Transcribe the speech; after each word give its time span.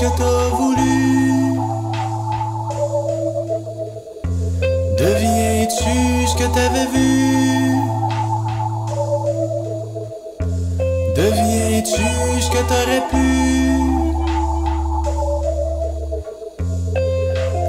que 0.00 0.08
t'as 0.16 0.48
voulu? 0.56 0.96
Deviens-tu 4.98 5.96
ce 6.26 6.34
que 6.38 6.46
t'avais 6.54 6.86
vu? 6.94 7.10
Deviens-tu 11.16 12.06
ce 12.40 12.50
que 12.50 12.62
t'aurais 12.70 13.04
pu? 13.10 13.28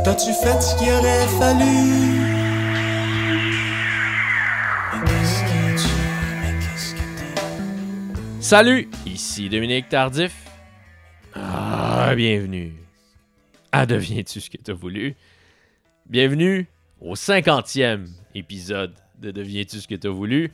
T'as-tu 0.05 0.31
fait 0.33 0.61
ce 0.61 0.75
qu'il 0.75 0.91
aurait 0.93 1.27
fallu? 1.37 1.79
Salut, 8.39 8.89
ici 9.05 9.49
Dominique 9.49 9.89
Tardif. 9.89 10.40
Bienvenue 12.15 12.73
à 13.71 13.85
Deviens-tu 13.85 14.41
ce 14.41 14.49
que 14.49 14.57
t'as 14.57 14.73
voulu? 14.73 15.15
Bienvenue 16.07 16.67
au 16.99 17.13
50e 17.13 18.05
épisode 18.35 18.93
de 19.19 19.31
Deviens-tu 19.31 19.79
ce 19.79 19.87
que 19.87 19.95
t'as 19.95 20.09
voulu? 20.09 20.51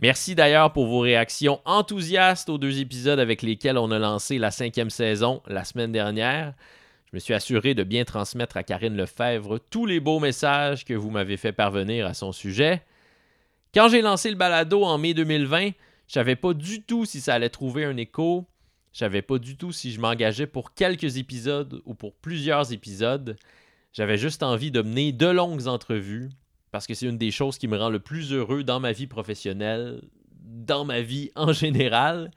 Merci 0.00 0.36
d'ailleurs 0.36 0.72
pour 0.72 0.86
vos 0.86 1.00
réactions 1.00 1.60
enthousiastes 1.64 2.48
aux 2.48 2.58
deux 2.58 2.80
épisodes 2.80 3.18
avec 3.18 3.42
lesquels 3.42 3.76
on 3.76 3.90
a 3.90 3.98
lancé 3.98 4.38
la 4.38 4.52
cinquième 4.52 4.88
saison 4.88 5.42
la 5.48 5.64
semaine 5.64 5.90
dernière. 5.90 6.54
Je 7.10 7.16
me 7.16 7.18
suis 7.18 7.34
assuré 7.34 7.74
de 7.74 7.82
bien 7.82 8.04
transmettre 8.04 8.56
à 8.56 8.62
Karine 8.62 8.96
Lefebvre 8.96 9.58
tous 9.58 9.86
les 9.86 9.98
beaux 9.98 10.20
messages 10.20 10.84
que 10.84 10.94
vous 10.94 11.10
m'avez 11.10 11.36
fait 11.36 11.52
parvenir 11.52 12.06
à 12.06 12.14
son 12.14 12.30
sujet. 12.30 12.82
Quand 13.74 13.88
j'ai 13.88 14.00
lancé 14.00 14.30
le 14.30 14.36
balado 14.36 14.84
en 14.84 14.96
mai 14.96 15.14
2020, 15.14 15.70
je 16.06 16.12
savais 16.12 16.36
pas 16.36 16.54
du 16.54 16.82
tout 16.82 17.04
si 17.04 17.20
ça 17.20 17.34
allait 17.34 17.48
trouver 17.48 17.84
un 17.84 17.96
écho. 17.96 18.46
Je 18.92 18.98
savais 18.98 19.22
pas 19.22 19.38
du 19.38 19.56
tout 19.56 19.72
si 19.72 19.92
je 19.92 20.00
m'engageais 20.00 20.46
pour 20.46 20.74
quelques 20.74 21.16
épisodes 21.16 21.80
ou 21.84 21.94
pour 21.94 22.14
plusieurs 22.14 22.72
épisodes. 22.72 23.36
J'avais 23.92 24.18
juste 24.18 24.42
envie 24.42 24.70
de 24.70 24.82
mener 24.82 25.12
de 25.12 25.26
longues 25.26 25.68
entrevues 25.68 26.30
parce 26.70 26.86
que 26.86 26.94
c'est 26.94 27.06
une 27.06 27.18
des 27.18 27.30
choses 27.30 27.58
qui 27.58 27.68
me 27.68 27.78
rend 27.78 27.90
le 27.90 28.00
plus 28.00 28.32
heureux 28.32 28.64
dans 28.64 28.80
ma 28.80 28.92
vie 28.92 29.06
professionnelle, 29.06 30.02
dans 30.42 30.84
ma 30.84 31.00
vie 31.02 31.30
en 31.36 31.52
général. 31.52 32.30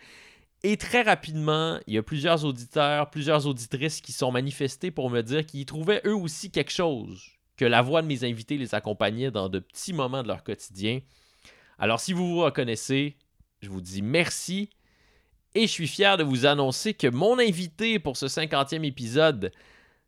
Et 0.63 0.77
très 0.77 1.01
rapidement, 1.01 1.79
il 1.87 1.95
y 1.95 1.97
a 1.97 2.03
plusieurs 2.03 2.45
auditeurs, 2.45 3.09
plusieurs 3.09 3.45
auditrices 3.47 4.01
qui 4.01 4.13
sont 4.13 4.31
manifestés 4.31 4.91
pour 4.91 5.09
me 5.09 5.21
dire 5.21 5.45
qu'ils 5.45 5.65
trouvaient 5.65 6.01
eux 6.05 6.15
aussi 6.15 6.51
quelque 6.51 6.71
chose, 6.71 7.21
que 7.57 7.65
la 7.65 7.81
voix 7.81 8.01
de 8.01 8.07
mes 8.07 8.23
invités 8.23 8.57
les 8.57 8.73
accompagnait 8.73 9.29
dans 9.29 9.49
de 9.49 9.59
petits 9.59 9.93
moments 9.93 10.23
de 10.23 10.29
leur 10.29 10.43
quotidien. 10.43 11.01
Alors 11.77 11.99
si 11.99 12.13
vous 12.13 12.27
vous 12.27 12.41
reconnaissez, 12.41 13.17
je 13.61 13.69
vous 13.69 13.81
dis 13.81 14.01
merci 14.01 14.69
et 15.55 15.61
je 15.61 15.71
suis 15.71 15.87
fier 15.87 16.17
de 16.17 16.23
vous 16.23 16.45
annoncer 16.45 16.93
que 16.93 17.07
mon 17.07 17.39
invité 17.39 17.99
pour 17.99 18.17
ce 18.17 18.25
50e 18.25 18.83
épisode, 18.83 19.51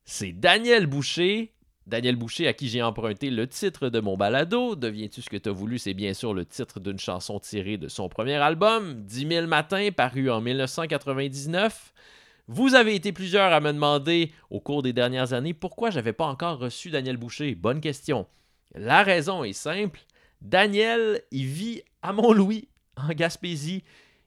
c'est 0.04 0.32
Daniel 0.32 0.88
Boucher. 0.88 1.52
Daniel 1.88 2.16
Boucher, 2.16 2.48
à 2.48 2.54
qui 2.54 2.68
j'ai 2.68 2.82
emprunté 2.82 3.30
le 3.30 3.48
titre 3.48 3.90
de 3.90 4.00
mon 4.00 4.18
balado. 4.18 4.76
Deviens-tu 4.76 5.22
ce 5.22 5.30
que 5.30 5.38
tu 5.38 5.50
as 5.50 5.52
voulu? 5.52 5.78
C'est 5.78 5.94
bien 5.94 6.16
sûr 6.16 6.34
le 6.34 6.44
titre 6.44 6.80
d'une 6.80 6.98
chanson 6.98 7.40
tirée 7.40 7.78
de 7.78 7.88
son 7.88 8.10
premier 8.10 8.36
album, 8.36 9.04
10 9.04 9.28
000 9.28 9.48
matins, 9.48 9.90
paru 9.96 10.32
en 10.32 10.42
1999. 10.42 11.94
Vous 12.48 12.74
avez 12.74 12.96
été 12.96 13.12
plusieurs 13.12 13.54
à 13.54 13.60
me 13.60 13.72
demander 13.72 14.32
au 14.50 14.60
cours 14.60 14.82
des 14.82 14.94
dernières 14.94 15.34
années 15.34 15.54
pourquoi 15.54 15.92
j'avais 15.92 16.14
pas 16.14 16.26
encore 16.26 16.58
reçu 16.58 16.90
Daniel 16.90 17.18
Boucher. 17.18 17.54
Bonne 17.54 17.82
question. 17.82 18.26
La 18.74 19.04
raison 19.04 19.44
est 19.44 19.54
simple. 19.54 20.02
Daniel, 20.42 21.22
il 21.32 21.46
vit 21.46 21.82
à 22.02 22.14
Mont-Louis, 22.14 22.68
en 22.98 23.10
Gaspésie. 23.10 23.84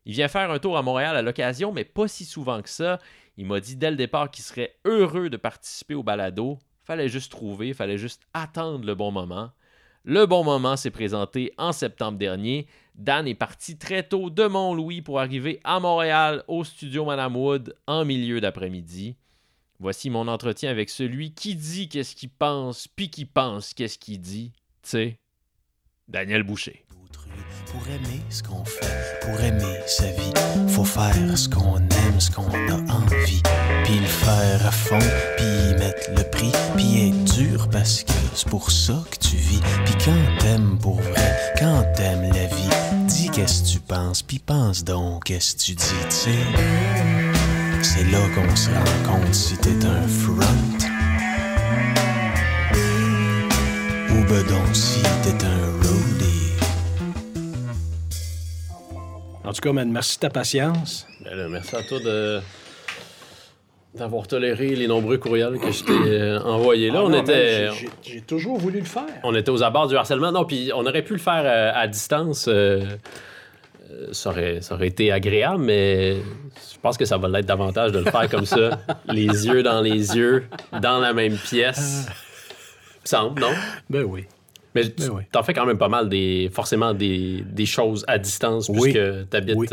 Il 0.09 0.14
vient 0.14 0.28
faire 0.28 0.51
un 0.51 0.59
tour 0.59 0.78
à 0.78 0.83
Montréal 0.83 1.17
à 1.17 1.23
l'occasion, 1.23 1.70
mais 1.70 1.84
pas 1.84 2.09
si 2.09 2.25
souvent 2.25 2.62
que 2.62 2.70
ça. 2.70 2.98
Il 3.37 3.45
m'a 3.45 3.61
dit 3.61 3.77
dès 3.77 3.91
le 3.91 3.97
départ 3.97 4.31
qu'il 4.31 4.42
serait 4.42 4.75
heureux 4.87 5.28
de 5.28 5.37
participer 5.37 5.95
au 5.95 6.03
balado. 6.03 6.59
Fallait 6.83 7.11
juste 7.11 7.31
trouver, 7.31 7.75
fallait 7.75 7.98
juste 7.98 8.23
attendre 8.33 8.87
le 8.87 8.95
bon 8.95 9.12
moment. 9.12 9.50
Le 10.05 10.25
bon 10.25 10.44
moment 10.44 10.78
s'est 10.78 10.91
présenté 10.91 11.53
en 11.59 11.72
septembre 11.72 12.16
dernier. 12.16 12.66
Dan 12.94 13.28
est 13.28 13.34
parti 13.34 13.77
très 13.77 14.03
tôt 14.03 14.31
de 14.31 14.47
Mont-Louis 14.47 15.03
pour 15.03 15.21
arriver 15.21 15.60
à 15.62 15.78
Montréal 15.78 16.43
au 16.49 16.65
studio 16.65 17.05
Madame 17.05 17.37
Wood 17.37 17.77
en 17.87 18.06
milieu 18.06 18.41
d'après-midi. 18.41 19.15
Voici 19.78 20.09
mon 20.09 20.27
entretien 20.27 20.71
avec 20.71 20.88
celui 20.88 21.34
qui 21.34 21.55
dit 21.55 21.91
qu'est-ce 21.91 22.16
qu'il 22.16 22.31
pense, 22.31 22.88
puis 22.88 23.11
qui 23.11 23.27
pense 23.27 23.75
qu'est-ce 23.75 23.99
qu'il 23.99 24.22
dit. 24.22 24.55
Tu 24.82 25.19
Daniel 26.09 26.44
Boucher 26.44 26.87
pour 27.71 27.83
aimer 27.89 28.23
ce 28.31 28.43
qu'on 28.43 28.65
fait, 28.65 29.21
pour 29.23 29.41
aimer 29.41 29.81
sa 29.87 30.06
vie. 30.06 30.33
Faut 30.69 30.84
faire 30.84 31.15
ce 31.37 31.49
qu'on 31.49 31.77
aime, 31.77 32.21
ce 32.21 32.31
qu'on 32.31 32.43
a 32.43 32.93
envie, 32.93 33.43
puis 33.84 33.99
le 33.99 34.06
faire 34.06 34.67
à 34.67 34.71
fond, 34.71 34.99
puis 35.37 35.75
mettre 35.79 36.11
le 36.17 36.23
prix, 36.31 36.53
puis 36.77 37.09
être 37.09 37.25
dur 37.34 37.69
parce 37.71 38.03
que 38.03 38.12
c'est 38.34 38.49
pour 38.49 38.71
ça 38.71 39.03
que 39.11 39.19
tu 39.19 39.37
vis. 39.37 39.61
Puis 39.84 39.95
quand 40.05 40.39
t'aimes 40.41 40.79
pour 40.81 41.01
vrai, 41.01 41.37
quand 41.59 41.84
t'aimes 41.95 42.31
la 42.33 42.47
vie, 42.47 43.05
dis 43.06 43.29
qu'est-ce 43.31 43.62
que 43.62 43.69
tu 43.69 43.81
penses, 43.81 44.23
puis 44.23 44.39
pense 44.39 44.85
donc 44.85 45.25
qu'est-ce 45.25 45.55
que 45.55 45.61
tu 45.61 45.75
dis, 45.75 45.85
tu. 46.11 46.31
C'est 47.83 48.05
là 48.05 48.19
qu'on 48.35 48.56
se 48.56 48.71
rend 48.71 49.12
compte 49.12 49.35
si 49.35 49.56
t'es 49.59 49.85
un 49.85 50.09
front. 50.09 50.43
Ou 54.11 54.25
ben 54.25 54.43
donc 54.45 54.75
si 54.75 55.03
t'es 55.23 55.45
un 55.45 55.67
roadie. 55.83 56.18
En 59.48 59.53
tout 59.53 59.60
cas, 59.62 59.72
man, 59.72 59.91
merci 59.91 60.16
de 60.16 60.20
ta 60.20 60.31
patience. 60.31 61.06
Ben 61.25 61.34
là, 61.34 61.48
merci 61.48 61.75
à 61.75 61.82
toi 61.82 61.98
de 62.00 62.41
d'avoir 63.94 64.26
toléré 64.26 64.76
les 64.76 64.86
nombreux 64.86 65.16
courriels 65.16 65.59
que 65.59 65.72
je 65.72 65.82
t'ai 65.82 65.92
euh, 65.92 66.38
envoyés. 66.41 66.91
Là, 66.91 66.98
Ah 67.00 67.04
on 67.04 67.09
non, 67.09 67.22
était... 67.22 67.69
j'ai- 68.03 68.20
toujours 68.20 68.58
voulu 68.58 68.81
le 68.81 68.84
faire. 68.84 69.06
On 69.25 69.34
était 69.34 69.50
aux 69.50 69.62
abords 69.62 69.88
du 69.88 69.97
harcèlement. 69.97 70.31
Non, 70.31 70.44
puis 70.44 70.70
on 70.75 70.84
aurait 70.87 71.03
pu 71.03 71.14
le 71.14 71.19
faire 71.19 71.42
euh, 71.47 71.72
à 71.75 71.88
distance. 71.88 72.47
euh, 72.48 72.84
euh, 73.91 74.08
ça, 74.12 74.28
aurait, 74.28 74.60
ça 74.60 74.75
aurait 74.75 74.88
été 74.88 75.10
agréable, 75.10 75.62
mais 75.64 76.16
je 76.16 76.78
pense 76.82 76.98
que 76.98 77.06
ça 77.06 77.16
va 77.16 77.28
l'être 77.28 77.47
davantage 77.47 77.91
de 77.91 78.00
le 78.00 78.10
faire 78.10 78.28
comme 78.28 78.44
ça, 78.44 78.78
les 79.08 79.25
yeux 79.47 79.62
dans 79.62 79.81
les 79.81 80.14
yeux, 80.14 80.44
dans 80.81 80.98
la 80.98 81.14
même 81.14 81.38
pièce. 81.38 82.06
Semble, 83.03 83.41
non? 83.41 83.50
Ben 83.88 84.03
oui. 84.04 84.26
Mais 84.75 84.89
tu 84.91 85.09
oui. 85.11 85.23
t'en 85.33 85.43
fais 85.43 85.55
quand 85.55 85.67
même 85.67 85.79
pas 85.79 85.89
mal, 85.89 86.09
des, 86.09 86.51
forcément, 86.53 86.93
des, 86.95 87.43
des 87.43 87.67
choses 87.67 88.05
à 88.06 88.19
distance, 88.19 88.69
Oui. 88.69 88.93
puisque 88.93 89.31
tu 89.31 89.37
habites 89.37 89.56
Oui. 89.56 89.69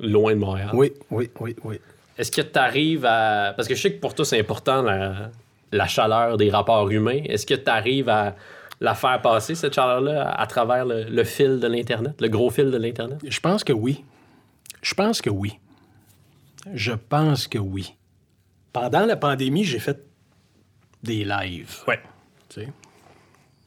loin 0.00 0.34
de 0.34 0.38
Montréal. 0.38 0.70
Oui, 0.72 0.92
oui, 1.10 1.30
oui, 1.40 1.56
oui. 1.64 1.80
Est-ce 2.16 2.30
que 2.32 2.40
tu 2.42 2.58
arrives 2.58 3.04
à. 3.04 3.52
Parce 3.56 3.68
que 3.68 3.74
je 3.74 3.80
sais 3.82 3.92
que 3.92 4.00
pour 4.00 4.14
toi, 4.14 4.24
c'est 4.24 4.38
important 4.40 4.82
la, 4.82 5.30
la 5.72 5.86
chaleur 5.86 6.36
des 6.36 6.50
rapports 6.50 6.88
humains. 6.90 7.20
Est-ce 7.26 7.46
que 7.46 7.54
tu 7.54 7.70
arrives 7.70 8.08
à 8.08 8.34
la 8.80 8.94
faire 8.94 9.20
passer, 9.20 9.54
cette 9.56 9.74
chaleur-là, 9.74 10.30
à, 10.30 10.46
travers 10.46 10.84
le, 10.86 11.04
le 11.04 11.24
fil 11.24 11.58
de 11.60 11.66
l'Internet, 11.66 12.20
le 12.20 12.28
gros 12.28 12.50
fil 12.50 12.70
de 12.70 12.76
l'Internet? 12.76 13.18
Je 13.26 13.40
pense 13.40 13.62
que 13.64 13.72
oui. 13.72 14.04
Je 14.82 14.94
pense 14.94 15.20
que 15.20 15.30
oui. 15.30 15.58
Je 16.74 16.92
pense 16.92 17.46
que 17.48 17.58
oui. 17.58 17.94
Pendant 18.72 19.06
la 19.06 19.16
pandémie, 19.16 19.64
j'ai 19.64 19.78
fait 19.80 19.98
des 21.02 21.24
lives. 21.24 21.78
Ouais. 21.86 22.00
tu 22.48 22.62
sais. 22.62 22.68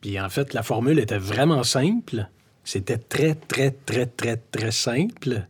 Puis 0.01 0.19
en 0.19 0.29
fait, 0.29 0.53
la 0.53 0.63
formule 0.63 0.99
était 0.99 1.17
vraiment 1.17 1.63
simple. 1.63 2.27
C'était 2.63 2.97
très, 2.97 3.35
très, 3.35 3.71
très, 3.71 4.05
très, 4.05 4.37
très 4.37 4.71
simple. 4.71 5.43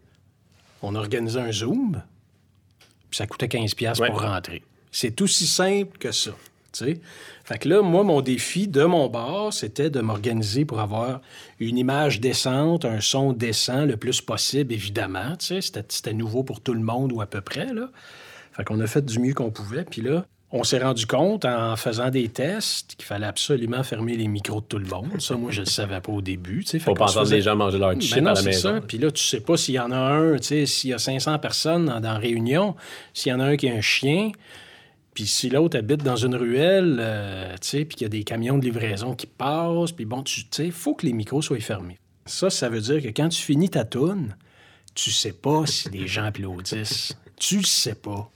On 0.82 0.96
organisait 0.96 1.40
un 1.42 1.52
Zoom, 1.52 2.02
puis 3.10 3.18
ça 3.18 3.28
coûtait 3.28 3.48
15$ 3.48 3.76
piastres 3.76 4.02
Ouais. 4.02 4.10
pour 4.10 4.22
rentrer. 4.22 4.62
C'est 4.92 5.22
aussi 5.22 5.48
simple 5.48 5.98
que 5.98 6.12
ça. 6.12 6.32
tu 6.74 6.86
sais. 6.86 7.02
Fait 7.44 7.58
que 7.60 7.68
là, 7.68 7.82
moi, 7.82 8.04
mon 8.04 8.22
défi 8.22 8.68
de 8.70 8.84
mon 8.86 9.08
bar, 9.10 9.52
c'était 9.52 9.90
de 9.90 10.00
m'organiser 10.00 10.64
pour 10.64 10.80
avoir 10.80 11.20
une 11.60 11.78
image 11.78 12.22
décente, 12.22 12.86
un 12.86 13.02
son 13.02 13.34
décent 13.34 13.86
le 13.86 13.98
plus 13.98 14.22
possible, 14.22 14.74
évidemment. 14.74 15.36
c'était 15.40 16.14
nouveau 16.14 16.44
pour 16.44 16.62
tout 16.62 16.74
le 16.74 16.80
monde 16.80 17.12
ou 17.12 17.20
à 17.22 17.26
peu 17.26 17.42
près. 17.42 17.74
Là. 17.74 17.90
Fait 18.54 18.64
qu'on 18.64 18.80
a 18.80 18.88
fait 18.88 19.06
du 19.06 19.20
mieux 19.20 19.34
qu'on 19.34 19.52
pouvait. 19.52 19.84
Puis 19.84 20.02
là, 20.02 20.26
on 20.54 20.64
s'est 20.64 20.80
rendu 20.80 21.06
compte 21.06 21.46
en 21.46 21.76
faisant 21.78 22.10
des 22.10 22.28
tests 22.28 22.96
qu'il 22.96 23.06
fallait 23.06 23.26
absolument 23.28 23.84
fermer 23.84 24.18
les 24.18 24.28
micros 24.28 24.60
de 24.62 24.66
tout 24.66 24.80
le 24.80 24.86
monde. 24.88 25.20
Ça, 25.22 25.36
moi, 25.36 25.50
je 25.52 25.62
le 25.62 25.66
savais 25.66 26.02
pas 26.02 26.12
au 26.12 26.22
début. 26.22 26.64
tu 26.64 26.72
sais. 26.72 26.80
Fait 26.80 26.86
Faut 26.86 26.94
pas 26.94 27.06
entendre 27.06 27.22
faisait- 27.22 27.36
les 27.38 27.42
gens 27.42 27.56
manger 27.56 27.78
leur 27.78 27.90
ben 27.94 28.02
chip 28.02 28.18
non, 28.18 28.32
à 28.32 28.34
la 28.34 28.42
maison. 28.42 28.76
ça. 28.76 28.82
Puis 28.82 28.98
là, 28.98 29.12
tu 29.12 29.24
sais 29.24 29.40
pas 29.40 29.56
s'il 29.56 29.76
y 29.76 29.80
en 29.80 29.92
a 29.92 29.98
un, 29.98 30.38
tu 30.38 30.44
sais, 30.48 30.66
s'il 30.66 30.90
y 30.90 30.94
a 30.94 30.98
500 31.00 31.40
personnes 31.40 31.86
dans, 32.02 32.20
réunion, 32.20 32.76
s'il 33.14 33.32
y 33.32 33.34
en 33.36 33.40
a 33.40 33.46
un 33.46 33.56
qui 33.56 33.70
a 33.70 33.74
un 33.74 33.82
chien, 33.82 34.32
puis 35.14 35.26
si 35.26 35.50
l'autre 35.50 35.78
habite 35.78 36.04
dans 36.04 36.16
une 36.18 36.36
ruelle, 36.36 36.98
euh, 37.00 37.54
tu 37.62 37.68
sais, 37.70 37.86
puis 37.86 37.96
qu'il 37.98 38.06
y 38.06 38.08
a 38.08 38.10
des 38.10 38.24
camions 38.24 38.58
de 38.58 38.64
livraison 38.66 39.16
qui 39.16 39.28
passent, 39.28 39.92
puis 39.94 40.06
bon, 40.06 40.22
tu 40.24 40.42
sais, 40.52 40.66
il 40.66 40.72
faut 40.72 40.96
que 40.96 41.06
les 41.06 41.14
micros 41.14 41.42
soient 41.42 41.60
fermés. 41.60 41.98
Ça, 42.26 42.50
ça 42.50 42.68
veut 42.70 42.82
dire 42.82 43.02
que 43.02 43.08
quand 43.08 43.30
tu 43.30 43.42
finis 43.42 43.70
ta 43.70 43.84
toune, 43.86 44.36
tu 44.96 45.12
sais 45.12 45.32
pas 45.34 45.66
si 45.66 45.90
les 45.90 46.08
gens 46.08 46.26
applaudissent. 46.26 47.16
Tu 47.38 47.58
le 47.58 47.64
sais 47.64 47.96
pas. 47.96 48.30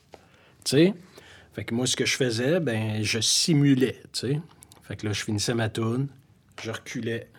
Tu 0.64 0.72
sais? 0.78 0.94
Fait 1.56 1.64
que 1.64 1.74
moi, 1.74 1.88
ce 1.88 1.96
que 1.96 2.06
je 2.06 2.16
faisais, 2.16 2.60
ben, 2.60 3.02
je 3.02 3.20
simulais, 3.20 4.02
tu 4.14 4.28
sais. 4.28 4.42
Fait 4.84 4.96
que 4.98 5.08
là, 5.08 5.14
je 5.14 5.24
finissais 5.24 5.54
ma 5.54 5.70
toune, 5.70 6.10
je 6.62 6.70
reculais, 6.70 7.30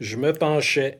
je 0.00 0.16
me 0.16 0.32
penchais, 0.32 0.98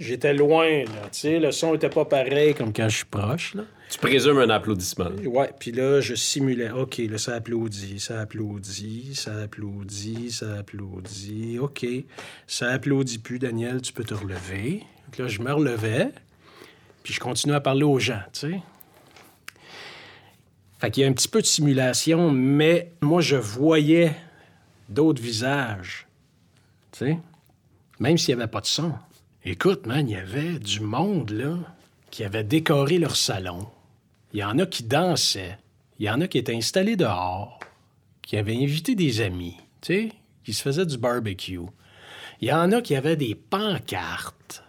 J'étais 0.00 0.32
loin, 0.32 0.84
là, 0.84 1.08
tu 1.10 1.20
sais, 1.20 1.40
le 1.40 1.50
son 1.50 1.74
était 1.74 1.88
pas 1.88 2.04
pareil 2.04 2.54
comme 2.54 2.72
quand 2.72 2.88
je 2.88 2.98
suis 2.98 3.04
proche, 3.04 3.54
là. 3.54 3.64
Tu 3.90 3.98
présumes 3.98 4.38
un 4.38 4.50
applaudissement. 4.50 5.10
Ouais, 5.24 5.50
puis 5.58 5.72
là, 5.72 6.00
je 6.00 6.14
simulais. 6.14 6.70
OK, 6.70 6.98
là, 6.98 7.16
ça 7.16 7.34
applaudit, 7.34 7.98
ça 7.98 8.20
applaudit, 8.20 9.14
ça 9.14 9.34
applaudit, 9.34 10.30
ça 10.30 10.58
applaudit. 10.58 11.58
OK, 11.58 11.86
ça 12.46 12.68
applaudit 12.68 13.18
plus, 13.18 13.38
Daniel, 13.38 13.80
tu 13.80 13.92
peux 13.92 14.04
te 14.04 14.14
relever. 14.14 14.84
Donc 15.06 15.18
là, 15.18 15.26
je 15.26 15.40
me 15.40 15.52
relevais, 15.52 16.10
puis 17.02 17.14
je 17.14 17.18
continuais 17.18 17.56
à 17.56 17.60
parler 17.60 17.84
aux 17.84 17.98
gens, 17.98 18.22
tu 18.32 18.40
sais. 18.52 18.60
Fait 20.78 20.90
qu'il 20.90 21.02
y 21.02 21.06
a 21.06 21.08
un 21.08 21.12
petit 21.12 21.28
peu 21.28 21.40
de 21.40 21.46
simulation, 21.46 22.30
mais 22.30 22.92
moi, 23.00 23.20
je 23.20 23.36
voyais 23.36 24.14
d'autres 24.88 25.20
visages, 25.20 26.06
tu 26.92 26.98
sais, 26.98 27.18
même 27.98 28.16
s'il 28.16 28.36
n'y 28.36 28.42
avait 28.42 28.50
pas 28.50 28.60
de 28.60 28.66
son. 28.66 28.92
Écoute, 29.44 29.86
man, 29.86 30.08
il 30.08 30.12
y 30.12 30.16
avait 30.16 30.58
du 30.58 30.80
monde, 30.80 31.30
là, 31.30 31.56
qui 32.10 32.24
avait 32.24 32.44
décoré 32.44 32.98
leur 32.98 33.16
salon. 33.16 33.66
Il 34.32 34.40
y 34.40 34.44
en 34.44 34.58
a 34.58 34.66
qui 34.66 34.84
dansaient. 34.84 35.58
Il 35.98 36.06
y 36.06 36.10
en 36.10 36.20
a 36.20 36.28
qui 36.28 36.38
étaient 36.38 36.54
installés 36.54 36.96
dehors, 36.96 37.58
qui 38.22 38.36
avaient 38.36 38.56
invité 38.56 38.94
des 38.94 39.20
amis, 39.20 39.56
tu 39.80 39.92
sais, 39.92 40.12
qui 40.44 40.52
se 40.52 40.62
faisaient 40.62 40.86
du 40.86 40.96
barbecue. 40.96 41.60
Il 42.40 42.48
y 42.48 42.52
en 42.52 42.70
a 42.70 42.82
qui 42.82 42.94
avaient 42.94 43.16
des 43.16 43.34
pancartes. 43.34 44.62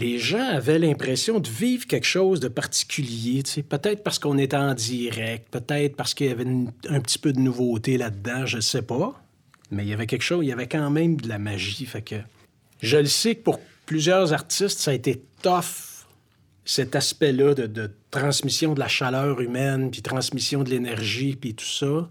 Les 0.00 0.18
gens 0.18 0.48
avaient 0.48 0.78
l'impression 0.78 1.40
de 1.40 1.48
vivre 1.48 1.86
quelque 1.86 2.06
chose 2.06 2.40
de 2.40 2.48
particulier, 2.48 3.42
peut-être 3.68 4.02
parce 4.02 4.18
qu'on 4.18 4.38
était 4.38 4.56
en 4.56 4.72
direct, 4.72 5.48
peut-être 5.50 5.94
parce 5.94 6.14
qu'il 6.14 6.28
y 6.28 6.30
avait 6.30 6.46
un 6.88 7.00
petit 7.02 7.18
peu 7.18 7.34
de 7.34 7.38
nouveauté 7.38 7.98
là-dedans, 7.98 8.46
je 8.46 8.60
sais 8.60 8.80
pas. 8.80 9.22
Mais 9.70 9.84
il 9.84 9.90
y 9.90 9.92
avait 9.92 10.06
quelque 10.06 10.22
chose, 10.22 10.42
il 10.42 10.48
y 10.48 10.52
avait 10.52 10.68
quand 10.68 10.88
même 10.88 11.20
de 11.20 11.28
la 11.28 11.38
magie, 11.38 11.84
fait 11.84 12.00
que 12.00 12.14
je 12.80 12.96
le 12.96 13.04
sais 13.04 13.34
que 13.34 13.42
pour 13.42 13.60
plusieurs 13.84 14.32
artistes, 14.32 14.78
ça 14.78 14.92
a 14.92 14.94
été 14.94 15.22
tough, 15.42 16.06
cet 16.64 16.96
aspect-là 16.96 17.52
de, 17.52 17.90
transmission 18.10 18.72
de 18.72 18.80
la 18.80 18.88
chaleur 18.88 19.38
humaine, 19.42 19.90
puis 19.90 20.00
transmission 20.00 20.62
de 20.62 20.70
l'énergie, 20.70 21.36
puis 21.36 21.54
tout 21.54 21.66
ça. 21.66 22.08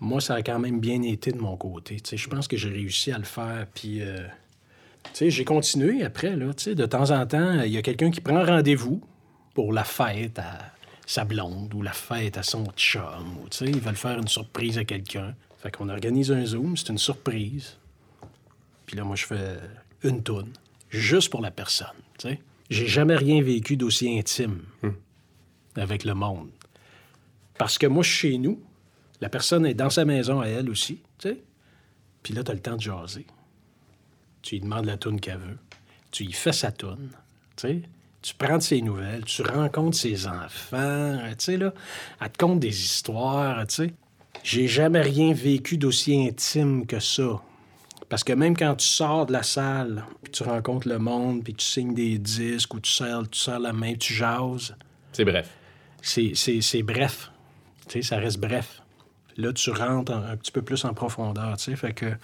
Moi, 0.00 0.22
ça 0.22 0.36
a 0.36 0.42
quand 0.42 0.58
même 0.58 0.80
bien 0.80 1.02
été 1.02 1.30
de 1.30 1.38
mon 1.38 1.58
côté. 1.58 1.98
Je 2.10 2.26
pense 2.28 2.48
que 2.48 2.56
j'ai 2.56 2.70
réussi 2.70 3.12
à 3.12 3.18
le 3.18 3.24
faire, 3.24 3.66
puis... 3.74 4.00
euh, 4.00 4.26
j'ai 5.20 5.44
continué 5.44 6.04
après, 6.04 6.36
là, 6.36 6.46
de 6.46 6.86
temps 6.86 7.10
en 7.10 7.26
temps, 7.26 7.62
il 7.62 7.72
y 7.72 7.76
a 7.76 7.82
quelqu'un 7.82 8.10
qui 8.10 8.20
prend 8.20 8.44
rendez-vous 8.44 9.00
pour 9.54 9.72
la 9.72 9.84
fête 9.84 10.38
à 10.38 10.72
sa 11.06 11.24
blonde 11.24 11.74
ou 11.74 11.82
la 11.82 11.92
fête 11.92 12.38
à 12.38 12.42
son 12.42 12.64
chum, 12.76 13.36
ou, 13.42 13.64
ils 13.64 13.80
veulent 13.80 13.96
faire 13.96 14.18
une 14.18 14.28
surprise 14.28 14.78
à 14.78 14.84
quelqu'un. 14.84 15.34
Fait 15.58 15.70
qu'on 15.70 15.88
organise 15.88 16.32
un 16.32 16.44
Zoom, 16.44 16.76
c'est 16.76 16.88
une 16.88 16.98
surprise. 16.98 17.76
Puis 18.86 18.96
là, 18.96 19.04
moi, 19.04 19.16
je 19.16 19.26
fais 19.26 19.58
une 20.02 20.22
toune, 20.22 20.52
juste 20.90 21.30
pour 21.30 21.40
la 21.40 21.50
personne, 21.50 21.86
tu. 22.18 22.38
J'ai 22.70 22.86
jamais 22.86 23.16
rien 23.16 23.42
vécu 23.42 23.76
d'aussi 23.76 24.18
intime 24.18 24.62
avec 25.76 26.04
le 26.04 26.14
monde. 26.14 26.48
Parce 27.58 27.76
que 27.76 27.86
moi, 27.86 28.02
je 28.02 28.10
suis 28.10 28.32
chez 28.32 28.38
nous, 28.38 28.60
la 29.20 29.28
personne 29.28 29.66
est 29.66 29.74
dans 29.74 29.90
sa 29.90 30.04
maison 30.04 30.40
à 30.40 30.46
elle 30.46 30.70
aussi, 30.70 31.00
tu 31.18 31.28
sais. 31.28 31.38
Puis 32.22 32.32
là, 32.32 32.42
t'as 32.42 32.54
le 32.54 32.60
temps 32.60 32.76
de 32.76 32.80
jaser. 32.80 33.26
Tu 34.42 34.56
lui 34.56 34.60
demandes 34.62 34.86
la 34.86 34.96
toune 34.96 35.20
qu'elle 35.20 35.38
veut. 35.38 35.58
Tu 36.10 36.24
y 36.24 36.32
fais 36.32 36.52
sa 36.52 36.72
toune, 36.72 37.10
tu 37.56 37.68
sais. 37.68 37.82
Tu 38.20 38.34
prends 38.34 38.58
de 38.58 38.62
ses 38.62 38.82
nouvelles, 38.82 39.24
tu 39.24 39.42
rencontres 39.42 39.96
ses 39.96 40.26
enfants, 40.28 41.18
tu 41.30 41.34
sais, 41.38 41.56
là. 41.56 41.72
Elle 42.20 42.30
te 42.30 42.38
conte 42.38 42.60
des 42.60 42.82
histoires, 42.82 43.66
tu 43.66 43.74
sais. 43.74 43.94
J'ai 44.44 44.68
jamais 44.68 45.00
rien 45.00 45.32
vécu 45.32 45.76
d'aussi 45.76 46.26
intime 46.28 46.86
que 46.86 47.00
ça. 47.00 47.40
Parce 48.08 48.24
que 48.24 48.32
même 48.32 48.56
quand 48.56 48.74
tu 48.76 48.86
sors 48.86 49.26
de 49.26 49.32
la 49.32 49.42
salle, 49.42 50.04
puis 50.22 50.32
tu 50.32 50.42
rencontres 50.42 50.86
le 50.88 50.98
monde, 50.98 51.42
puis 51.42 51.54
tu 51.54 51.64
signes 51.64 51.94
des 51.94 52.18
disques, 52.18 52.74
ou 52.74 52.80
tu 52.80 52.90
serres, 52.90 53.22
tu 53.30 53.40
serres 53.40 53.60
la 53.60 53.72
main, 53.72 53.94
tu 53.94 54.12
jases, 54.12 54.76
C'est 55.12 55.24
bref. 55.24 55.48
c'est 56.02 56.82
bref. 56.82 57.30
Tu 57.88 58.02
sais, 58.02 58.02
ça 58.02 58.18
reste 58.18 58.38
bref. 58.38 58.82
Là, 59.36 59.52
tu 59.52 59.70
rentres 59.70 60.12
un, 60.12 60.30
un 60.32 60.36
petit 60.36 60.52
peu 60.52 60.62
plus 60.62 60.84
en 60.84 60.92
profondeur, 60.92 61.56
tu 61.56 61.64
sais. 61.64 61.76
Fait 61.76 61.94
que... 61.94 62.14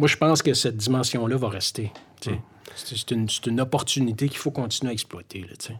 Moi, 0.00 0.08
je 0.08 0.16
pense 0.16 0.40
que 0.40 0.54
cette 0.54 0.78
dimension-là 0.78 1.36
va 1.36 1.50
rester, 1.50 1.92
sais. 2.22 2.40
C'est, 2.74 3.10
une, 3.10 3.60
opportunité 3.60 4.30
qu'il 4.30 4.38
faut 4.38 4.50
continuer 4.50 4.88
à 4.88 4.92
exploiter, 4.94 5.40
là. 5.42 5.74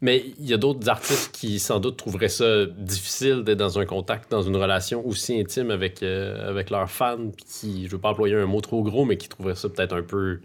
Mais 0.00 0.26
il 0.38 0.46
y 0.48 0.54
a 0.54 0.56
d'autres 0.56 0.88
artistes 0.88 1.32
qui, 1.32 1.58
sans 1.58 1.80
doute, 1.80 1.96
trouveraient 1.96 2.28
ça 2.28 2.66
difficile 2.66 3.42
d'être 3.42 3.58
dans 3.58 3.80
un 3.80 3.84
contact, 3.84 4.30
dans 4.30 4.42
une 4.42 4.54
relation 4.54 5.04
aussi 5.04 5.40
intime 5.40 5.72
avec, 5.72 6.04
euh, 6.04 6.48
avec 6.48 6.70
leurs 6.70 6.88
fans, 6.88 7.30
puis 7.36 7.44
qui, 7.44 7.86
je 7.86 7.90
veux 7.90 7.98
pas 7.98 8.10
employer 8.10 8.36
un 8.36 8.46
mot 8.46 8.60
trop 8.60 8.84
gros, 8.84 9.04
mais 9.04 9.16
qui 9.16 9.28
trouveraient 9.28 9.56
ça 9.56 9.68
peut-être 9.68 9.96
un 9.96 10.02
peu, 10.02 10.38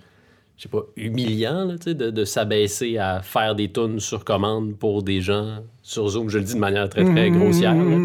je 0.57 0.63
sais 0.63 0.69
pas, 0.69 0.81
humiliant, 0.95 1.65
là, 1.65 1.75
de, 1.75 2.09
de 2.09 2.25
s'abaisser 2.25 2.97
à 2.97 3.21
faire 3.21 3.53
des 3.53 3.71
tunes 3.71 3.99
sur 3.99 4.25
commande 4.25 4.75
pour 4.75 5.03
des 5.03 5.21
gens 5.21 5.59
sur 5.83 6.07
Zoom. 6.07 6.29
Je 6.29 6.39
le 6.39 6.45
dis 6.45 6.55
de 6.55 6.59
manière 6.59 6.89
très, 6.89 7.05
très 7.05 7.29
grossière. 7.29 7.75
là. 7.75 7.97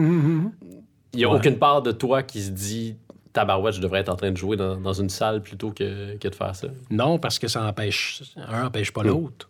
Il 1.14 1.18
n'y 1.18 1.24
a 1.24 1.30
Ouais. 1.30 1.36
aucune 1.36 1.58
part 1.58 1.82
de 1.82 1.92
toi 1.92 2.22
qui 2.22 2.40
se 2.40 2.50
dit 2.50 2.96
tabarouette, 3.32 3.74
je 3.74 3.80
devrais 3.80 4.00
être 4.00 4.08
en 4.08 4.16
train 4.16 4.30
de 4.30 4.36
jouer 4.36 4.56
dans, 4.56 4.76
dans 4.76 4.92
une 4.92 5.08
salle 5.08 5.42
plutôt 5.42 5.70
que, 5.70 6.16
que 6.16 6.28
de 6.28 6.34
faire 6.34 6.54
ça. 6.54 6.68
Non, 6.90 7.18
parce 7.18 7.38
que 7.38 7.48
ça 7.48 7.64
empêche. 7.64 8.22
Un 8.36 8.66
empêche 8.66 8.92
pas 8.92 9.02
l'autre. 9.02 9.48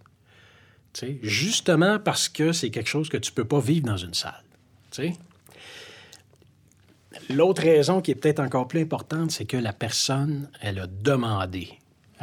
Tu 0.93 1.01
sais, 1.01 1.19
Justement 1.23 1.99
parce 1.99 2.29
que 2.29 2.53
c'est 2.53 2.71
quelque 2.71 2.89
chose 2.89 3.09
que 3.09 3.17
tu 3.17 3.33
peux 3.33 3.47
pas 3.47 3.61
vivre 3.61 3.87
dans 3.87 3.97
une 3.97 4.15
salle. 4.15 4.43
L'autre 7.31 7.63
raison 7.63 8.01
qui 8.01 8.11
est 8.11 8.15
peut-être 8.15 8.41
encore 8.41 8.69
plus 8.69 8.81
importante, 8.81 9.31
c'est 9.31 9.45
que 9.45 9.57
la 9.57 9.73
personne, 9.73 10.51
elle 10.61 10.79
a 10.79 10.87
demandé. 10.87 11.69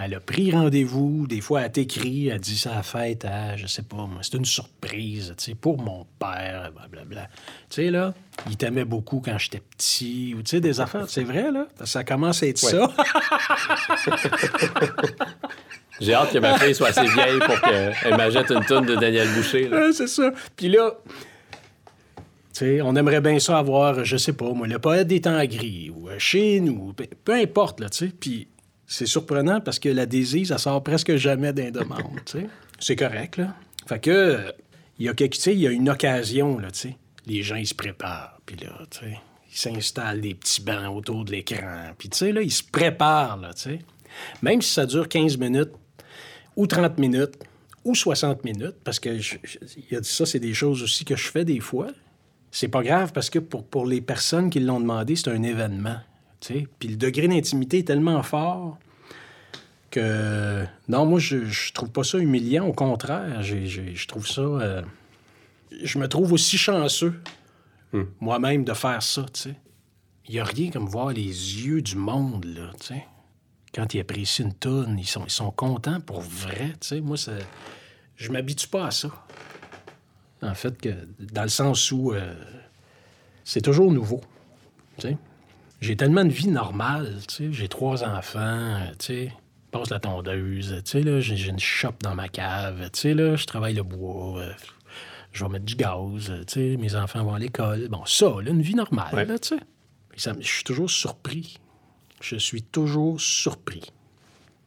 Elle 0.01 0.13
a 0.13 0.19
pris 0.22 0.51
rendez-vous, 0.51 1.28
des 1.28 1.42
fois 1.42 1.63
elle 1.63 1.72
t'écrit, 1.72 2.28
elle 2.30 2.40
dit 2.40 2.57
ça 2.57 2.78
à 2.78 2.84
fête, 2.84 3.25
à, 3.25 3.57
je 3.57 3.68
sais 3.68 3.81
pas, 3.81 3.98
moi, 3.98 4.19
c'est 4.22 4.36
une 4.36 4.46
surprise, 4.46 5.34
tu 5.38 5.44
sais, 5.51 5.56
pour 5.56 5.81
mon 5.81 6.06
père, 6.19 6.72
blablabla. 6.74 7.28
Tu 7.69 7.84
sais, 7.84 7.90
là, 7.92 8.13
il 8.50 8.56
t'aimait 8.56 8.86
beaucoup 8.86 9.22
quand 9.24 9.38
j'étais 9.38 9.62
petit, 9.78 10.34
ou 10.38 10.42
tu 10.42 10.51
sais, 10.51 10.62
des 10.62 10.80
affaires, 10.80 11.10
c'est 11.10 11.24
vrai, 11.24 11.51
là, 11.51 11.68
ça 11.84 12.04
commence 12.06 12.44
à 12.44 12.48
être 12.48 12.63
Ouais. 12.63 12.72
ça. 12.72 12.90
J'ai 16.01 16.13
hâte 16.13 16.31
que 16.31 16.38
ma 16.40 16.57
fille 16.57 16.74
soit 16.74 16.90
assez 16.98 17.07
vieille 17.07 17.40
pour 17.40 17.60
qu'elle 17.60 18.16
m'achète 18.16 18.50
une 18.51 18.63
tonne 18.63 18.86
de 18.86 18.96
Daniel 18.96 19.28
Boucher. 19.34 19.68
là. 19.68 19.88
Ouais, 19.88 19.94
c'est 19.94 20.07
ça. 20.07 20.31
Puis 20.56 20.69
là, 20.69 20.94
tu 22.54 22.54
sais, 22.54 22.81
on 22.81 22.96
aimerait 22.96 23.19
bien 23.22 23.38
ça 23.40 23.57
avoir, 23.57 24.06
je 24.06 24.16
sais 24.16 24.31
pas, 24.34 24.50
moi, 24.54 24.66
le 24.68 24.80
poète 24.80 25.07
des 25.07 25.19
temps 25.22 25.44
gris, 25.44 25.92
ou 25.94 26.07
euh, 26.07 26.16
chez 26.18 26.62
nous, 26.62 26.94
peu, 26.94 27.06
peu 27.25 27.34
importe, 27.34 27.81
là, 27.81 27.90
tu 27.90 28.07
sais. 28.07 28.13
Puis 28.18 28.48
c'est 28.91 29.06
surprenant 29.06 29.62
parce 29.62 29.80
que 29.80 29.88
la 29.89 30.06
désir, 30.06 30.47
ça 30.47 30.57
sort 30.57 30.83
presque 30.83 31.15
jamais 31.15 31.53
d'un 31.53 31.71
demande. 31.71 32.19
C'est 32.80 32.95
correct, 32.95 33.38
là. 33.38 33.56
Fait 33.88 34.00
que, 34.00 34.53
il 34.97 35.06
y 35.06 35.09
a 35.09 35.13
quelque, 35.13 35.38
il 35.50 35.59
y 35.59 35.68
a 35.68 35.71
une 35.71 35.89
occasion, 35.89 36.59
là, 36.59 36.71
tu 36.71 36.80
sais. 36.80 36.98
Les 37.25 37.43
gens, 37.43 37.55
ils 37.55 37.67
se 37.67 37.75
préparent, 37.75 38.39
puis 38.46 38.55
là, 38.58 38.72
tu 38.89 39.00
sais, 39.00 39.17
ils 39.51 39.58
s'installent 39.58 40.22
des 40.22 40.34
petits 40.34 40.62
bancs 40.62 40.96
autour 40.96 41.24
de 41.25 41.31
l'écran, 41.31 41.91
puis 41.98 42.10
tu 42.10 42.17
sais, 42.17 42.31
là, 42.31 42.41
ils 42.41 42.51
se 42.51 42.63
préparent, 42.63 43.38
là, 43.38 43.53
tu 43.53 43.62
sais. 43.62 43.79
Même 44.41 44.62
si 44.62 44.72
ça 44.74 44.86
dure 44.86 45.08
15 45.08 45.38
minutes, 45.38 45.72
ou 46.55 46.65
30 46.67 46.98
minutes, 46.98 47.36
ou 47.86 47.96
60 47.96 48.43
minutes, 48.43 48.75
parce 48.84 49.00
que 49.00 49.17
je- 49.19 49.38
je- 49.43 49.58
il 49.89 49.96
a 49.98 50.01
dit 50.01 50.10
ça, 50.10 50.25
c'est 50.25 50.39
des 50.39 50.53
choses 50.53 50.81
aussi 50.84 51.05
que 51.05 51.15
je 51.15 51.27
fais 51.29 51.46
des 51.46 51.60
fois. 51.60 51.88
C'est 52.51 52.67
pas 52.67 52.81
grave 52.84 53.12
parce 53.13 53.29
que 53.29 53.39
pour, 53.39 53.63
pour 53.65 53.86
les 53.86 54.01
personnes 54.01 54.50
qui 54.50 54.60
l'ont 54.60 54.79
demandé, 54.79 55.15
c'est 55.15 55.29
un 55.29 55.43
événement. 55.43 55.98
Puis 56.79 56.89
le 56.89 56.96
degré 56.96 57.27
d'intimité 57.27 57.79
est 57.79 57.84
tellement 57.88 58.24
fort 58.24 58.77
que. 59.91 60.63
Non, 60.88 61.05
moi, 61.05 61.19
je, 61.19 61.46
je 61.46 61.74
trouve 61.74 61.89
pas 61.91 62.03
ça 62.03 62.17
humiliant. 62.17 62.65
Au 62.67 62.74
contraire, 62.74 63.41
j'ai- 63.43 63.65
j'ai- 63.67 63.96
je 63.96 64.08
trouve 64.08 64.27
ça. 64.27 64.41
euh, 64.41 64.81
Je 65.84 66.00
me 66.00 66.08
trouve 66.08 66.34
aussi 66.34 66.58
chanceux, 66.58 67.22
moi-même, 68.19 68.63
de 68.63 68.74
faire 68.74 69.03
ça, 69.03 69.24
tu 69.31 69.41
sais. 69.41 69.55
Il 70.27 70.34
n'y 70.34 70.39
a 70.39 70.43
rien 70.43 70.72
comme 70.72 70.88
voir 70.88 71.10
les 71.10 71.22
yeux 71.24 71.81
du 71.84 71.96
monde, 71.96 72.43
là, 72.46 72.72
tu 72.79 72.88
sais. 72.88 73.05
Quand 73.74 73.93
ils 73.93 74.00
apprécient 74.00 74.46
une 74.48 74.53
toune, 74.53 74.98
ils 74.98 75.05
sont, 75.08 75.24
ils 75.25 75.29
sont 75.31 75.51
contents 75.51 76.01
pour 76.01 76.22
vrai, 76.22 76.69
tu 76.81 76.88
sais. 76.88 77.01
Moi, 77.01 77.17
ça, 77.17 77.34
je 78.15 78.31
m'habitue 78.31 78.67
pas 78.67 78.88
à 78.88 78.91
ça. 78.91 79.10
En 80.41 80.55
fait, 80.55 80.75
que, 80.81 80.89
dans 81.19 81.43
le 81.43 81.50
sens 81.50 81.91
où 81.91 82.13
euh, 82.13 82.34
c'est 83.43 83.62
toujours 83.62 83.91
nouveau, 83.91 84.22
tu 84.98 85.10
sais. 85.10 85.17
J'ai 85.81 85.95
tellement 85.95 86.25
de 86.25 86.29
vie 86.31 86.50
normale, 86.50 87.19
tu 87.27 87.36
sais. 87.36 87.53
J'ai 87.53 87.67
trois 87.67 88.03
enfants, 88.03 88.39
euh, 88.39 88.91
tu 89.00 89.05
sais. 89.05 89.33
Je 89.65 89.71
passe 89.79 89.89
la 89.89 90.00
tondeuse, 90.00 90.81
tu 90.83 90.91
sais, 90.91 91.01
là. 91.03 91.19
J'ai 91.21 91.48
une 91.48 91.59
shop 91.59 91.93
dans 92.01 92.15
ma 92.15 92.27
cave, 92.27 92.89
tu 92.91 93.00
sais, 93.00 93.13
là. 93.13 93.36
Je 93.36 93.45
travaille 93.45 93.75
le 93.75 93.83
bois, 93.83 94.39
euh, 94.41 94.53
je 95.31 95.43
vais 95.43 95.50
mettre 95.51 95.65
du 95.65 95.75
gaz, 95.75 96.29
euh, 96.29 96.43
tu 96.45 96.53
sais. 96.74 96.77
Mes 96.77 96.95
enfants 96.95 97.24
vont 97.24 97.33
à 97.33 97.39
l'école. 97.39 97.88
Bon, 97.89 98.03
ça, 98.05 98.25
là, 98.41 98.51
une 98.51 98.62
vie 98.62 98.75
normale, 98.75 99.13
Ouais. 99.13 99.25
là, 99.25 99.39
tu 99.39 99.50
sais. 99.50 99.59
Ça 100.17 100.33
Je 100.39 100.48
suis 100.48 100.63
toujours 100.65 100.89
surpris. 100.89 101.57
Je 102.21 102.36
suis 102.36 102.62
toujours 102.62 103.21
surpris 103.21 103.93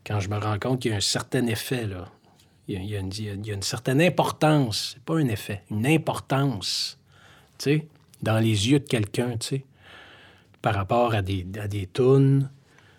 quand 0.06 0.18
je 0.20 0.30
me 0.30 0.38
rends 0.38 0.58
compte 0.58 0.80
qu'il 0.80 0.90
y 0.92 0.94
a 0.94 0.96
un 0.96 1.00
certain 1.00 1.46
effet, 1.46 1.86
là. 1.86 2.08
Il 2.68 2.74
y 2.74 2.78
a, 2.78 2.80
il 2.80 2.88
y 2.90 2.96
a 2.96 3.00
une, 3.00 3.12
il 3.12 3.46
y 3.46 3.50
a 3.50 3.54
une 3.54 3.62
certaine 3.62 4.00
importance. 4.00 4.92
C'est 4.94 5.02
pas 5.04 5.16
un 5.18 5.28
effet, 5.28 5.62
une 5.70 5.86
importance, 5.86 6.98
tu 7.58 7.64
sais, 7.64 7.86
dans 8.22 8.38
les 8.38 8.70
yeux 8.70 8.78
de 8.78 8.86
quelqu'un, 8.88 9.36
tu 9.36 9.46
sais, 9.48 9.64
par 10.62 10.74
rapport 10.74 11.14
à 11.14 11.22
des, 11.22 11.44
à 11.60 11.68
des 11.68 11.86
tunes 11.92 12.48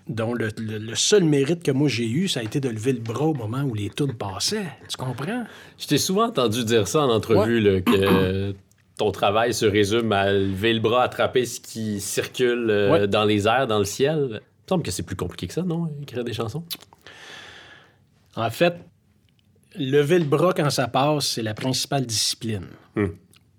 dont 0.07 0.33
le, 0.33 0.49
le- 0.57 0.77
le 0.79 0.95
seul 0.95 1.23
mérite 1.23 1.63
que 1.63 1.71
moi 1.71 1.87
j'ai 1.87 2.09
eu, 2.09 2.27
ça 2.27 2.41
a 2.41 2.43
été 2.43 2.59
de 2.59 2.67
lever 2.69 2.91
le 2.93 2.99
bras 2.99 3.25
au 3.25 3.33
moment 3.33 3.61
où 3.63 3.73
les 3.73 3.89
tunes 3.89 4.13
passaient. 4.13 4.67
Tu 4.89 4.97
comprends? 4.97 5.45
Je 5.79 5.87
t'ai 5.87 5.97
souvent 5.97 6.27
entendu 6.27 6.65
dire 6.65 6.87
ça 6.89 7.01
en 7.05 7.09
entrevue, 7.09 7.61
là, 7.61 7.79
que 7.81 8.53
ton 8.97 9.11
travail 9.11 9.53
se 9.53 9.65
résume 9.65 10.11
à 10.11 10.31
lever 10.31 10.73
le 10.73 10.81
bras, 10.81 11.03
attraper 11.03 11.45
ce 11.45 11.59
qui 11.61 12.01
circule 12.01 12.69
euh, 12.69 12.91
Ouais. 12.91 13.07
dans 13.07 13.23
les 13.23 13.47
airs, 13.47 13.65
dans 13.67 13.79
le 13.79 13.85
ciel. 13.85 14.27
Il 14.29 14.33
me 14.65 14.69
semble 14.69 14.83
que 14.83 14.91
c'est 14.91 15.03
plus 15.03 15.15
compliqué 15.15 15.47
que 15.47 15.53
ça, 15.53 15.61
non, 15.63 15.89
écrire 16.01 16.23
des 16.25 16.33
chansons? 16.33 16.63
En 18.35 18.49
fait, 18.49 18.75
lever 19.75 20.19
le 20.19 20.25
bras 20.25 20.53
quand 20.53 20.69
ça 20.69 20.87
passe, 20.87 21.27
c'est 21.27 21.43
la 21.43 21.53
principale 21.53 22.05
discipline. 22.05 22.67
Hmm. 22.95 23.07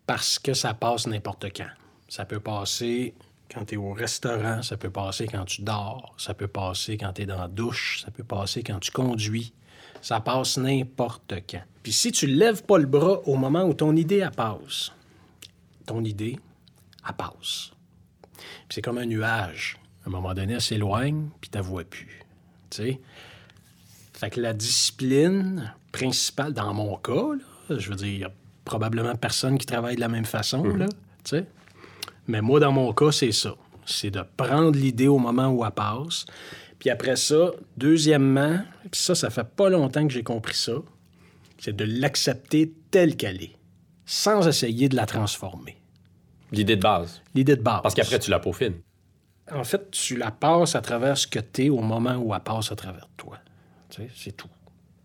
Parce 0.07 0.39
que 0.39 0.53
ça 0.53 0.75
passe 0.75 1.07
n'importe 1.07 1.47
quand. 1.57 1.69
Ça 2.09 2.25
peut 2.27 2.41
passer 2.41 3.15
quand 3.53 3.65
tu 3.67 3.75
es 3.75 3.77
au 3.77 3.93
restaurant, 3.93 4.63
ça 4.63 4.77
peut 4.77 4.91
passer 4.91 5.27
quand 5.27 5.45
tu 5.45 5.63
dors, 5.63 6.15
ça 6.19 6.35
peut 6.35 6.49
passer 6.49 6.97
quand 6.97 7.13
tu 7.13 7.23
es 7.23 7.27
dans 7.27 7.41
la 7.41 7.49
douche, 7.49 8.03
ça 8.05 8.11
peut 8.11 8.25
passer 8.25 8.63
quand 8.63 8.79
tu 8.79 8.91
conduis. 8.91 9.53
Ça 10.03 10.21
passe 10.21 10.59
n'importe 10.59 11.35
quand. 11.49 11.63
Puis 11.83 11.93
si 11.93 12.13
tu 12.13 12.27
lèves 12.27 12.65
pas 12.65 12.79
le 12.79 12.87
bras 12.87 13.21
au 13.27 13.37
moment 13.37 13.65
où 13.65 13.75
ton 13.75 13.97
idée, 13.97 14.19
elle 14.19 14.31
passe, 14.31 14.93
ton 15.87 16.05
idée, 16.05 16.39
elle 17.09 17.15
passe. 17.15 17.71
Puis 18.33 18.75
c'est 18.77 18.83
comme 18.83 18.99
un 18.99 19.07
nuage. 19.07 19.79
À 20.05 20.09
un 20.09 20.11
moment 20.11 20.35
donné, 20.35 20.55
elle 20.55 20.61
s'éloigne, 20.61 21.29
puis 21.41 21.51
tu 21.51 21.59
vois 21.61 21.85
plus. 21.85 22.23
Tu 22.71 22.77
sais? 22.77 23.01
Fait 24.13 24.31
que 24.31 24.41
la 24.41 24.53
discipline 24.53 25.73
principale, 25.93 26.53
dans 26.53 26.75
mon 26.75 26.97
cas, 26.97 27.35
là, 27.69 27.79
je 27.79 27.89
veux 27.89 27.97
dire, 27.97 28.07
il 28.07 28.19
y 28.19 28.25
a 28.25 28.33
probablement 28.65 29.15
personne 29.17 29.59
qui 29.59 29.67
travaille 29.67 29.97
de 29.97 30.01
la 30.01 30.09
même 30.09 30.25
façon, 30.25 30.65
là, 30.65 30.87
tu 31.25 31.31
sais. 31.31 31.47
Mais 32.27 32.41
moi, 32.41 32.61
dans 32.61 32.73
mon 32.73 32.93
cas, 32.93 33.13
c'est 33.13 33.33
ça. 33.33 33.55
C'est 33.87 34.11
de 34.11 34.23
prendre 34.37 34.79
l'idée 34.79 35.09
au 35.09 35.19
moment 35.19 35.49
où 35.49 35.65
elle 35.65 35.71
passe. 35.71 36.25
Puis 36.79 36.91
après 36.91 37.17
ça, 37.17 37.51
deuxièmement, 37.77 38.59
puis 38.91 39.01
ça, 39.01 39.15
ça 39.15 39.31
fait 39.31 39.45
pas 39.45 39.69
longtemps 39.69 40.07
que 40.07 40.13
j'ai 40.13 40.23
compris 40.23 40.57
ça, 40.57 40.75
c'est 41.59 41.75
de 41.75 41.85
l'accepter 41.85 42.73
telle 42.91 43.17
qu'elle 43.17 43.43
est, 43.43 43.57
sans 44.05 44.47
essayer 44.47 44.89
de 44.89 44.97
la 44.97 45.07
transformer. 45.07 45.77
L'idée 46.53 46.77
de 46.77 46.83
base. 46.83 47.23
L'idée 47.35 47.57
de 47.57 47.63
base. 47.63 47.81
Parce 47.83 47.95
qu'après, 47.95 48.19
tu 48.19 48.31
la 48.31 48.39
peaufines. 48.39 48.81
En 49.53 49.65
fait, 49.65 49.91
tu 49.91 50.17
la 50.17 50.31
passes 50.31 50.75
à 50.75 50.81
travers 50.81 51.19
ce 51.19 51.27
que 51.27 51.39
t'es 51.39 51.69
au 51.69 51.81
moment 51.81 52.17
où 52.17 52.35
elle 52.35 52.41
passe 52.41 52.73
à 52.73 52.77
travers 52.77 53.09
toi. 53.17 53.39
Tu 53.91 54.03
sais, 54.03 54.11
c'est 54.15 54.37
tout. 54.37 54.49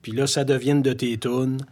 Puis 0.02 0.12
là, 0.14 0.28
ça 0.28 0.44
devient 0.44 0.80
de 0.82 0.94
tes 0.94 1.18
tunes 1.18 1.66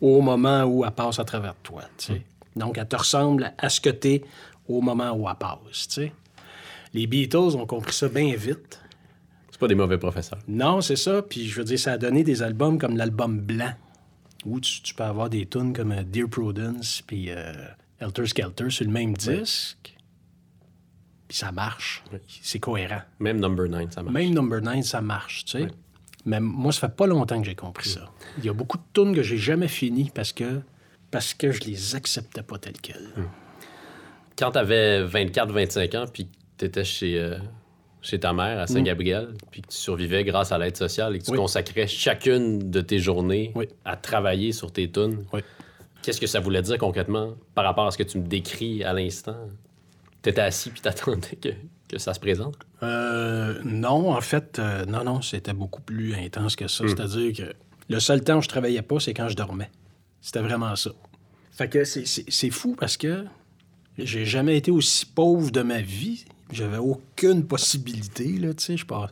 au 0.00 0.20
moment 0.20 0.64
où 0.64 0.84
elle 0.84 0.90
passe 0.90 1.18
à 1.18 1.24
travers 1.24 1.54
toi. 1.62 1.82
tu 1.98 2.12
sais. 2.12 2.22
Donc, 2.56 2.78
elle 2.78 2.88
te 2.88 2.96
ressemble 2.96 3.52
à 3.58 3.68
ce 3.68 3.80
que 3.80 3.90
t'es 3.90 4.24
au 4.68 4.80
moment 4.80 5.12
où 5.12 5.28
elle 5.28 5.36
passe. 5.36 5.88
tu 5.88 5.94
sais. 5.94 6.12
Les 6.94 7.06
Beatles 7.06 7.56
ont 7.56 7.66
compris 7.66 7.94
ça 7.94 8.08
bien 8.08 8.34
vite. 8.36 8.78
C'est 9.50 9.58
pas 9.60 9.68
des 9.68 9.74
mauvais 9.74 9.98
professeurs. 9.98 10.38
Non, 10.46 10.80
c'est 10.80 10.96
ça. 10.96 11.22
Puis 11.22 11.48
je 11.48 11.56
veux 11.56 11.64
dire, 11.64 11.78
ça 11.78 11.92
a 11.92 11.98
donné 11.98 12.22
des 12.24 12.42
albums 12.42 12.78
comme 12.78 12.96
l'album 12.96 13.40
Blanc, 13.40 13.72
où 14.44 14.60
tu, 14.60 14.82
tu 14.82 14.94
peux 14.94 15.04
avoir 15.04 15.30
des 15.30 15.46
tunes 15.46 15.72
comme 15.72 15.92
euh, 15.92 16.02
Dear 16.02 16.28
Prudence, 16.28 17.02
puis 17.06 17.30
euh, 17.30 17.52
Helter 18.00 18.26
Skelter 18.26 18.70
sur 18.70 18.84
le 18.84 18.90
même 18.90 19.14
disque. 19.14 19.96
Puis 21.28 21.38
ça 21.38 21.52
marche. 21.52 22.02
C'est 22.42 22.58
cohérent. 22.58 23.02
Même 23.20 23.40
Number 23.40 23.68
9, 23.68 23.90
ça 23.90 24.02
marche. 24.02 24.14
Même 24.14 24.34
Number 24.34 24.60
9, 24.60 24.84
ça 24.84 25.00
marche, 25.00 25.44
tu 25.46 25.60
sais. 25.60 25.68
Mais 26.24 26.40
moi, 26.40 26.72
ça 26.72 26.88
fait 26.88 26.94
pas 26.94 27.06
longtemps 27.06 27.40
que 27.40 27.46
j'ai 27.46 27.54
compris 27.54 27.88
ça. 27.88 28.08
Il 28.38 28.44
y 28.44 28.48
a 28.48 28.52
beaucoup 28.52 28.78
de 28.78 28.82
tunes 28.92 29.14
que 29.14 29.22
j'ai 29.22 29.38
jamais 29.38 29.66
finies 29.66 30.10
parce 30.14 30.32
que, 30.32 30.60
parce 31.10 31.34
que 31.34 31.50
je 31.50 31.62
les 31.64 31.94
acceptais 31.96 32.42
pas 32.42 32.58
telles 32.58 32.80
quelles. 32.80 33.08
Quand 34.42 34.50
t'avais 34.50 35.04
24-25 35.06 35.96
ans, 35.98 36.04
puis 36.12 36.24
que 36.24 36.30
t'étais 36.56 36.82
chez, 36.82 37.16
euh, 37.16 37.38
chez 38.00 38.18
ta 38.18 38.32
mère 38.32 38.58
à 38.58 38.66
Saint-Gabriel, 38.66 39.34
puis 39.52 39.62
que 39.62 39.68
tu 39.68 39.76
survivais 39.76 40.24
grâce 40.24 40.50
à 40.50 40.58
l'aide 40.58 40.76
sociale 40.76 41.14
et 41.14 41.20
que 41.20 41.24
tu 41.26 41.30
Oui. 41.30 41.36
consacrais 41.36 41.86
chacune 41.86 42.68
de 42.68 42.80
tes 42.80 42.98
journées 42.98 43.52
Oui. 43.54 43.68
à 43.84 43.96
travailler 43.96 44.50
sur 44.50 44.72
tes 44.72 44.90
tunes, 44.90 45.24
Oui. 45.32 45.42
qu'est-ce 46.02 46.20
que 46.20 46.26
ça 46.26 46.40
voulait 46.40 46.62
dire 46.62 46.76
concrètement 46.78 47.34
par 47.54 47.64
rapport 47.64 47.86
à 47.86 47.92
ce 47.92 47.98
que 47.98 48.02
tu 48.02 48.18
me 48.18 48.26
décris 48.26 48.82
à 48.82 48.92
l'instant? 48.92 49.36
T'étais 50.22 50.40
assis 50.40 50.70
puis 50.70 50.80
t'attendais 50.80 51.36
que, 51.40 51.50
que 51.88 51.98
ça 51.98 52.12
se 52.12 52.18
présente? 52.18 52.56
Euh, 52.82 53.60
non, 53.62 54.10
en 54.10 54.20
fait, 54.20 54.58
euh, 54.58 54.84
non, 54.86 55.04
non, 55.04 55.22
c'était 55.22 55.52
beaucoup 55.52 55.82
plus 55.82 56.16
intense 56.16 56.56
que 56.56 56.66
ça. 56.66 56.82
C'est-à-dire 56.88 57.32
que 57.32 57.52
le 57.88 58.00
seul 58.00 58.24
temps 58.24 58.38
où 58.38 58.42
je 58.42 58.48
travaillais 58.48 58.82
pas, 58.82 58.98
c'est 58.98 59.14
quand 59.14 59.28
je 59.28 59.36
dormais. 59.36 59.70
C'était 60.20 60.40
vraiment 60.40 60.74
ça. 60.74 60.90
Fait 61.52 61.68
que 61.68 61.84
c'est 61.84 62.50
fou 62.50 62.74
parce 62.76 62.96
que 62.96 63.24
j'ai 63.98 64.24
jamais 64.24 64.56
été 64.56 64.70
aussi 64.70 65.06
pauvre 65.06 65.50
de 65.50 65.62
ma 65.62 65.80
vie. 65.80 66.24
J'avais 66.52 66.78
aucune 66.78 67.46
possibilité, 67.46 68.38
là, 68.38 68.54
tu 68.54 68.64
sais. 68.64 68.76
Je 68.76 68.86
passe... 68.86 69.10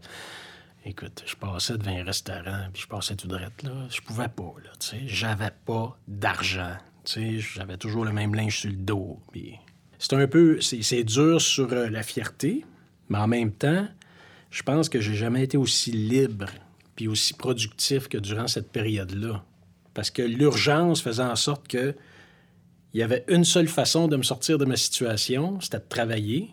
Écoute, 0.85 1.23
je 1.27 1.37
passais 1.37 1.77
devant 1.77 1.97
un 1.97 2.05
restaurant, 2.05 2.69
puis 2.73 2.83
je 2.83 2.89
passais 2.89 3.15
tout 3.15 3.29
droit, 3.29 3.41
là. 3.63 3.87
Je 3.91 4.01
pouvais 4.01 4.29
pas, 4.29 4.55
là, 4.65 4.71
tu 4.79 4.89
sais. 4.89 5.03
J'avais 5.07 5.53
pas 5.67 5.99
d'argent, 6.09 6.77
tu 7.05 7.13
sais. 7.13 7.39
J'avais 7.39 7.77
toujours 7.77 8.05
le 8.05 8.13
même 8.13 8.35
linge 8.35 8.61
sur 8.61 8.71
le 8.71 8.77
dos. 8.77 9.19
C'est 9.99 10.15
un 10.15 10.27
peu... 10.27 10.61
C'est 10.61 10.83
c'est 10.83 11.05
dur 11.05 11.41
sur 11.41 11.73
euh, 11.73 11.89
la 11.91 12.03
fierté, 12.03 12.65
mais 13.09 13.19
en 13.19 13.27
même 13.27 13.53
temps, 13.53 13.87
je 14.51 14.63
pense 14.63 14.89
que 14.89 15.01
j'ai 15.01 15.15
jamais 15.15 15.45
été 15.45 15.57
aussi 15.57 15.93
libre 15.93 16.47
puis 16.97 17.09
aussi 17.09 17.35
productif 17.35 18.09
que 18.09 18.19
durant 18.19 18.47
cette 18.47 18.71
période-là. 18.71 19.43
Parce 19.95 20.11
que 20.11 20.23
l'urgence 20.23 21.03
faisait 21.03 21.23
en 21.23 21.37
sorte 21.37 21.69
que 21.69 21.95
il 22.93 23.01
y 23.01 23.03
avait 23.03 23.25
une 23.29 23.45
seule 23.45 23.69
façon 23.69 24.09
de 24.09 24.17
me 24.17 24.23
sortir 24.23 24.59
de 24.59 24.65
ma 24.65 24.77
situation, 24.77 25.61
c'était 25.61 25.79
de 25.79 25.89
travailler. 25.89 26.51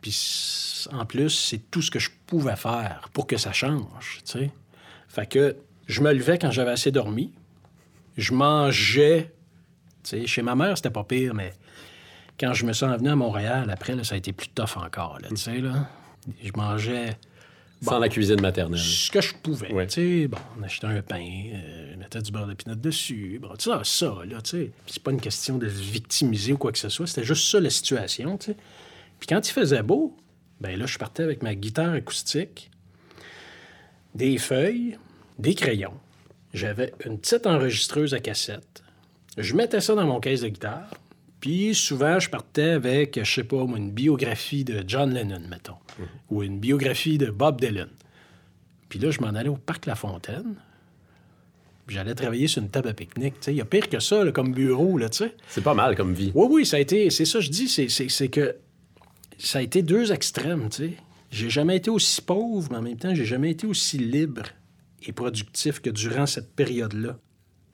Puis 0.00 0.86
en 0.92 1.04
plus, 1.04 1.30
c'est 1.30 1.70
tout 1.70 1.82
ce 1.82 1.90
que 1.90 1.98
je 1.98 2.10
pouvais 2.26 2.56
faire 2.56 3.08
pour 3.12 3.26
que 3.26 3.36
ça 3.36 3.52
change, 3.52 4.20
tu 4.24 4.32
sais. 4.32 4.50
Fait 5.08 5.26
que 5.26 5.56
je 5.86 6.00
me 6.00 6.12
levais 6.12 6.38
quand 6.38 6.50
j'avais 6.50 6.70
assez 6.70 6.90
dormi. 6.90 7.32
Je 8.16 8.32
mangeais, 8.32 9.32
tu 10.02 10.10
sais, 10.10 10.26
chez 10.26 10.42
ma 10.42 10.54
mère, 10.54 10.76
c'était 10.76 10.90
pas 10.90 11.04
pire, 11.04 11.34
mais 11.34 11.52
quand 12.40 12.54
je 12.54 12.64
me 12.66 12.72
suis 12.72 12.86
revenu 12.86 13.10
à 13.10 13.16
Montréal, 13.16 13.70
après, 13.70 14.02
ça 14.04 14.14
a 14.14 14.18
été 14.18 14.32
plus 14.32 14.48
tough 14.48 14.76
encore, 14.76 15.18
tu 15.28 15.36
sais, 15.36 15.58
là. 15.58 15.88
Je 16.42 16.52
mangeais 16.54 17.16
Sans 17.82 17.98
la 17.98 18.08
cuisine 18.08 18.40
maternelle. 18.40 18.78
ce 18.78 19.10
que 19.10 19.20
je 19.20 19.34
pouvais. 19.34 19.72
Ouais. 19.72 19.86
Tu 19.86 20.22
sais, 20.22 20.28
bon, 20.28 20.38
on 20.58 20.62
achetait 20.62 20.86
un 20.86 21.02
pain, 21.02 21.24
euh, 21.52 21.96
mettait 21.96 22.20
du 22.20 22.30
beurre 22.30 22.46
de 22.46 22.54
pinot 22.54 22.76
dessus, 22.76 23.38
bon, 23.42 23.54
tu 23.58 23.70
sais, 23.70 23.76
ça, 23.84 24.14
là, 24.24 24.40
tu 24.40 24.50
sais. 24.50 24.70
Puis 24.84 24.94
c'est 24.94 25.02
pas 25.02 25.10
une 25.10 25.20
question 25.20 25.58
de 25.58 25.68
se 25.68 25.82
victimiser 25.82 26.52
ou 26.52 26.58
quoi 26.58 26.72
que 26.72 26.78
ce 26.78 26.88
soit, 26.88 27.06
c'était 27.06 27.24
juste 27.24 27.50
ça 27.50 27.60
la 27.60 27.70
situation, 27.70 28.38
tu 28.38 28.52
sais. 28.52 28.56
Puis 29.18 29.26
quand 29.26 29.46
il 29.46 29.52
faisait 29.52 29.82
beau, 29.82 30.16
ben 30.60 30.78
là, 30.78 30.86
je 30.86 30.96
partais 30.98 31.24
avec 31.24 31.42
ma 31.42 31.54
guitare 31.54 31.94
acoustique, 31.94 32.70
des 34.14 34.38
feuilles, 34.38 34.98
des 35.38 35.54
crayons. 35.54 35.94
J'avais 36.54 36.92
une 37.04 37.18
petite 37.18 37.46
enregistreuse 37.46 38.14
à 38.14 38.20
cassette. 38.20 38.82
Je 39.38 39.54
mettais 39.54 39.80
ça 39.80 39.94
dans 39.94 40.06
mon 40.06 40.20
caisse 40.20 40.42
de 40.42 40.48
guitare. 40.48 40.90
Puis 41.42 41.74
souvent, 41.74 42.20
je 42.20 42.30
partais 42.30 42.70
avec, 42.70 43.18
je 43.20 43.28
sais 43.28 43.42
pas, 43.42 43.56
une 43.76 43.90
biographie 43.90 44.62
de 44.62 44.84
John 44.86 45.12
Lennon, 45.12 45.42
mettons, 45.50 45.74
ou 46.30 46.44
une 46.44 46.60
biographie 46.60 47.18
de 47.18 47.32
Bob 47.32 47.60
Dylan. 47.60 47.88
Puis 48.88 49.00
là, 49.00 49.10
je 49.10 49.20
m'en 49.20 49.30
allais 49.30 49.48
au 49.48 49.56
parc 49.56 49.86
La 49.86 49.96
Fontaine. 49.96 50.54
J'allais 51.88 52.14
travailler 52.14 52.46
sur 52.46 52.62
une 52.62 52.70
table 52.70 52.90
à 52.90 52.94
pique-nique. 52.94 53.34
Il 53.48 53.54
y 53.54 53.60
a 53.60 53.64
pire 53.64 53.88
que 53.88 53.98
ça, 53.98 54.22
là, 54.22 54.30
comme 54.30 54.52
bureau, 54.52 54.96
là, 54.96 55.08
tu 55.08 55.18
sais. 55.18 55.34
C'est 55.48 55.64
pas 55.64 55.74
mal 55.74 55.96
comme 55.96 56.14
vie. 56.14 56.30
Oui, 56.36 56.46
oui, 56.48 56.64
ça 56.64 56.76
a 56.76 56.80
été. 56.80 57.10
C'est 57.10 57.24
ça, 57.24 57.40
que 57.40 57.44
je 57.44 57.50
dis, 57.50 57.68
c'est, 57.68 58.28
que 58.28 58.54
ça 59.36 59.58
a 59.58 59.62
été 59.62 59.82
deux 59.82 60.12
extrêmes, 60.12 60.68
tu 60.70 60.76
sais. 60.76 60.92
J'ai 61.32 61.50
jamais 61.50 61.76
été 61.76 61.90
aussi 61.90 62.22
pauvre, 62.22 62.68
mais 62.70 62.78
en 62.78 62.82
même 62.82 62.98
temps, 62.98 63.16
j'ai 63.16 63.24
jamais 63.24 63.50
été 63.50 63.66
aussi 63.66 63.98
libre 63.98 64.44
et 65.04 65.10
productif 65.10 65.80
que 65.80 65.90
durant 65.90 66.26
cette 66.26 66.54
période-là. 66.54 67.18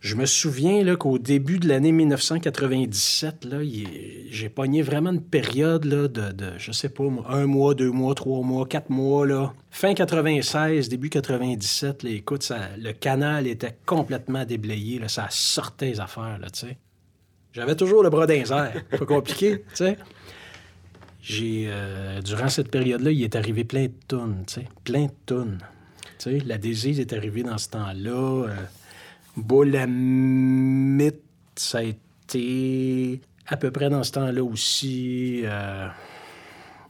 Je 0.00 0.14
me 0.14 0.26
souviens 0.26 0.94
qu'au 0.94 1.18
début 1.18 1.58
de 1.58 1.68
l'année 1.68 1.90
1997, 1.90 3.44
là, 3.44 3.62
il- 3.64 4.28
j'ai 4.30 4.48
pogné 4.48 4.80
vraiment 4.80 5.10
une 5.10 5.20
période 5.22 5.82
de, 5.82 6.06
de, 6.06 6.52
je 6.56 6.70
sais 6.70 6.88
pas, 6.88 7.02
un 7.28 7.46
mois, 7.46 7.74
deux 7.74 7.90
mois, 7.90 8.14
trois 8.14 8.42
mois, 8.42 8.64
quatre 8.66 8.90
mois. 8.90 9.54
Fin 9.70 9.94
96, 9.94 10.88
début 10.88 11.10
97, 11.10 12.04
là, 12.04 12.10
écoute, 12.10 12.52
le 12.78 12.92
canal 12.92 13.48
était 13.48 13.76
complètement 13.86 14.44
déblayé. 14.44 15.00
Ça 15.08 15.26
sortait 15.30 15.86
les 15.90 16.00
affaires. 16.00 16.38
J'avais 17.52 17.74
toujours 17.74 18.04
le 18.04 18.10
bras 18.10 18.28
airs. 18.28 18.72
Pas 18.90 19.04
compliqué, 19.06 19.62
tu 19.70 19.76
sais. 19.76 19.98
J'ai, 21.20 21.66
euh, 21.68 22.22
durant 22.22 22.48
cette 22.48 22.70
période-là, 22.70 23.10
il 23.10 23.22
est 23.24 23.34
arrivé 23.34 23.64
plein 23.64 23.86
de 23.86 23.92
tunes, 24.06 24.44
tu 24.46 24.54
sais. 24.54 24.64
Plein 24.84 25.06
de 25.06 25.10
sais, 26.18 26.38
la 26.46 26.56
Désise 26.56 27.00
est 27.00 27.12
arrivée 27.12 27.42
dans 27.42 27.58
ce 27.58 27.68
temps-là. 27.70 28.46
Euh, 28.48 28.54
Bolamite, 29.38 31.22
ça 31.56 31.78
a 31.78 31.82
été 31.82 33.20
à 33.46 33.56
peu 33.56 33.70
près 33.70 33.88
dans 33.90 34.02
ce 34.02 34.12
temps-là 34.12 34.42
aussi. 34.42 35.40
Euh, 35.44 35.88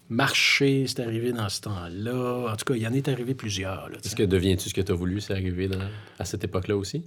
Marché, 0.08 0.86
c'est 0.86 1.00
arrivé 1.00 1.32
dans 1.32 1.48
ce 1.48 1.60
temps-là. 1.62 2.52
En 2.52 2.56
tout 2.56 2.64
cas, 2.64 2.74
il 2.74 2.82
y 2.82 2.86
en 2.86 2.92
est 2.94 3.08
arrivé 3.08 3.34
plusieurs. 3.34 3.88
Est-ce 4.04 4.16
que 4.16 4.22
deviens-tu 4.22 4.68
ce 4.70 4.74
que 4.74 4.80
tu 4.80 4.90
as 4.92 4.94
voulu, 4.94 5.20
c'est 5.20 5.34
arrivé 5.34 5.68
dans- 5.68 5.78
à 6.18 6.24
cette 6.24 6.44
époque-là 6.44 6.76
aussi? 6.76 7.04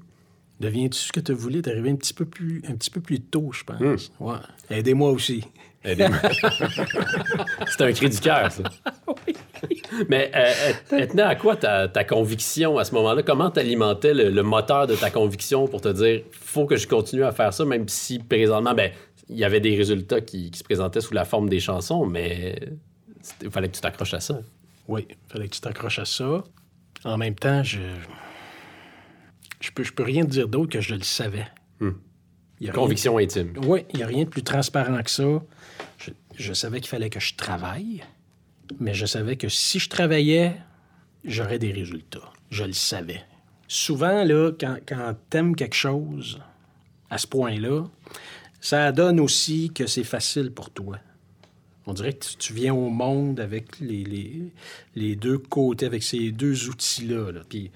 Deviens-tu 0.60 1.00
ce 1.00 1.12
que 1.12 1.20
tu 1.20 1.34
voulais? 1.34 1.64
T'es 1.64 1.72
arrivé 1.72 1.90
un 1.90 1.96
petit 1.96 2.14
peu 2.14 2.26
plus, 2.26 2.62
un 2.68 2.76
petit 2.76 2.92
peu 2.92 3.02
plus 3.02 3.20
tôt, 3.20 3.52
je 3.52 3.64
pense. 3.64 4.12
Ouais. 4.20 4.36
Aidez-moi 4.70 5.10
aussi. 5.10 5.44
Aidez-moi. 5.84 6.20
c'est 7.66 7.82
un 7.82 7.92
cri 7.92 8.10
du 8.10 8.20
cœur, 8.20 8.52
ça. 8.52 8.64
Mais 10.10 10.32
euh, 10.36 10.54
elle- 10.92 11.00
elle 11.02 11.08
tenait 11.08 11.22
à 11.24 11.36
quoi 11.36 11.56
ta, 11.56 11.88
ta 11.88 12.04
conviction 12.04 12.78
à 12.78 12.84
ce 12.86 12.94
moment-là? 12.96 13.24
Comment 13.24 13.50
t'alimentais 13.52 14.14
le, 14.14 14.30
le 14.30 14.44
moteur 14.44 14.88
de 14.88 14.96
ta 14.96 15.10
conviction 15.10 15.68
pour 15.68 15.82
te 15.82 15.90
dire 15.90 16.22
faut 16.32 16.66
que 16.66 16.76
je 16.78 16.88
continue 16.88 17.24
à 17.24 17.32
faire 17.32 17.54
ça, 17.54 17.66
même 17.66 17.88
si 17.88 18.20
présentement, 18.20 18.74
ben, 18.74 18.92
il 19.30 19.38
y 19.38 19.44
avait 19.46 19.60
des 19.62 19.76
résultats 19.76 20.22
qui, 20.22 20.52
qui 20.52 20.60
se 20.60 20.64
présentaient 20.64 21.02
sous 21.02 21.14
la 21.14 21.26
forme 21.26 21.48
des 21.50 21.60
chansons, 21.60 22.06
mais 22.06 22.60
il 23.42 23.50
fallait 23.52 23.70
que 23.70 23.76
tu 23.76 23.82
t'accroches 23.82 24.14
à 24.14 24.20
ça. 24.20 24.42
Oui, 24.88 25.08
fallait 25.30 25.48
que 25.48 25.54
tu 25.56 25.62
t'accroches 25.62 26.00
à 26.00 26.06
ça. 26.06 26.44
En 27.06 27.18
même 27.18 27.36
temps, 27.36 27.64
je. 27.64 27.80
Je 29.60 29.70
peux, 29.72 29.84
je 29.84 29.94
peux 29.94 30.04
rien 30.04 30.24
te 30.26 30.30
dire 30.32 30.48
d'autre 30.48 30.72
que 30.72 30.82
je 30.82 30.96
le 30.96 31.04
savais. 31.04 31.46
Hmm. 31.80 31.92
Il 32.60 32.68
y 32.68 32.70
a 32.70 32.74
rien- 32.74 32.82
Conviction 32.82 33.18
intime. 33.18 33.54
Oui, 33.66 33.86
il 33.94 33.98
n'y 33.98 34.04
a 34.04 34.08
rien 34.08 34.24
de 34.24 34.30
plus 34.30 34.44
transparent 34.44 35.02
que 35.04 35.10
ça. 35.12 35.24
Je, 35.98 36.12
je 36.36 36.54
savais 36.54 36.80
qu'il 36.80 36.90
fallait 36.90 37.10
que 37.10 37.20
je 37.20 37.36
travaille, 37.36 38.04
mais 38.80 38.94
je 38.94 39.06
savais 39.06 39.36
que 39.36 39.50
si 39.50 39.80
je 39.80 39.90
travaillais, 39.90 40.56
j'aurais 41.24 41.60
des 41.60 41.72
résultats. 41.72 42.32
Je 42.50 42.64
le 42.64 42.74
savais. 42.74 43.22
Souvent, 43.68 44.24
là, 44.24 44.52
quand, 44.60 44.78
quand 44.86 45.16
t'aimes 45.30 45.56
quelque 45.56 45.76
chose 45.76 46.40
à 47.10 47.18
ce 47.18 47.28
point-là, 47.28 47.86
ça 48.60 48.92
donne 48.92 49.20
aussi 49.20 49.72
que 49.74 49.88
c'est 49.88 50.04
facile 50.04 50.52
pour 50.52 50.70
toi. 50.70 50.98
On 51.88 51.94
dirait 51.94 52.14
que 52.14 52.26
tu, 52.38 52.54
viens 52.54 52.74
au 52.76 52.90
monde 52.90 53.40
avec 53.40 53.80
les, 53.80 54.04
les- 54.04 54.52
les 54.96 55.16
deux 55.16 55.38
côtés, 55.40 55.86
avec 55.88 56.04
ces 56.04 56.32
deux 56.32 56.70
outils-là. 56.70 57.32
là. 57.32 57.42
Puis 57.50 57.72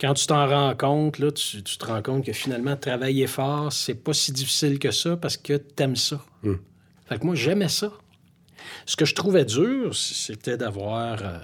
quand 0.00 0.14
tu 0.14 0.26
t'en 0.26 0.46
rends 0.48 0.74
compte, 0.74 1.18
là, 1.18 1.30
tu, 1.30 1.62
tu 1.62 1.78
te 1.78 1.86
rends 1.86 2.02
compte 2.02 2.24
que 2.26 2.32
finalement, 2.32 2.76
travailler 2.76 3.26
fort, 3.28 3.72
c'est 3.72 3.94
pas 3.94 4.12
si 4.12 4.32
difficile 4.32 4.78
que 4.80 4.90
ça 4.90 5.16
parce 5.16 5.36
que 5.36 5.54
t'aimes 5.56 5.94
ça. 5.96 6.20
Hmm. 6.42 6.54
Fait 7.06 7.18
que 7.18 7.24
moi, 7.26 7.34
j'aimais 7.36 7.68
ça. 7.68 7.92
Ce 8.86 8.96
que 8.96 9.04
je 9.04 9.14
trouvais 9.14 9.44
dur, 9.44 9.94
c'était 9.94 10.56
d'avoir 10.56 11.18
euh, 11.22 11.38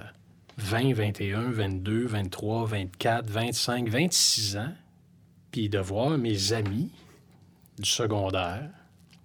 20, 0.59 0.93
21, 0.93 1.51
22, 1.51 2.07
23, 2.07 2.67
24, 2.67 3.31
25, 3.31 3.89
26 3.89 4.57
ans, 4.57 4.73
puis 5.51 5.69
de 5.69 5.79
voir 5.79 6.19
mes 6.19 6.53
amis 6.53 6.91
du 7.79 7.89
secondaire 7.89 8.71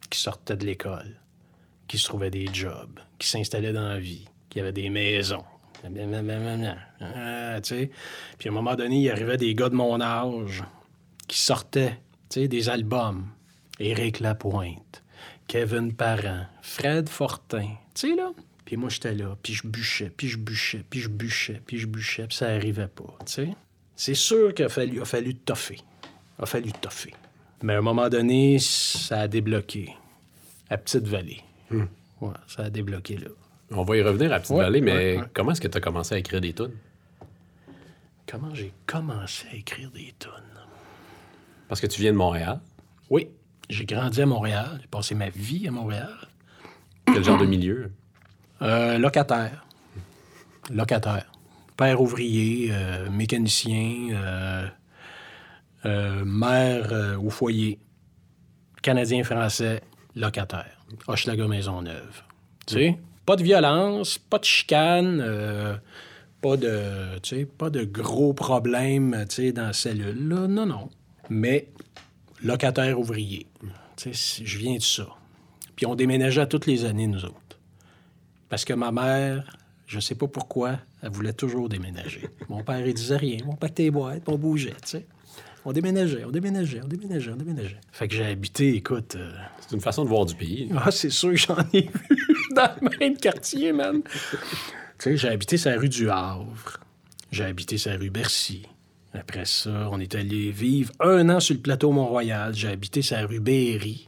qui 0.10 0.20
sortaient 0.20 0.58
de 0.58 0.66
l'école, 0.66 1.20
qui 1.88 1.98
se 1.98 2.06
trouvaient 2.06 2.32
des 2.32 2.48
jobs, 2.52 3.00
qui 3.20 3.28
s'installaient 3.28 3.74
dans 3.74 3.88
la 3.88 4.00
vie, 4.00 4.26
qui 4.50 4.60
avaient 4.60 4.72
des 4.72 4.90
maisons. 4.90 5.44
Ah. 7.02 7.60
Puis 7.62 8.50
à 8.50 8.52
un 8.52 8.52
moment 8.52 8.76
donné, 8.76 9.02
il 9.02 9.12
arrivait 9.12 9.38
des 9.38 9.54
gars 9.54 9.70
de 9.70 9.76
mon 9.76 10.02
âge 10.02 10.64
qui 11.28 11.40
sortaient 11.40 12.00
des 12.36 12.70
albums. 12.70 13.28
Éric 13.80 14.22
Lapointe, 14.22 15.04
Kevin 15.48 15.94
Parent, 15.94 16.46
Fred 16.62 17.10
Fortin. 17.10 17.76
Tu 17.96 18.10
sais, 18.10 18.16
là? 18.16 18.32
Puis 18.66 18.78
moi, 18.78 18.90
j'étais 18.90 19.14
là, 19.14 19.38
puis 19.42 19.54
je 19.54 19.68
bûchais, 19.68 20.12
puis 20.16 20.28
je 20.28 20.38
bûchais, 20.38 20.84
puis 20.90 21.00
je 21.00 21.10
bûchais, 21.10 21.62
puis 21.66 21.78
je 21.78 21.88
bûchais, 21.88 22.28
puis 22.28 22.36
ça 22.36 22.48
arrivait 22.50 22.88
pas, 22.88 23.16
tu 23.26 23.32
sais. 23.32 23.50
C'est 23.96 24.16
sûr 24.16 24.54
qu'il 24.54 24.66
a 24.66 24.70
fallu, 24.70 25.02
a 25.02 25.06
fallu 25.06 25.36
toffer. 25.36 25.80
A 26.38 26.46
fallu 26.46 26.72
toffer. 26.74 27.14
Mais 27.64 27.74
à 27.74 27.78
un 27.78 27.82
moment 27.82 28.10
donné, 28.10 28.60
ça 28.60 29.22
a 29.22 29.28
débloqué. 29.28 29.94
À 30.70 30.78
Petite-Vallée. 30.78 31.42
Ouais, 31.72 32.34
ça 32.48 32.64
a 32.64 32.70
débloqué 32.70 33.18
là. 33.18 33.30
On 33.72 33.84
va 33.84 33.98
y 33.98 34.02
revenir 34.02 34.34
à 34.34 34.40
Petite 34.40 34.56
Ouais, 34.56 34.64
Vallée, 34.64 34.82
mais 34.82 34.94
ouais, 34.94 35.18
ouais. 35.20 35.24
comment 35.34 35.52
est-ce 35.52 35.62
que 35.62 35.68
tu 35.68 35.78
as 35.78 35.82
commencé 35.82 36.16
à 36.16 36.18
écrire 36.18 36.42
des 36.42 36.54
tunes? 36.54 36.76
Comment 38.28 38.54
j'ai 38.54 38.74
commencé 38.86 39.48
à 39.52 39.56
écrire 39.56 39.92
des 39.92 40.14
tunes? 40.20 40.32
Parce 41.68 41.80
que 41.80 41.88
tu 41.88 42.02
viens 42.02 42.12
de 42.12 42.18
Montréal. 42.18 42.60
Oui, 43.10 43.30
j'ai 43.70 43.86
grandi 43.86 44.22
à 44.22 44.26
Montréal. 44.26 44.80
J'ai 44.82 44.88
passé 44.88 45.16
ma 45.16 45.30
vie 45.30 45.68
à 45.68 45.72
Montréal. 45.72 46.14
Quel 47.06 47.24
genre 47.24 47.38
de 47.38 47.46
milieu? 47.46 47.92
Euh, 48.62 48.98
locataire. 48.98 49.66
Locataire. 50.72 51.32
Père 51.78 52.02
ouvrier, 52.02 52.70
euh, 52.72 53.10
mécanicien, 53.10 54.10
euh, 55.86 56.26
mère 56.26 57.18
au 57.22 57.30
foyer, 57.30 57.80
Canadien-Français, 58.82 59.82
locataire. 60.16 60.78
Hochelaga 61.08 61.48
Maisonneuve. 61.48 62.24
Tu 62.66 62.76
sais, 62.76 63.00
pas 63.26 63.36
de 63.36 63.44
violence, 63.44 64.18
pas 64.18 64.40
de 64.40 64.46
chicane, 64.46 65.80
pas 66.42 66.58
de, 66.58 67.20
tu 67.22 67.46
pas 67.46 67.70
de 67.70 67.84
gros 67.84 68.34
problèmes, 68.34 69.26
tu 69.30 69.52
dans 69.52 69.68
la 69.68 69.74
cellule. 69.74 70.30
Là. 70.30 70.48
Non, 70.48 70.66
non. 70.66 70.90
Mais 71.30 71.68
locataire 72.44 73.00
ouvrier. 73.00 73.48
Tu 73.98 74.14
sais, 74.14 74.46
je 74.46 74.58
viens 74.58 74.78
de 74.78 74.82
ça. 74.82 75.08
Puis 75.76 75.86
on 75.86 75.96
déménageait 75.96 76.48
toutes 76.48 76.66
les 76.68 76.86
années, 76.86 77.08
nous 77.08 77.26
autres. 77.26 77.60
Parce 78.50 78.64
que 78.66 78.74
ma 78.74 78.92
mère, 78.92 79.58
je 79.88 80.00
sais 80.00 80.16
pas 80.16 80.28
pourquoi, 80.28 80.80
elle 81.02 81.10
voulait 81.12 81.34
toujours 81.34 81.68
déménager. 81.70 82.30
Mon 82.50 82.64
père, 82.64 82.86
il 82.86 82.94
disait 82.94 83.18
rien. 83.18 83.38
On 83.48 83.56
paquetait 83.56 83.84
les 83.84 83.92
boîtes, 83.92 84.24
on 84.28 84.38
bougeait, 84.38 84.72
tu 84.84 84.90
sais. 84.90 85.06
On 85.68 85.74
déménageait, 85.74 86.24
on 86.24 86.30
déménageait, 86.32 86.80
on 86.84 86.88
déménageait, 86.88 87.32
on 87.32 87.36
déménageait. 87.38 87.82
Fait 87.92 88.08
que 88.08 88.14
j'ai 88.16 88.26
habité, 88.26 88.76
écoute... 88.76 89.16
euh, 89.16 89.32
C'est 89.62 89.76
une 89.76 89.82
façon 89.82 90.04
de 90.04 90.10
voir 90.10 90.26
du 90.26 90.36
pays. 90.36 90.70
ah, 90.78 90.92
c'est 90.92 91.10
sûr 91.10 91.32
que 91.32 91.38
j'en 91.38 91.58
ai 91.74 91.82
vu 91.82 92.18
dans 92.56 92.70
le 92.82 92.98
même 93.00 93.18
quartier, 93.18 93.74
man. 93.74 94.02
tu 94.04 94.10
sais, 95.00 95.18
j'ai 95.18 95.30
habité 95.30 95.58
sa 95.58 95.74
rue 95.76 95.90
du 95.90 96.08
Havre. 96.10 96.78
J'ai 97.32 97.46
habité 97.46 97.80
sa 97.80 97.96
rue 97.96 98.12
Bercy. 98.12 98.62
Après 99.16 99.46
ça, 99.46 99.90
on 99.92 100.00
est 100.00 100.14
allé 100.14 100.52
vivre 100.52 100.92
un 101.00 101.30
an 101.30 101.40
sur 101.40 101.56
le 101.56 101.62
plateau 101.62 101.92
Mont-Royal. 101.92 102.54
J'ai 102.54 102.68
habité 102.68 103.02
sa 103.02 103.26
rue 103.26 103.40
Berry, 103.40 104.08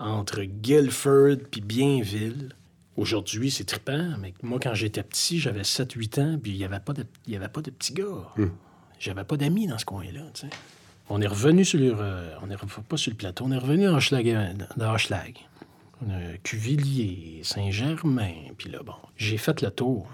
entre 0.00 0.42
Guilford 0.42 1.36
puis 1.50 1.60
Bienville. 1.60 2.50
Aujourd'hui, 2.96 3.50
c'est 3.50 3.64
trippant, 3.64 4.16
mais 4.18 4.34
moi, 4.42 4.58
quand 4.60 4.74
j'étais 4.74 5.02
petit, 5.02 5.38
j'avais 5.38 5.62
7-8 5.62 6.20
ans, 6.20 6.38
puis 6.42 6.52
il 6.52 6.58
n'y 6.58 6.64
avait, 6.64 6.80
pas 6.80 6.92
de- 6.92 7.06
y 7.26 7.36
avait 7.36 7.48
pas 7.48 7.62
de 7.62 7.70
petits 7.70 7.94
gars. 7.94 8.34
J'avais 8.98 9.24
pas 9.24 9.36
d'amis 9.36 9.66
dans 9.66 9.78
ce 9.78 9.84
coin-là, 9.84 10.22
tu 10.34 10.42
sais. 10.42 10.50
On 11.08 11.20
est 11.20 11.26
revenu 11.26 11.64
sur 11.64 11.78
le... 11.80 11.94
euh, 11.98 12.34
on 12.42 12.50
est 12.50 12.54
re- 12.54 12.82
pas 12.82 12.96
sur 12.96 13.10
le 13.10 13.16
plateau, 13.16 13.44
on 13.46 13.52
est 13.52 13.58
revenu 13.58 13.88
en 13.88 13.94
Hochelag, 13.96 14.56
dans 14.76 14.92
Hochelag. 14.94 15.38
On 16.06 16.10
a 16.10 16.36
Cuvillier, 16.42 17.40
Saint-Germain, 17.42 18.34
puis 18.58 18.70
là, 18.70 18.80
bon, 18.84 18.94
j'ai 19.16 19.36
fait 19.38 19.60
le 19.62 19.70
tour. 19.70 20.10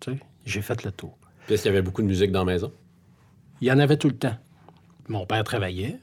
Tu 0.00 0.12
sais, 0.12 0.18
j'ai 0.46 0.62
fait 0.62 0.82
le 0.84 0.92
tour. 0.92 1.16
Puis 1.46 1.54
est-ce 1.54 1.62
qu'il 1.64 1.70
y 1.72 1.74
avait 1.74 1.82
beaucoup 1.82 2.02
de 2.02 2.06
musique 2.06 2.32
dans 2.32 2.44
la 2.44 2.52
maison? 2.52 2.72
Il 3.60 3.68
y 3.68 3.72
en 3.72 3.78
avait 3.78 3.96
tout 3.98 4.08
le 4.08 4.16
temps. 4.16 4.36
Mon 5.08 5.26
père 5.26 5.44
travaillait, 5.44 5.98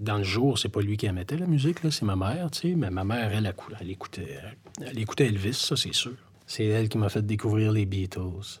dans 0.00 0.18
le 0.18 0.24
jour, 0.24 0.58
c'est 0.58 0.68
pas 0.68 0.80
lui 0.80 0.96
qui 0.96 1.06
émettait 1.06 1.36
la 1.36 1.46
musique, 1.46 1.78
c'est 1.90 2.02
ma 2.04 2.16
mère, 2.16 2.50
tu 2.50 2.74
mais 2.76 2.90
ma 2.90 3.04
mère, 3.04 3.32
elle, 3.32 3.46
elle, 3.46 3.54
elle 3.80 3.90
écoutait, 3.90 4.38
elle 4.80 4.98
écoutait 4.98 5.26
Elvis, 5.26 5.54
ça, 5.54 5.76
c'est 5.76 5.94
sûr. 5.94 6.12
C'est 6.46 6.66
elle 6.66 6.88
qui 6.88 6.98
m'a 6.98 7.08
fait 7.08 7.24
découvrir 7.24 7.72
les 7.72 7.86
Beatles. 7.86 8.60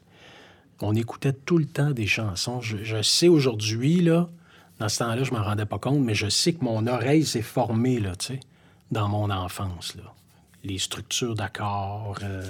On 0.80 0.94
écoutait 0.94 1.32
tout 1.32 1.58
le 1.58 1.66
temps 1.66 1.90
des 1.90 2.06
chansons. 2.06 2.60
Je, 2.60 3.02
sais 3.02 3.28
aujourd'hui, 3.28 4.00
là, 4.00 4.28
dans 4.78 4.88
ce 4.88 4.98
temps-là, 4.98 5.22
je 5.22 5.32
m'en 5.32 5.42
rendais 5.42 5.66
pas 5.66 5.78
compte, 5.78 6.00
mais 6.00 6.14
je 6.14 6.28
sais 6.28 6.54
que 6.54 6.64
mon 6.64 6.86
oreille 6.86 7.24
s'est 7.24 7.42
formée, 7.42 8.00
là, 8.00 8.16
tu 8.16 8.40
dans 8.90 9.08
mon 9.08 9.30
enfance, 9.30 9.94
là. 9.96 10.12
Les 10.62 10.78
structures 10.78 11.34
d'accords, 11.34 12.16
euh, 12.22 12.42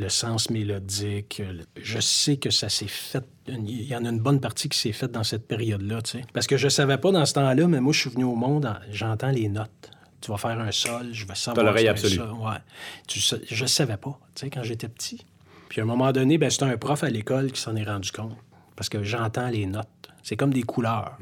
le 0.00 0.08
sens 0.08 0.50
mélodique. 0.50 1.40
euh, 1.44 1.62
Je 1.80 2.00
sais 2.00 2.36
que 2.36 2.50
ça 2.50 2.68
s'est 2.68 2.88
fait. 2.88 3.24
Il 3.46 3.82
y 3.84 3.94
en 3.94 4.04
a 4.04 4.08
une 4.08 4.18
bonne 4.20 4.40
partie 4.40 4.68
qui 4.68 4.78
s'est 4.78 4.92
faite 4.92 5.12
dans 5.12 5.24
cette 5.24 5.46
période-là, 5.46 6.02
tu 6.02 6.10
sais. 6.18 6.24
Parce 6.32 6.46
que 6.46 6.56
je 6.56 6.68
savais 6.68 6.98
pas 6.98 7.12
dans 7.12 7.24
ce 7.26 7.34
temps-là, 7.34 7.66
mais 7.68 7.80
moi, 7.80 7.92
je 7.92 8.00
suis 8.00 8.10
venu 8.10 8.24
au 8.24 8.34
monde, 8.34 8.66
en- 8.66 8.76
j'entends 8.90 9.30
les 9.30 9.48
notes. 9.48 9.90
Tu 10.20 10.30
vas 10.30 10.36
faire 10.36 10.58
un 10.60 10.70
sol, 10.72 11.08
je 11.12 11.24
vais 11.26 11.34
savoir. 11.34 11.64
l'oreille 11.66 11.88
absolue. 11.88 12.16
sol. 12.16 12.30
Ouais. 12.32 12.58
Tu 13.06 13.20
sais- 13.20 13.40
je 13.48 13.66
savais 13.66 13.96
pas, 13.96 14.18
tu 14.34 14.40
sais, 14.40 14.50
quand 14.50 14.62
j'étais 14.62 14.88
petit. 14.88 15.24
Puis 15.68 15.80
à 15.80 15.84
un 15.84 15.86
moment 15.86 16.12
donné, 16.12 16.36
ben, 16.36 16.50
c'était 16.50 16.64
un 16.64 16.76
prof 16.76 17.02
à 17.04 17.08
l'école 17.10 17.52
qui 17.52 17.60
s'en 17.60 17.74
est 17.76 17.84
rendu 17.84 18.10
compte. 18.12 18.36
Parce 18.76 18.88
que 18.88 19.02
j'entends 19.02 19.48
les 19.48 19.66
notes. 19.66 19.86
C'est 20.22 20.36
comme 20.36 20.52
des 20.52 20.62
couleurs. 20.62 21.16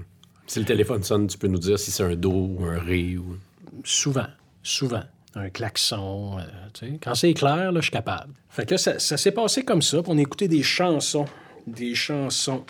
Si 0.47 0.59
le 0.59 0.65
téléphone 0.65 1.03
sonne, 1.03 1.27
tu 1.27 1.37
peux 1.39 1.49
nous 1.49 1.59
dire 1.59 1.79
si 1.79 1.91
c'est 1.91 2.03
un 2.03 2.17
do 2.17 2.31
ou 2.59 2.65
un 2.65 2.79
ré 2.79 3.17
ou... 3.19 3.37
Souvent, 3.85 4.27
souvent. 4.63 5.03
Un 5.35 5.51
klaxon. 5.51 6.39
euh, 6.39 6.43
tu. 6.73 6.99
Quand 7.03 7.15
c'est 7.15 7.35
clair, 7.35 7.73
là, 7.73 7.81
je 7.81 7.87
suis 7.87 7.91
capable. 7.91 8.33
Fait 8.49 8.67
que 8.67 8.77
ça, 8.77 8.99
s'est 8.99 9.33
passé 9.33 9.65
comme 9.65 9.83
ça. 9.83 9.99
on 10.07 10.19
écoutait 10.19 10.49
des 10.49 10.63
chansons. 10.63 11.27
Des 11.67 11.95
chansons. 11.95 12.65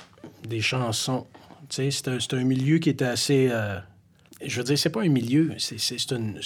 Des 0.47 0.61
chansons. 0.61 1.27
C'est 1.71 2.09
un, 2.09 2.19
un 2.33 2.45
milieu 2.45 2.79
qui 2.79 2.91
était 2.91 3.05
assez. 3.05 3.49
euh, 3.51 3.79
je 4.45 4.59
veux 4.59 4.65
dire, 4.65 4.79
c'est 4.79 4.91
pas 4.91 5.03
un 5.03 5.09
milieu. 5.09 5.55
C'est 5.59 6.11
une, 6.13 6.39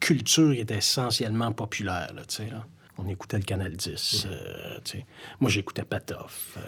culture 0.00 0.54
qui 0.54 0.60
était 0.60 0.78
essentiellement 0.78 1.52
populaire, 1.52 2.12
là, 2.14 2.22
là. 2.50 2.66
On 2.96 3.08
écoutait 3.08 3.38
le 3.38 3.42
Canal 3.42 3.72
10. 3.72 4.26
euh, 4.30 4.78
sais. 4.84 5.04
Moi, 5.40 5.50
j'écoutais 5.50 5.82
Patoff. 5.82 6.56
euh, 6.56 6.60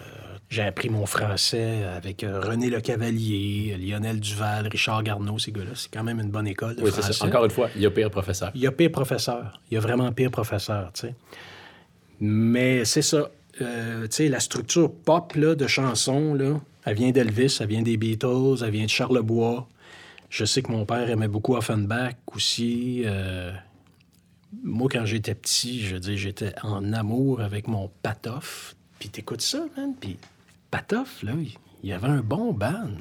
j'ai 0.51 0.63
appris 0.63 0.89
mon 0.91 1.07
français 1.07 1.85
avec 1.85 2.25
euh, 2.25 2.41
René 2.41 2.69
Le 2.69 2.81
Cavalier, 2.81 3.77
Lionel 3.79 4.19
Duval, 4.19 4.67
Richard 4.67 5.03
Garneau, 5.05 5.39
ces 5.39 5.53
gars-là. 5.53 5.71
C'est 5.75 5.91
quand 5.93 6.03
même 6.03 6.19
une 6.21 6.31
bonne 6.31 6.49
école 6.49 6.75
de 6.77 6.83
Oui, 6.83 6.91
c'est 6.93 7.01
français. 7.01 7.13
ça. 7.13 7.27
Encore 7.27 7.45
une 7.45 7.51
fois, 7.53 7.69
il 7.77 7.83
y 7.83 7.87
a 7.87 7.91
pire 7.91 8.11
professeur. 8.11 8.51
Il 8.57 8.61
y 8.61 8.67
a 8.67 8.73
pire 8.73 8.91
professeur. 8.91 9.61
Il 9.71 9.75
y 9.75 9.77
a 9.77 9.81
vraiment 9.81 10.11
pire 10.13 10.31
professeur, 10.33 10.93
tu 10.93 11.03
sais. 11.03 11.15
Mais 12.21 12.85
c'est 12.85 13.03
ça. 13.03 13.31
Euh, 13.61 14.03
tu 14.09 14.17
sais, 14.17 14.29
la 14.29 14.41
structure 14.41 14.93
pop 14.93 15.35
là, 15.35 15.55
de 15.55 15.67
chansons, 15.67 16.35
là, 16.35 16.61
elle 16.85 16.95
vient 16.97 17.11
d'Elvis, 17.11 17.57
elle 17.61 17.69
vient 17.69 17.83
des 17.83 17.97
Beatles, 17.97 18.63
elle 18.65 18.71
vient 18.71 18.85
de 18.85 18.91
Charlebois. 18.91 19.69
Je 20.29 20.45
sais 20.45 20.61
que 20.61 20.71
mon 20.73 20.85
père 20.85 21.09
aimait 21.09 21.29
beaucoup 21.29 21.55
Offenbach 21.57 22.15
aussi. 22.35 23.03
euh, 23.07 23.53
Moi, 24.63 24.89
quand 24.91 25.05
j'étais 25.05 25.35
petit, 25.35 25.83
je 25.83 25.95
veux 25.95 26.01
dire, 26.01 26.17
j'étais 26.17 26.53
en 26.63 26.93
amour 26.93 27.41
avec 27.41 27.69
mon 27.69 27.91
Patoff. 28.03 28.75
Puis 28.99 29.09
t'écoutes 29.09 29.43
ça, 29.43 29.65
man? 29.77 29.95
Puis 29.99 30.19
Patoff, 30.71 31.23
là, 31.23 31.33
il 31.83 31.89
y 31.89 31.93
avait 31.93 32.09
un 32.09 32.21
bon 32.21 32.53
band. 32.53 32.91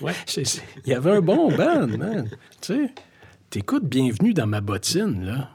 Ouais. 0.00 0.14
Il 0.86 0.90
y 0.90 0.94
avait 0.94 1.10
un 1.10 1.20
bon 1.20 1.54
band, 1.54 1.86
man. 1.86 2.30
Tu 2.62 2.74
sais, 2.74 2.94
t'écoutes 3.50 3.84
Bienvenue 3.84 4.32
dans 4.32 4.46
ma 4.46 4.62
bottine, 4.62 5.24
là. 5.24 5.50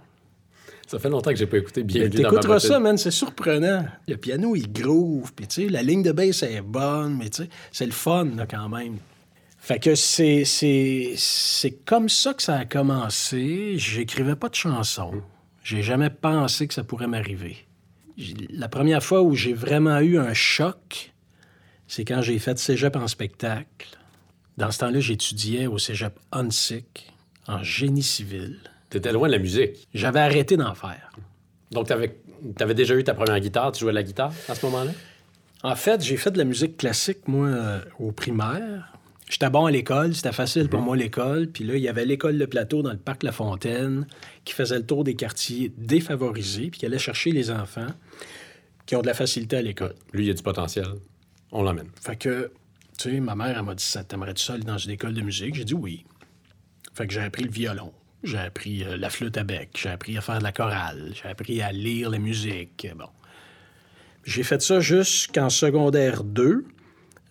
Ça 0.86 1.00
fait 1.00 1.10
longtemps 1.10 1.32
que 1.32 1.38
j'ai 1.38 1.48
pas 1.48 1.58
écouté 1.58 1.84
Bienvenue 1.84 2.10
dans 2.22 2.24
ma 2.24 2.30
T'écouteras 2.30 2.54
bottine. 2.56 2.70
ça, 2.70 2.80
man, 2.80 2.98
c'est 3.00 3.12
surprenant. 3.12 3.86
Le 4.08 4.16
piano, 4.18 4.56
il 4.56 4.72
groove, 4.72 5.34
puis 5.34 5.48
tu 5.48 5.64
sais, 5.64 5.70
la 5.70 5.82
ligne 5.82 6.04
de 6.04 6.12
bass 6.12 6.44
est 6.44 6.62
bonne, 6.62 7.18
mais 7.18 7.30
tu 7.30 7.44
sais, 7.44 7.50
c'est 7.72 7.86
le 7.88 7.92
fun, 7.92 8.26
là, 8.36 8.46
quand 8.46 8.70
même. 8.70 8.98
Fait 9.62 9.78
que 9.78 9.94
c'est, 9.94 10.44
c'est, 10.44 11.14
c'est 11.18 11.72
comme 11.86 12.10
ça 12.10 12.34
que 12.34 12.42
ça 12.42 12.56
a 12.56 12.66
commencé. 12.66 13.76
J'écrivais 13.78 14.36
pas 14.36 14.50
de 14.50 14.56
chansons. 14.56 15.22
J'ai 15.64 15.84
jamais 15.84 16.10
pensé 16.10 16.68
que 16.68 16.74
ça 16.74 16.84
pourrait 16.84 17.06
m'arriver. 17.06 17.58
La 18.50 18.68
première 18.68 19.04
fois 19.04 19.22
où 19.22 19.36
j'ai 19.36 19.54
vraiment 19.54 20.00
eu 20.00 20.18
un 20.18 20.34
choc, 20.34 21.14
c'est 21.88 22.04
quand 22.06 22.24
j'ai 22.24 22.40
fait 22.40 22.58
cégep 22.58 22.96
en 22.96 23.08
spectacle. 23.08 24.00
Dans 24.58 24.72
ce 24.72 24.80
temps-là, 24.80 25.00
j'étudiais 25.00 25.68
au 25.68 25.78
cégep 25.78 26.20
Hunsick, 26.32 27.14
en 27.48 27.62
génie 27.62 28.04
civil. 28.04 28.58
T'étais 28.90 29.14
loin 29.14 29.28
de 29.28 29.34
la 29.34 29.40
musique. 29.40 29.88
J'avais 29.94 30.22
arrêté 30.22 30.58
d'en 30.58 30.74
faire. 30.74 31.12
Donc, 31.70 31.86
t'avais 31.86 32.20
avais 32.60 32.74
déjà 32.74 32.96
eu 32.96 33.04
ta 33.04 33.14
première 33.14 33.40
guitare. 33.40 33.72
Tu 33.74 33.82
jouais 33.82 33.92
de 33.92 33.96
la 33.96 34.04
guitare 34.04 34.34
à 34.50 34.56
ce 34.56 34.66
moment-là? 34.66 34.92
En 35.62 35.76
fait, 35.76 36.04
j'ai 36.04 36.18
fait 36.18 36.32
de 36.32 36.40
la 36.40 36.46
musique 36.46 36.78
classique, 36.78 37.28
moi, 37.28 37.46
euh, 37.46 37.80
au 38.00 38.12
primaire. 38.12 38.92
J'étais 39.32 39.50
bon 39.50 39.66
à 39.66 39.72
l'école, 39.72 40.14
c'était 40.14 40.34
facile 40.34 40.68
pour 40.68 40.82
moi 40.82 40.98
l'école. 40.98 41.48
Puis 41.48 41.64
là, 41.64 41.78
il 41.78 41.82
y 41.82 41.88
avait 41.88 42.04
l'école 42.04 42.38
de 42.38 42.46
plateau 42.46 42.82
dans 42.82 42.92
le 42.92 42.98
parc 42.98 43.24
La 43.24 43.32
Fontaine 43.32 44.06
qui 44.44 44.54
faisait 44.54 44.78
le 44.78 44.86
tour 44.86 45.06
des 45.06 45.16
quartiers 45.16 45.72
défavorisés 45.78 46.70
puis 46.70 46.82
qui 46.82 46.86
allait 46.86 47.00
chercher 47.00 47.32
les 47.32 47.50
enfants 47.50 47.88
qui 48.86 48.98
ont 48.98 49.02
de 49.02 49.08
la 49.08 49.14
facilité 49.14 49.56
à 49.56 49.62
l'école. 49.62 49.96
Lui, 50.12 50.26
il 50.26 50.32
a 50.32 50.34
du 50.34 50.44
potentiel. 50.44 50.86
On 51.54 51.64
l'emmène. 51.64 51.88
Fait 52.02 52.18
que, 52.18 52.52
tu 52.98 53.10
sais, 53.10 53.20
ma 53.22 53.36
mère, 53.36 53.58
elle 53.58 53.64
m'a 53.64 53.74
dit 53.74 53.86
ça, 53.86 54.04
T'aimerais-tu 54.04 54.44
ça 54.44 54.56
aller 54.56 54.66
dans 54.66 54.78
une 54.78 54.92
école 54.92 55.14
de 55.14 55.22
musique? 55.22 55.56
J'ai 55.56 55.64
dit 55.64 55.76
oui. 55.76 56.06
Fait 56.94 57.08
que 57.08 57.14
j'ai 57.14 57.22
appris 57.22 57.46
le 57.46 57.52
violon, 57.52 57.94
j'ai 58.26 58.38
appris 58.38 58.84
euh, 58.84 58.98
la 58.98 59.10
flûte 59.10 59.38
à 59.38 59.46
bec, 59.46 59.70
j'ai 59.82 59.88
appris 59.88 60.18
à 60.18 60.22
faire 60.22 60.40
de 60.40 60.44
la 60.44 60.52
chorale, 60.52 61.14
j'ai 61.14 61.30
appris 61.30 61.62
à 61.62 61.72
lire 61.72 62.10
la 62.10 62.20
musique. 62.20 62.86
Bon. 62.98 63.08
J'ai 64.26 64.44
fait 64.44 64.62
ça 64.62 64.82
jusqu'en 64.82 65.50
secondaire 65.50 66.26
2 66.26 66.66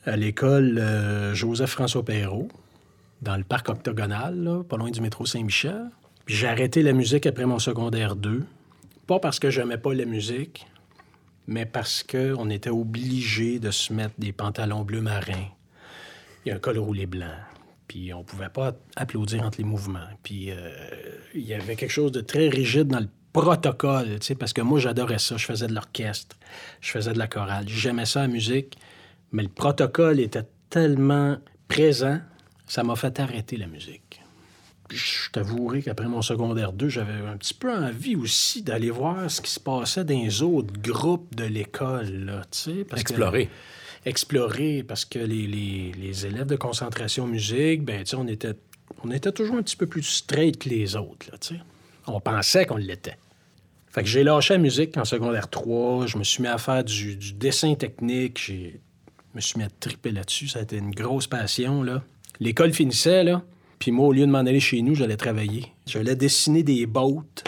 à 0.05 0.17
l'école 0.17 0.79
euh, 0.79 1.35
Joseph-François 1.35 2.05
Perrault, 2.05 2.49
dans 3.23 3.37
le 3.37 3.45
parc 3.45 3.69
octogonal, 3.69 4.63
pas 4.69 4.77
loin 4.77 4.91
du 4.91 5.01
métro 5.01 5.27
Saint-Michel. 5.27 5.91
J'ai 6.27 6.49
arrêté 6.49 6.83
la 6.83 6.93
musique 6.93 7.27
après 7.27 7.47
mon 7.47 7.59
secondaire 7.59 8.17
2. 8.17 8.45
Pas 9.07 9.19
parce 9.19 9.39
que 9.39 9.51
j'aimais 9.51 9.79
pas 9.79 9.93
la 9.93 10.05
musique, 10.05 10.67
mais 11.47 11.67
parce 11.67 12.03
qu'on 12.03 12.49
était 12.49 12.71
obligé 12.71 13.59
de 13.59 13.71
se 13.71 13.93
mettre 13.93 14.15
des 14.19 14.33
pantalons 14.33 14.83
bleu 14.83 15.01
marin 15.01 15.45
et 16.47 16.53
un 16.53 16.59
col 16.59 16.79
roulé 16.79 17.07
blanc. 17.07 17.35
Puis 17.89 18.15
on 18.15 18.23
pouvait 18.23 18.49
pas 18.49 18.73
applaudir 18.97 19.43
entre 19.43 19.59
les 19.59 19.65
mouvements. 19.65 19.99
Puis 20.23 20.51
euh, 20.51 20.71
il 21.35 21.43
y 21.43 21.55
avait 21.55 21.77
quelque 21.77 21.91
chose 21.91 22.13
de 22.13 22.21
très 22.21 22.49
rigide 22.49 22.87
dans 22.87 23.01
le 23.01 23.09
protocole, 23.33 24.19
parce 24.39 24.53
que 24.53 24.61
moi, 24.61 24.79
j'adorais 24.79 25.19
ça. 25.19 25.37
Je 25.37 25.45
faisais 25.45 25.67
de 25.67 25.75
l'orchestre, 25.75 26.37
je 26.81 26.91
faisais 26.91 27.13
de 27.13 27.19
la 27.19 27.27
chorale. 27.27 27.65
J'aimais 27.69 28.07
ça, 28.07 28.23
la 28.23 28.29
musique, 28.29 28.77
mais 29.33 29.43
le 29.43 29.49
protocole 29.49 30.21
était 30.21 30.45
tellement 30.71 31.37
présent, 31.69 32.21
ça 32.67 32.83
m'a 32.83 32.97
fait 32.97 33.19
arrêter 33.21 33.57
la 33.57 33.67
musique. 33.67 34.21
Puis 34.89 34.99
je 34.99 35.31
t'avouerai 35.31 35.83
qu'après 35.83 36.09
mon 36.09 36.21
secondaire 36.23 36.73
2, 36.73 36.89
j'avais 36.89 37.13
un 37.27 37.37
petit 37.37 37.55
peu 37.55 37.73
envie 37.73 38.17
aussi 38.17 38.63
d'aller 38.63 38.91
voir 38.91 39.31
ce 39.31 39.41
qui 39.41 39.51
se 39.51 39.61
passait 39.61 40.05
dans 40.05 40.19
les 40.19 40.43
autres 40.43 40.73
groupes 40.81 41.35
de 41.37 41.45
l'école, 41.45 42.43
que- 42.95 43.01
Explorer. 43.01 43.49
explorer 44.05 44.83
parce 44.83 45.05
que 45.05 45.19
les, 45.21 45.47
les- 45.47 45.93
les 45.93 46.27
élèves 46.27 46.47
de 46.47 46.57
concentration 46.57 47.27
musique, 47.29 47.85
ben, 47.85 48.05
on 48.17 48.27
était, 48.27 48.55
on 49.05 49.11
était 49.13 49.31
toujours 49.33 49.57
un 49.57 49.63
petit 49.63 49.77
peu 49.77 49.87
plus 49.87 50.03
straight 50.03 50.59
que 50.59 50.69
les 50.69 50.97
autres, 50.97 51.27
là. 51.31 51.39
On 52.09 52.19
pensait 52.21 52.67
qu'on 52.67 52.77
l'était. 52.77 53.17
Fait 53.93 54.03
que 54.03 54.09
j'ai 54.09 54.25
lâché 54.25 54.55
la 54.55 54.59
musique 54.59 54.97
en 54.97 55.05
secondaire 55.05 55.49
3. 55.51 56.07
Je 56.07 56.17
me 56.19 56.25
suis 56.25 56.43
mis 56.43 56.49
à 56.49 56.59
faire 56.59 56.83
du, 56.83 57.15
du 57.17 57.33
dessin 57.35 57.75
technique. 57.77 58.41
J'ai- 58.45 58.81
Je 59.33 59.37
me 59.37 59.41
suis 59.41 59.59
mis 59.59 59.65
à 59.65 59.69
triper 59.71 60.11
là-dessus. 60.11 60.49
Ça 60.49 60.59
a 60.59 60.63
été 60.63 60.77
une 60.77 60.91
grosse 60.91 61.27
passion, 61.27 61.83
là. 61.83 62.03
L'école 62.41 62.73
finissait, 62.73 63.23
là. 63.23 63.43
Puis 63.79 63.93
moi, 63.93 64.09
au 64.09 64.13
lieu 64.13 64.27
de 64.27 64.31
m'en 64.31 64.39
aller 64.39 64.61
chez 64.61 64.83
nous, 64.83 64.95
j'allais 64.95 65.17
travailler. 65.17 65.67
J'allais 65.87 66.17
dessiner 66.17 66.63
des 66.63 66.87
bottes. 66.87 67.45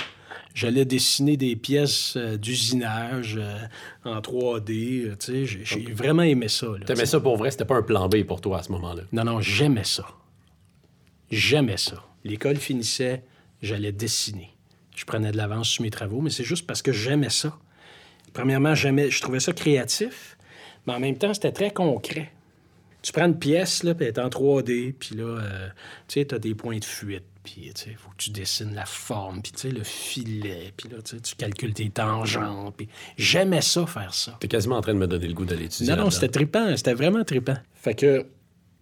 J'allais 0.55 0.85
dessiner 0.85 1.37
des 1.37 1.57
pièces 1.57 2.15
euh, 2.17 2.37
d'usinage 2.37 3.37
euh, 3.39 3.59
en 4.05 4.21
3D. 4.21 5.07
euh, 5.07 5.17
tu 5.19 5.47
sais, 5.47 5.65
j'ai 5.65 5.93
vraiment 5.93 6.23
aimé 6.23 6.49
ça. 6.49 6.67
T'aimais 6.87 7.07
ça 7.07 7.21
pour 7.21 7.37
vrai? 7.39 7.51
C'était 7.51 7.65
pas 7.65 7.77
un 7.77 7.83
plan 7.83 8.09
B 8.09 8.23
pour 8.25 8.41
toi 8.43 8.59
à 8.59 8.63
ce 8.63 8.71
moment-là? 8.73 9.03
Non, 9.13 9.25
non, 9.25 9.41
j'aimais 9.41 9.85
ça. 9.85 10.07
J'aimais 11.31 11.79
ça. 11.79 12.05
L'école 12.25 12.57
finissait, 12.57 13.25
j'allais 13.63 13.93
dessiner. 13.93 14.51
Je 14.95 15.07
prenais 15.07 15.33
de 15.33 15.39
l'avance 15.39 15.69
sur 15.69 15.83
mes 15.83 15.91
travaux, 15.91 16.21
mais 16.21 16.31
c'est 16.31 16.45
juste 16.45 16.67
parce 16.67 16.83
que 16.83 16.93
j'aimais 16.93 17.31
ça. 17.31 17.59
Premièrement, 18.35 18.75
j'aimais, 18.75 19.11
je 19.11 19.21
trouvais 19.21 19.41
ça 19.41 19.53
créatif, 19.53 20.32
mais 20.87 20.95
en 20.95 21.01
même 21.01 21.17
temps, 21.17 21.35
c'était 21.35 21.53
très 21.53 21.71
concret. 21.71 22.31
Tu 23.03 23.13
prends 23.13 23.27
une 23.27 23.39
pièce, 23.39 23.83
là, 23.83 23.95
puis 23.95 24.07
elle 24.07 24.15
est 24.15 24.19
en 24.21 24.29
3D, 24.29 24.93
puis 24.93 25.17
là, 25.17 25.25
euh, 25.25 25.69
tu 26.07 26.21
sais, 26.21 26.25
t'as 26.25 26.39
des 26.39 26.55
points 26.55 26.79
de 26.79 26.85
fuite, 26.85 27.25
puis, 27.43 27.73
tu 27.75 27.83
sais, 27.83 27.97
faut 27.99 28.11
que 28.11 28.17
tu 28.17 28.31
dessines 28.31 28.75
la 28.75 28.87
forme, 28.87 29.43
puis, 29.43 29.51
tu 29.51 29.59
sais, 29.59 29.71
le 29.71 29.83
filet, 29.83 30.73
puis 30.77 30.89
là, 30.89 30.99
tu 31.03 31.35
calcules 31.35 31.75
tes 31.75 31.91
tangentes, 31.91 32.77
puis 32.77 32.89
j'aimais 33.17 33.61
ça, 33.61 33.87
faire 33.87 34.15
ça. 34.15 34.37
T'es 34.39 34.47
quasiment 34.47 34.77
en 34.77 34.81
train 34.81 34.95
de 34.95 34.99
me 34.99 35.09
donner 35.09 35.27
le 35.27 35.35
goût 35.35 35.45
d'aller 35.45 35.65
étudier. 35.65 35.93
Non, 35.97 36.05
non, 36.05 36.11
c'était 36.11 36.29
trippant. 36.29 36.77
C'était 36.77 36.95
vraiment 36.95 37.25
trippant. 37.25 37.57
Fait 37.75 37.97
que, 37.97 38.27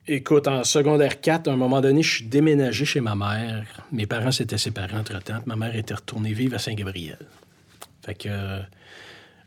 écoute, 0.07 0.47
en 0.49 0.65
secondaire 0.65 1.23
4, 1.23 1.49
à 1.49 1.53
un 1.53 1.57
moment 1.57 1.81
donné, 1.81 2.03
je 2.03 2.17
suis 2.17 2.27
déménagé 2.27 2.85
chez 2.85 3.01
ma 3.01 3.15
mère. 3.15 3.87
Mes 3.91 4.07
parents 4.07 4.33
s'étaient 4.33 4.59
séparés 4.59 4.97
entre-temps. 4.97 5.41
Ma 5.47 5.57
mère 5.57 5.75
était 5.75 5.95
retournée 5.95 6.35
vivre 6.35 6.57
à 6.57 6.59
Saint-Gabriel. 6.59 7.19
Fait 8.05 8.15
que, 8.15 8.29
euh, 8.29 8.61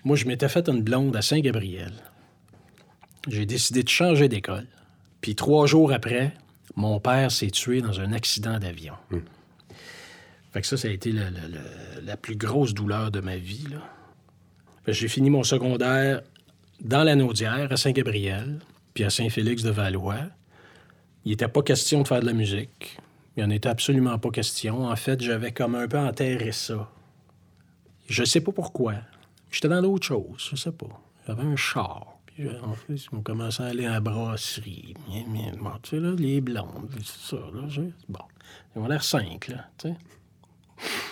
moi, 0.03 0.15
je 0.15 0.25
m'étais 0.25 0.49
fait 0.49 0.67
une 0.67 0.81
blonde 0.81 1.15
à 1.15 1.21
Saint-Gabriel. 1.21 1.93
J'ai 3.27 3.45
décidé 3.45 3.83
de 3.83 3.89
changer 3.89 4.27
d'école. 4.27 4.67
Puis 5.21 5.35
trois 5.35 5.65
jours 5.65 5.93
après, 5.93 6.33
mon 6.75 6.99
père 6.99 7.31
s'est 7.31 7.51
tué 7.51 7.81
dans 7.81 7.99
un 7.99 8.11
accident 8.13 8.59
d'avion. 8.59 8.95
Fait 10.51 10.61
que 10.61 10.67
ça, 10.67 10.77
ça 10.77 10.87
a 10.87 10.91
été 10.91 11.11
la, 11.11 12.17
plus 12.17 12.35
grosse 12.35 12.73
douleur 12.73 13.09
de 13.09 13.21
ma 13.21 13.37
vie, 13.37 13.67
J'ai 14.87 15.07
fini 15.07 15.29
mon 15.29 15.43
secondaire 15.43 16.21
dans 16.81 17.03
la 17.03 17.15
Naudière, 17.15 17.71
à 17.71 17.77
Saint-Gabriel, 17.77 18.59
puis 18.93 19.03
à 19.03 19.09
Saint-Félix-de-Valois. 19.09 20.27
Il 21.25 21.31
n'était 21.31 21.47
pas 21.47 21.63
question 21.63 22.01
de 22.01 22.07
faire 22.07 22.19
de 22.19 22.25
la 22.25 22.33
musique. 22.33 22.97
Il 23.37 23.43
n'en 23.43 23.49
était 23.49 23.69
absolument 23.69 24.19
pas 24.19 24.29
question. 24.29 24.85
En 24.85 24.95
fait, 24.95 25.21
j'avais 25.21 25.51
comme 25.51 25.75
un 25.75 25.87
peu 25.87 25.97
enterré 25.97 26.51
ça. 26.51 26.89
Je 28.07 28.23
sais 28.23 28.41
pas 28.41 28.51
pourquoi. 28.51 28.95
J'étais 29.49 29.69
dans 29.69 29.81
d'autres 29.81 30.05
choses, 30.05 30.49
je 30.51 30.55
sais 30.55 30.71
pas. 30.71 31.01
J'avais 31.25 31.43
un 31.43 31.55
char. 31.55 32.12
Puis 32.33 32.49
en 32.49 32.71
plus, 32.71 33.07
on 33.11 33.21
commençait 33.21 33.63
à 33.63 33.67
aller 33.67 33.85
à 33.85 33.91
la 33.91 33.99
brasserie. 33.99 34.95
Bon, 35.59 35.71
tu 35.81 35.91
sais, 35.91 35.99
là, 35.99 36.13
les 36.17 36.41
blondes, 36.41 36.89
c'est 36.97 37.35
ça, 37.35 37.41
là. 37.53 37.67
Bon, 38.09 38.19
ils 38.75 38.81
ont 38.81 38.87
l'air 38.87 39.03
cinq, 39.03 39.49
là, 39.49 39.69
tu 39.77 39.89
sais. 39.89 39.95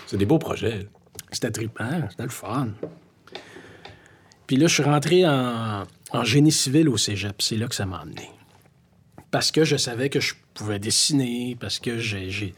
C'est 0.06 0.16
des 0.16 0.26
beaux 0.26 0.38
projets. 0.38 0.88
C'était 1.30 1.50
trippant, 1.50 2.08
c'était 2.10 2.24
le 2.24 2.28
fun. 2.28 2.70
Puis 4.46 4.56
là, 4.56 4.66
je 4.66 4.74
suis 4.74 4.82
rentré 4.82 5.26
en, 5.26 5.84
en 6.10 6.24
génie 6.24 6.52
civil 6.52 6.88
au 6.88 6.96
cégep. 6.96 7.40
C'est 7.40 7.56
là 7.56 7.68
que 7.68 7.74
ça 7.74 7.86
m'a 7.86 8.02
emmené. 8.02 8.28
Parce 9.30 9.50
que 9.50 9.64
je 9.64 9.76
savais 9.76 10.10
que 10.10 10.20
je 10.20 10.34
pouvais 10.52 10.78
dessiner, 10.78 11.56
parce 11.58 11.78
que 11.78 11.98
j'ai, 11.98 12.28
j'ai, 12.28 12.54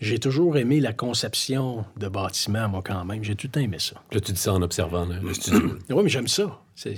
j'ai 0.00 0.18
toujours 0.18 0.58
aimé 0.58 0.80
la 0.80 0.92
conception 0.92 1.86
de 1.96 2.08
bâtiments, 2.08 2.68
moi, 2.68 2.82
quand 2.84 3.04
même. 3.04 3.24
J'ai 3.24 3.34
tout 3.34 3.46
le 3.46 3.52
temps 3.52 3.60
aimé 3.60 3.78
ça. 3.78 3.94
Là, 4.12 4.20
tu 4.20 4.32
dis 4.32 4.40
ça 4.40 4.52
en 4.52 4.60
observant 4.60 5.06
là, 5.06 5.20
le 5.22 5.32
studio. 5.32 5.78
Oui, 5.88 6.02
mais 6.02 6.10
j'aime 6.10 6.28
ça. 6.28 6.60
Je, 6.84 6.92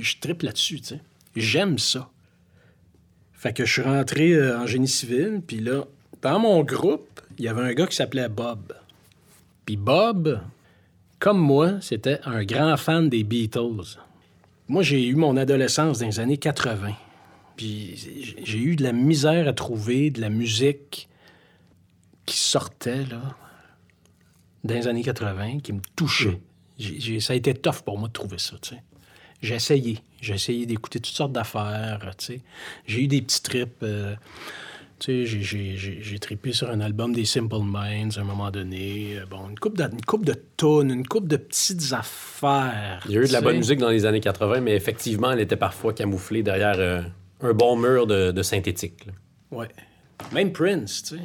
je, 0.00 0.16
tripe 0.20 0.42
là-dessus, 0.42 0.80
tu 0.80 0.88
sais. 0.88 1.00
J'aime 1.34 1.78
ça. 1.78 2.10
Fait 3.32 3.52
que 3.52 3.64
je 3.64 3.72
suis 3.72 3.82
rentré 3.82 4.32
euh, 4.32 4.58
en 4.58 4.66
génie 4.66 4.88
civil, 4.88 5.40
puis 5.46 5.60
là, 5.60 5.84
dans 6.22 6.38
mon 6.38 6.62
groupe, 6.62 7.20
il 7.38 7.44
y 7.44 7.48
avait 7.48 7.62
un 7.62 7.72
gars 7.72 7.86
qui 7.86 7.96
s'appelait 7.96 8.28
Bob. 8.28 8.74
Puis 9.64 9.76
Bob, 9.76 10.40
comme 11.18 11.38
moi, 11.38 11.80
c'était 11.80 12.20
un 12.24 12.44
grand 12.44 12.76
fan 12.76 13.08
des 13.08 13.24
Beatles. 13.24 13.98
Moi, 14.68 14.82
j'ai 14.82 15.06
eu 15.06 15.14
mon 15.14 15.36
adolescence 15.36 15.98
dans 16.00 16.06
les 16.06 16.20
années 16.20 16.38
80. 16.38 16.92
Puis 17.56 18.34
j'ai- 18.44 18.58
eu 18.58 18.76
de 18.76 18.82
la 18.82 18.92
misère 18.92 19.48
à 19.48 19.52
trouver 19.52 20.10
de 20.10 20.20
la 20.20 20.28
musique 20.28 21.08
qui 22.26 22.36
sortait, 22.36 23.04
là, 23.04 23.36
dans 24.64 24.74
les 24.74 24.86
années 24.86 25.02
80, 25.02 25.60
qui 25.60 25.72
me 25.72 25.80
touchait. 25.96 26.40
Ça 27.20 27.32
a 27.32 27.36
été 27.36 27.54
tough 27.54 27.82
pour 27.84 27.98
moi 27.98 28.08
de 28.08 28.12
trouver 28.12 28.38
ça, 28.38 28.56
tu 28.60 28.70
sais. 28.70 28.82
J'ai 29.44 29.54
essayé. 29.56 29.98
J'ai 30.20 30.34
essayé 30.34 30.66
d'écouter 30.66 31.00
toutes 31.00 31.14
sortes 31.14 31.32
d'affaires, 31.32 32.00
sais. 32.26 32.40
J'ai 32.86 33.02
eu 33.02 33.06
des 33.08 33.20
petits 33.22 33.42
trips. 33.42 33.82
euh, 33.82 34.14
j'ai- 35.00 36.18
trippé 36.18 36.52
sur 36.52 36.70
un 36.70 36.80
album 36.80 37.12
des 37.12 37.24
Simple 37.26 37.58
Minds 37.62 38.16
à 38.16 38.20
un 38.20 38.24
moment 38.24 38.50
donné. 38.50 39.18
Euh, 39.18 39.26
Bon, 39.26 39.48
une 39.50 39.58
coupe 39.58 39.76
de, 39.76 39.84
une 39.84 40.00
coupe 40.00 40.24
de 40.24 40.34
tonnes, 40.56 40.90
une 40.90 41.06
coupe 41.06 41.28
de 41.28 41.36
petites 41.36 41.92
affaires. 41.92 43.02
Il 43.06 43.12
y 43.12 43.18
a 43.18 43.20
eu 43.20 43.26
de 43.26 43.32
la 43.32 43.40
bonne 43.42 43.58
musique 43.58 43.80
dans 43.80 43.90
les 43.90 44.06
années 44.06 44.20
80, 44.20 44.60
mais 44.62 44.74
effectivement, 44.74 45.32
elle 45.32 45.40
était 45.40 45.56
parfois 45.56 45.92
camouflée 45.92 46.42
derrière 46.42 46.76
euh, 46.78 47.02
un 47.42 47.52
bon 47.52 47.76
mur 47.76 48.06
de, 48.06 48.30
de 48.30 48.42
synthétique. 48.42 49.04
là. 49.06 49.12
Ouais. 49.50 49.68
Même 50.32 50.52
Prince, 50.52 51.02
tu 51.02 51.16
sais. 51.16 51.22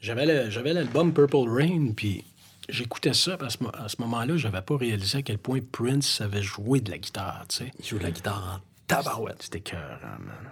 J'avais 0.00 0.26
le- 0.26 0.50
j'avais 0.50 0.72
l'album 0.72 1.12
Purple 1.14 1.48
Rain, 1.48 1.92
puis 1.96 2.24
j'écoutais 2.68 3.12
ça, 3.14 3.36
parce 3.36 3.56
que 3.56 3.64
à 3.76 3.88
ce 3.88 3.96
moment-là, 4.00 4.36
j'avais 4.36 4.62
pas 4.62 4.76
réalisé 4.76 5.18
à 5.18 5.22
quel 5.22 5.38
point 5.38 5.60
Prince 5.72 6.06
savait 6.08 6.42
jouer 6.42 6.80
de 6.80 6.90
la 6.90 6.98
guitare, 6.98 7.44
tu 7.48 7.56
sais. 7.56 7.72
Il 7.78 7.84
joue 7.86 7.98
de 7.98 8.04
la 8.04 8.10
guitare 8.10 8.60
en 8.60 8.70
Tabarouette, 8.86 9.42
c'était 9.42 9.60
cœur, 9.60 9.98
man. 10.02 10.50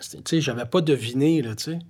C'était- 0.00 0.22
Tu 0.22 0.36
sais, 0.36 0.40
j'avais 0.40 0.64
pas 0.66 0.80
deviné, 0.80 1.42
là, 1.42 1.54
tu 1.54 1.64
sais. 1.64 1.78
Tu 1.78 1.84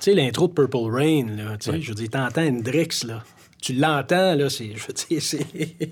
sais, 0.00 0.14
l'intro 0.14 0.48
de 0.48 0.52
Purple 0.52 0.90
Rain, 0.90 1.26
là, 1.36 1.56
tu 1.58 1.70
sais, 1.70 1.80
je 1.80 1.88
veux 1.90 1.94
dire, 1.94 2.10
t'entends 2.10 2.42
Hendrix, 2.46 2.88
là. 3.04 3.22
Tu 3.62 3.74
l'entends, 3.74 4.34
là, 4.34 4.50
c'est, 4.50 4.72
je 4.74 4.86
veux 4.86 4.92
dire, 4.92 5.22
c'est... 5.22 5.46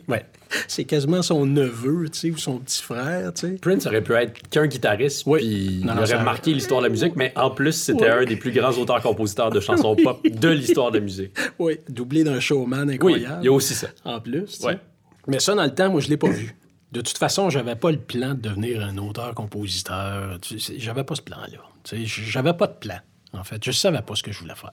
Ouais. 0.09 0.27
c'est 0.67 0.85
quasiment 0.85 1.23
son 1.23 1.47
neveu, 1.47 2.09
tu 2.11 2.19
sais, 2.19 2.31
ou 2.33 2.37
son 2.37 2.59
petit 2.59 2.83
frère, 2.83 3.33
tu 3.33 3.47
sais. 3.47 3.53
Prince 3.63 3.87
aurait 3.87 4.03
pu 4.03 4.13
être 4.15 4.33
qu'un 4.51 4.67
guitariste, 4.67 5.23
Oui. 5.27 5.39
puis 5.39 5.81
Non, 5.87 5.95
il 5.97 6.03
aurait 6.03 6.25
marqué 6.25 6.53
l'histoire 6.53 6.81
de 6.81 6.87
la 6.87 6.91
musique, 6.91 7.15
mais 7.15 7.33
en 7.37 7.51
plus, 7.51 7.73
c'était 7.73 8.09
un 8.11 8.25
des 8.25 8.35
plus 8.37 8.51
grands 8.51 8.73
auteurs-compositeurs 8.73 9.51
de 9.51 9.61
chansons 9.61 9.95
pop 9.95 10.21
de 10.29 10.49
l'histoire 10.49 10.91
de 10.91 10.99
la 10.99 11.05
musique. 11.05 11.31
Oui, 11.61 11.79
doublé 11.89 12.25
d'un 12.25 12.41
showman 12.41 12.89
Oui, 12.89 12.95
incroyable. 12.97 13.39
il 13.43 13.45
y 13.47 13.49
a 13.49 13.53
aussi 13.53 13.75
ça. 13.75 13.87
En 14.05 14.19
plus, 14.21 14.45
tu 14.47 14.51
sais. 14.67 14.79
Mais 15.29 15.39
ça, 15.39 15.55
dans 15.55 15.63
le 15.65 15.73
temps, 15.75 15.91
moi, 15.91 16.01
je 16.01 16.09
l'ai 16.09 16.17
pas 16.17 16.29
vu. 16.29 16.57
De 16.91 17.01
toute 17.03 17.19
façon, 17.19 17.51
j'avais 17.51 17.77
pas 17.77 17.93
le 17.93 17.99
plan 17.99 18.31
de 18.35 18.41
devenir 18.41 18.83
un 18.83 18.99
auteur-compositeur. 18.99 20.39
J'avais 20.77 21.05
pas 21.05 21.15
ce 21.15 21.23
plan-là. 21.23 21.59
Tu 21.85 22.05
sais, 22.09 22.23
J'avais 22.25 22.53
pas 22.55 22.67
de 22.67 22.73
plan, 22.73 22.99
en 23.33 23.45
fait. 23.45 23.65
Je 23.65 23.71
savais 23.71 24.03
pas 24.03 24.17
ce 24.17 24.25
que 24.25 24.33
je 24.33 24.41
voulais 24.41 24.57
faire. 24.57 24.73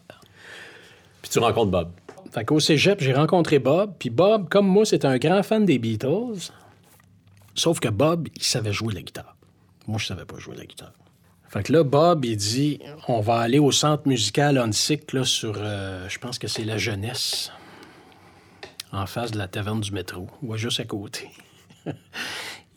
Puis 1.21 1.29
tu 1.31 1.37
rencontres 1.39 1.69
Bob. 1.71 1.91
Fait 2.37 2.45
qu'au 2.45 2.59
cégep, 2.59 3.01
j'ai 3.01 3.13
rencontré 3.13 3.57
Bob. 3.57 3.95
Puis 3.97 4.11
Bob, 4.11 4.47
comme 4.47 4.67
moi, 4.67 4.85
c'est 4.85 5.05
un 5.05 5.17
grand 5.17 5.41
fan 5.41 5.65
des 5.65 5.79
Beatles. 5.79 6.51
Sauf 7.55 7.79
que 7.79 7.87
Bob, 7.87 8.27
il 8.35 8.43
savait 8.43 8.71
jouer 8.71 8.93
la 8.93 9.01
guitare. 9.01 9.35
Moi, 9.87 9.97
je 9.97 10.05
savais 10.05 10.23
pas 10.23 10.37
jouer 10.37 10.55
la 10.55 10.65
guitare. 10.65 10.93
Fait 11.49 11.63
que 11.63 11.73
là, 11.73 11.83
Bob, 11.83 12.25
il 12.25 12.37
dit 12.37 12.79
on 13.07 13.21
va 13.21 13.39
aller 13.39 13.57
au 13.57 13.71
centre 13.71 14.07
musical 14.07 14.59
Onsic, 14.59 15.13
là, 15.13 15.23
sur, 15.23 15.55
euh, 15.57 16.07
je 16.09 16.19
pense 16.19 16.37
que 16.37 16.47
c'est 16.47 16.63
la 16.63 16.77
jeunesse, 16.77 17.51
en 18.91 19.07
face 19.07 19.31
de 19.31 19.39
la 19.39 19.47
taverne 19.47 19.81
du 19.81 19.91
métro, 19.91 20.27
ou 20.43 20.55
juste 20.57 20.79
à 20.79 20.83
côté. 20.83 21.31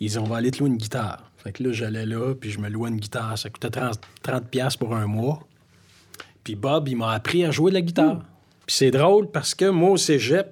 Ils 0.00 0.06
disent 0.06 0.16
on 0.16 0.24
va 0.24 0.38
aller 0.38 0.52
te 0.52 0.60
louer 0.60 0.70
une 0.70 0.78
guitare. 0.78 1.30
Fait 1.36 1.52
que 1.52 1.62
là, 1.64 1.72
j'allais 1.72 2.06
là, 2.06 2.34
puis 2.34 2.50
je 2.50 2.60
me 2.60 2.70
louais 2.70 2.88
une 2.88 3.00
guitare. 3.00 3.36
Ça 3.36 3.50
coûtait 3.50 3.68
30, 3.68 4.00
30$ 4.24 4.40
piastres 4.46 4.78
pour 4.78 4.96
un 4.96 5.06
mois. 5.06 5.46
Puis 6.44 6.54
Bob, 6.54 6.88
il 6.88 6.96
m'a 6.96 7.12
appris 7.12 7.44
à 7.44 7.50
jouer 7.50 7.72
de 7.72 7.74
la 7.74 7.82
guitare. 7.82 8.22
C'est 8.72 8.92
drôle 8.92 9.28
parce 9.28 9.56
que 9.56 9.68
moi, 9.68 9.90
au 9.90 9.96
cégep, 9.96 10.46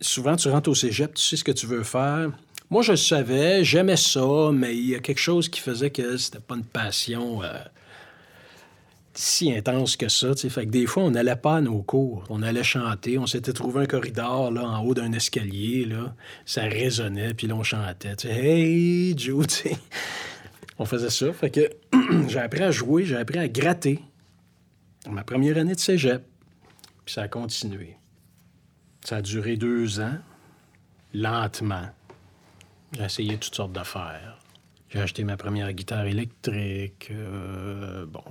souvent, 0.00 0.34
tu 0.34 0.48
rentres 0.48 0.68
au 0.68 0.74
cégep, 0.74 1.14
tu 1.14 1.22
sais 1.22 1.36
ce 1.36 1.44
que 1.44 1.52
tu 1.52 1.64
veux 1.66 1.84
faire. 1.84 2.32
Moi, 2.70 2.82
je 2.82 2.90
le 2.90 2.96
savais, 2.96 3.62
j'aimais 3.62 3.96
ça, 3.96 4.50
mais 4.52 4.76
il 4.76 4.88
y 4.88 4.96
a 4.96 4.98
quelque 4.98 5.20
chose 5.20 5.48
qui 5.48 5.60
faisait 5.60 5.90
que 5.90 6.16
c'était 6.16 6.40
pas 6.40 6.56
une 6.56 6.64
passion 6.64 7.40
euh, 7.44 7.52
si 9.14 9.52
intense 9.52 9.96
que 9.96 10.08
ça. 10.08 10.34
tu 10.34 10.40
sais. 10.40 10.48
Fait 10.48 10.66
que 10.66 10.70
des 10.70 10.86
fois, 10.86 11.04
on 11.04 11.12
n'allait 11.12 11.36
pas 11.36 11.58
à 11.58 11.60
nos 11.60 11.82
cours. 11.82 12.24
On 12.30 12.42
allait 12.42 12.64
chanter. 12.64 13.16
On 13.16 13.26
s'était 13.26 13.52
trouvé 13.52 13.82
un 13.82 13.86
corridor 13.86 14.50
là, 14.50 14.66
en 14.66 14.84
haut 14.84 14.94
d'un 14.94 15.12
escalier. 15.12 15.84
Là. 15.84 16.16
Ça 16.46 16.62
résonnait, 16.62 17.32
puis 17.32 17.46
là, 17.46 17.54
on 17.54 17.62
chantait. 17.62 18.16
Hey, 18.24 19.16
Joe. 19.16 19.46
On 20.80 20.84
faisait 20.84 21.10
ça. 21.10 21.32
Fait 21.32 21.50
que 21.50 21.70
j'ai 22.28 22.40
appris 22.40 22.62
à 22.62 22.72
jouer, 22.72 23.04
j'ai 23.04 23.16
appris 23.16 23.38
à 23.38 23.46
gratter. 23.46 24.00
Ma 25.08 25.22
première 25.22 25.58
année 25.58 25.74
de 25.76 25.80
cégep. 25.80 26.22
Puis 27.08 27.14
ça 27.14 27.22
a 27.22 27.28
continué. 27.28 27.96
Ça 29.02 29.16
a 29.16 29.22
duré 29.22 29.56
deux 29.56 29.98
ans, 29.98 30.18
lentement. 31.14 31.88
J'ai 32.92 33.02
essayé 33.02 33.38
toutes 33.38 33.54
sortes 33.54 33.72
d'affaires. 33.72 34.38
J'ai 34.90 35.00
acheté 35.00 35.24
ma 35.24 35.38
première 35.38 35.72
guitare 35.72 36.04
électrique. 36.04 37.08
euh, 37.10 38.04
bon. 38.04 38.22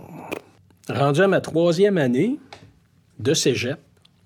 Rendu 0.89 1.21
à 1.21 1.27
ma 1.27 1.41
troisième 1.41 1.97
année 1.97 2.37
de 3.17 3.33
cégep, 3.33 3.79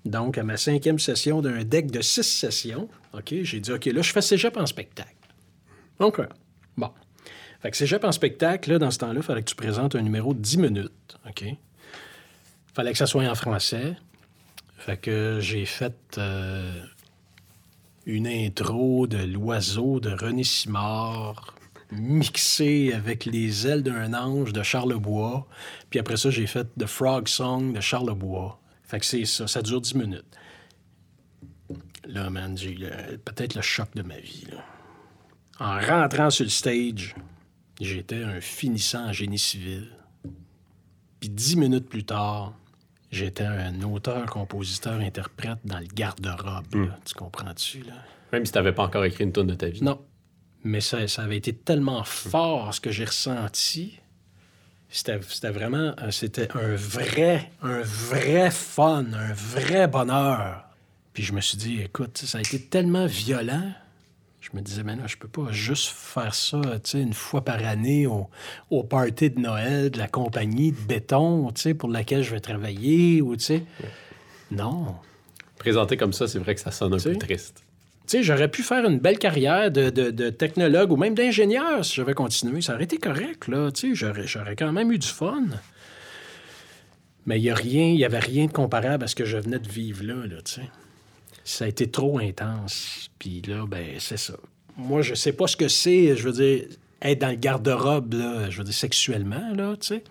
donc 0.04 0.36
à 0.36 0.42
ma 0.42 0.58
cinquième 0.58 0.98
session 0.98 1.40
d'un 1.40 1.64
deck 1.64 1.90
de 1.90 2.02
six 2.02 2.22
sessions, 2.22 2.90
OK, 3.14 3.32
j'ai 3.40 3.58
dit, 3.58 3.72
OK, 3.72 3.86
là, 3.86 4.02
je 4.02 4.12
fais 4.12 4.20
cégep 4.20 4.58
en 4.58 4.66
spectacle. 4.66 5.16
OK. 5.98 6.20
Bon. 6.76 6.90
Fait 7.62 7.70
que 7.70 7.76
cégep 7.78 8.04
en 8.04 8.12
spectacle, 8.12 8.72
là, 8.72 8.78
dans 8.78 8.90
ce 8.90 8.98
temps-là, 8.98 9.20
il 9.20 9.22
fallait 9.22 9.42
que 9.42 9.48
tu 9.48 9.56
présentes 9.56 9.94
un 9.94 10.02
numéro 10.02 10.34
de 10.34 10.40
10 10.40 10.58
minutes. 10.58 11.16
OK? 11.26 11.42
fallait 12.74 12.92
que 12.92 12.98
ça 12.98 13.06
soit 13.06 13.26
en 13.26 13.34
français. 13.34 13.96
Fait 14.84 14.96
que 14.96 15.38
j'ai 15.40 15.64
fait 15.64 15.94
euh, 16.18 16.82
une 18.04 18.26
intro 18.26 19.06
de 19.06 19.18
l'oiseau 19.18 20.00
de 20.00 20.10
René 20.10 20.42
Simard, 20.42 21.54
mixée 21.92 22.92
avec 22.92 23.24
les 23.24 23.68
ailes 23.68 23.84
d'un 23.84 24.12
ange 24.12 24.52
de 24.52 24.64
Charlebois. 24.64 25.46
Puis 25.88 26.00
après 26.00 26.16
ça, 26.16 26.30
j'ai 26.30 26.48
fait 26.48 26.66
The 26.76 26.86
Frog 26.86 27.28
Song 27.28 27.72
de 27.72 27.80
Charlebois. 27.80 28.58
Fait 28.82 28.98
que 28.98 29.06
c'est 29.06 29.24
ça, 29.24 29.46
ça 29.46 29.62
dure 29.62 29.80
10 29.80 29.94
minutes. 29.94 30.36
Là, 32.06 32.28
man, 32.28 32.58
j'ai 32.58 32.74
peut-être 33.24 33.54
le 33.54 33.62
choc 33.62 33.86
de 33.94 34.02
ma 34.02 34.18
vie. 34.18 34.48
là. 34.50 34.64
En 35.60 35.78
rentrant 35.78 36.30
sur 36.30 36.42
le 36.42 36.50
stage, 36.50 37.14
j'étais 37.80 38.24
un 38.24 38.40
finissant 38.40 39.10
en 39.10 39.12
génie 39.12 39.38
civil. 39.38 39.92
Puis 41.20 41.28
dix 41.28 41.54
minutes 41.54 41.88
plus 41.88 42.02
tard, 42.02 42.54
j'étais 43.12 43.44
un 43.44 43.80
auteur, 43.82 44.26
compositeur, 44.26 44.94
interprète 44.94 45.58
dans 45.64 45.78
le 45.78 45.86
garde-robe. 45.86 46.74
là. 46.74 46.98
Tu 47.04 47.14
comprends-tu, 47.14 47.82
là? 47.82 47.92
Même 48.32 48.46
si 48.46 48.52
tu 48.52 48.58
n'avais 48.58 48.72
pas 48.72 48.84
encore 48.84 49.04
écrit 49.04 49.24
une 49.24 49.32
tonne 49.32 49.46
de 49.48 49.54
ta 49.54 49.68
vie. 49.68 49.84
Non. 49.84 50.00
Mais 50.64 50.80
ça, 50.80 51.06
ça 51.06 51.22
avait 51.22 51.36
été 51.36 51.52
tellement 51.52 52.02
fort 52.04 52.72
ce 52.72 52.80
que 52.80 52.90
j'ai 52.90 53.04
ressenti. 53.04 53.98
C'était 54.88 55.20
c'était 55.22 55.50
vraiment 55.50 55.94
euh, 56.02 56.10
c'était 56.10 56.48
un 56.54 56.74
vrai, 56.74 57.50
un 57.62 57.80
vrai 57.82 58.50
fun, 58.50 59.06
un 59.12 59.32
vrai 59.32 59.88
bonheur. 59.88 60.64
Puis 61.12 61.22
je 61.22 61.32
me 61.32 61.40
suis 61.40 61.58
dit, 61.58 61.80
écoute, 61.80 62.18
ça 62.18 62.38
a 62.38 62.40
été 62.40 62.60
tellement 62.60 63.06
violent. 63.06 63.72
Je 64.42 64.48
me 64.56 64.60
disais, 64.60 64.82
mais 64.82 64.96
là, 64.96 65.04
je 65.06 65.16
peux 65.16 65.28
pas 65.28 65.52
juste 65.52 65.86
faire 65.94 66.34
ça, 66.34 66.60
tu 66.82 66.90
sais, 66.90 67.00
une 67.00 67.12
fois 67.12 67.44
par 67.44 67.64
année 67.64 68.08
au, 68.08 68.28
au 68.70 68.82
party 68.82 69.30
de 69.30 69.38
Noël 69.38 69.88
de 69.92 69.98
la 69.98 70.08
compagnie 70.08 70.72
de 70.72 70.76
béton, 70.80 71.52
tu 71.52 71.60
sais, 71.62 71.74
pour 71.74 71.88
laquelle 71.88 72.24
je 72.24 72.32
vais 72.32 72.40
travailler, 72.40 73.22
ou 73.22 73.36
tu 73.36 73.44
sais. 73.44 73.62
Non. 74.50 74.96
Présenté 75.58 75.96
comme 75.96 76.12
ça, 76.12 76.26
c'est 76.26 76.40
vrai 76.40 76.56
que 76.56 76.60
ça 76.60 76.72
sonne 76.72 76.92
un 76.92 76.98
peu 76.98 77.14
triste. 77.16 77.62
Tu 78.08 78.18
sais, 78.18 78.22
j'aurais 78.24 78.48
pu 78.48 78.64
faire 78.64 78.84
une 78.84 78.98
belle 78.98 79.18
carrière 79.20 79.70
de, 79.70 79.90
de- 79.90 80.10
de 80.10 80.28
technologue 80.30 80.90
ou 80.90 80.96
même 80.96 81.14
d'ingénieur 81.14 81.84
si 81.84 81.94
j'avais 81.94 82.14
continué. 82.14 82.60
Ça 82.62 82.74
aurait 82.74 82.82
été 82.84 82.98
correct, 82.98 83.46
là. 83.46 83.70
Tu 83.70 83.90
sais, 83.90 83.94
j'aurais, 83.94 84.26
j'aurais 84.26 84.56
quand 84.56 84.72
même 84.72 84.90
eu 84.90 84.98
du 84.98 85.06
fun. 85.06 85.44
Mais 87.26 87.38
il 87.38 87.42
n'y 87.42 87.50
a 87.50 87.54
rien, 87.54 87.84
il 87.86 87.96
y 88.00 88.04
avait 88.04 88.18
rien 88.18 88.46
de 88.46 88.52
comparable 88.52 89.04
à 89.04 89.06
ce 89.06 89.14
que 89.14 89.24
je 89.24 89.36
venais 89.38 89.60
de 89.60 89.68
vivre 89.68 90.02
là, 90.04 90.26
là, 90.26 90.42
tu 90.44 90.54
sais. 90.54 90.68
Ça 91.44 91.64
a 91.64 91.68
été 91.68 91.90
trop 91.90 92.18
intense. 92.18 93.10
Puis 93.18 93.42
là, 93.42 93.66
ben, 93.66 93.96
c'est 93.98 94.16
ça. 94.16 94.34
Moi, 94.76 95.02
je 95.02 95.14
sais 95.14 95.32
pas 95.32 95.46
ce 95.46 95.56
que 95.56 95.68
c'est, 95.68 96.16
je 96.16 96.22
veux 96.22 96.32
dire, 96.32 96.64
être 97.02 97.20
dans 97.20 97.28
le 97.28 97.36
garde-robe, 97.36 98.14
là, 98.14 98.48
je 98.50 98.58
veux 98.58 98.64
dire, 98.64 98.74
sexuellement, 98.74 99.52
là, 99.54 99.76
tu 99.76 99.88
sais. 99.88 100.04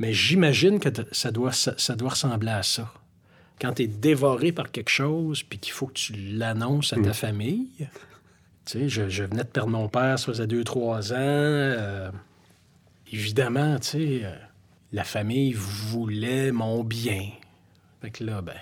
Mais 0.00 0.12
j'imagine 0.12 0.78
que 0.78 0.90
ça 1.12 1.30
doit, 1.30 1.52
ça, 1.52 1.74
ça 1.78 1.96
doit 1.96 2.10
ressembler 2.10 2.50
à 2.50 2.62
ça. 2.62 2.92
Quand 3.58 3.72
tu 3.72 3.84
es 3.84 3.86
dévoré 3.86 4.52
par 4.52 4.70
quelque 4.70 4.90
chose, 4.90 5.42
puis 5.42 5.58
qu'il 5.58 5.72
faut 5.72 5.86
que 5.86 5.94
tu 5.94 6.12
l'annonces 6.12 6.92
à 6.92 6.96
ta 7.00 7.14
famille. 7.14 7.68
Tu 7.78 7.86
sais, 8.66 8.88
je, 8.88 9.08
je 9.08 9.24
venais 9.24 9.44
de 9.44 9.48
perdre 9.48 9.70
mon 9.70 9.88
père, 9.88 10.18
ça 10.18 10.26
faisait 10.26 10.46
deux, 10.46 10.64
trois 10.64 11.12
ans. 11.12 11.16
euh, 11.16 12.10
évidemment, 13.10 13.78
tu 13.78 13.88
sais, 13.88 14.20
euh, 14.24 14.34
la 14.92 15.04
famille 15.04 15.54
voulait 15.54 16.52
mon 16.52 16.84
bien. 16.84 17.30
Fait 18.02 18.10
que 18.10 18.24
là, 18.24 18.42
ben, 18.42 18.56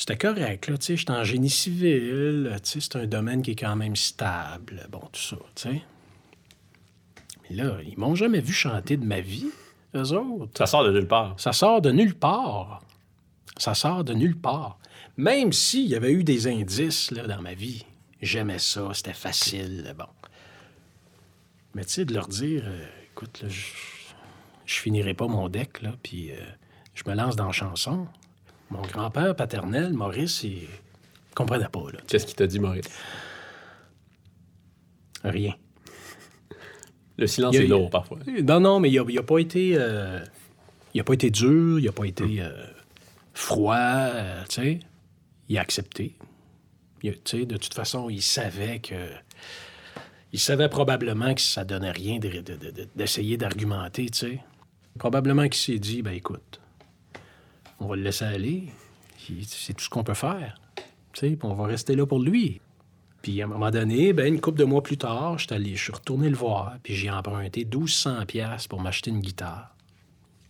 c'était 0.00 0.16
correct, 0.16 0.66
là, 0.68 0.78
tu 0.78 0.86
sais, 0.86 0.96
j'étais 0.96 1.12
en 1.12 1.24
génie 1.24 1.50
civil, 1.50 2.58
tu 2.62 2.70
sais, 2.70 2.80
c'est 2.80 2.96
un 2.96 3.06
domaine 3.06 3.42
qui 3.42 3.50
est 3.50 3.56
quand 3.56 3.76
même 3.76 3.96
stable, 3.96 4.88
bon, 4.90 5.02
tout 5.12 5.20
ça, 5.20 5.36
tu 5.54 5.62
sais. 5.62 5.82
Mais 7.42 7.56
là, 7.56 7.76
ils 7.86 7.98
m'ont 7.98 8.14
jamais 8.14 8.40
vu 8.40 8.54
chanter 8.54 8.96
de 8.96 9.04
ma 9.04 9.20
vie, 9.20 9.48
eux 9.94 10.12
autres. 10.12 10.52
Ça 10.56 10.64
sort 10.64 10.84
de 10.84 10.90
nulle 10.92 11.06
part. 11.06 11.38
Ça 11.38 11.52
sort 11.52 11.82
de 11.82 11.90
nulle 11.90 12.14
part. 12.14 12.80
Ça 13.58 13.74
sort 13.74 14.02
de 14.02 14.14
nulle 14.14 14.38
part. 14.38 14.78
Même 15.18 15.52
s'il 15.52 15.88
y 15.88 15.94
avait 15.94 16.12
eu 16.12 16.24
des 16.24 16.46
indices 16.46 17.10
là, 17.10 17.26
dans 17.26 17.42
ma 17.42 17.52
vie, 17.52 17.84
j'aimais 18.22 18.58
ça, 18.58 18.88
c'était 18.94 19.12
facile, 19.12 19.94
bon. 19.98 20.06
Mais 21.74 21.84
tu 21.84 21.90
sais, 21.90 22.04
de 22.06 22.14
leur 22.14 22.26
dire, 22.26 22.62
euh, 22.64 22.86
écoute, 23.12 23.42
là, 23.42 23.50
je, 23.50 23.66
je 24.64 24.74
finirai 24.76 25.12
pas 25.12 25.26
mon 25.26 25.50
deck, 25.50 25.82
là, 25.82 25.92
puis 26.02 26.32
euh, 26.32 26.36
je 26.94 27.02
me 27.06 27.14
lance 27.14 27.36
dans 27.36 27.46
la 27.46 27.52
chanson. 27.52 28.06
Mon 28.70 28.82
grand-père 28.82 29.34
paternel, 29.34 29.92
Maurice, 29.92 30.42
il 30.44 30.68
comprenait 31.34 31.68
pas. 31.68 31.82
Qu'est-ce 32.06 32.26
qu'il 32.26 32.36
t'a 32.36 32.46
dit, 32.46 32.58
Maurice? 32.60 32.86
Rien. 35.24 35.54
Le 37.18 37.26
silence 37.26 37.54
a- 37.56 37.58
est 37.62 37.66
lourd 37.66 37.90
parfois. 37.90 38.18
Non, 38.42 38.60
non, 38.60 38.80
mais 38.80 38.90
il 38.90 38.98
a, 38.98 39.04
il 39.08 39.18
a 39.18 39.22
pas 39.22 39.38
été. 39.38 39.72
euh, 39.74 40.20
Il 40.94 40.98
n'a 40.98 41.04
pas 41.04 41.12
été 41.14 41.30
dur, 41.30 41.78
il 41.78 41.84
n'a 41.84 41.92
pas 41.92 42.04
été 42.06 42.40
euh, 42.42 42.50
froid, 43.34 43.76
euh, 43.76 44.42
tu 44.48 44.54
sais. 44.62 44.80
Il 45.48 45.56
a 45.58 45.60
accepté. 45.60 46.16
Il 47.02 47.10
a- 47.10 47.12
tu 47.12 47.38
sais, 47.40 47.46
de 47.46 47.56
toute 47.56 47.74
façon, 47.74 48.08
il 48.10 48.22
savait 48.22 48.78
que. 48.80 48.94
Il 50.32 50.38
savait 50.40 50.68
probablement 50.68 51.34
que 51.34 51.40
ça 51.40 51.64
donnait 51.64 51.90
rien 51.90 52.18
de- 52.18 52.28
de- 52.28 52.40
de- 52.40 52.70
de- 52.70 52.88
d'essayer 52.96 53.36
d'argumenter, 53.36 54.08
tu 54.10 54.18
sais. 54.18 54.40
Probablement 54.98 55.44
qu'il 55.48 55.54
s'est 55.74 55.78
dit, 55.78 56.02
ben 56.02 56.12
écoute, 56.12 56.60
on 57.80 57.86
va 57.86 57.96
le 57.96 58.02
laisser 58.02 58.24
aller. 58.24 58.64
C'est 59.46 59.74
tout 59.74 59.84
ce 59.84 59.88
qu'on 59.90 60.04
peut 60.04 60.14
faire. 60.14 60.60
Tu 61.12 61.20
sais, 61.20 61.36
puis 61.36 61.48
on 61.48 61.54
va 61.54 61.66
rester 61.66 61.96
là 61.96 62.06
pour 62.06 62.20
lui. 62.20 62.60
Puis 63.22 63.42
à 63.42 63.44
un 63.44 63.48
moment 63.48 63.70
donné, 63.70 64.12
ben, 64.12 64.26
une 64.26 64.40
couple 64.40 64.58
de 64.58 64.64
mois 64.64 64.82
plus 64.82 64.96
tard, 64.96 65.38
je 65.38 65.46
suis 65.76 65.92
retourné 65.92 66.30
le 66.30 66.36
voir, 66.36 66.76
puis 66.82 66.94
j'ai 66.94 67.10
emprunté 67.10 67.64
1200 67.64 68.24
pièces 68.26 68.66
pour 68.66 68.80
m'acheter 68.80 69.10
une 69.10 69.20
guitare. 69.20 69.74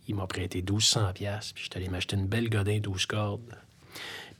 Il 0.07 0.15
m'a 0.15 0.25
prêté 0.25 0.59
1200 0.59 1.13
pièces, 1.13 1.51
puis 1.53 1.65
j'étais 1.65 1.77
allé 1.77 1.89
m'acheter 1.89 2.15
une 2.15 2.27
belle 2.27 2.49
Godin 2.49 2.79
12 2.79 3.05
cordes. 3.07 3.55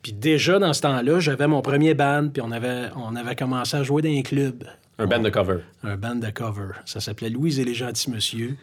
Puis 0.01 0.13
déjà, 0.13 0.59
dans 0.59 0.73
ce 0.73 0.81
temps-là, 0.81 1.19
j'avais 1.19 1.47
mon 1.47 1.61
premier 1.61 1.93
band, 1.93 2.29
puis 2.29 2.41
on 2.41 2.51
avait, 2.51 2.89
on 2.95 3.15
avait 3.15 3.35
commencé 3.35 3.77
à 3.77 3.83
jouer 3.83 4.01
dans 4.01 4.09
un 4.09 4.21
club, 4.21 4.63
Un 4.97 5.07
band 5.07 5.19
de 5.19 5.29
cover. 5.29 5.59
un 5.83 5.97
band 5.97 6.15
de 6.15 6.29
cover. 6.29 6.71
Ça 6.85 6.99
s'appelait 6.99 7.29
Louise 7.29 7.59
et 7.59 7.65
les 7.65 7.73
gentils 7.73 8.09
monsieur. 8.09 8.57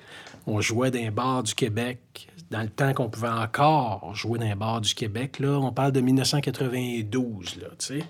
On 0.46 0.60
jouait 0.60 0.90
dans 0.90 0.98
les 0.98 1.10
bars 1.10 1.42
du 1.42 1.54
Québec, 1.54 2.28
dans 2.50 2.62
le 2.62 2.68
temps 2.68 2.94
qu'on 2.94 3.10
pouvait 3.10 3.28
encore 3.28 4.14
jouer 4.14 4.38
dans 4.38 4.46
les 4.46 4.54
bars 4.54 4.80
du 4.80 4.94
Québec. 4.94 5.38
Là, 5.38 5.58
on 5.58 5.70
parle 5.72 5.92
de 5.92 6.00
1992, 6.00 7.56
là, 7.60 7.66
tu 7.78 7.98
sais. 7.98 8.04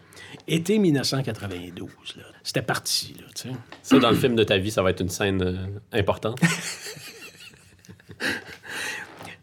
Été 0.46 0.78
1992, 0.78 1.88
là. 2.16 2.22
C'était 2.44 2.62
parti, 2.62 3.14
là, 3.18 3.26
tu 3.34 3.48
sais. 3.48 3.54
Ça, 3.82 3.98
dans 3.98 4.10
le 4.10 4.16
film 4.16 4.36
de 4.36 4.44
ta 4.44 4.58
vie, 4.58 4.70
ça 4.70 4.82
va 4.82 4.90
être 4.90 5.00
une 5.00 5.08
scène 5.08 5.42
euh, 5.42 5.66
importante. 5.92 6.40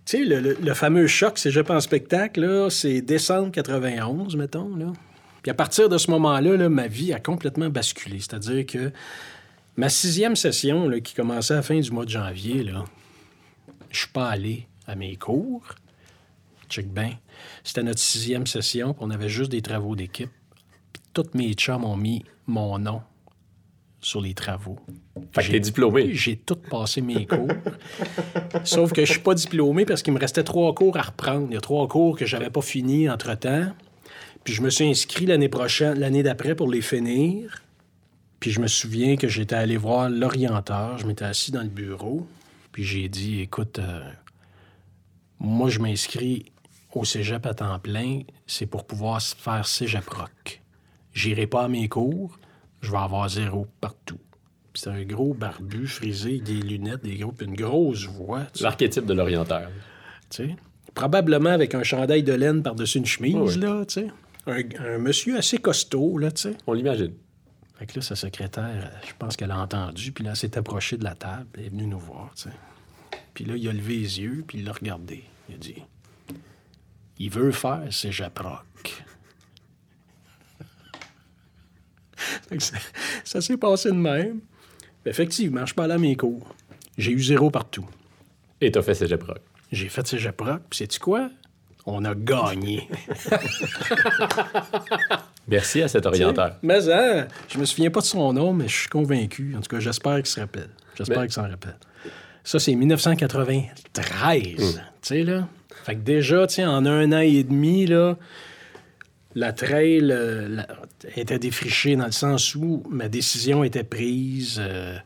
Tu 0.05 0.17
sais, 0.19 0.23
le, 0.23 0.39
le- 0.39 0.57
le 0.61 0.73
fameux 0.75 1.07
choc 1.07 1.39
Cégep 1.39 1.69
en 1.71 1.79
spectacle, 1.79 2.41
là, 2.41 2.69
c'est 2.69 3.01
décembre 3.01 3.51
91, 3.51 4.35
mettons. 4.35 4.75
Là. 4.75 4.93
Puis 5.41 5.49
à 5.49 5.55
partir 5.55 5.89
de 5.89 5.97
ce 5.97 6.11
moment-là, 6.11 6.55
là, 6.57 6.69
ma 6.69 6.87
vie 6.87 7.11
a 7.11 7.19
complètement 7.19 7.69
basculé. 7.69 8.19
C'est-à-dire 8.19 8.65
que 8.67 8.91
ma 9.77 9.89
sixième 9.89 10.35
session, 10.35 10.87
là, 10.87 10.99
qui 10.99 11.15
commençait 11.15 11.53
à 11.53 11.57
la 11.57 11.63
fin 11.63 11.79
du 11.79 11.89
mois 11.89 12.05
de 12.05 12.11
janvier, 12.11 12.63
là, 12.63 12.85
je 13.89 13.99
suis 14.01 14.09
pas 14.09 14.27
allé 14.29 14.67
à 14.87 14.95
mes 14.95 15.15
cours. 15.15 15.75
Check 16.69 16.91
bien. 16.91 17.11
C'était 17.63 17.83
notre 17.83 17.99
sixième 17.99 18.47
session, 18.47 18.93
puis 18.93 19.03
on 19.05 19.11
avait 19.11 19.29
juste 19.29 19.51
des 19.51 19.61
travaux 19.61 19.95
d'équipe. 19.95 20.31
Tous 21.13 21.25
mes 21.33 21.53
chums 21.53 21.85
ont 21.85 21.97
mis 21.97 22.25
mon 22.47 22.79
nom 22.79 23.01
sur 24.01 24.21
les 24.21 24.33
travaux. 24.33 24.77
Fait 25.31 25.43
que 25.43 25.51
t'es 25.51 25.59
diplômé. 25.59 26.13
J'ai 26.13 26.35
tout 26.35 26.55
passé 26.55 27.01
mes 27.01 27.25
cours. 27.25 27.47
Sauf 28.63 28.93
que 28.93 29.03
je 29.03 29.11
suis 29.11 29.21
pas 29.21 29.33
diplômé 29.33 29.85
parce 29.85 30.03
qu'il 30.03 30.13
me 30.13 30.19
restait 30.19 30.43
trois 30.43 30.75
cours 30.75 30.97
à 30.97 31.01
reprendre. 31.01 31.47
Il 31.49 31.55
y 31.55 31.57
a 31.57 31.61
trois 31.61 31.87
cours 31.87 32.17
que 32.17 32.25
j'avais 32.25 32.51
pas 32.51 32.61
fini 32.61 33.09
entre-temps. 33.09 33.73
Puis 34.43 34.53
je 34.53 34.61
me 34.61 34.69
suis 34.69 34.85
inscrit 34.85 35.25
l'année 35.25 35.49
prochaine, 35.49 35.99
l'année 35.99 36.21
d'après 36.21 36.53
pour 36.53 36.69
les 36.69 36.81
finir. 36.81 37.63
Puis 38.39 38.51
je 38.51 38.61
me 38.61 38.67
souviens 38.67 39.15
que 39.15 39.27
j'étais 39.27 39.55
allé 39.55 39.75
voir 39.75 40.07
l'orienteur. 40.07 40.99
Je 40.99 41.07
m'étais 41.07 41.25
assis 41.25 41.51
dans 41.51 41.63
le 41.63 41.69
bureau. 41.69 42.27
Puis 42.71 42.83
j'ai 42.83 43.09
dit, 43.09 43.41
écoute, 43.41 43.79
euh, 43.79 44.01
moi, 45.39 45.69
je 45.69 45.79
m'inscris 45.79 46.45
au 46.93 47.05
cégep 47.05 47.45
à 47.45 47.53
temps 47.53 47.79
plein. 47.79 48.21
C'est 48.47 48.65
pour 48.65 48.85
pouvoir 48.85 49.21
faire 49.21 49.67
cégep 49.67 50.07
rock. 50.09 50.61
J'irai 51.13 51.47
pas 51.47 51.63
à 51.63 51.67
mes 51.67 51.87
cours. 51.89 52.37
Je 52.81 52.91
vais 52.91 52.97
avoir 52.97 53.29
zéro 53.29 53.67
partout. 53.81 54.19
C'est 54.73 54.89
un 54.89 55.03
gros 55.03 55.33
barbu 55.33 55.87
frisé, 55.87 56.39
des 56.39 56.53
lunettes, 56.53 57.03
des 57.03 57.17
gros, 57.17 57.33
une 57.39 57.55
grosse 57.55 58.05
voix. 58.05 58.43
L'archétype 58.59 59.05
de 59.05 59.13
l'orienteur. 59.13 59.69
Probablement 60.93 61.49
avec 61.49 61.75
un 61.75 61.83
chandail 61.83 62.23
de 62.23 62.33
laine 62.33 62.61
par-dessus 62.61 62.99
une 62.99 63.05
chemise, 63.05 63.35
oui. 63.35 63.61
là, 63.61 63.85
tu 63.85 63.93
sais. 63.93 64.07
Un, 64.47 64.61
un 64.85 64.97
monsieur 64.97 65.37
assez 65.37 65.57
costaud, 65.57 66.17
là, 66.17 66.31
tu 66.31 66.43
sais. 66.43 66.57
On 66.67 66.73
l'imagine. 66.73 67.13
Fait 67.77 67.85
que 67.85 67.95
là, 67.95 68.01
sa 68.01 68.15
secrétaire, 68.15 68.91
je 69.05 69.13
pense 69.17 69.35
qu'elle 69.35 69.51
a 69.51 69.59
entendu, 69.59 70.11
puis 70.11 70.23
là, 70.23 70.31
elle 70.31 70.35
s'est 70.37 70.57
approchée 70.57 70.97
de 70.97 71.03
la 71.03 71.15
table, 71.15 71.47
elle 71.57 71.65
est 71.65 71.69
venue 71.69 71.87
nous 71.87 71.99
voir, 71.99 72.31
tu 72.35 72.43
sais. 72.43 72.55
Puis 73.35 73.45
là, 73.45 73.55
il 73.55 73.67
a 73.67 73.73
levé 73.73 73.97
les 73.97 74.21
yeux, 74.21 74.43
puis 74.47 74.57
il 74.57 74.65
l'a 74.65 74.71
regardé. 74.71 75.25
Il 75.49 75.55
a 75.55 75.57
dit 75.59 75.83
Il 77.19 77.29
veut 77.29 77.51
faire. 77.51 77.83
Fait 82.49 82.57
que 82.57 82.63
ça 82.63 82.77
ça 83.23 83.41
s'est 83.41 83.57
passé 83.57 83.89
de 83.89 83.95
même. 83.95 84.39
Effectivement, 85.05 85.61
je 85.61 85.67
suis 85.67 85.75
pas 85.75 85.83
allé 85.83 85.93
à 85.93 85.97
mes 85.97 86.15
cours. 86.15 86.55
J'ai 86.97 87.11
eu 87.11 87.21
zéro 87.21 87.51
partout. 87.51 87.85
Et 88.61 88.71
t'as 88.71 88.81
fait 88.81 88.95
cégep 88.95 89.21
rock. 89.21 89.41
J'ai 89.71 89.89
fait 89.89 90.07
cégep 90.07 90.39
rock, 90.39 90.61
puis 90.69 90.77
sais-tu 90.77 90.99
quoi? 90.99 91.29
On 91.85 92.03
a 92.05 92.15
gagné. 92.15 92.89
Merci 95.47 95.83
à 95.83 95.87
cet 95.87 96.07
orienteur. 96.07 96.57
Mais 96.63 96.89
hein, 96.89 97.27
je 97.47 97.59
me 97.59 97.65
souviens 97.65 97.91
pas 97.91 97.99
de 97.99 98.05
son 98.05 98.33
nom, 98.33 98.53
mais 98.53 98.67
je 98.67 98.75
suis 98.75 98.89
convaincu. 98.89 99.53
En 99.55 99.61
tout 99.61 99.69
cas, 99.69 99.79
j'espère 99.79 100.15
qu'il 100.15 100.25
se 100.25 100.39
rappelle. 100.39 100.71
J'espère 100.95 101.21
qu'il 101.23 101.33
s'en 101.33 101.47
rappelle. 101.47 101.77
Ça, 102.45 102.59
c'est 102.59 102.73
1993. 102.75 103.65
Tu 104.57 104.63
sais, 105.01 105.23
là. 105.23 105.47
Fait 105.83 105.95
que 105.95 105.99
déjà, 106.01 106.47
tu 106.47 106.55
sais, 106.55 106.65
en 106.65 106.85
un 106.85 107.11
an 107.11 107.19
et 107.19 107.43
demi, 107.43 107.85
là, 107.85 108.17
la 109.35 109.51
trail 109.51 110.07
euh, 110.11 110.47
la- 110.47 110.67
était 111.15 111.39
défrichée 111.39 111.95
dans 111.95 112.05
le 112.05 112.11
sens 112.11 112.55
où 112.55 112.83
ma 112.89 113.09
décision 113.09 113.63
était 113.63 113.83
prise. 113.83 114.57
euh, 114.59 114.97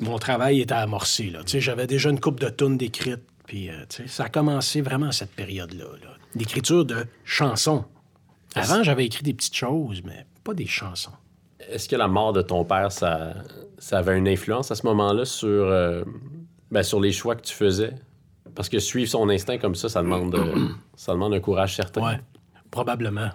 mon 0.00 0.18
travail 0.18 0.60
était 0.60 0.74
amorcé, 0.74 1.30
là. 1.30 1.40
Tu 1.44 1.52
sais, 1.52 1.60
j'avais 1.60 1.86
déjà 1.88 2.10
une 2.10 2.20
coupe 2.20 2.38
de 2.40 2.48
tonnes 2.48 2.78
d'écrites. 2.78 3.22
Puis, 3.46 3.68
euh, 3.70 3.84
tu 3.88 4.02
sais, 4.02 4.08
ça 4.08 4.24
a 4.24 4.28
commencé 4.28 4.80
vraiment 4.80 5.08
à 5.08 5.12
cette 5.12 5.32
période-là. 5.32 5.84
là. 6.02 6.10
L'écriture 6.36 6.84
de 6.84 7.06
chansons. 7.24 7.84
Avant, 8.54 8.82
j'avais 8.82 9.06
écrit 9.06 9.22
des 9.22 9.34
petites 9.34 9.56
choses, 9.56 10.02
mais 10.04 10.24
pas 10.44 10.54
des 10.54 10.66
chansons. 10.66 11.12
Est-ce 11.68 11.88
que 11.88 11.96
la 11.96 12.08
mort 12.08 12.32
de 12.32 12.42
ton 12.42 12.64
père, 12.64 12.90
ça, 12.90 13.34
ça 13.78 13.98
avait 13.98 14.16
une 14.16 14.28
influence 14.28 14.70
à 14.70 14.74
ce 14.74 14.86
moment-là 14.86 15.24
sur, 15.24 15.48
euh, 15.48 16.02
ben, 16.70 16.82
sur 16.82 17.00
les 17.00 17.12
choix 17.12 17.36
que 17.36 17.42
tu 17.42 17.54
faisais? 17.54 17.94
Parce 18.54 18.68
que 18.68 18.78
suivre 18.78 19.10
son 19.10 19.28
instinct 19.28 19.58
comme 19.58 19.74
ça, 19.74 19.88
ça 19.88 20.02
demande, 20.02 20.34
euh, 20.34 20.68
ça 20.96 21.12
demande 21.12 21.34
un 21.34 21.40
courage 21.40 21.76
certain. 21.76 22.02
Ouais, 22.02 22.20
probablement. 22.70 23.30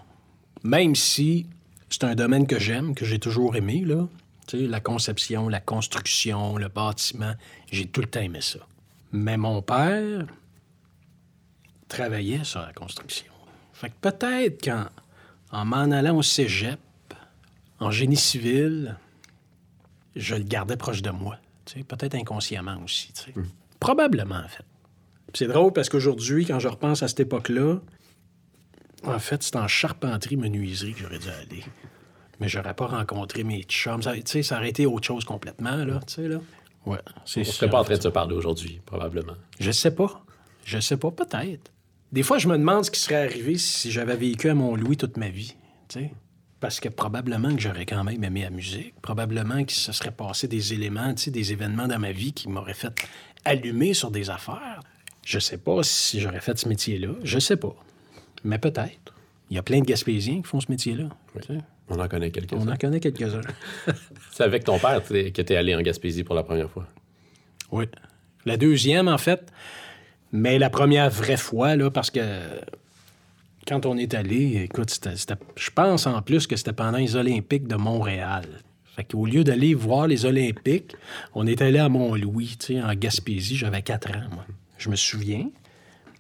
Même 0.64 0.96
si 0.96 1.46
c'est 1.90 2.04
un 2.04 2.16
domaine 2.16 2.48
que 2.48 2.60
j'aime, 2.60 2.96
que 2.96 3.06
j'ai 3.06 3.20
toujours 3.20 3.56
aimé, 3.56 3.84
là. 3.86 4.08
Tu 4.48 4.60
sais, 4.60 4.68
la 4.68 4.80
conception, 4.80 5.48
la 5.48 5.62
construction, 5.62 6.58
le 6.58 6.68
bâtiment, 6.68 7.34
j'ai 7.72 7.86
tout 7.86 8.02
le 8.02 8.08
temps 8.08 8.20
aimé 8.20 8.42
ça. 8.42 8.60
Mais 9.12 9.38
mon 9.38 9.62
père 9.62 10.26
travaillait 11.88 12.44
sur 12.44 12.62
la 12.62 12.74
construction. 12.74 13.32
Fait 13.74 13.90
que 13.90 14.10
peut-être 14.10 14.64
qu'en 14.64 14.86
en 15.52 15.66
m'en 15.66 15.92
allant 15.92 16.18
au 16.18 16.24
cégep, 16.24 16.80
en 17.84 17.92
génie 17.92 18.18
civil, 18.18 18.98
je 20.16 20.36
le 20.36 20.44
gardais 20.44 20.78
proche 20.78 21.02
de 21.02 21.10
moi. 21.10 21.38
Tu 21.66 21.80
sais, 21.80 21.84
peut-être 21.84 22.16
inconsciemment 22.16 22.78
aussi. 22.84 23.14
tu 23.14 23.24
sais. 23.24 23.34
Probablement, 23.80 24.36
en 24.44 24.48
fait. 24.48 24.66
C'est 25.34 25.48
drôle 25.48 25.74
parce 25.74 25.90
qu'aujourd'hui, 25.90 26.46
quand 26.46 26.60
je 26.60 26.68
repense 26.68 27.02
à 27.04 27.08
cette 27.08 27.22
époque-là, 27.22 27.80
en 29.06 29.20
fait, 29.20 29.44
c'est 29.44 29.56
en 29.56 29.68
charpenterie 29.68 30.38
menuiserie 30.38 30.94
que 30.94 31.00
j'aurais 31.00 31.20
dû 31.20 31.30
aller. 31.30 31.64
Mais 32.40 32.48
j'aurais 32.48 32.74
pas 32.74 32.88
rencontré 32.88 33.44
mes 33.44 33.64
chums. 33.64 34.02
Ça, 34.04 34.14
tu 34.16 34.22
sais, 34.26 34.44
ça 34.44 34.58
aurait 34.58 34.70
été 34.70 34.86
autre 34.86 35.06
chose 35.08 35.26
complètement, 35.26 35.76
là, 35.86 36.00
tu 36.08 36.14
sais, 36.14 36.28
là. 36.28 36.40
Ouais, 36.86 37.00
c'est 37.26 37.42
On 37.42 37.44
ça. 37.46 37.52
serait 37.54 37.70
pas 37.70 37.80
en 37.80 37.84
train 37.84 37.96
de 37.98 38.02
se 38.02 38.08
parler 38.10 38.36
aujourd'hui, 38.36 38.82
probablement. 38.86 39.36
Je 39.60 39.72
sais 39.72 39.94
pas. 39.96 40.24
Je 40.66 40.80
sais 40.80 40.98
pas, 40.98 41.12
peut-être. 41.12 41.72
Des 42.12 42.24
fois, 42.24 42.38
je 42.38 42.48
me 42.48 42.58
demande 42.58 42.86
ce 42.86 42.92
qui 42.92 43.00
serait 43.00 43.26
arrivé 43.26 43.58
si 43.58 43.92
j'avais 43.92 44.16
vécu 44.16 44.50
à 44.50 44.54
Mont-Louis 44.54 44.98
toute 44.98 45.18
ma 45.18 45.30
vie, 45.30 45.56
tu 45.88 46.00
sais. 46.00 46.14
Parce 46.64 46.80
que 46.80 46.88
probablement 46.88 47.54
que 47.54 47.62
j'aurais 47.62 47.86
quand 47.86 48.06
même 48.06 48.24
aimé 48.24 48.44
la 48.44 48.50
musique. 48.50 48.94
Probablement 49.02 49.66
que 49.66 49.74
se 49.74 49.92
serait 49.92 50.12
passé 50.12 50.48
des 50.48 50.74
éléments, 50.74 51.14
tu 51.14 51.24
sais, 51.24 51.30
des 51.30 51.52
événements 51.52 51.90
dans 51.90 52.00
ma 52.00 52.14
vie 52.14 52.32
qui 52.32 52.48
m'auraient 52.48 52.74
fait 52.74 53.06
allumer 53.44 53.94
sur 53.94 54.12
des 54.12 54.30
affaires. 54.30 54.80
Je 55.26 55.40
sais 55.40 55.58
pas 55.58 55.84
si 55.84 56.22
j'aurais 56.22 56.40
fait 56.40 56.58
ce 56.58 56.70
métier-là. 56.70 57.10
Je 57.22 57.38
sais 57.38 57.58
pas. 57.58 57.76
Mais 58.46 58.60
peut-être. 58.60 59.14
Il 59.50 59.58
y 59.58 59.60
a 59.60 59.62
plein 59.62 59.82
de 59.82 59.84
Gaspésiens 59.84 60.38
qui 60.38 60.48
font 60.48 60.62
ce 60.62 60.72
métier-là. 60.72 61.10
tu. 61.46 61.52
On 61.90 62.00
en 62.00 62.08
connaît 62.08 62.28
On 62.28 62.32
quelques-uns. 62.32 62.72
en 62.72 62.78
connaît 62.78 63.02
quelques-uns. 63.02 63.42
C'est 64.32 64.44
avec 64.44 64.64
ton 64.64 64.80
père 64.80 65.04
que 65.04 65.42
t'es 65.42 65.58
allé 65.58 65.76
en 65.76 65.82
Gaspésie 65.82 66.24
pour 66.24 66.34
la 66.34 66.44
première 66.44 66.70
fois. 66.70 66.88
Oui. 67.74 67.90
La 68.46 68.56
deuxième, 68.56 69.10
en 69.10 69.18
fait. 69.18 69.52
Mais 70.32 70.58
la 70.60 70.70
première 70.70 71.10
vraie 71.10 71.36
fois, 71.36 71.76
là, 71.76 71.92
parce 71.92 72.10
que 72.10 72.22
quand 73.68 73.86
on 73.86 73.98
est 73.98 74.14
allé, 74.14 74.64
écoute, 74.64 75.00
je 75.56 75.70
pense 75.72 76.08
en 76.08 76.22
plus 76.22 76.48
que 76.48 76.56
c'était 76.56 76.74
pendant 76.74 76.98
les 76.98 77.16
Olympiques 77.16 77.68
de 77.68 77.76
Montréal. 77.76 78.46
Fait 78.96 79.04
qu'au 79.04 79.26
lieu 79.26 79.44
d'aller 79.44 79.74
voir 79.74 80.08
les 80.08 80.26
Olympiques, 80.26 80.96
on 81.34 81.48
est 81.48 81.62
allé 81.62 81.80
à 81.80 81.90
Mont-Louis, 81.90 82.58
tu 82.60 82.76
sais, 82.76 82.82
en 82.82 82.94
Gaspésie. 82.94 83.56
J'avais 83.56 83.82
4 83.82 84.12
ans, 84.12 84.30
moi. 84.32 84.46
Je 84.78 84.90
me 84.90 84.96
souviens. 84.96 85.50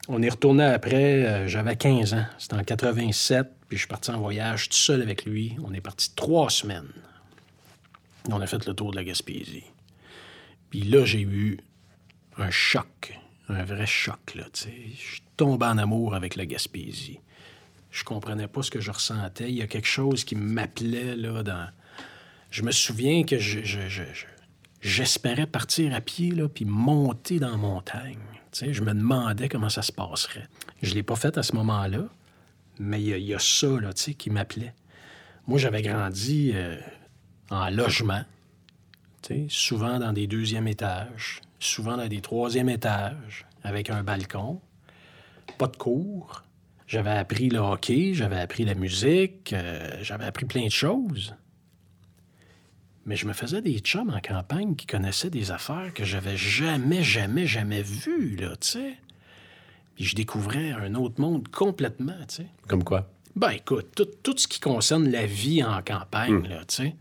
On 0.07 0.21
est 0.21 0.29
retourné 0.29 0.63
après, 0.63 1.25
euh, 1.25 1.47
j'avais 1.47 1.75
15 1.75 2.13
ans. 2.13 2.25
C'était 2.37 2.55
en 2.55 2.63
87, 2.63 3.47
puis 3.67 3.77
je 3.77 3.81
suis 3.81 3.87
parti 3.87 4.11
en 4.11 4.19
voyage 4.19 4.69
tout 4.69 4.75
seul 4.75 5.01
avec 5.01 5.25
lui. 5.25 5.55
On 5.63 5.73
est 5.73 5.81
parti 5.81 6.13
trois 6.15 6.49
semaines. 6.49 6.91
On 8.31 8.41
a 8.41 8.47
fait 8.47 8.65
le 8.65 8.73
tour 8.73 8.91
de 8.91 8.95
la 8.95 9.03
Gaspésie. 9.03 9.65
Puis 10.69 10.81
là, 10.81 11.05
j'ai 11.05 11.21
eu 11.21 11.59
un 12.37 12.49
choc, 12.49 13.19
un 13.49 13.63
vrai 13.63 13.85
choc, 13.85 14.33
là, 14.33 14.45
tu 14.51 14.63
sais. 14.63 14.73
Je 14.95 15.11
suis 15.13 15.23
tombé 15.37 15.65
en 15.67 15.77
amour 15.77 16.15
avec 16.15 16.35
la 16.35 16.45
Gaspésie. 16.45 17.19
Je 17.93 18.03
comprenais 18.03 18.47
pas 18.47 18.63
ce 18.63 18.71
que 18.71 18.81
je 18.81 18.89
ressentais. 18.89 19.49
Il 19.49 19.55
y 19.55 19.61
a 19.61 19.67
quelque 19.67 19.87
chose 19.87 20.23
qui 20.23 20.35
m'appelait, 20.35 21.15
là, 21.15 21.43
dans... 21.43 21.69
Je 22.49 22.63
me 22.63 22.71
souviens 22.71 23.23
que 23.23 23.37
je, 23.37 23.59
je- 23.63 23.87
je- 23.87 24.03
je- 24.13 24.25
j'espérais 24.81 25.45
partir 25.45 25.93
à 25.93 26.01
pied, 26.01 26.31
là, 26.31 26.49
puis 26.49 26.65
monter 26.65 27.39
dans 27.39 27.51
la 27.51 27.57
montagne. 27.57 28.17
Tu 28.51 28.65
je 28.73 28.81
me 28.81 28.93
demandais 28.95 29.47
comment 29.47 29.69
ça 29.69 29.83
se 29.83 29.91
passerait. 29.91 30.47
Je 30.81 30.95
l'ai 30.95 31.03
pas 31.03 31.15
fait 31.15 31.37
à 31.37 31.43
ce 31.43 31.55
moment-là, 31.55 32.05
mais 32.79 32.99
il 32.99 33.17
y 33.19 33.33
a, 33.35 33.39
ça, 33.39 33.67
qui 34.17 34.31
m'appelait. 34.31 34.73
Moi, 35.45 35.59
j'avais 35.59 35.83
grandi 35.83 36.51
euh, 36.55 36.77
en 37.51 37.69
logement, 37.69 38.23
souvent 39.49 39.99
dans 39.99 40.13
des 40.13 40.25
deuxièmes 40.25 40.67
étages, 40.67 41.41
souvent 41.59 41.95
dans 41.97 42.07
des 42.07 42.21
troisièmes 42.21 42.69
étages, 42.69 43.45
avec 43.63 43.91
un 43.91 44.01
balcon, 44.03 44.59
pas 45.59 45.67
de 45.67 45.77
cours. 45.77 46.43
J'avais 46.93 47.09
appris 47.09 47.49
le 47.49 47.57
hockey, 47.57 48.13
j'avais 48.13 48.39
appris 48.39 48.65
la 48.65 48.75
musique, 48.75 49.51
euh, 49.51 49.89
j'avais 50.03 50.25
appris 50.25 50.45
plein 50.45 50.65
de 50.67 50.71
choses. 50.71 51.33
Mais 53.07 53.15
je 53.15 53.25
me 53.25 53.33
faisais 53.33 53.63
des 53.63 53.79
chums 53.79 54.11
en 54.11 54.19
campagne 54.19 54.75
qui 54.75 54.85
connaissaient 54.85 55.31
des 55.31 55.49
affaires 55.49 55.91
que 55.95 56.03
j'avais 56.05 56.37
jamais, 56.37 57.01
jamais, 57.01 57.47
jamais 57.47 57.81
vues, 57.81 58.35
là, 58.35 58.49
tu 58.57 58.67
sais. 58.67 58.93
Puis 59.95 60.05
je 60.05 60.15
découvrais 60.15 60.69
un 60.71 60.93
autre 60.93 61.19
monde 61.19 61.47
complètement, 61.47 62.13
tu 62.27 62.35
sais. 62.35 62.45
Comme 62.67 62.83
quoi? 62.83 63.09
Ben 63.35 63.49
écoute, 63.49 63.87
tout, 63.95 64.05
tout 64.21 64.37
ce 64.37 64.47
qui 64.47 64.59
concerne 64.59 65.09
la 65.09 65.25
vie 65.25 65.63
en 65.63 65.81
campagne, 65.81 66.47
là, 66.47 66.59
tu 66.65 66.75
sais. 66.75 66.95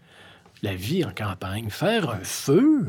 La 0.63 0.75
vie 0.75 1.05
en 1.05 1.13
campagne, 1.13 1.69
faire 1.69 2.09
un 2.09 2.25
feu, 2.25 2.87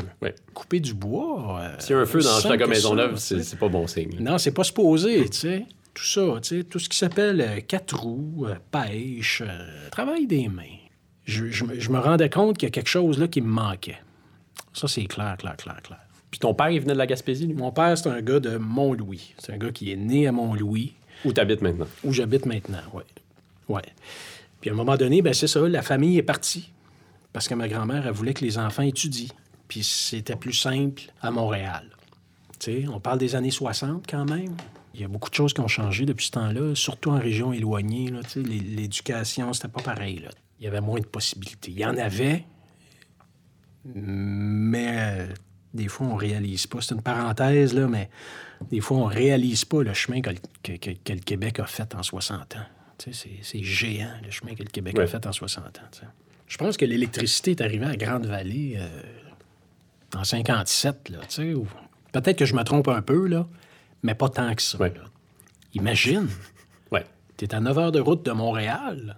couper 0.53 0.79
du 0.79 0.93
bois. 0.93 1.59
euh, 1.63 1.75
S'il 1.79 1.97
y 1.97 1.99
a 1.99 2.01
un 2.01 2.05
feu 2.05 2.21
dans 2.21 2.67
Maisonneuve, 2.69 3.17
ça, 3.17 3.35
tu 3.35 3.43
c'est 3.43 3.59
pas 3.59 3.67
bon 3.67 3.87
signe. 3.87 4.15
là. 4.15 4.31
Non, 4.31 4.37
c'est 4.37 4.53
pas 4.53 4.63
supposé, 4.63 5.29
tu 5.29 5.37
sais. 5.37 5.65
Tout 5.93 6.03
ça, 6.05 6.21
tu 6.41 6.57
sais, 6.59 6.63
tout 6.63 6.79
ce 6.79 6.89
qui 6.89 6.97
s'appelle 6.97 7.39
euh, 7.41 7.59
quatre 7.61 7.97
roues, 7.99 8.45
euh, 8.47 8.55
pêche, 8.71 9.43
euh, 9.45 9.89
travail 9.91 10.25
des 10.25 10.47
mains. 10.47 10.63
Je, 11.25 11.45
je 11.51 11.63
me- 11.65 11.79
je 11.79 11.89
me 11.91 11.99
rendais 11.99 12.29
compte 12.29 12.57
qu'il 12.57 12.67
y 12.67 12.71
a 12.71 12.71
quelque 12.71 12.89
chose 12.89 13.19
là 13.19 13.27
qui 13.27 13.41
me 13.41 13.47
manquait. 13.47 13.99
Ça, 14.73 14.87
c'est 14.87 15.05
clair, 15.05 15.37
clair, 15.37 15.55
clair, 15.55 15.79
clair. 15.83 15.99
Puis 16.31 16.39
ton 16.39 16.53
père, 16.55 16.69
il 16.69 16.79
venait 16.81 16.93
de 16.93 16.97
la 16.97 17.05
Gaspésie, 17.05 17.45
lui? 17.45 17.53
Mon 17.53 17.71
père, 17.71 17.95
c'est 17.95 18.09
un 18.09 18.21
gars 18.21 18.39
de 18.39 18.57
Mont-Louis. 18.57 19.35
C'est 19.37 19.53
un 19.53 19.57
gars 19.57 19.71
qui 19.71 19.91
est 19.91 19.95
né 19.95 20.25
à 20.27 20.31
Mont-Louis, 20.31 20.93
Où 21.25 21.31
t'habites 21.31 21.61
maintenant? 21.61 21.85
où 22.03 22.11
j'habite 22.11 22.47
maintenant, 22.47 22.81
oui. 22.93 23.03
Ouais. 23.69 23.83
Puis 24.59 24.71
à 24.71 24.73
un 24.73 24.75
moment 24.75 24.97
donné, 24.97 25.21
ben 25.21 25.33
c'est 25.33 25.47
ça, 25.47 25.59
la 25.69 25.83
famille 25.83 26.17
est 26.17 26.23
partie. 26.23 26.71
Parce 27.33 27.47
que 27.47 27.53
ma 27.53 27.67
grand-mère, 27.67 28.07
elle 28.07 28.13
voulait 28.13 28.33
que 28.33 28.43
les 28.43 28.57
enfants 28.57 28.81
étudient. 28.83 29.29
Puis 29.67 29.83
c'était 29.83 30.35
plus 30.35 30.53
simple 30.53 31.03
à 31.21 31.29
Montréal. 31.31 31.85
Tu 32.59 32.81
sais, 32.81 32.87
on 32.91 32.99
parle 32.99 33.19
des 33.19 33.35
années 33.35 33.51
60 33.51 34.05
quand 34.09 34.25
même. 34.29 34.55
Il 34.93 35.01
y 35.01 35.03
a 35.03 35.07
beaucoup 35.07 35.29
de 35.29 35.35
choses 35.35 35.53
qui 35.53 35.61
ont 35.61 35.67
changé 35.67 36.05
depuis 36.05 36.27
ce 36.27 36.31
temps-là, 36.31 36.75
surtout 36.75 37.09
en 37.11 37.17
région 37.19 37.51
éloignée. 37.53 38.09
Là, 38.09 38.19
l'éducation, 38.35 39.51
c'était 39.53 39.67
pas 39.69 39.81
pareil. 39.81 40.19
Là. 40.19 40.29
Il 40.59 40.65
y 40.65 40.67
avait 40.67 40.81
moins 40.81 40.99
de 40.99 41.05
possibilités. 41.05 41.71
Il 41.71 41.79
y 41.79 41.85
en 41.85 41.97
avait, 41.97 42.45
mais 43.95 44.95
euh, 44.97 45.27
des 45.73 45.87
fois, 45.87 46.07
on 46.07 46.15
réalise 46.15 46.67
pas. 46.67 46.79
C'est 46.81 46.95
une 46.95 47.01
parenthèse, 47.01 47.73
là, 47.73 47.87
mais 47.87 48.09
des 48.69 48.79
fois, 48.79 48.97
on 48.97 49.05
réalise 49.05 49.65
pas 49.65 49.83
le 49.83 49.93
chemin 49.93 50.21
que, 50.21 50.29
le- 50.29 50.35
que- 50.61 50.77
que- 50.77 50.91
que 51.03 51.13
le 51.13 51.19
Québec 51.19 51.59
a 51.59 51.65
fait 51.65 51.93
en 51.95 52.03
60 52.03 52.55
ans. 52.55 52.65
C'est- 53.11 53.11
c'est 53.41 53.63
géant, 53.63 54.13
le 54.23 54.31
chemin 54.31 54.53
que 54.55 54.63
le 54.63 54.69
Québec 54.69 54.95
a 54.97 55.07
fait 55.07 55.25
en 55.25 55.31
60 55.33 55.79
ans. 55.79 56.07
Je 56.47 56.57
pense 56.57 56.77
que 56.77 56.85
l'électricité 56.85 57.51
est 57.51 57.61
arrivée 57.61 57.85
à 57.87 57.95
Grande-Vallée 57.97 58.75
euh, 58.77 59.01
en 60.15 60.23
57, 60.23 61.09
là, 61.09 61.17
tu 61.27 61.27
sais. 61.29 61.53
ou- 61.53 61.67
Peut-être 62.11 62.37
que 62.37 62.45
je 62.45 62.53
me 62.55 62.63
trompe 62.63 62.87
un 62.89 63.01
peu, 63.01 63.27
là, 63.27 63.47
mais 64.03 64.13
pas 64.15 64.29
tant 64.29 64.53
que 64.53 64.61
ça. 64.61 64.77
Ouais. 64.77 64.93
Imagine, 65.73 66.27
Ouais. 66.91 67.05
tu 67.37 67.45
es 67.45 67.55
à 67.55 67.59
9 67.59 67.77
heures 67.79 67.91
de 67.91 67.99
route 67.99 68.23
de 68.25 68.31
Montréal, 68.31 69.17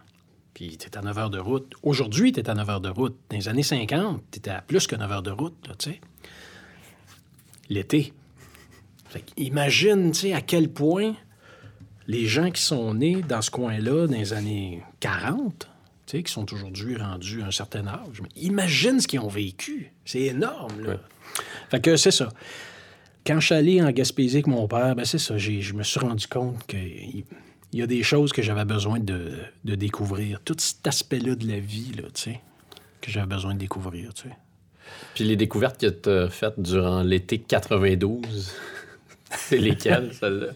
puis 0.53 0.77
tu 0.77 0.87
es 0.87 0.97
à 0.97 1.01
9 1.01 1.17
heures 1.17 1.29
de 1.29 1.39
route. 1.39 1.73
Aujourd'hui, 1.83 2.31
tu 2.31 2.39
es 2.39 2.49
à 2.49 2.53
9 2.53 2.69
heures 2.69 2.81
de 2.81 2.89
route. 2.89 3.17
Dans 3.29 3.35
les 3.35 3.47
années 3.49 3.63
50, 3.63 4.21
tu 4.31 4.37
étais 4.39 4.51
à 4.51 4.61
plus 4.61 4.87
que 4.87 4.95
9 4.95 5.11
heures 5.11 5.23
de 5.23 5.31
route, 5.31 5.55
tu 5.77 5.91
sais. 5.91 5.99
L'été. 7.69 8.13
Fait 9.09 9.21
que 9.21 9.31
imagine, 9.37 10.11
tu 10.11 10.19
sais, 10.21 10.33
à 10.33 10.41
quel 10.41 10.69
point 10.71 11.15
les 12.07 12.25
gens 12.27 12.51
qui 12.51 12.61
sont 12.61 12.93
nés 12.93 13.21
dans 13.23 13.41
ce 13.41 13.49
coin-là 13.49 14.07
dans 14.07 14.13
les 14.15 14.33
années 14.33 14.83
40, 14.99 15.67
tu 16.05 16.17
sais, 16.17 16.23
qui 16.23 16.31
sont 16.31 16.51
aujourd'hui 16.53 16.95
rendus 16.97 17.41
à 17.41 17.47
un 17.47 17.51
certain 17.51 17.87
âge, 17.87 18.21
imagine 18.35 18.99
ce 19.01 19.07
qu'ils 19.07 19.19
ont 19.19 19.27
vécu. 19.27 19.91
C'est 20.05 20.21
énorme, 20.21 20.79
là. 20.81 20.89
Ouais. 20.91 20.99
Fait 21.69 21.81
que 21.81 21.97
c'est 21.97 22.11
ça. 22.11 22.29
Quand 23.25 23.39
je 23.39 23.45
suis 23.47 23.55
allé 23.55 23.81
en 23.81 23.91
Gaspésie 23.91 24.37
avec 24.37 24.47
mon 24.47 24.67
père, 24.67 24.95
ben 24.95 25.03
c'est 25.05 25.17
ça, 25.17 25.37
j'ai- 25.37 25.61
je 25.61 25.73
me 25.73 25.83
suis 25.83 25.99
rendu 25.99 26.27
compte 26.27 26.65
qu'il 26.67 27.23
il 27.73 27.79
y 27.79 27.81
a 27.81 27.87
des 27.87 28.03
choses 28.03 28.31
que 28.31 28.41
j'avais 28.41 28.63
besoin 28.63 28.99
de, 28.99 29.31
de 29.65 29.75
découvrir. 29.75 30.39
Tout 30.45 30.55
cet 30.59 30.85
aspect-là 30.87 31.35
de 31.35 31.45
la 31.47 31.59
vie, 31.59 31.91
là, 31.97 32.03
tu 32.13 32.21
sais, 32.21 32.39
que 33.01 33.11
j'avais 33.11 33.25
besoin 33.27 33.53
de 33.53 33.59
découvrir, 33.59 34.13
tu 34.13 34.29
sais. 34.29 34.35
Puis 35.15 35.23
les 35.25 35.35
découvertes 35.35 35.81
que 35.81 35.87
t'as 35.87 36.29
faites 36.29 36.57
durant 36.59 37.01
l'été 37.03 37.39
92, 37.39 38.53
c'est 39.31 39.57
lesquelles, 39.57 40.13
celles-là? 40.13 40.47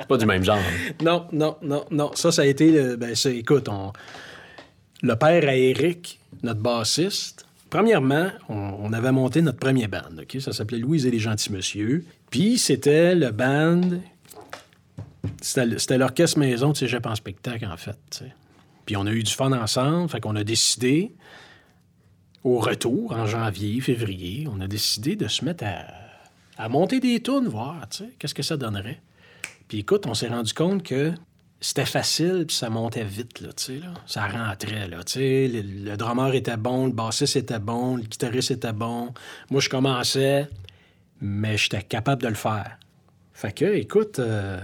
C'est 0.00 0.06
pas 0.08 0.16
du 0.18 0.26
même 0.26 0.42
genre. 0.44 0.58
hein? 0.58 0.92
Non, 1.02 1.26
non, 1.32 1.56
non, 1.62 1.84
non. 1.90 2.10
Ça, 2.14 2.30
ça 2.32 2.42
a 2.42 2.46
été. 2.46 2.70
le- 2.72 2.96
Ben, 2.96 3.14
écoute, 3.26 3.68
on, 3.70 3.92
le 5.02 5.14
père 5.16 5.48
à 5.48 5.54
Eric, 5.56 6.20
notre 6.42 6.60
bassiste, 6.60 7.46
premièrement, 7.70 8.28
on, 8.48 8.92
avait 8.92 9.12
monté 9.12 9.40
notre 9.40 9.58
premier 9.58 9.86
band. 9.88 10.18
OK? 10.20 10.40
Ça 10.40 10.52
s'appelait 10.52 10.78
Louise 10.78 11.06
et 11.06 11.10
les 11.10 11.18
Gentils 11.18 11.52
Monsieur. 11.52 12.04
Puis 12.30 12.58
c'était 12.58 13.14
le 13.14 13.30
band. 13.30 13.80
C'était, 15.40 15.96
l'orchestre 15.96 16.38
maison 16.38 16.72
de 16.72 16.76
cégep 16.76 17.06
en 17.06 17.14
spectacle, 17.14 17.66
en 17.66 17.76
fait. 17.76 18.24
Puis 18.84 18.96
on 18.96 19.06
a 19.06 19.12
eu 19.12 19.22
du 19.22 19.32
fun 19.32 19.52
ensemble. 19.52 20.10
Fait 20.10 20.20
qu'on 20.20 20.36
a 20.36 20.44
décidé, 20.44 21.14
au 22.44 22.58
retour, 22.58 23.12
en 23.12 23.26
janvier, 23.26 23.80
février, 23.80 24.48
on 24.52 24.60
a 24.60 24.66
décidé 24.66 25.16
de 25.16 25.28
se 25.28 25.44
mettre 25.44 25.64
à, 25.64 25.84
à 26.58 26.68
monter 26.68 27.00
des 27.00 27.22
tunes, 27.22 27.48
voir, 27.48 27.86
qu'est-ce 28.18 28.34
que 28.34 28.42
ça 28.42 28.56
donnerait. 28.56 29.00
Puis 29.68 29.78
écoute, 29.78 30.06
on 30.06 30.14
s'est 30.14 30.28
rendu 30.28 30.52
compte 30.52 30.82
que 30.82 31.12
c'était 31.60 31.86
facile, 31.86 32.44
puis 32.46 32.56
ça 32.56 32.70
montait 32.70 33.04
vite, 33.04 33.40
là, 33.40 33.48
tu 33.52 33.64
sais, 33.64 33.78
là. 33.78 33.92
Ça 34.06 34.26
rentrait, 34.26 34.88
là, 34.88 35.04
tu 35.04 35.12
sais. 35.14 35.48
Le, 35.48 35.90
le 35.90 35.96
drummer 35.96 36.34
était 36.34 36.56
bon, 36.56 36.86
le 36.86 36.92
bassiste 36.92 37.36
était 37.36 37.58
bon, 37.58 37.96
le 37.96 38.02
guitariste 38.02 38.50
était 38.50 38.72
bon. 38.72 39.12
Moi, 39.50 39.60
je 39.60 39.68
commençais, 39.68 40.48
mais 41.20 41.56
j'étais 41.56 41.82
capable 41.82 42.22
de 42.22 42.28
le 42.28 42.34
faire. 42.34 42.78
Fait 43.34 43.52
que, 43.52 43.64
écoute, 43.64 44.18
euh, 44.18 44.60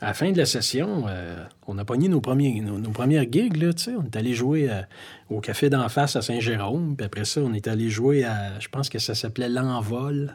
à 0.00 0.06
la 0.06 0.14
fin 0.14 0.30
de 0.30 0.38
la 0.38 0.46
session, 0.46 1.04
euh, 1.08 1.44
on 1.66 1.76
a 1.78 1.84
pogné 1.84 2.08
nos, 2.08 2.20
premiers, 2.20 2.60
nos, 2.60 2.90
premières 2.90 3.30
gigs, 3.30 3.56
là, 3.56 3.72
tu 3.72 3.84
sais. 3.84 3.94
On 3.96 4.04
est 4.04 4.16
allé 4.16 4.34
jouer 4.34 4.70
euh, 4.70 4.82
au 5.30 5.40
café 5.40 5.68
d'en 5.70 5.88
face 5.88 6.16
à 6.16 6.22
Saint-Jérôme, 6.22 6.96
puis 6.96 7.04
après 7.06 7.24
ça, 7.24 7.40
on 7.40 7.52
est 7.52 7.68
allé 7.68 7.90
jouer 7.90 8.24
à, 8.24 8.58
je 8.60 8.68
pense 8.68 8.88
que 8.88 8.98
ça 8.98 9.14
s'appelait 9.14 9.48
L'Envol, 9.48 10.34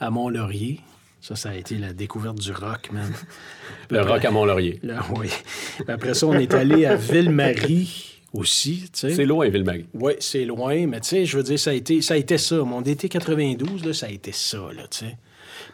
à 0.00 0.10
Mont-Laurier. 0.10 0.80
Ça, 1.24 1.36
ça 1.36 1.48
a 1.48 1.54
été 1.54 1.78
la 1.78 1.94
découverte 1.94 2.38
du 2.38 2.52
rock, 2.52 2.90
man. 2.92 3.10
Le 3.90 4.02
rock 4.02 4.22
à 4.26 4.30
Mont-Laurier. 4.30 4.78
Oui. 5.16 5.30
Après 5.88 6.12
ça, 6.12 6.26
on 6.26 6.34
est 6.34 6.52
allé 6.52 6.84
à 6.84 6.96
Ville-Marie 6.96 8.20
aussi. 8.34 8.90
C'est 8.92 9.24
loin, 9.24 9.48
Ville-Marie. 9.48 9.86
Oui, 9.94 10.12
c'est 10.20 10.44
loin, 10.44 10.86
mais 10.86 11.00
tu 11.00 11.08
sais, 11.08 11.24
je 11.24 11.38
veux 11.38 11.42
dire, 11.42 11.58
ça 11.58 11.70
a 11.70 11.72
été 11.72 12.02
ça. 12.02 12.12
A 12.12 12.18
été 12.18 12.36
ça. 12.36 12.56
Mon 12.56 12.82
été 12.82 13.08
92, 13.08 13.86
là, 13.86 13.94
ça 13.94 14.04
a 14.04 14.10
été 14.10 14.32
ça, 14.32 14.58
là, 14.76 14.82
tu 14.90 14.98
sais. 14.98 15.16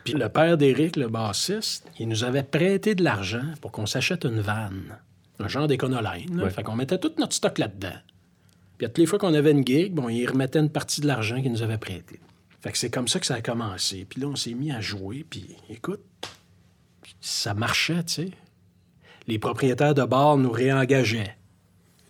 Puis 0.04 0.12
le 0.12 0.28
père 0.28 0.56
d'Éric, 0.56 0.94
le 0.94 1.08
bassiste, 1.08 1.84
il 1.98 2.06
nous 2.06 2.22
avait 2.22 2.44
prêté 2.44 2.94
de 2.94 3.02
l'argent 3.02 3.42
pour 3.60 3.72
qu'on 3.72 3.86
s'achète 3.86 4.24
une 4.24 4.38
vanne. 4.38 4.98
Un 5.40 5.48
genre 5.48 5.66
d'éconoline. 5.66 6.40
Ouais. 6.40 6.50
Fait 6.50 6.62
qu'on 6.62 6.76
mettait 6.76 6.98
tout 6.98 7.10
notre 7.18 7.34
stock 7.34 7.58
là-dedans. 7.58 7.98
Puis 8.78 8.86
à 8.86 8.88
toutes 8.88 8.98
les 8.98 9.06
fois 9.06 9.18
qu'on 9.18 9.34
avait 9.34 9.50
une 9.50 9.66
gig, 9.66 9.92
bon, 9.94 10.08
il 10.08 10.28
remettait 10.28 10.60
une 10.60 10.70
partie 10.70 11.00
de 11.00 11.08
l'argent 11.08 11.42
qu'il 11.42 11.50
nous 11.50 11.62
avait 11.62 11.78
prêté. 11.78 12.20
Fait 12.60 12.72
que 12.72 12.78
c'est 12.78 12.90
comme 12.90 13.08
ça 13.08 13.18
que 13.20 13.26
ça 13.26 13.34
a 13.36 13.40
commencé. 13.42 14.04
Puis 14.08 14.20
là, 14.20 14.28
on 14.28 14.36
s'est 14.36 14.52
mis 14.54 14.70
à 14.70 14.80
jouer, 14.80 15.24
puis 15.28 15.46
écoute, 15.70 16.00
ça 17.20 17.54
marchait, 17.54 18.02
tu 18.04 18.12
sais. 18.14 18.30
Les 19.26 19.38
propriétaires 19.38 19.94
de 19.94 20.02
bars 20.04 20.36
nous 20.36 20.50
réengageaient. 20.50 21.36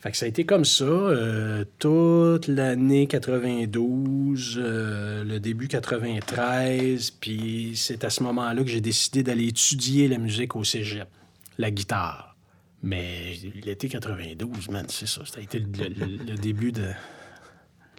Fait 0.00 0.10
que 0.10 0.16
ça 0.16 0.24
a 0.24 0.28
été 0.28 0.46
comme 0.46 0.64
ça 0.64 0.84
euh, 0.84 1.64
toute 1.78 2.48
l'année 2.48 3.06
92, 3.06 4.58
euh, 4.58 5.22
le 5.24 5.38
début 5.40 5.68
93, 5.68 7.10
puis 7.10 7.72
c'est 7.76 8.02
à 8.04 8.10
ce 8.10 8.22
moment-là 8.22 8.62
que 8.64 8.70
j'ai 8.70 8.80
décidé 8.80 9.22
d'aller 9.22 9.48
étudier 9.48 10.08
la 10.08 10.16
musique 10.18 10.56
au 10.56 10.64
cégep, 10.64 11.06
la 11.58 11.70
guitare. 11.70 12.34
Mais 12.82 13.34
l'été 13.62 13.90
92, 13.90 14.70
man, 14.70 14.86
c'est 14.88 15.06
ça, 15.06 15.26
ça 15.26 15.38
a 15.38 15.42
été 15.42 15.58
le, 15.58 15.66
le- 15.66 16.34
début 16.36 16.72
de 16.72 16.88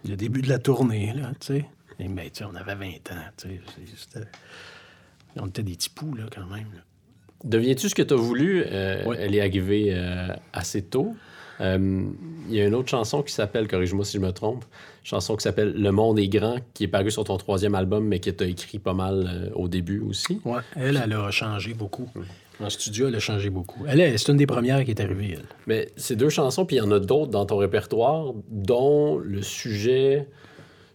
le 0.04 0.16
début 0.16 0.41
de 0.41 0.49
la 0.49 0.58
tournée, 0.58 1.14
là, 1.14 1.32
tu 1.39 1.45
sais. 1.47 1.66
Et 2.02 2.08
ben, 2.08 2.24
tu 2.26 2.39
sais, 2.39 2.43
on 2.52 2.56
avait 2.56 2.76
20 2.76 2.88
ans, 3.12 3.24
tu 3.38 3.47
sais. 3.47 3.60
c'était- 3.95 4.28
On 5.39 5.47
était 5.47 5.64
des 5.64 5.74
petits 5.74 5.89
poux, 5.89 6.14
là, 6.16 6.24
quand 6.34 6.45
même. 6.47 6.68
là. 6.74 6.82
Deviens-tu 7.45 7.89
ce 7.89 7.95
que 7.95 8.02
tu 8.02 8.14
as 8.14 8.18
voulu? 8.18 8.64
Euh. 8.68 9.14
Elle 9.18 9.34
est 9.36 9.41
arrivée 9.41 9.88
euh, 9.95 10.28
assez 10.54 10.82
tôt 10.84 11.16
Euh, 11.60 12.04
Il 12.49 12.56
y 12.56 12.60
a 12.62 12.66
une 12.66 12.74
autre 12.74 12.89
chanson 12.89 13.22
qui 13.22 13.32
s'appelle, 13.32 13.68
corrige-moi 13.68 14.04
si 14.04 14.14
je 14.18 14.22
me 14.22 14.32
trompe, 14.32 14.66
chanson 15.04 15.36
qui 15.36 15.43
s'appelle 15.43 15.74
Le 15.80 15.91
monde 15.91 16.18
est 16.18 16.28
grand, 16.28 16.56
qui 16.74 16.86
est 16.86 16.88
parue 16.88 17.12
sur 17.12 17.24
ton 17.24 17.38
troisième 17.38 17.76
album, 17.76 18.08
mais 18.08 18.18
que 18.20 18.32
tu 18.32 18.43
as 18.43 18.47
écrit 18.47 18.80
pas 18.80 18.95
mal 18.95 19.28
euh, 19.28 19.49
au 19.54 19.68
début 19.68 19.99
aussi. 19.99 20.41
Ouais, 20.43 20.62
elle, 20.76 20.99
elle 21.04 21.14
a 21.14 21.30
changé 21.30 21.76
beaucoup. 21.76 22.10
En 22.60 22.70
studio, 22.72 23.08
elle 23.10 23.16
a 23.16 23.20
changé 23.20 23.52
beaucoup. 23.52 23.86
Elle, 23.88 23.99
est- 23.99 24.18
c'est 24.18 24.32
une 24.32 24.38
des 24.38 24.47
premières 24.47 24.84
qui 24.84 24.89
est 24.91 24.99
arrivée, 25.02 25.34
elle. 25.38 25.45
Mais 25.68 25.89
c'est 25.97 26.16
deux 26.16 26.30
chansons, 26.30 26.66
puis 26.66 26.78
il 26.78 26.80
y 26.80 26.82
en 26.82 26.91
a 26.91 26.99
d'autres 26.99 27.30
dans 27.32 27.45
ton 27.45 27.58
répertoire, 27.58 28.34
dont 28.49 29.20
le 29.20 29.43
sujet, 29.43 30.28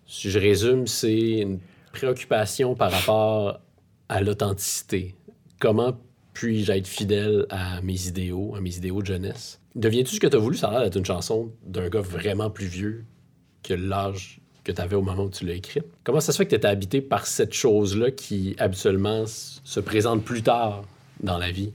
si 0.06 0.30
je 0.30 0.38
résume, 0.38 0.86
c'est 0.86 1.40
une 1.40 1.58
préoccupation 1.92 2.74
par 2.74 2.92
rapport 2.92 3.60
à 4.08 4.20
l'authenticité. 4.20 5.14
Comment 5.58 5.98
puis-je 6.32 6.70
être 6.72 6.86
fidèle 6.86 7.46
à 7.48 7.80
mes 7.80 8.06
idéaux, 8.06 8.54
à 8.54 8.60
mes 8.60 8.76
idéaux 8.76 9.00
de 9.00 9.06
jeunesse? 9.06 9.60
Deviens-tu 9.74 10.16
ce 10.16 10.20
que 10.20 10.26
tu 10.26 10.36
as 10.36 10.38
voulu? 10.38 10.56
Ça 10.56 10.68
a 10.68 10.72
l'air 10.72 10.82
d'être 10.82 10.96
une 10.96 11.04
chanson 11.04 11.50
d'un 11.64 11.88
gars 11.88 12.00
vraiment 12.00 12.50
plus 12.50 12.66
vieux 12.66 13.04
que 13.62 13.74
l'âge 13.74 14.40
que 14.62 14.72
tu 14.72 14.80
avais 14.80 14.96
au 14.96 15.02
moment 15.02 15.24
où 15.24 15.30
tu 15.30 15.46
l'as 15.46 15.54
écrite. 15.54 15.84
Comment 16.04 16.20
ça 16.20 16.32
se 16.32 16.38
fait 16.38 16.44
que 16.44 16.50
tu 16.50 16.56
étais 16.56 16.68
habité 16.68 17.00
par 17.00 17.26
cette 17.26 17.52
chose-là 17.52 18.10
qui, 18.10 18.56
habituellement, 18.58 19.24
se 19.26 19.80
présente 19.80 20.24
plus 20.24 20.42
tard 20.42 20.84
dans 21.20 21.38
la 21.38 21.50
vie? 21.50 21.72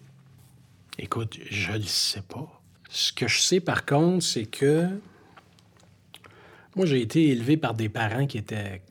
Écoute, 1.00 1.38
je 1.50 1.72
le 1.72 1.84
sais 1.84 2.22
pas. 2.22 2.62
Ce 2.90 3.14
que 3.14 3.28
je 3.28 3.40
sais, 3.40 3.60
par 3.62 3.86
contre, 3.86 4.24
c'est 4.24 4.46
que 4.46 4.88
moi, 6.76 6.86
j'ai 6.86 7.02
été 7.02 7.30
élevé 7.30 7.58
par 7.58 7.74
des 7.74 7.90
parents 7.90 8.26
qui 8.28 8.38
étaient 8.38 8.82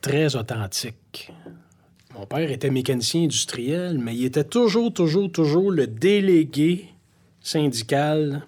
très 0.00 0.34
authentiques. 0.36 1.32
Mon 2.14 2.26
père 2.26 2.50
était 2.50 2.70
mécanicien 2.70 3.24
industriel, 3.24 3.98
mais 3.98 4.16
il 4.16 4.24
était 4.24 4.44
toujours, 4.44 4.92
toujours, 4.92 5.30
toujours 5.30 5.70
le 5.70 5.86
délégué 5.86 6.86
syndical 7.40 8.46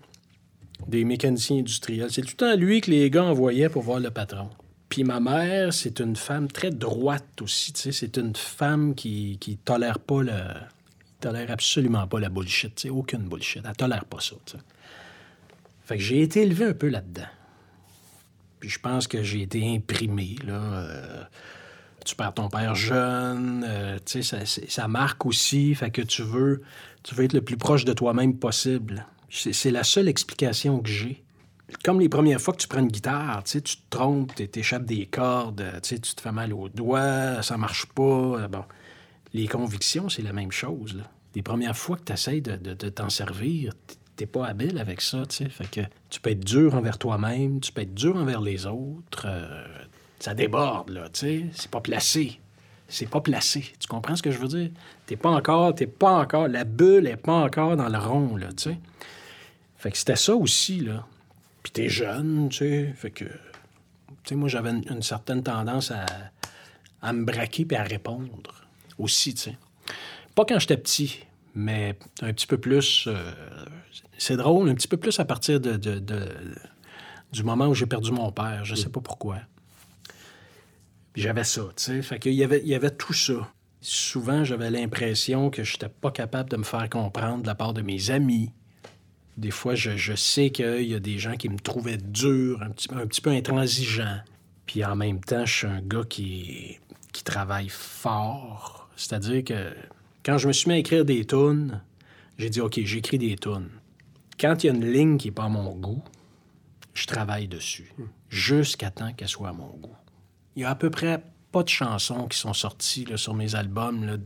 des 0.89 1.05
mécaniciens 1.05 1.59
industriels. 1.59 2.11
C'est 2.11 2.22
tout 2.22 2.33
le 2.33 2.37
temps 2.37 2.57
lui 2.57 2.81
que 2.81 2.91
les 2.91 3.11
gars 3.11 3.24
envoyaient 3.24 3.68
pour 3.68 3.83
voir 3.83 4.01
le 4.01 4.11
patron. 4.11 4.51
Puis 4.89 5.05
ma 5.05 5.20
mère, 5.20 5.72
c'est 5.72 6.01
une 6.01 6.16
femme 6.16 6.49
très 6.49 6.70
droite 6.70 7.43
aussi. 7.43 7.72
C'est 7.74 8.16
une 8.16 8.35
femme 8.35 8.95
qui, 8.95 9.37
qui 9.41 9.57
tolère 9.57 10.01
pas 10.01 10.22
le, 10.22 10.33
tolère 11.20 11.51
absolument 11.51 12.07
pas 12.09 12.18
la 12.18 12.28
bullshit, 12.28 12.74
tu 12.74 12.89
aucune 12.89 13.28
bullshit. 13.28 13.62
Elle 13.64 13.76
tolère 13.76 14.05
pas 14.05 14.20
ça. 14.20 14.35
Fait 15.85 15.97
que 15.97 16.03
j'ai 16.03 16.22
été 16.22 16.43
élevé 16.43 16.64
un 16.66 16.72
peu 16.72 16.89
là-dedans. 16.89 17.28
Puis 18.61 18.69
je 18.69 18.79
pense 18.79 19.07
que 19.09 19.23
j'ai 19.23 19.43
été 19.43 19.75
imprimé, 19.75 20.37
là. 20.47 20.53
euh, 20.53 21.23
tu 22.05 22.15
perds 22.15 22.35
ton 22.35 22.49
père 22.49 22.75
jeune, 22.75 23.65
euh, 23.67 23.99
tu 24.05 24.23
sais, 24.23 24.45
ça, 24.47 24.89
marque 24.89 25.27
aussi, 25.27 25.75
fait 25.75 25.91
que 25.91 26.03
tu 26.03 26.23
veux, 26.23 26.63
tu 27.03 27.15
veux 27.15 27.25
être 27.25 27.33
le 27.33 27.43
plus 27.43 27.57
proche 27.57 27.85
de 27.85 27.93
toi-même 27.93 28.37
possible. 28.37 29.07
C'est 29.31 29.71
la 29.71 29.85
seule 29.85 30.09
explication 30.09 30.81
que 30.81 30.89
j'ai. 30.89 31.23
Comme 31.85 32.01
les 32.01 32.09
premières 32.09 32.41
fois 32.41 32.53
que 32.55 32.59
tu 32.61 32.67
prends 32.69 32.81
une 32.81 32.89
guitare, 32.89 33.45
tu 33.45 33.63
te 33.63 33.71
trompes, 33.91 34.35
tu 34.35 34.49
t'échappes 34.49 34.85
des 34.87 35.07
cordes, 35.07 35.65
tu 35.83 36.01
tu 36.01 36.15
te 36.15 36.21
fais 36.21 36.33
mal 36.33 36.53
aux 36.53 36.69
doigts, 36.69 37.43
ça 37.43 37.57
marche 37.57 37.87
pas, 37.87 38.03
euh, 38.03 38.49
bon. 38.49 38.65
Les 39.33 39.47
convictions, 39.47 40.09
c'est 40.09 40.23
la 40.23 40.33
même 40.33 40.51
chose. 40.51 41.01
Les 41.37 41.43
premières 41.43 41.77
fois 41.77 41.97
que 41.97 42.03
tu 42.05 42.13
essaies 42.13 42.41
de, 42.41 42.57
de- 42.57 42.89
t'en 42.89 43.09
servir, 43.09 43.73
t'es 44.21 44.27
pas 44.27 44.49
habile 44.49 44.79
avec 44.79 45.01
ça. 45.01 45.25
tu 45.27 45.37
sais. 45.37 45.49
Fait 45.49 45.71
que 45.71 45.81
tu 46.11 46.21
peux 46.21 46.29
être 46.29 46.45
dur 46.45 46.75
envers 46.75 46.99
toi-même, 46.99 47.59
tu 47.59 47.73
peux 47.73 47.81
être 47.81 47.95
dur 47.95 48.16
envers 48.16 48.43
les 48.43 48.66
autres. 48.66 49.25
euh, 49.25 49.64
ça 50.18 50.35
déborde, 50.35 50.91
là, 50.91 51.09
tu 51.09 51.21
sais. 51.21 51.47
C'est 51.55 51.71
pas 51.71 51.81
placé. 51.81 52.39
C'est 52.87 53.09
pas 53.09 53.23
placé. 53.23 53.73
Tu 53.79 53.89
comprends 53.89 54.16
ce 54.16 54.23
que 54.23 54.31
je 54.31 54.37
veux 54.37 54.49
dire? 54.49 54.71
T'es 55.07 55.16
pas 55.16 55.31
encore, 55.31 55.75
t'es 55.75 55.87
pas 55.87 56.18
encore, 56.18 56.49
la 56.49 56.64
bulle 56.64 57.07
est 57.07 57.16
pas 57.16 57.33
encore 57.33 57.79
dans 57.79 57.89
le 57.89 57.97
rond, 57.97 58.37
là, 58.37 58.49
tu 58.49 58.64
sais. 58.64 58.79
Fait 59.79 59.91
que 59.91 59.97
c'était 59.97 60.16
ça 60.16 60.35
aussi, 60.35 60.81
là. 60.81 61.07
Puis 61.62 61.73
t'es 61.73 61.89
jeune, 61.89 62.51
tu 62.51 62.59
sais. 62.59 62.93
Fait 62.95 63.11
que, 63.11 63.25
tu 63.25 63.31
sais, 64.27 64.35
moi, 64.35 64.51
j'avais 64.51 64.68
une, 64.71 65.03
certaine 65.03 65.43
tendance 65.43 65.93
à, 65.93 66.05
à 67.01 67.14
me 67.14 67.25
braquer 67.25 67.64
puis 67.64 67.79
à 67.79 67.85
répondre 67.85 68.66
aussi, 68.99 69.33
tu 69.33 69.41
sais. 69.41 69.57
Pas 70.35 70.45
quand 70.45 70.59
j'étais 70.59 70.77
petit, 70.77 71.21
mais 71.55 71.97
un 72.21 72.35
petit 72.35 72.47
peu 72.47 72.59
plus. 72.59 73.07
euh, 73.07 73.33
c'est 74.21 74.37
drôle, 74.37 74.68
un 74.68 74.75
petit 74.75 74.87
peu 74.87 74.99
plus 74.99 75.18
à 75.18 75.25
partir 75.25 75.61
de, 75.61 75.79
du 77.33 77.43
moment 77.43 77.68
où 77.68 77.75
j'ai 77.75 77.87
perdu 77.87 78.12
mon 78.12 78.31
père. 78.31 78.66
Je 78.66 78.75
sais 78.75 78.91
pas 78.91 79.01
pourquoi. 79.01 79.39
J'avais 81.16 81.43
ça, 81.43 81.62
tu 81.75 81.85
sais. 81.85 82.03
Fait 82.03 82.18
qu'il 82.18 82.35
y 82.35 82.45
avait, 82.45 82.61
il 82.61 82.68
y 82.68 82.75
avait 82.75 82.91
tout 82.91 83.14
ça. 83.14 83.51
Souvent, 83.81 84.45
j'avais 84.45 84.71
l'impression 84.71 85.49
que 85.49 85.64
je 85.64 85.73
n'étais 85.73 85.89
pas 85.89 86.11
capable 86.11 86.51
de 86.51 86.59
me 86.59 86.64
faire 86.64 86.89
comprendre 86.91 87.43
de 87.43 87.47
la 87.47 87.55
part 87.55 87.73
de 87.73 87.81
mes 87.81 88.11
amis. 88.11 88.51
Des 89.39 89.51
fois, 89.51 89.75
je, 89.75 89.97
je 89.97 90.14
sais 90.14 90.51
qu'il 90.51 90.83
y 90.83 90.95
a 90.95 91.01
des 91.01 91.18
gens 91.18 91.37
qui 91.37 91.49
me 91.49 91.59
trouvaient 91.59 91.97
dur, 91.97 92.62
un 92.62 92.71
petit, 92.71 92.89
un 92.93 93.07
petit 93.07 93.23
peu 93.23 93.31
intransigeant. 93.31 94.18
Puis 94.66 94.85
en 94.85 94.97
même 94.97 95.21
temps, 95.21 95.47
je 95.47 95.55
suis 95.55 95.66
un 95.66 95.81
gars 95.81 96.05
qui, 96.07 96.79
qui 97.12 97.25
travaille 97.25 97.71
fort. 97.71 98.91
C'est-à-dire 98.97 99.45
que 99.45 99.73
quand 100.23 100.37
je 100.37 100.47
me 100.47 100.53
suis 100.53 100.68
mis 100.68 100.75
à 100.75 100.79
écrire 100.79 101.07
des 101.07 101.25
tunes, 101.25 101.81
j'ai 102.37 102.51
dit, 102.51 102.61
OK, 102.61 102.79
j'écris 102.85 103.16
des 103.16 103.37
tunes. 103.37 103.71
Quand 104.41 104.62
il 104.62 104.66
y 104.68 104.70
a 104.70 104.72
une 104.72 104.91
ligne 104.91 105.18
qui 105.18 105.28
n'est 105.28 105.34
pas 105.34 105.45
à 105.45 105.49
mon 105.49 105.74
goût, 105.74 106.03
je 106.95 107.07
travaille 107.07 107.47
dessus. 107.49 107.93
Jusqu'à 108.28 108.91
temps 108.91 109.12
qu'elle 109.12 109.28
soit 109.28 109.49
à 109.51 109.53
mon 109.53 109.68
goût. 109.76 109.95
Il 110.57 110.62
y 110.62 110.64
a 110.64 110.70
à 110.70 110.74
peu 110.74 110.91
près 110.91 111.22
pas 111.53 111.62
de 111.62 111.68
chansons 111.68 112.26
qui 112.28 112.38
sont 112.38 112.53
sorties 112.55 113.05
là, 113.05 113.16
sur 113.16 113.34
mes 113.34 113.55
albums 113.55 114.05
là, 114.05 114.16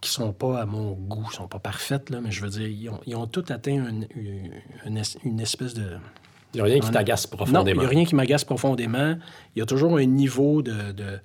qui 0.00 0.10
sont 0.10 0.32
pas 0.32 0.60
à 0.60 0.66
mon 0.66 0.92
goût, 0.92 1.30
sont 1.32 1.48
pas 1.48 1.58
parfaites, 1.60 2.10
là, 2.10 2.20
mais 2.20 2.30
je 2.30 2.42
veux 2.42 2.50
dire, 2.50 2.66
ils 2.68 2.88
ont, 2.90 3.00
ils 3.06 3.16
ont 3.16 3.26
tous 3.26 3.50
atteint 3.52 3.88
une, 3.88 4.06
une- 4.14 4.52
une 4.84 4.96
es- 4.98 5.18
une 5.24 5.40
espèce 5.40 5.72
de, 5.74 5.96
Il 6.52 6.56
n'y 6.56 6.60
a 6.60 6.64
rien 6.64 6.80
qui 6.80 6.90
t'agace 6.90 7.24
non, 7.26 7.30
il 7.32 7.36
profondément. 7.38 7.80
n'y 7.80 7.86
a 7.86 7.90
rien 7.90 8.04
qui 8.04 8.14
m'agace 8.14 8.44
profondément. 8.44 9.16
Il 9.54 9.60
y 9.60 9.62
a 9.62 9.66
toujours 9.66 9.96
un 9.96 10.04
niveau 10.04 10.60
de, 10.62 10.92
de, 10.92 11.18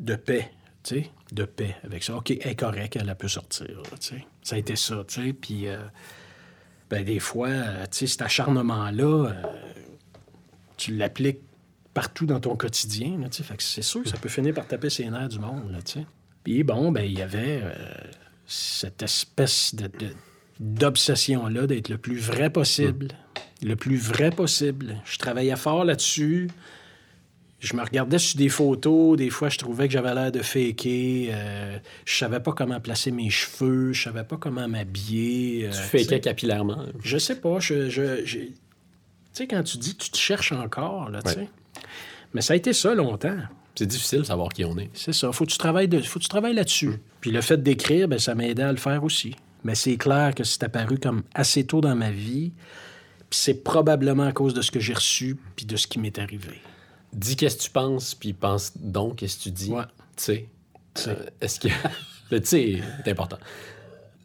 de 0.00 0.16
paix, 0.16 0.50
tu 0.82 1.02
sais, 1.02 1.10
de 1.32 1.44
paix 1.44 1.76
avec 1.84 2.02
ça. 2.02 2.16
OK, 2.16 2.30
elle 2.32 2.46
est 2.50 2.56
correcte, 2.56 2.96
elle, 2.96 3.08
elle 3.08 3.14
peut 3.16 3.28
sortir, 3.28 3.66
là, 3.68 3.96
tu 4.00 4.08
sais. 4.16 4.24
Ça 4.42 4.56
a 4.56 4.58
été 4.58 4.74
ça, 4.76 5.04
tu 5.06 5.22
sais. 5.26 5.32
Puis, 5.32 5.68
euh, 5.68 5.78
ben, 6.90 7.04
des 7.04 7.20
fois, 7.20 7.48
euh, 7.48 7.84
tu 7.90 7.98
sais, 7.98 8.06
cet 8.08 8.22
acharnement-là, 8.22 9.28
euh, 9.28 9.32
tu 10.76 10.96
l'appliques 10.96 11.40
partout 11.94 12.26
dans 12.26 12.40
ton 12.40 12.56
quotidien, 12.56 13.18
là. 13.18 13.28
Fait 13.30 13.54
c'est 13.60 13.82
sûr 13.82 14.02
que 14.02 14.08
ça 14.08 14.16
peut 14.16 14.28
finir 14.28 14.54
par 14.54 14.66
taper 14.66 14.90
ses 14.90 15.08
nerfs 15.08 15.28
du 15.28 15.38
monde, 15.38 15.70
là. 15.70 15.78
Puis, 16.42 16.64
bon, 16.64 16.90
ben, 16.90 17.02
il 17.02 17.16
y 17.16 17.22
avait 17.22 17.60
euh, 17.62 17.72
cette 18.46 19.02
espèce 19.02 19.74
de 19.74 19.88
d'obsession-là 20.58 21.66
d'être 21.66 21.88
le 21.88 21.96
plus 21.96 22.18
vrai 22.18 22.50
possible. 22.50 23.08
Le 23.62 23.76
plus 23.76 23.96
vrai 23.96 24.30
possible. 24.30 24.96
Je 25.06 25.16
travaillais 25.16 25.56
fort 25.56 25.84
là-dessus. 25.84 26.50
Je 27.60 27.76
me 27.76 27.82
regardais 27.82 28.18
sur 28.18 28.38
des 28.38 28.48
photos. 28.48 29.16
Des 29.18 29.28
fois, 29.30 29.48
je 29.50 29.58
trouvais 29.58 29.86
que 29.86 29.92
j'avais 29.92 30.14
l'air 30.14 30.32
de 30.32 30.40
faker. 30.40 31.28
Euh, 31.30 31.78
je 32.06 32.14
savais 32.16 32.40
pas 32.40 32.52
comment 32.52 32.80
placer 32.80 33.10
mes 33.10 33.28
cheveux. 33.30 33.92
Je 33.92 34.02
savais 34.04 34.24
pas 34.24 34.36
comment 34.38 34.66
m'habiller. 34.66 35.66
euh, 35.66 35.70
Tu 35.70 35.76
fakais 36.04 36.20
capillairement. 36.20 36.86
Je 37.02 37.18
sais 37.18 37.36
pas. 37.38 37.60
Je, 37.60 37.90
je- 37.90 38.24
j'ai- 38.24 38.46
Tu 38.48 38.54
sais, 39.34 39.46
quand 39.46 39.62
tu 39.62 39.76
dis 39.78 39.94
tu 39.94 40.10
te 40.10 40.16
cherches 40.16 40.52
encore, 40.52 41.10
là, 41.10 41.20
tu 41.22 41.28
Ouais. 41.28 41.34
sais. 41.34 41.48
Mais 42.34 42.40
ça 42.40 42.54
a 42.54 42.56
été 42.56 42.72
ça 42.72 42.94
longtemps. 42.94 43.36
C'est 43.76 43.86
difficile 43.86 44.20
de 44.20 44.24
savoir 44.24 44.48
qui 44.48 44.64
on 44.64 44.76
est. 44.78 44.90
C'est 44.94 45.12
ça. 45.12 45.30
Faut 45.32 45.44
que 45.46 45.50
tu 45.52 45.58
travailles, 45.58 45.86
de... 45.88 46.00
faut 46.00 46.18
que 46.18 46.24
tu 46.24 46.28
travailles 46.28 46.54
là-dessus. 46.54 46.92
Puis 47.20 47.30
le 47.30 47.40
fait 47.40 47.62
d'écrire, 47.62 48.08
ben, 48.08 48.18
ça 48.18 48.34
m'aidait 48.34 48.62
à 48.64 48.72
le 48.72 48.78
faire 48.78 49.04
aussi. 49.04 49.36
Mais 49.64 49.74
c'est 49.74 49.96
clair 49.96 50.34
que 50.34 50.44
c'est 50.44 50.62
apparu 50.64 50.98
comme 50.98 51.22
assez 51.34 51.64
tôt 51.64 51.80
dans 51.80 51.94
ma 51.94 52.10
vie. 52.10 52.52
Puis 53.30 53.38
c'est 53.38 53.62
probablement 53.62 54.24
à 54.24 54.32
cause 54.32 54.54
de 54.54 54.62
ce 54.62 54.70
que 54.70 54.80
j'ai 54.80 54.94
reçu 54.94 55.36
puis 55.56 55.66
de 55.66 55.76
ce 55.76 55.86
qui 55.86 55.98
m'est 55.98 56.18
arrivé. 56.18 56.60
Dis 57.12 57.36
qu'est-ce 57.36 57.56
que 57.56 57.62
tu 57.62 57.70
penses, 57.70 58.14
puis 58.14 58.32
pense 58.32 58.76
donc 58.76 59.16
qu'est-ce 59.16 59.38
que 59.38 59.42
tu 59.44 59.50
dis. 59.50 59.70
Ouais. 59.70 59.84
Tu 60.16 60.22
sais. 60.24 60.48
Euh, 61.08 61.26
Est-ce 61.40 61.60
que. 61.60 61.68
Le 62.30 62.40
tu 62.40 62.46
sais 62.46 62.80
est 63.04 63.08
important. 63.10 63.38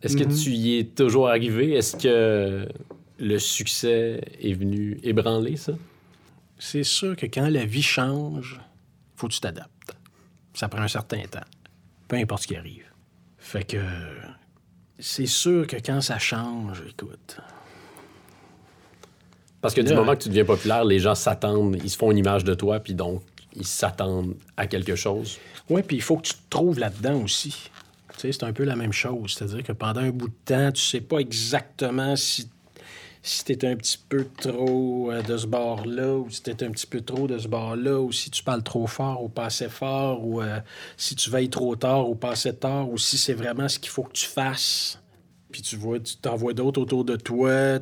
Est-ce 0.03 0.15
que 0.15 0.23
tu 0.23 0.51
y 0.51 0.77
es 0.77 0.83
toujours 0.83 1.27
arrivé? 1.29 1.73
Est-ce 1.73 1.97
que 1.97 2.69
le 3.17 3.39
succès 3.39 4.21
est 4.39 4.53
venu 4.53 4.99
ébranler 5.01 5.57
ça? 5.57 5.73
C'est 6.59 6.83
sûr 6.83 7.15
que 7.15 7.25
quand 7.25 7.49
la 7.49 7.65
vie 7.65 7.81
change, 7.81 8.61
faut 9.15 9.27
que 9.27 9.33
tu 9.33 9.39
t'adaptes. 9.39 9.95
Ça 10.53 10.69
prend 10.69 10.81
un 10.81 10.87
certain 10.87 11.23
temps. 11.23 11.45
Peu 12.07 12.17
importe 12.17 12.43
ce 12.43 12.47
qui 12.47 12.55
arrive. 12.55 12.85
Fait 13.39 13.63
que 13.63 13.81
c'est 14.99 15.25
sûr 15.25 15.65
que 15.65 15.77
quand 15.77 16.01
ça 16.01 16.19
change, 16.19 16.83
écoute, 16.87 17.37
Parce 19.65 19.73
que 19.73 19.81
du 19.81 19.89
Là- 19.89 19.95
moment 19.95 20.13
que 20.15 20.21
tu 20.23 20.29
deviens 20.29 20.45
populaire, 20.45 20.85
les 20.85 20.99
gens 20.99 21.15
s'attendent, 21.15 21.77
ils 21.83 21.89
se 21.89 21.97
font 21.97 22.11
une 22.11 22.17
image 22.19 22.43
de 22.43 22.53
toi, 22.53 22.79
puis 22.79 22.93
donc 22.93 23.21
ils 23.55 23.65
s'attendent 23.65 24.35
à 24.57 24.67
quelque 24.67 24.95
chose. 24.95 25.37
Oui, 25.69 25.81
puis 25.81 25.95
il 25.97 26.01
faut 26.01 26.17
que 26.17 26.27
tu 26.27 26.33
te 26.33 26.49
trouves 26.49 26.77
là-dedans 26.77 27.21
aussi. 27.23 27.71
Tu 28.13 28.19
sais, 28.19 28.31
c'est 28.31 28.43
un 28.43 28.53
peu 28.53 28.63
la 28.63 28.75
même 28.75 28.93
chose. 28.93 29.33
C'est-à-dire 29.33 29.63
que 29.63 29.71
pendant 29.71 30.01
un 30.01 30.11
bout 30.11 30.27
de 30.27 30.33
temps, 30.45 30.71
tu 30.71 30.81
sais 30.81 31.01
pas 31.01 31.17
exactement 31.17 32.15
si, 32.15 32.47
si 33.23 33.43
tu 33.43 33.65
un 33.65 33.75
petit 33.75 33.97
peu 34.07 34.27
trop 34.39 35.11
euh, 35.11 35.21
de 35.23 35.35
ce 35.35 35.47
bord-là, 35.47 36.13
ou 36.15 36.29
si 36.29 36.43
tu 36.43 36.51
un 36.51 36.69
petit 36.69 36.85
peu 36.85 37.01
trop 37.01 37.27
de 37.27 37.37
ce 37.39 37.47
bord-là, 37.47 37.99
ou 37.99 38.11
si 38.11 38.29
tu 38.29 38.43
parles 38.43 38.61
trop 38.63 38.85
fort 38.87 39.23
ou 39.23 39.29
pas 39.29 39.45
assez 39.45 39.67
fort, 39.67 40.23
ou 40.23 40.41
euh, 40.41 40.59
si 40.95 41.15
tu 41.15 41.29
veilles 41.31 41.49
trop 41.49 41.75
tard 41.75 42.07
ou 42.07 42.13
pas 42.15 42.31
assez 42.31 42.55
tard, 42.55 42.89
ou 42.89 42.97
si 42.97 43.17
c'est 43.17 43.33
vraiment 43.33 43.67
ce 43.67 43.79
qu'il 43.79 43.89
faut 43.89 44.03
que 44.03 44.13
tu 44.13 44.27
fasses. 44.27 44.99
Puis 45.51 45.61
tu 45.63 45.75
vois, 45.75 45.99
tu 45.99 46.17
t'en 46.17 46.35
vois 46.35 46.53
d'autres 46.53 46.81
autour 46.81 47.03
de 47.03 47.15
toi, 47.15 47.79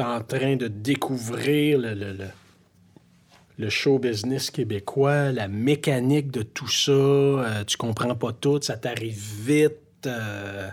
en 0.00 0.20
train 0.22 0.56
de 0.56 0.68
découvrir 0.68 1.78
le, 1.78 1.94
le, 1.94 2.12
le- 2.12 2.24
le 3.58 3.70
show 3.70 3.98
business 3.98 4.50
québécois, 4.50 5.32
la 5.32 5.48
mécanique 5.48 6.30
de 6.30 6.42
tout 6.42 6.68
ça. 6.68 6.92
Euh, 6.92 7.64
tu 7.66 7.76
comprends 7.78 8.14
pas 8.14 8.32
tout, 8.32 8.60
ça 8.62 8.76
t'arrive 8.76 9.18
vite. 9.44 9.72
euh, 10.06 10.68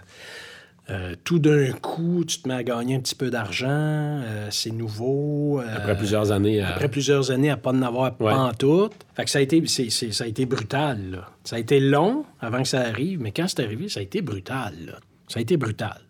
euh, 0.89 1.15
tout 1.23 1.39
d'un 1.39 1.71
coup, 1.71 2.25
tu 2.25 2.39
te 2.41 2.47
mets 2.49 2.55
à 2.55 2.63
gagner 2.63 2.95
un 2.95 2.99
petit 2.99 3.15
peu 3.15 3.29
d'argent. 3.29 4.21
c'est 4.49 4.71
nouveau. 4.71 5.61
Après 5.73 5.95
plusieurs 5.95 6.33
années 6.33 6.59
à... 6.59 6.71
après 6.73 6.89
plusieurs 6.89 7.31
années 7.31 7.49
à 7.49 7.55
pas 7.55 7.71
en 7.71 7.81
avoir 7.83 8.11
Ouais. 8.19 8.31
pas 8.33 8.37
en 8.37 8.51
tout. 8.53 8.89
Fait 9.15 9.23
que 9.23 9.29
ça 9.31 9.39
a 9.39 9.41
été, 9.41 9.65
ça 9.65 10.23
a 10.25 10.27
été 10.27 10.45
brutal. 10.45 10.99
là. 11.11 11.29
Ça 11.45 11.55
a 11.55 11.59
été 11.59 11.79
long 11.79 12.25
avant 12.41 12.61
que 12.63 12.67
ça 12.67 12.81
arrive, 12.81 13.21
mais 13.21 13.31
quand 13.31 13.47
c'est 13.47 13.61
arrivé, 13.63 13.87
ça 13.87 14.01
a 14.01 14.03
été 14.03 14.21
brutal. 14.21 14.73
là. 14.87 14.99
Ça 15.29 15.39
a 15.39 15.41
été 15.41 15.55
brutal. 15.55 16.01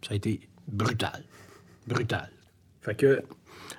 Ça 0.00 0.14
a 0.14 0.16
été 0.16 0.40
brutal. 0.68 1.22
Brutal. 1.86 2.30
Fait 2.84 2.94
que 2.94 3.22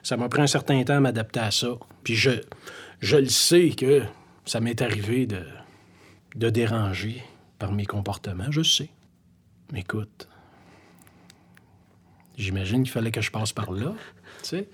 ça 0.01 0.17
m'a 0.17 0.27
pris 0.29 0.41
un 0.41 0.47
certain 0.47 0.83
temps 0.83 0.95
à 0.95 0.99
m'adapter 0.99 1.39
à 1.39 1.51
ça. 1.51 1.77
Puis 2.03 2.15
je, 2.15 2.31
je 2.99 3.17
le 3.17 3.29
sais 3.29 3.69
que 3.69 4.01
ça 4.45 4.59
m'est 4.59 4.81
arrivé 4.81 5.27
de, 5.27 5.43
de 6.35 6.49
déranger 6.49 7.23
par 7.59 7.71
mes 7.71 7.85
comportements. 7.85 8.51
Je 8.51 8.63
sais. 8.63 8.89
Mais 9.71 9.81
écoute, 9.81 10.27
j'imagine 12.37 12.83
qu'il 12.83 12.91
fallait 12.91 13.11
que 13.11 13.21
je 13.21 13.31
passe 13.31 13.53
par 13.53 13.71
là. 13.71 13.93
Tu 14.41 14.49
sais. 14.49 14.69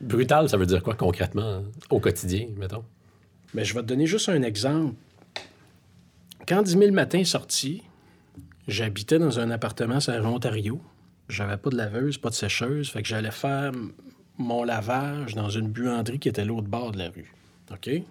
Brutal, 0.00 0.48
ça 0.48 0.56
veut 0.56 0.66
dire 0.66 0.82
quoi 0.82 0.94
concrètement 0.94 1.42
hein, 1.42 1.62
au 1.90 2.00
quotidien, 2.00 2.48
mettons? 2.56 2.84
Mais 3.52 3.64
je 3.64 3.74
vais 3.74 3.80
te 3.80 3.86
donner 3.86 4.06
juste 4.06 4.28
un 4.28 4.42
exemple. 4.42 4.94
Quand 6.48 6.62
10 6.62 6.72
000 6.72 6.92
matin 6.92 7.20
est 7.20 7.24
sorti, 7.24 7.82
j'habitais 8.66 9.18
dans 9.18 9.38
un 9.38 9.50
appartement 9.50 10.00
sur 10.00 10.18
l'Ontario. 10.18 10.80
J'avais 11.28 11.56
pas 11.56 11.70
de 11.70 11.76
laveuse, 11.76 12.18
pas 12.18 12.30
de 12.30 12.34
sécheuse. 12.34 12.90
Fait 12.90 13.02
que 13.02 13.08
j'allais 13.08 13.30
faire 13.30 13.72
mon 14.38 14.64
lavage 14.64 15.34
dans 15.34 15.48
une 15.50 15.68
buanderie 15.68 16.18
qui 16.18 16.28
était 16.28 16.42
à 16.42 16.44
l'autre 16.44 16.68
bord 16.68 16.92
de 16.92 16.98
la 16.98 17.08
rue. 17.10 17.32
OK? 17.72 17.84
Fait 17.84 18.02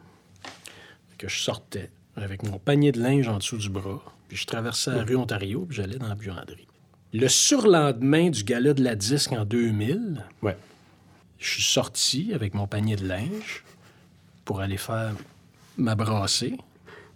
que 1.17 1.27
je 1.27 1.39
sortais 1.39 1.91
avec 2.15 2.43
mon 2.43 2.57
panier 2.59 2.91
de 2.91 3.01
linge 3.01 3.27
en 3.27 3.37
dessous 3.37 3.57
du 3.57 3.69
bras, 3.69 4.01
puis 4.27 4.37
je 4.37 4.45
traversais 4.45 4.91
la 4.95 5.03
rue 5.03 5.15
Ontario, 5.15 5.65
puis 5.67 5.77
j'allais 5.77 5.97
dans 5.97 6.07
la 6.07 6.15
buanderie. 6.15 6.67
Le 7.11 7.27
surlendemain 7.27 8.29
du 8.29 8.43
gala 8.43 8.73
de 8.73 8.83
la 8.83 8.95
disque 8.95 9.31
en 9.33 9.45
2000, 9.45 10.23
Ouais. 10.41 10.57
je 11.39 11.47
suis 11.47 11.63
sorti 11.63 12.31
avec 12.33 12.53
mon 12.55 12.65
panier 12.67 12.95
de 12.95 13.07
linge 13.07 13.63
pour 14.45 14.61
aller 14.61 14.77
faire 14.77 15.13
ma 15.77 15.93
brassée. 15.95 16.57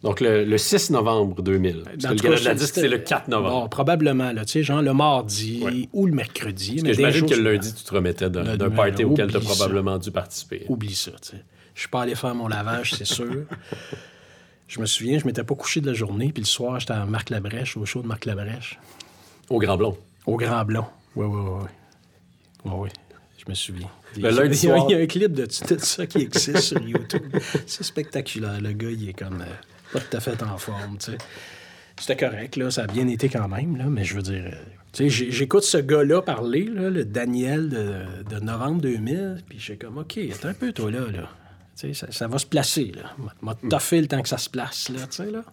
Donc, 0.08 0.22
le, 0.22 0.46
le 0.46 0.58
6 0.58 0.90
novembre 0.92 1.42
2000. 1.42 1.82
Parce 1.84 1.98
Dans 1.98 2.10
le 2.12 2.16
gala 2.16 2.36
cas, 2.36 2.42
de 2.42 2.46
la 2.46 2.54
disque, 2.56 2.76
c'est 2.76 2.88
le 2.88 2.98
4 2.98 3.28
novembre. 3.28 3.62
Bon, 3.64 3.70
probablement, 3.70 4.32
là, 4.32 4.46
tu 4.46 4.54
sais, 4.54 4.64
genre 4.64 4.82
le 4.82 4.94
mardi 4.94 5.62
Ouais. 5.64 5.90
ou 5.94 6.06
le 6.06 6.14
mercredi. 6.14 6.76
Parce 6.76 6.84
mais 6.84 6.90
que 6.92 6.96
j'imagine 6.96 7.26
que 7.26 7.36
le 7.36 7.52
lundi, 7.54 7.74
tu 7.74 7.84
te 7.84 7.94
remettais 7.94 8.30
d'un 8.30 8.70
party 8.70 9.04
auquel 9.04 9.30
tu 9.30 9.38
as 9.38 9.42
ça. 9.42 9.46
probablement 9.46 9.98
dû 9.98 10.12
participer. 10.12 10.66
Oublie 10.70 10.96
ça, 10.96 11.12
tu 11.22 11.30
sais. 11.32 11.44
Je 11.76 11.82
suis 11.82 11.90
pas 11.90 12.02
allé 12.04 12.16
faire 12.16 12.34
mon 12.34 12.48
lavage, 12.48 12.94
c'est 12.96 13.06
sûr. 13.06 13.26
Je 14.68 14.82
me 14.82 14.86
souviens, 14.86 15.18
je 15.18 15.26
m'étais 15.26 15.44
pas 15.46 15.56
couché 15.56 15.80
de 15.80 15.88
la 15.88 15.94
journée, 15.94 16.32
puis 16.34 16.42
le 16.42 16.48
soir, 16.48 16.78
j'étais 16.80 16.92
à 16.94 17.06
Marc 17.06 17.30
Labrèche, 17.30 17.78
au 17.78 17.86
show 17.86 18.02
de 18.02 18.08
Marc 18.08 18.26
Labrèche, 18.26 18.78
Au 19.50 19.60
Grand 19.60 19.78
Blond. 19.78 19.98
au 20.26 20.36
Grand 20.36 20.66
Blond. 20.66 20.84
Oui, 21.16 21.26
oui, 21.26 21.40
oui, 21.42 21.62
oui. 22.66 22.72
Oui, 22.74 22.90
je 23.38 23.46
me 23.50 23.54
souviens. 23.56 23.88
Le 24.18 24.30
Il 24.30 24.36
lundi 24.36 24.60
il 24.64 24.68
y 24.68 24.72
a- 24.72 24.76
soir. 24.76 24.86
Il 24.90 24.98
y 24.98 25.00
a 25.00 25.04
un 25.04 25.06
clip 25.06 25.32
de 25.32 25.46
tout 25.46 25.80
ça 25.80 26.06
qui 26.06 26.18
existe 26.18 26.58
sur 26.60 26.82
YouTube. 26.82 27.24
C'est 27.66 27.84
spectaculaire. 27.84 28.60
Le 28.60 28.74
gars, 28.74 28.90
il 28.90 29.08
est 29.08 29.14
comme 29.14 29.42
euh, 29.42 29.46
pas 29.94 30.00
tout 30.00 30.18
à 30.18 30.20
fait 30.20 30.42
en 30.44 30.58
forme, 30.58 30.98
tu 30.98 31.12
sais. 31.12 31.18
C'était 32.00 32.18
correct, 32.28 32.56
là. 32.58 32.70
Ça 32.70 32.84
a 32.84 32.88
bien 32.88 33.08
été 33.08 33.28
quand 33.30 33.48
même, 33.48 33.76
là. 33.76 33.86
Mais 33.86 34.04
je 34.04 34.16
veux 34.16 34.22
dire, 34.22 34.44
euh, 34.46 34.52
tu 34.94 35.10
sais, 35.10 35.32
j'écoute 35.32 35.64
ce 35.64 35.78
gars-là 35.78 36.22
parler, 36.22 36.66
là, 36.66 36.90
le 36.90 37.06
Daniel 37.06 37.70
de, 37.70 38.04
de 38.30 38.40
novembre 38.40 38.82
2000, 38.82 39.44
puis 39.50 39.58
je 39.58 39.64
suis 39.64 39.78
comme, 39.78 39.98
OK, 39.98 40.20
attends 40.32 40.50
un 40.50 40.54
peu, 40.54 40.72
toi, 40.74 40.92
là, 40.92 41.00
là. 41.12 41.30
Tu 41.76 41.88
sais, 41.88 41.94
ça, 41.94 42.12
ça 42.12 42.28
va 42.28 42.38
se 42.38 42.46
placer, 42.46 42.92
là. 42.96 43.14
M'a- 43.18 43.34
M'a 43.42 43.56
toffé 43.70 44.00
le 44.02 44.08
temps 44.08 44.22
que 44.22 44.30
ça 44.30 44.38
se 44.38 44.50
place, 44.50 44.90
là, 44.90 45.00
tu 45.10 45.18
sais, 45.24 45.32
là. 45.32 45.44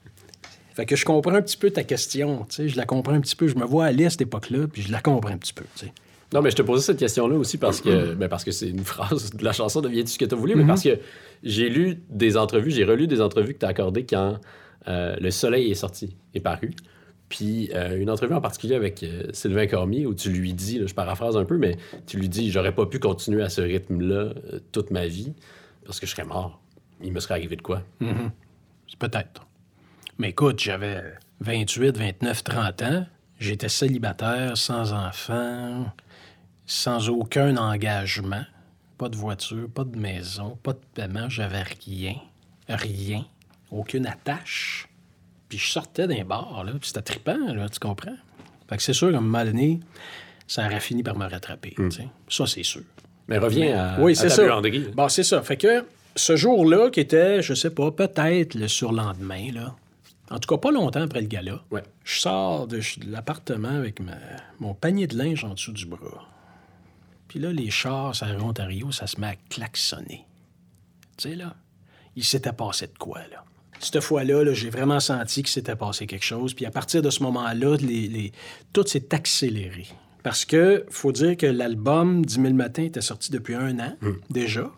Fait 0.74 0.86
que 0.86 0.96
je 0.96 1.04
comprends 1.04 1.34
un 1.34 1.42
petit 1.42 1.56
peu 1.56 1.70
ta 1.70 1.84
question, 1.84 2.44
tu 2.48 2.56
sais. 2.56 2.68
Je 2.68 2.76
la 2.76 2.84
comprends 2.84 3.14
un 3.14 3.20
petit 3.20 3.36
peu. 3.36 3.46
Je 3.46 3.54
me 3.54 3.64
vois 3.64 3.86
aller 3.86 4.06
à 4.06 4.10
cette 4.10 4.22
époque-là, 4.22 4.66
puis 4.66 4.82
je 4.82 4.90
la 4.92 5.00
comprends 5.00 5.30
un 5.32 5.38
petit 5.38 5.52
peu, 5.54 5.64
tu 5.76 5.86
sais. 5.86 5.92
Non, 6.34 6.42
mais 6.42 6.50
je 6.50 6.56
te 6.56 6.62
posais 6.62 6.82
cette 6.82 6.98
question-là 6.98 7.36
aussi 7.36 7.58
parce 7.58 7.80
que, 7.80 8.14
ben 8.14 8.28
parce 8.28 8.42
que 8.42 8.50
c'est 8.50 8.68
une 8.68 8.84
phrase 8.84 9.30
de 9.30 9.44
la 9.44 9.52
chanson 9.52 9.80
Deviens-tu 9.80 10.12
ce 10.12 10.18
que 10.18 10.24
tu 10.24 10.34
as 10.34 10.36
voulu, 10.36 10.54
Mm-hmm. 10.54 10.58
mais 10.58 10.66
parce 10.66 10.82
que 10.82 10.98
j'ai 11.44 11.68
lu 11.68 12.02
des 12.10 12.36
entrevues, 12.36 12.72
j'ai 12.72 12.84
relu 12.84 13.06
des 13.06 13.20
entrevues 13.20 13.54
que 13.54 13.60
tu 13.60 13.66
as 13.66 13.68
accordées 13.68 14.04
quand 14.04 14.38
euh, 14.88 15.16
Le 15.20 15.30
Soleil 15.30 15.70
est 15.70 15.76
sorti, 15.76 16.16
est 16.34 16.40
paru. 16.40 16.72
Puis 17.28 17.70
euh, 17.74 17.98
une 17.98 18.10
entrevue 18.10 18.34
en 18.34 18.40
particulier 18.40 18.74
avec 18.74 19.02
euh, 19.02 19.24
Sylvain 19.32 19.66
Cormier 19.66 20.06
où 20.06 20.14
tu 20.14 20.28
lui 20.30 20.52
dis, 20.52 20.78
là, 20.78 20.86
je 20.86 20.94
paraphrase 20.94 21.36
un 21.36 21.44
peu, 21.44 21.56
mais 21.56 21.76
tu 22.06 22.18
lui 22.18 22.28
dis 22.28 22.50
J'aurais 22.50 22.74
pas 22.74 22.86
pu 22.86 22.98
continuer 22.98 23.42
à 23.42 23.48
ce 23.48 23.60
rythme-là 23.60 24.34
toute 24.72 24.90
ma 24.90 25.06
vie 25.06 25.32
parce 25.86 26.00
que 26.00 26.06
je 26.06 26.12
serais 26.12 26.24
mort. 26.24 26.60
Il 27.02 27.12
me 27.12 27.20
serait 27.20 27.34
arrivé 27.34 27.56
de 27.56 27.62
quoi? 27.62 27.82
C'est 28.00 28.98
Peut-être. 28.98 29.46
Mais 30.18 30.30
écoute, 30.30 30.60
j'avais 30.60 31.02
28, 31.40 31.96
29, 31.96 32.44
30 32.44 32.82
ans. 32.82 33.06
J'étais 33.40 33.68
célibataire, 33.68 34.56
sans 34.56 34.92
enfant, 34.92 35.86
sans 36.66 37.08
aucun 37.08 37.56
engagement. 37.56 38.44
Pas 38.98 39.08
de 39.08 39.16
voiture, 39.16 39.68
pas 39.74 39.84
de 39.84 39.98
maison, 39.98 40.56
pas 40.62 40.72
de 40.72 40.80
paiement. 40.94 41.28
J'avais 41.28 41.62
rien. 41.62 42.14
Rien. 42.68 43.24
Aucune 43.70 44.06
attache. 44.06 44.88
Puis 45.48 45.58
je 45.58 45.66
sortais 45.70 46.06
d'un 46.06 46.24
bar, 46.24 46.64
là. 46.64 46.72
Puis 46.72 46.88
c'était 46.88 47.02
trippant, 47.02 47.52
là, 47.54 47.68
tu 47.68 47.78
comprends? 47.80 48.16
Fait 48.68 48.76
que 48.76 48.82
c'est 48.82 48.92
sûr 48.92 49.10
qu'à 49.10 49.18
un 49.18 49.20
moment 49.20 49.44
donné, 49.44 49.80
ça 50.46 50.64
aurait 50.66 50.80
fini 50.80 51.02
par 51.02 51.16
me 51.18 51.26
rattraper. 51.28 51.74
tu 51.76 51.90
sais. 51.90 52.08
Ça, 52.28 52.46
c'est 52.46 52.62
sûr. 52.62 52.82
Mais 53.28 53.38
reviens 53.38 53.78
à, 53.78 54.00
Oui, 54.00 54.14
c'est 54.16 54.28
ça. 54.30 54.42
Bon, 54.94 55.08
c'est 55.08 55.22
ça. 55.22 55.42
Fait 55.42 55.56
que 55.56 55.84
ce 56.16 56.36
jour-là, 56.36 56.90
qui 56.90 57.00
était, 57.00 57.42
je 57.42 57.52
sais 57.54 57.70
pas, 57.70 57.90
peut-être 57.90 58.54
le 58.54 58.68
surlendemain, 58.68 59.50
là. 59.52 59.74
En 60.30 60.38
tout 60.38 60.48
cas, 60.48 60.58
pas 60.58 60.70
longtemps 60.70 61.02
après 61.02 61.20
le 61.20 61.26
gala. 61.26 61.62
Ouais. 61.70 61.82
Je 62.04 62.20
sors 62.20 62.66
de, 62.66 62.78
de 62.78 63.10
l'appartement 63.12 63.68
avec 63.68 64.00
ma- 64.00 64.12
mon 64.60 64.72
panier 64.72 65.06
de 65.06 65.16
linge 65.18 65.44
en 65.44 65.52
dessous 65.54 65.72
du 65.72 65.84
bras. 65.86 66.26
Puis 67.34 67.42
là, 67.42 67.52
les 67.52 67.68
chars 67.68 68.14
à 68.22 68.26
Ontario, 68.44 68.92
ça 68.92 69.08
se 69.08 69.20
met 69.20 69.26
à 69.26 69.34
klaxonner. 69.50 70.24
Tu 71.16 71.30
sais, 71.30 71.34
là, 71.34 71.56
il 72.14 72.22
s'était 72.22 72.52
passé 72.52 72.86
de 72.86 72.96
quoi, 72.96 73.18
là? 73.28 73.42
Cette 73.80 73.98
fois-là, 73.98 74.44
là, 74.44 74.52
j'ai 74.52 74.70
vraiment 74.70 75.00
senti 75.00 75.42
qu'il 75.42 75.50
s'était 75.50 75.74
passé 75.74 76.06
quelque 76.06 76.24
chose. 76.24 76.54
Puis 76.54 76.64
à 76.64 76.70
partir 76.70 77.02
de 77.02 77.10
ce 77.10 77.24
moment-là, 77.24 77.76
les, 77.80 78.06
les- 78.06 78.32
tout 78.72 78.86
s'est 78.86 79.12
accéléré. 79.12 79.88
Parce 80.22 80.44
que 80.44 80.86
faut 80.90 81.10
dire 81.10 81.36
que 81.36 81.46
l'album 81.46 82.24
10 82.24 82.34
000 82.40 82.54
matins 82.54 82.84
était 82.84 83.00
sorti 83.00 83.32
depuis 83.32 83.56
un 83.56 83.80
an, 83.80 83.96
déjà. 84.30 84.70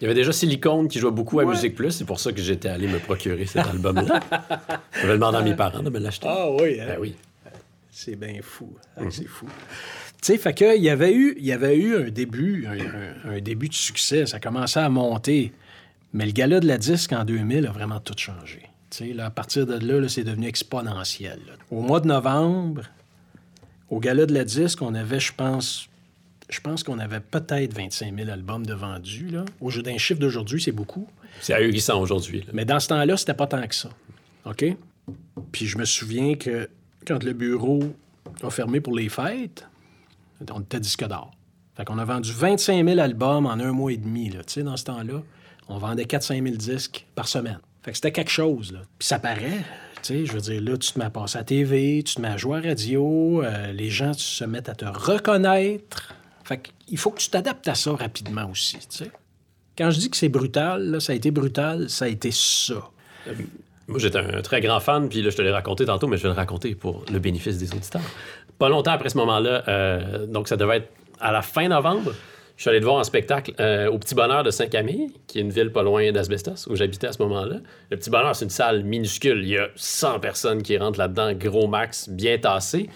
Il 0.00 0.04
y 0.04 0.06
avait 0.06 0.14
déjà 0.14 0.30
Silicone 0.30 0.86
qui 0.86 1.00
jouait 1.00 1.10
beaucoup 1.10 1.40
à 1.40 1.44
Ouais. 1.44 1.52
Musique 1.52 1.74
Plus. 1.74 1.90
C'est 1.90 2.04
pour 2.04 2.20
ça 2.20 2.32
que 2.32 2.40
j'étais 2.40 2.68
allé 2.68 2.86
me 2.86 3.00
procurer 3.00 3.46
cet 3.46 3.66
album-là. 3.66 4.20
J'avais 5.00 5.14
demandé 5.14 5.38
à 5.38 5.42
mes 5.42 5.56
parents 5.56 5.82
de 5.82 5.90
me 5.90 5.98
l'acheter. 5.98 6.28
Ah 6.30 6.48
oui, 6.48 6.80
hein? 6.80 6.86
Ben 6.90 6.98
oui. 7.00 7.16
C'est 7.90 8.14
bien 8.16 8.38
fou. 8.40 8.72
Ah, 8.96 9.02
C'est 9.10 9.26
fou. 9.26 9.46
Tu 10.22 10.32
sais, 10.32 10.38
fait 10.38 10.54
que, 10.54 10.76
il 10.76 10.82
y 10.82 10.88
avait 10.88 11.12
eu, 11.12 11.34
il 11.38 11.44
y 11.44 11.52
avait 11.52 11.76
eu 11.76 11.96
un 11.96 12.08
début, 12.10 12.64
un, 12.66 12.78
un- 13.30 13.36
un 13.36 13.40
début 13.40 13.68
de 13.68 13.74
succès. 13.74 14.24
Ça 14.26 14.38
commençait 14.40 14.80
à 14.80 14.88
monter. 14.88 15.52
Mais 16.12 16.26
le 16.26 16.32
gala 16.32 16.60
de 16.60 16.66
la 16.66 16.78
disque 16.78 17.12
en 17.12 17.24
2000 17.24 17.66
a 17.66 17.72
vraiment 17.72 17.98
tout 18.00 18.14
changé. 18.16 18.62
Là, 19.14 19.26
à 19.26 19.30
partir 19.30 19.66
de 19.66 19.74
là, 19.84 19.98
là, 20.00 20.08
c'est 20.08 20.22
devenu 20.22 20.46
exponentiel. 20.46 21.40
là. 21.46 21.54
Au 21.70 21.80
mois 21.80 21.98
de 22.00 22.06
novembre, 22.06 22.82
au 23.90 23.98
gala 24.00 24.26
de 24.26 24.34
la 24.34 24.44
disque, 24.44 24.80
on 24.82 24.94
avait, 24.94 25.18
je 25.18 25.32
pense, 25.34 25.88
je 26.50 26.60
pense 26.60 26.82
qu'on 26.84 26.98
avait 26.98 27.20
peut-être 27.20 27.74
25 27.74 28.14
000 28.16 28.30
albums 28.30 28.64
de 28.66 28.74
vendus. 28.74 29.28
Là. 29.30 29.44
Au 29.60 29.70
jeu 29.70 29.82
d'un 29.82 29.96
chiffre 29.98 30.20
d'aujourd'hui, 30.20 30.60
c'est 30.62 30.72
beaucoup. 30.72 31.08
C'est 31.40 31.54
ahurissant 31.54 32.00
aujourd'hui. 32.00 32.44
Mais 32.52 32.64
dans 32.66 32.78
ce 32.78 32.88
temps-là, 32.88 33.16
c'était 33.16 33.34
pas 33.34 33.46
tant 33.46 33.66
que 33.66 33.74
ça. 33.74 33.88
OK? 34.44 34.64
Puis 35.50 35.66
je 35.66 35.78
me 35.78 35.84
souviens 35.86 36.34
que 36.34 36.68
quand 37.06 37.24
le 37.24 37.32
bureau 37.32 37.82
a 38.42 38.50
fermé 38.50 38.80
pour 38.80 38.94
les 38.94 39.08
fêtes, 39.08 39.66
on 40.52 40.60
était 40.60 40.80
disque 40.80 41.06
d'or. 41.06 41.30
Fait 41.76 41.84
qu'on 41.84 41.98
a 41.98 42.04
vendu 42.04 42.32
25 42.32 42.86
000 42.86 43.00
albums 43.00 43.46
en 43.46 43.52
un 43.52 43.72
mois 43.72 43.92
et 43.92 43.96
demi. 43.96 44.30
Tu 44.30 44.38
sais, 44.46 44.62
dans 44.62 44.76
ce 44.76 44.84
temps-là, 44.84 45.22
on 45.68 45.78
vendait 45.78 46.04
4-5 46.04 46.42
000 46.42 46.56
disques 46.56 47.06
par 47.14 47.28
semaine. 47.28 47.60
Fait 47.82 47.92
que 47.92 47.96
c'était 47.96 48.12
quelque 48.12 48.30
chose. 48.30 48.78
Puis 48.98 49.08
ça 49.08 49.18
paraît. 49.18 49.64
Tu 50.02 50.26
je 50.26 50.32
veux 50.32 50.40
dire, 50.40 50.60
là, 50.60 50.76
tu 50.76 50.92
te 50.92 50.98
mets 50.98 51.04
à 51.04 51.10
passer 51.10 51.38
à 51.38 51.44
TV, 51.44 52.02
tu 52.04 52.16
te 52.16 52.20
mets 52.20 52.28
à 52.28 52.36
jouer 52.36 52.58
à 52.58 52.60
radio, 52.60 53.42
euh, 53.42 53.72
les 53.72 53.88
gens 53.88 54.12
se 54.14 54.44
mettent 54.44 54.68
à 54.68 54.74
te 54.74 54.84
reconnaître. 54.84 56.14
Fait 56.44 56.60
qu'il 56.86 56.98
faut 56.98 57.10
que 57.10 57.20
tu 57.20 57.30
t'adaptes 57.30 57.68
à 57.68 57.74
ça 57.74 57.94
rapidement 57.94 58.50
aussi. 58.50 58.78
Quand 59.78 59.90
je 59.90 59.98
dis 60.00 60.10
que 60.10 60.16
c'est 60.16 60.28
brutal, 60.28 61.00
ça 61.00 61.12
a 61.12 61.16
été 61.16 61.30
brutal, 61.30 61.88
ça 61.88 62.06
a 62.06 62.08
été 62.08 62.30
ça. 62.32 62.90
Moi, 63.88 63.98
j'étais 63.98 64.18
un 64.18 64.42
très 64.42 64.60
grand 64.60 64.80
fan, 64.80 65.08
puis 65.08 65.22
là, 65.22 65.30
je 65.30 65.36
te 65.36 65.42
l'ai 65.42 65.50
raconté 65.50 65.84
tantôt, 65.84 66.08
mais 66.08 66.16
je 66.16 66.22
vais 66.22 66.28
le 66.28 66.34
raconter 66.34 66.74
pour 66.74 67.04
le 67.12 67.18
bénéfice 67.18 67.58
des 67.58 67.72
auditeurs. 67.72 68.02
Pas 68.62 68.68
longtemps 68.68 68.92
après 68.92 69.08
ce 69.08 69.18
moment-là, 69.18 69.64
euh, 69.66 70.24
donc 70.24 70.46
ça 70.46 70.56
devait 70.56 70.76
être 70.76 70.88
à 71.18 71.32
la 71.32 71.42
fin 71.42 71.66
novembre, 71.66 72.12
je 72.56 72.62
suis 72.62 72.70
allé 72.70 72.78
te 72.78 72.84
voir 72.84 72.98
en 72.98 73.02
spectacle 73.02 73.52
euh, 73.58 73.90
au 73.90 73.98
Petit 73.98 74.14
Bonheur 74.14 74.44
de 74.44 74.52
Saint-Camille, 74.52 75.08
qui 75.26 75.40
est 75.40 75.42
une 75.42 75.50
ville 75.50 75.72
pas 75.72 75.82
loin 75.82 76.12
d'Asbestos, 76.12 76.68
où 76.70 76.76
j'habitais 76.76 77.08
à 77.08 77.12
ce 77.12 77.20
moment-là. 77.22 77.56
Le 77.90 77.96
Petit 77.96 78.08
Bonheur, 78.08 78.36
c'est 78.36 78.44
une 78.44 78.52
salle 78.52 78.84
minuscule. 78.84 79.40
Il 79.42 79.48
y 79.48 79.58
a 79.58 79.66
100 79.74 80.20
personnes 80.20 80.62
qui 80.62 80.78
rentrent 80.78 81.00
là-dedans, 81.00 81.32
gros 81.32 81.66
max, 81.66 82.08
bien 82.08 82.38
tassé. 82.38 82.88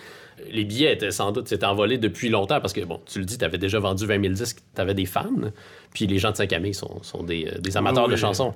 Les 0.53 0.63
billets 0.63 0.93
étaient 0.93 1.11
sans 1.11 1.33
doute 1.33 1.49
s'étaient 1.49 1.67
envolés 1.67 1.99
depuis 1.99 2.29
longtemps 2.29 2.61
parce 2.61 2.73
que, 2.73 2.83
bon, 2.83 3.01
tu 3.05 3.19
le 3.19 3.25
dis, 3.25 3.37
tu 3.37 3.45
avais 3.45 3.59
déjà 3.59 3.81
vendu 3.81 4.07
20 4.07 4.21
000 4.21 4.35
disques, 4.35 4.59
tu 4.73 4.81
avais 4.81 4.95
des 4.95 5.07
fans. 5.07 5.51
Puis 5.93 6.07
les 6.07 6.21
gens 6.21 6.31
de 6.31 6.37
Saint-Camille 6.37 6.75
sont, 6.75 7.03
sont 7.03 7.25
des, 7.25 7.49
euh, 7.49 7.59
des 7.59 7.77
amateurs 7.77 8.05
Oui, 8.05 8.13
de 8.13 8.17
chansons. 8.17 8.55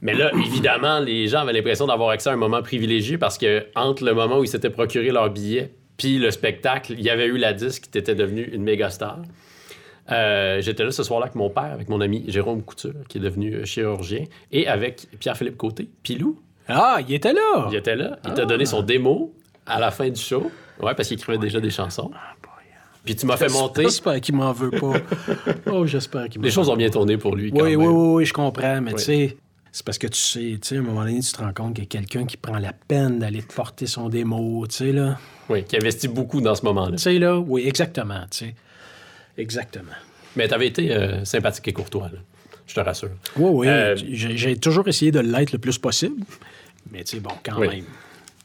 Mais 0.00 0.14
là, 0.14 0.30
évidemment, 0.32 1.00
les 1.00 1.28
gens 1.28 1.40
avaient 1.40 1.52
l'impression 1.52 1.86
d'avoir 1.86 2.08
accès 2.08 2.30
à 2.30 2.32
un 2.32 2.36
moment 2.36 2.62
privilégié 2.62 3.18
parce 3.18 3.36
que 3.36 3.66
entre 3.74 4.04
le 4.04 4.14
moment 4.14 4.38
où 4.38 4.44
ils 4.44 4.48
s'étaient 4.48 4.70
procuré 4.70 5.10
leur 5.10 5.28
billet 5.28 5.74
puis 5.96 6.18
le 6.18 6.30
spectacle, 6.30 6.92
il 6.92 7.00
y 7.02 7.10
avait 7.10 7.26
eu 7.26 7.36
la 7.38 7.52
disque 7.52 7.88
qui 7.90 7.98
était 7.98 8.14
devenue 8.14 8.48
une 8.52 8.62
méga 8.62 8.90
star. 8.90 9.20
Euh, 10.12 10.60
J'étais 10.60 10.84
là 10.84 10.90
ce 10.92 11.02
soir-là 11.02 11.26
avec 11.26 11.34
mon 11.34 11.50
père, 11.50 11.64
avec 11.72 11.88
mon 11.88 12.00
ami 12.00 12.24
Jérôme 12.28 12.62
Couture, 12.62 12.92
qui 13.08 13.18
est 13.18 13.20
devenu 13.20 13.54
euh, 13.54 13.64
chirurgien, 13.64 14.24
et 14.52 14.68
avec 14.68 15.06
Pierre-Philippe 15.18 15.56
Côté, 15.56 15.88
Pilou. 16.02 16.38
Ah, 16.68 16.98
il 17.06 17.14
était 17.14 17.32
là! 17.32 17.68
Il 17.70 17.76
était 17.76 17.96
là. 17.96 18.18
Il 18.26 18.34
t'a 18.34 18.44
donné 18.44 18.66
son 18.66 18.82
démo 18.82 19.32
à 19.66 19.80
la 19.80 19.90
fin 19.90 20.08
du 20.08 20.20
show. 20.20 20.50
Ouais, 20.80 20.94
parce 20.94 21.08
qu'il 21.08 21.16
écrivait 21.18 21.38
déjà 21.38 21.60
des 21.60 21.70
chansons. 21.70 22.10
Puis 23.04 23.14
tu 23.16 23.24
m'as 23.26 23.36
fait 23.36 23.48
monter. 23.52 23.82
J'espère 23.84 24.20
qu'il 24.20 24.34
m'en 24.34 24.52
veut 24.52 24.70
pas. 24.72 24.94
oh, 25.70 25.86
j'espère 25.86 26.28
qu'il 26.28 26.40
m'en 26.40 26.44
Les 26.44 26.50
choses 26.50 26.68
ont 26.68 26.76
bien 26.76 26.90
tourné 26.90 27.16
pour 27.16 27.36
lui. 27.36 27.50
quand 27.52 27.62
Oui, 27.62 27.76
même. 27.76 27.80
oui, 27.80 27.86
oui, 27.86 28.14
oui, 28.16 28.24
je 28.26 28.32
comprends, 28.32 28.80
mais 28.80 28.92
Oui. 28.92 28.98
tu 28.98 29.04
sais, 29.04 29.36
c'est 29.70 29.86
parce 29.86 29.96
que 29.98 30.08
tu 30.08 30.18
sais, 30.18 30.40
tu 30.40 30.58
sais, 30.62 30.76
à 30.76 30.80
un 30.80 30.82
moment 30.82 31.04
donné, 31.04 31.20
tu 31.20 31.32
te 31.32 31.38
rends 31.40 31.52
compte 31.52 31.74
qu'il 31.74 31.84
y 31.84 31.86
a 31.86 31.88
quelqu'un 31.90 32.26
qui 32.26 32.36
prend 32.36 32.58
la 32.58 32.72
peine 32.72 33.20
d'aller 33.20 33.42
te 33.42 33.54
porter 33.54 33.86
son 33.86 34.08
démo, 34.08 34.66
tu 34.68 34.74
sais, 34.76 34.92
là. 34.92 35.18
Oui, 35.48 35.64
qui 35.64 35.76
investit 35.76 36.08
beaucoup 36.08 36.40
dans 36.40 36.54
ce 36.54 36.64
moment-là. 36.64 36.96
Tu 36.96 37.02
sais, 37.02 37.18
là, 37.18 37.38
oui, 37.38 37.66
exactement, 37.66 38.20
tu 38.30 38.38
sais. 38.46 38.54
Exactement. 39.38 39.92
Mais 40.34 40.48
t'avais 40.48 40.66
été 40.68 40.92
euh, 40.92 41.24
sympathique 41.24 41.68
et 41.68 41.72
courtois, 41.72 42.08
là. 42.12 42.18
Je 42.66 42.74
te 42.74 42.80
rassure. 42.80 43.10
Oui, 43.36 43.50
oui, 43.52 43.68
Euh, 43.68 43.94
j'ai 43.96 44.36
j'ai 44.36 44.56
toujours 44.56 44.88
essayé 44.88 45.12
de 45.12 45.20
l'être 45.20 45.52
le 45.52 45.58
plus 45.58 45.78
possible, 45.78 46.16
mais 46.90 47.04
tu 47.04 47.16
sais, 47.16 47.20
bon, 47.20 47.30
quand 47.44 47.58
Oui. 47.60 47.68
même. 47.68 47.84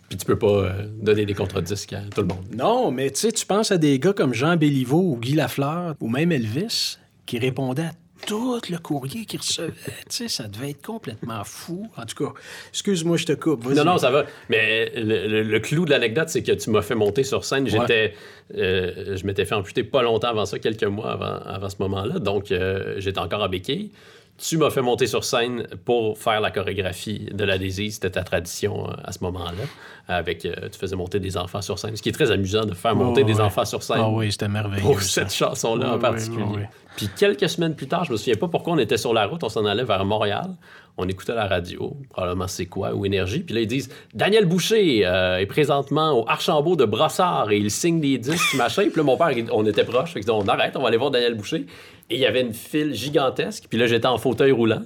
Puis 0.10 0.18
tu 0.18 0.26
peux 0.26 0.38
pas 0.38 0.47
euh, 0.47 0.88
donner 1.02 1.26
des 1.26 1.34
contre-disques 1.34 1.93
à 1.93 2.02
tout 2.14 2.22
le 2.22 2.28
monde. 2.28 2.45
Non, 2.56 2.91
mais 2.91 3.10
tu 3.12 3.22
sais, 3.22 3.32
tu 3.32 3.45
penses 3.45 3.72
à 3.72 3.78
des 3.78 3.97
gars 3.97 4.14
comme 4.14 4.34
Jean 4.34 4.58
Béliveau 4.58 4.99
ou 4.99 5.18
Guy 5.18 5.34
Lafleur 5.34 5.95
ou 6.02 6.10
même 6.10 6.32
Elvis 6.32 6.97
qui 7.26 7.39
répondaient 7.39 7.84
à 7.84 7.93
tout 8.26 8.59
le 8.69 8.78
courrier 8.78 9.26
qu'ils 9.26 9.39
recevaient. 9.39 9.72
tu 9.86 9.91
sais, 10.09 10.28
ça 10.28 10.47
devait 10.47 10.72
être 10.72 10.86
complètement 10.86 11.43
fou. 11.43 11.89
En 11.97 12.05
tout 12.05 12.24
cas, 12.26 12.32
excuse-moi, 12.69 13.17
je 13.17 13.26
te 13.26 13.34
coupe. 13.34 13.65
Non, 13.65 13.84
non, 13.84 13.97
ça 13.97 14.11
va. 14.11 14.26
Mais 14.49 14.91
le, 14.95 15.28
le- 15.28 15.43
le 15.43 15.59
clou 15.59 15.86
de 15.86 15.89
l'anecdote, 15.91 16.30
c'est 16.30 16.43
que 16.43 16.51
tu 16.51 16.69
m'as 16.69 16.82
fait 16.82 16.95
monter 16.95 17.24
sur 17.24 17.43
scène. 17.45 17.67
J'étais, 17.67 18.13
euh, 18.57 19.17
je 19.17 19.26
m'étais 19.26 19.45
fait 19.45 19.55
amputer 19.55 19.84
pas 19.84 20.01
longtemps 20.01 20.30
avant 20.30 20.45
ça, 20.45 20.59
quelques 20.59 20.84
mois 20.84 21.11
avant, 21.13 21.39
avant 21.45 21.69
ce 21.69 21.76
moment-là. 21.80 22.19
Donc, 22.19 22.51
euh, 22.51 22.95
j'étais 22.99 23.19
encore 23.19 23.43
à 23.43 23.47
béquille. 23.47 23.91
Tu 24.43 24.57
m'as 24.57 24.72
fait 24.72 24.82
monter 24.82 25.05
sur 25.05 25.24
scène 25.24 25.67
pour 25.86 26.17
faire 26.17 26.41
la 26.41 26.49
chorégraphie 26.49 27.28
de 27.32 27.43
la 27.43 27.59
Daisy. 27.59 27.91
C'était 27.91 28.09
ta 28.09 28.24
tradition 28.24 28.89
euh, 28.89 28.93
à 29.03 29.11
ce 29.11 29.19
moment-là. 29.24 29.51
Avec, 30.07 30.45
euh, 30.45 30.51
tu 30.72 30.80
faisais 30.80 30.95
monter 30.95 31.19
des 31.19 31.38
enfants 31.38 31.61
sur 31.61 31.78
scène. 31.78 31.95
Ce 31.95 32.01
qui 32.01 32.09
est 32.09 32.13
très 32.13 32.32
amusant 32.32 32.65
de 32.65 32.74
faire 32.74 32.95
monter 32.95 33.22
Oh, 33.24 33.28
des 33.28 33.36
ouais. 33.36 33.41
enfants 33.41 33.65
sur 33.65 33.84
scène 33.84 33.97
Ah 33.99 34.09
oui, 34.09 34.32
c'était 34.32 34.47
merveilleux. 34.47 34.82
pour 34.82 34.99
cette 35.01 35.32
chanson-là 35.32 35.93
en 35.93 35.99
particulier. 35.99 36.41
ouais. 36.43 36.69
Puis 36.96 37.10
quelques 37.18 37.50
semaines 37.50 37.76
plus 37.76 37.88
tard, 37.88 38.04
je 38.04 38.12
me 38.12 38.18
souviens 38.18 38.36
pas 38.36 38.48
pourquoi 38.48 38.74
on 38.74 38.78
était 38.78 38.98
sur 38.98 39.14
la 39.14 39.26
route, 39.26 39.44
on 39.44 39.50
s'en 39.50 39.66
allait 39.66 39.84
vers 39.84 40.04
Montréal. 40.06 40.52
On 40.98 41.08
écoutait 41.08 41.34
la 41.34 41.48
radio, 41.48 41.96
probablement 42.10 42.48
c'est 42.48 42.66
quoi, 42.66 42.94
ou 42.94 43.06
Énergie. 43.06 43.39
Puis 43.39 43.56
là, 43.56 43.62
ils 43.62 43.68
disent 43.68 43.89
Daniel 44.14 44.46
Boucher 44.46 45.06
euh, 45.06 45.38
est 45.38 45.46
présentement 45.46 46.20
au 46.20 46.28
Archambault 46.28 46.76
de 46.76 46.84
Brossard 46.84 47.50
et 47.50 47.58
il 47.58 47.72
signe 47.72 48.02
des 48.02 48.18
disques, 48.18 48.56
machin. 48.56 48.84
Puis 48.84 48.98
là, 48.98 49.04
mon 49.04 49.18
père, 49.18 49.32
on 49.54 49.66
était 49.66 49.86
que 49.86 50.32
on 50.32 50.48
arrête, 50.48 50.76
on 50.76 50.82
va 50.82 50.89
aller 50.89 50.98
voir 50.98 51.12
Daniel 51.12 51.36
Boucher. 51.36 51.66
Et 52.10 52.16
il 52.16 52.20
y 52.20 52.26
avait 52.26 52.42
une 52.42 52.54
file 52.54 52.94
gigantesque. 52.94 53.66
Puis 53.70 53.80
là, 53.80 53.88
j'étais 53.88 54.08
en 54.08 54.18
fauteuil 54.18 54.52
roulant. 54.52 54.82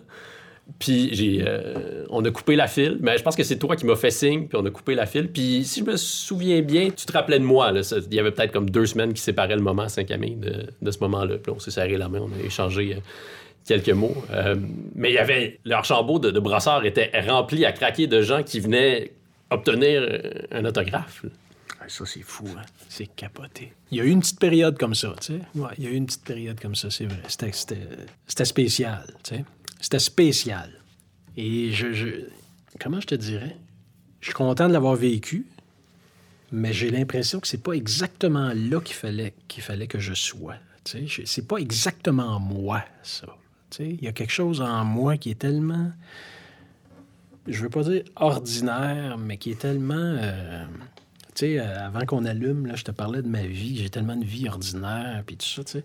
Puis 0.80 1.10
j'ai, 1.14 1.44
euh, 1.48 2.06
on 2.10 2.26
a 2.26 2.32
coupé 2.32 2.56
la 2.56 2.68
file, 2.68 2.98
mais 3.00 3.18
je 3.18 3.24
pense 3.24 3.36
que 3.36 3.44
c'est 3.44 3.58
toi 3.60 3.76
qui 3.76 3.86
m'as 3.86 3.96
fait 3.96 4.10
signe, 4.12 4.48
puis 4.48 4.58
on 4.62 4.66
a 4.66 4.72
coupé 4.72 4.96
la 4.96 5.06
file. 5.06 5.30
Puis 5.32 5.64
si 5.64 5.82
je 5.82 5.86
me 5.86 5.96
souviens 5.96 6.62
bien, 6.62 6.90
tu 6.90 7.06
te 7.06 7.12
rappelais 7.12 7.40
de 7.40 7.44
moi. 7.46 7.72
là, 7.72 7.84
ça- 7.84 7.98
Il 8.10 8.14
y 8.16 8.20
avait 8.20 8.32
peut-être 8.32 8.52
comme 8.52 8.70
deux 8.70 8.86
semaines 8.88 9.14
qui 9.14 9.22
séparaient 9.22 9.56
le 9.56 9.62
moment 9.62 9.84
à 9.84 9.90
Saint-Camille 9.90 10.36
de, 10.36 10.66
de 10.82 10.92
ce 10.92 11.00
moment-là. 11.00 11.38
Puis 11.38 11.52
on 11.56 11.60
s'est 11.60 11.72
serré 11.72 11.98
la 11.98 12.10
main, 12.10 12.20
on 12.22 12.32
a 12.42 12.46
échangé 12.46 12.96
euh, 12.96 13.00
quelques 13.68 13.90
mots. 13.92 14.16
Euh, 14.32 14.56
mais 14.96 15.12
il 15.12 15.14
y 15.16 15.18
avait, 15.20 15.60
le 15.64 15.74
Archambault 15.76 16.20
de, 16.20 16.32
de 16.32 16.40
Brossard 16.40 16.84
était 16.86 17.12
rempli 17.28 17.64
à 17.64 17.72
craquer 17.72 18.08
de 18.08 18.22
gens 18.22 18.42
qui 18.44 18.60
venaient 18.60 19.12
obtenir 19.52 20.02
un 20.52 20.66
autographe. 20.66 21.24
là. 21.24 21.30
Ah, 21.80 21.86
Ça, 21.88 22.04
c'est 22.08 22.22
fou, 22.24 22.46
hein? 22.58 22.64
C'est 22.90 23.06
capoté. 23.16 23.72
Il 23.92 24.00
y 24.00 24.02
a 24.02 24.04
eu 24.04 24.10
une 24.10 24.20
petite 24.22 24.40
période 24.40 24.78
comme 24.80 24.96
ça, 24.96 25.14
tu 25.22 25.34
sais. 25.34 25.40
Ouais, 25.54 25.70
il 25.78 25.84
y 25.84 25.88
a 25.88 25.92
eu 25.92 25.96
une 25.96 26.08
petite 26.08 26.24
période 26.26 26.60
comme 26.60 26.74
ça, 26.76 26.90
c'est 26.90 27.06
vrai. 27.06 27.20
C'était- 27.28 27.52
C'était 27.54 27.78
c'était 28.26 28.46
spécial, 28.46 29.04
tu 29.24 29.36
sais. 29.36 29.46
C'était 29.80 30.00
spécial. 30.00 30.72
Et 31.38 31.72
je, 31.72 31.94
je- 31.94 32.26
Comment 32.80 33.00
je 33.00 33.08
te 33.08 33.16
dirais? 33.16 33.56
Je 34.22 34.28
suis 34.28 34.34
content 34.34 34.68
de 34.68 34.74
l'avoir 34.74 34.96
vécu, 34.96 35.46
mais 36.52 36.74
j'ai 36.74 36.90
l'impression 36.90 37.40
que 37.40 37.48
c'est 37.48 37.62
pas 37.64 37.74
exactement 37.74 38.52
là 38.54 38.80
qu'il 38.82 38.96
fallait, 38.96 39.34
qu'il 39.48 39.64
fallait 39.64 39.88
que 39.88 40.00
je 40.00 40.14
sois. 40.14 40.56
Tu 40.84 41.08
sais, 41.08 41.24
c'est 41.26 41.48
pas 41.48 41.58
exactement 41.58 42.40
moi, 42.40 42.84
ça. 43.04 43.28
Il 43.80 44.02
y 44.04 44.08
a 44.08 44.12
quelque 44.14 44.32
chose 44.32 44.62
en 44.62 44.86
moi 44.86 45.18
qui 45.18 45.32
est 45.32 45.40
tellement 45.40 45.92
je 47.48 47.62
veux 47.62 47.70
pas 47.70 47.84
dire 47.84 48.04
ordinaire, 48.16 49.18
mais 49.20 49.38
qui 49.38 49.52
est 49.52 49.60
tellement. 49.60 49.94
euh, 49.96 50.66
tu 51.36 51.46
sais, 51.48 51.60
euh, 51.60 51.86
avant 51.88 52.06
qu'on 52.06 52.26
allume, 52.26 52.66
là, 52.66 52.76
je 52.76 52.84
te 52.84 52.92
parlais 52.92 53.22
de 53.22 53.28
ma 53.28 53.44
vie. 53.44 53.78
J'ai 53.78 53.90
tellement 53.90 54.16
de 54.16 54.24
vie 54.26 54.48
ordinaire, 54.50 55.22
puis 55.28 55.36
tout 55.38 55.46
ça, 55.46 55.64
tu 55.64 55.72
sais. 55.74 55.84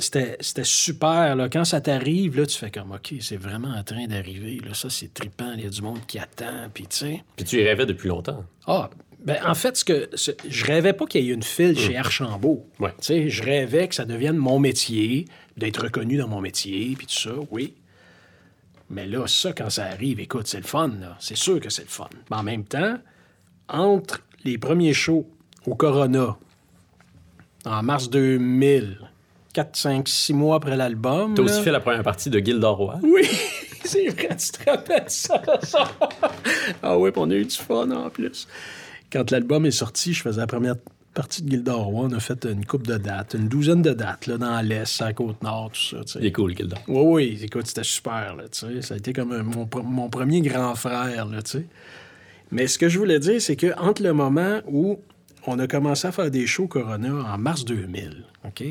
C'était- 0.00 0.64
super, 0.64 1.34
là. 1.36 1.48
Quand 1.48 1.64
ça 1.64 1.80
t'arrive, 1.80 2.36
là, 2.38 2.46
tu 2.46 2.56
fais 2.56 2.70
comme, 2.70 2.92
OK, 2.92 3.14
c'est 3.20 3.36
vraiment 3.36 3.68
en 3.74 3.82
train 3.82 4.06
d'arriver, 4.06 4.60
là. 4.64 4.74
Ça, 4.74 4.90
c'est 4.90 5.12
trippant. 5.12 5.52
Il 5.56 5.64
y 5.64 5.66
a 5.66 5.70
du 5.70 5.82
monde 5.82 6.00
qui 6.06 6.18
attend, 6.18 6.68
puis 6.72 6.86
tu 6.86 6.96
sais. 6.96 7.24
Puis 7.36 7.44
tu 7.46 7.60
y 7.60 7.64
rêvais 7.64 7.86
depuis 7.86 8.08
longtemps. 8.08 8.44
Ah, 8.66 8.90
ben 9.24 9.38
en 9.44 9.54
fait, 9.54 9.76
ce 9.76 9.84
que 9.84 10.08
ce- 10.14 10.30
je 10.48 10.64
rêvais 10.64 10.92
pas 10.92 11.06
qu'il 11.06 11.24
y 11.24 11.30
ait 11.30 11.34
une 11.34 11.42
file 11.42 11.76
chez 11.78 11.96
Archambault. 11.96 12.66
Ouais. 12.78 12.90
Tu 13.00 13.06
sais, 13.06 13.28
je 13.30 13.42
rêvais 13.42 13.88
que 13.88 13.94
ça 13.94 14.04
devienne 14.04 14.36
mon 14.36 14.58
métier, 14.58 15.24
d'être 15.56 15.82
reconnu 15.82 16.16
dans 16.18 16.28
mon 16.28 16.40
métier, 16.40 16.94
puis 16.96 17.06
tout 17.06 17.18
ça, 17.18 17.32
oui. 17.50 17.74
Mais 18.90 19.06
là, 19.06 19.26
ça, 19.26 19.52
quand 19.52 19.70
ça 19.70 19.84
arrive, 19.86 20.20
écoute, 20.20 20.46
c'est 20.46 20.58
le 20.58 20.62
fun, 20.66 20.88
là. 21.00 21.16
C'est 21.20 21.36
sûr 21.36 21.58
que 21.60 21.68
c'est 21.68 21.82
le 21.82 21.88
fun. 21.88 22.08
Mais 22.30 22.36
en 22.36 22.42
même 22.42 22.64
temps, 22.64 22.96
entre 23.68 24.20
les 24.44 24.58
premiers 24.58 24.92
shows 24.94 25.26
au 25.66 25.74
Corona, 25.74 26.36
en 27.64 27.82
mars 27.82 28.08
2000, 28.10 28.98
4, 29.52 29.76
5, 29.76 30.08
6 30.08 30.32
mois 30.34 30.56
après 30.56 30.76
l'album... 30.76 31.34
Tu 31.34 31.40
as 31.40 31.44
là- 31.44 31.50
aussi 31.52 31.62
fait 31.62 31.72
la 31.72 31.80
première 31.80 32.02
partie 32.02 32.30
de 32.30 32.38
Gilda 32.38 32.68
Roy. 32.68 32.98
oui, 33.02 33.22
c'est 33.84 34.06
vrai, 34.08 34.36
tu 34.36 34.50
te 34.52 34.70
rappelles 34.70 35.04
ça, 35.08 35.42
ça? 35.62 35.90
ah 36.82 36.98
oui, 36.98 37.10
puis 37.10 37.20
on 37.24 37.30
a 37.30 37.34
eu 37.34 37.44
du 37.44 37.56
fun 37.56 37.90
en 37.90 38.08
plus. 38.10 38.46
Quand 39.12 39.30
l'album 39.30 39.66
est 39.66 39.70
sorti, 39.70 40.12
je 40.12 40.22
faisais 40.22 40.40
la 40.40 40.46
première 40.46 40.76
partie 41.14 41.42
de 41.42 41.50
Gilda 41.50 41.74
Roy. 41.74 42.06
On 42.10 42.12
a 42.12 42.20
fait 42.20 42.44
une 42.44 42.64
coupe 42.64 42.86
de 42.86 42.96
dates, 42.98 43.34
une 43.34 43.48
douzaine 43.48 43.82
de 43.82 43.92
dates, 43.92 44.26
là, 44.26 44.38
dans 44.38 44.60
l'Est, 44.60 45.02
à 45.02 45.06
la 45.06 45.12
Côte-Nord, 45.14 45.70
tout 45.72 45.96
ça, 45.96 46.04
tu 46.04 46.12
sais. 46.12 46.18
Il 46.20 46.26
est 46.26 46.32
cool, 46.32 46.56
Gilda. 46.56 46.76
Oui, 46.86 47.02
oui, 47.04 47.40
écoute, 47.42 47.66
c'était 47.66 47.82
super, 47.84 48.36
là. 48.36 48.44
Ça 48.52 48.66
a 48.68 48.96
été 48.96 49.12
comme 49.12 49.32
un- 49.32 49.42
mon, 49.42 49.64
pre- 49.64 49.82
mon 49.82 50.08
premier 50.08 50.40
grand 50.42 50.74
frère, 50.76 51.26
là, 51.26 51.42
tu 51.42 51.50
sais. 51.50 51.66
Mais 52.50 52.66
ce 52.66 52.78
que 52.78 52.88
je 52.88 52.98
voulais 52.98 53.18
dire, 53.18 53.40
c'est 53.40 53.56
que 53.56 53.78
entre 53.78 54.02
le 54.02 54.12
moment 54.12 54.60
où 54.66 54.98
on 55.46 55.58
a 55.58 55.66
commencé 55.66 56.06
à 56.06 56.12
faire 56.12 56.30
des 56.30 56.46
shows 56.46 56.68
Corona 56.68 57.12
en 57.32 57.38
mars 57.38 57.64
2000, 57.64 58.24
OK? 58.46 58.64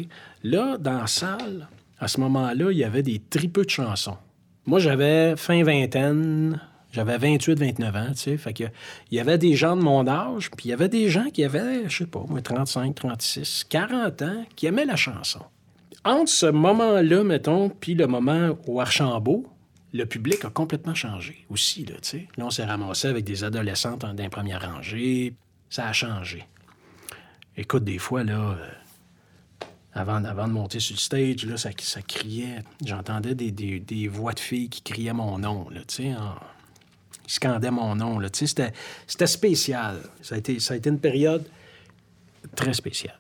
Là, 0.44 0.78
dans 0.78 1.00
la 1.00 1.08
salle, 1.08 1.68
à 2.00 2.08
ce 2.08 2.20
moment-là, 2.20 2.72
il 2.72 2.78
y 2.78 2.84
avait 2.84 3.04
des 3.04 3.20
tripeux 3.30 3.66
de 3.66 3.70
chansons. 3.70 4.18
Moi, 4.66 4.80
j'avais 4.80 5.36
fin 5.38 5.64
vingtaine, 5.64 6.60
j'avais 6.92 7.18
28, 7.18 7.60
29 7.60 7.96
ans, 7.96 8.08
tu 8.10 8.16
sais. 8.16 8.38
Fait 8.38 8.54
que 8.54 8.66
il 9.12 9.18
y 9.18 9.20
avait 9.20 9.38
des 9.38 9.56
gens 9.56 9.76
de 9.76 9.82
mon 9.82 10.08
âge, 10.08 10.52
puis 10.52 10.68
il 10.68 10.70
y 10.70 10.74
avait 10.74 10.90
des 10.90 11.10
gens 11.10 11.30
qui 11.32 11.44
avaient, 11.44 11.90
je 11.90 12.00
sais 12.00 12.06
pas, 12.06 12.24
moi, 12.28 12.42
35, 12.42 12.96
36, 12.96 13.66
40 13.70 14.22
ans, 14.24 14.46
qui 14.56 14.66
aimaient 14.66 14.86
la 14.86 14.96
chanson. 14.96 15.42
Entre 16.04 16.30
ce 16.30 16.46
moment-là, 16.46 17.24
mettons, 17.24 17.70
puis 17.70 17.94
le 17.94 18.08
moment 18.08 18.58
au 18.68 18.80
Archambault, 18.80 19.46
le 19.98 20.06
public 20.06 20.46
a 20.46 20.50
complètement 20.50 20.96
changé 20.96 21.46
aussi, 21.50 21.86
là, 21.86 21.96
tu. 22.02 22.28
Là, 22.38 22.46
on 22.46 22.50
s'est 22.50 22.64
ramassé 22.66 23.08
avec 23.08 23.26
des 23.26 23.44
adolescentes 23.44 24.04
en 24.04 24.14
d'un 24.14 24.30
première 24.30 24.62
rangée. 24.62 25.34
Ça 25.70 25.88
a 25.88 25.94
changé. 25.94 26.46
Écoute, 27.58 27.84
des 27.84 27.98
fois, 27.98 28.24
là, 28.24 28.58
euh, 28.60 28.68
avant, 29.94 30.24
avant 30.24 30.48
de 30.48 30.54
monter 30.54 30.80
sur 30.80 30.96
le 30.96 31.00
stage, 31.00 31.46
là, 31.46 31.58
ça, 31.58 31.72
ça 31.80 32.02
criait. 32.02 32.64
J'entendais 32.86 33.34
des, 33.36 33.52
des- 33.52 33.80
des 33.80 34.08
voix 34.08 34.34
de 34.34 34.40
filles 34.40 34.70
qui 34.70 34.82
criaient 34.82 35.14
mon 35.14 35.40
nom, 35.40 35.70
là, 35.70 35.82
tu 35.88 35.96
sais. 36.04 36.14
en- 36.16 36.36
Ils 37.26 37.32
scandaient 37.32 37.72
mon 37.72 37.96
nom, 37.96 38.20
là, 38.20 38.30
tu. 38.30 38.48
C'était, 38.48 38.72
c'était 39.08 39.28
spécial. 39.28 39.98
Ça 40.22 40.36
a, 40.36 40.38
été, 40.38 40.60
ça 40.60 40.76
a 40.76 40.78
été 40.78 40.90
une 40.90 41.00
période 41.00 41.46
très 42.56 42.74
spéciale. 42.74 43.20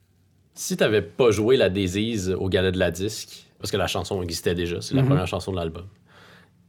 Si 0.53 0.77
t'avais 0.77 1.01
pas 1.01 1.31
joué 1.31 1.57
la 1.57 1.69
Daisies 1.69 2.31
au 2.33 2.47
galet 2.49 2.71
de 2.71 2.79
la 2.79 2.89
disque, 2.91 3.45
parce 3.59 3.69
que 3.71 3.77
la 3.77 3.87
chanson 3.87 4.21
existait 4.21 4.55
déjà, 4.55 4.79
c'est 4.81 4.93
la 4.95 5.01
Mhm. 5.01 5.09
première 5.09 5.27
chanson 5.27 5.51
de 5.51 5.57
l'album, 5.57 5.85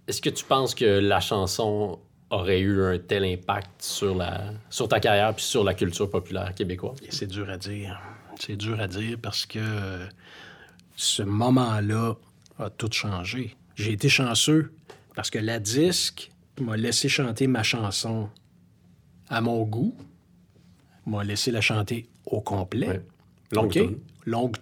est-ce 0.09 0.22
que 0.22 0.30
tu 0.30 0.44
penses 0.44 0.74
que 0.74 0.86
la 0.86 1.20
chanson 1.20 1.98
aurait 2.30 2.61
eu 2.61 2.82
un 2.82 2.98
tel 2.98 3.24
impact 3.24 3.82
sur, 3.82 4.14
la, 4.14 4.52
sur 4.70 4.88
ta 4.88 5.00
carrière 5.00 5.34
puis 5.34 5.44
sur 5.44 5.64
la 5.64 5.74
culture 5.74 6.11
populaire 6.11 6.54
québécoise? 6.54 6.98
C'est 7.11 7.26
dur 7.26 7.48
à 7.50 7.59
dire. 7.59 8.00
C'est 8.40 8.56
dur 8.56 8.80
à 8.80 8.88
dire 8.88 9.18
parce 9.20 9.44
que 9.44 9.59
euh, 9.59 10.06
ce 10.96 11.22
moment-là 11.22 12.16
a 12.59 12.70
tout 12.70 12.90
changé. 12.90 13.54
J'ai 13.76 13.92
été 13.92 14.09
chanceux 14.09 14.72
parce 15.14 15.28
que 15.30 15.38
la 15.38 15.59
disque 15.59 16.30
m'a 16.59 16.76
laissé 16.76 17.09
chanter 17.09 17.46
ma 17.46 17.62
chanson 17.62 18.30
à 19.28 19.42
mon 19.42 19.62
goût, 19.64 19.94
m'a 21.06 21.22
laissé 21.22 21.50
la 21.50 21.61
chanter 21.61 22.09
au 22.24 22.40
complet. 22.40 22.88
Ouais. 22.88 23.02
Longue. 24.24 24.56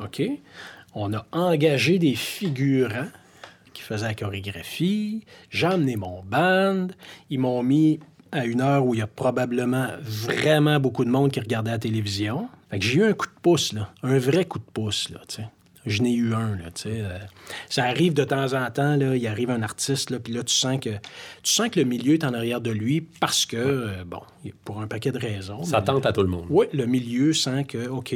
OK? 0.00 0.22
On 0.94 1.12
a 1.12 1.26
engagé 1.32 1.98
des 1.98 2.14
figurants 2.14 3.08
qui 3.90 3.94
faisaient 3.96 4.06
la 4.08 4.14
chorégraphie. 4.14 5.24
J'ai 5.50 5.66
amené 5.66 5.96
mon 5.96 6.22
band. 6.22 6.88
Ils 7.30 7.38
m'ont 7.40 7.62
mis 7.62 8.00
à 8.32 8.44
une 8.46 8.60
heure 8.60 8.84
où 8.86 8.94
il 8.94 8.98
y 8.98 9.02
a 9.02 9.06
probablement 9.06 9.88
vraiment 10.02 10.78
beaucoup 10.78 11.04
de 11.04 11.10
monde 11.10 11.30
qui 11.32 11.40
regardait 11.40 11.72
la 11.72 11.78
télévision. 11.78 12.48
Fait 12.70 12.78
que 12.78 12.84
j'ai 12.84 12.98
eu 13.00 13.04
un 13.04 13.12
coup 13.12 13.26
de 13.26 13.32
pouce, 13.42 13.72
là. 13.72 13.92
Un 14.02 14.18
vrai 14.18 14.44
coup 14.44 14.58
de 14.60 14.64
pouce, 14.72 15.10
là, 15.10 15.20
tu 15.28 15.36
sais. 15.36 15.48
Je 15.86 16.02
n'ai 16.02 16.12
eu 16.12 16.34
un, 16.34 16.56
là, 16.56 16.70
tu 16.74 16.82
sais. 16.82 17.00
euh, 17.00 17.18
ça 17.70 17.84
arrive 17.84 18.12
de 18.12 18.22
temps 18.22 18.52
en 18.52 18.70
temps, 18.70 18.96
là, 18.96 19.16
il 19.16 19.26
arrive 19.26 19.48
un 19.50 19.62
artiste, 19.62 20.10
là, 20.10 20.18
puis 20.20 20.30
là, 20.34 20.42
tu 20.42 20.54
sens 20.54 20.78
que 20.78 20.90
tu 20.90 21.50
sens 21.50 21.70
que 21.70 21.80
le 21.80 21.86
milieu 21.86 22.12
est 22.12 22.22
en 22.24 22.34
arrière 22.34 22.60
de 22.60 22.70
lui 22.70 23.00
parce 23.00 23.46
que, 23.46 23.56
euh, 23.56 24.04
bon, 24.06 24.20
pour 24.66 24.82
un 24.82 24.86
paquet 24.86 25.10
de 25.10 25.18
raisons. 25.18 25.64
Ça 25.64 25.78
mais- 25.78 25.84
tente 25.86 26.04
à 26.04 26.12
tout 26.12 26.20
le 26.22 26.28
monde. 26.28 26.44
oui, 26.50 26.66
le 26.74 26.84
milieu 26.84 27.32
sent 27.32 27.64
que, 27.64 27.88
OK, 27.88 28.14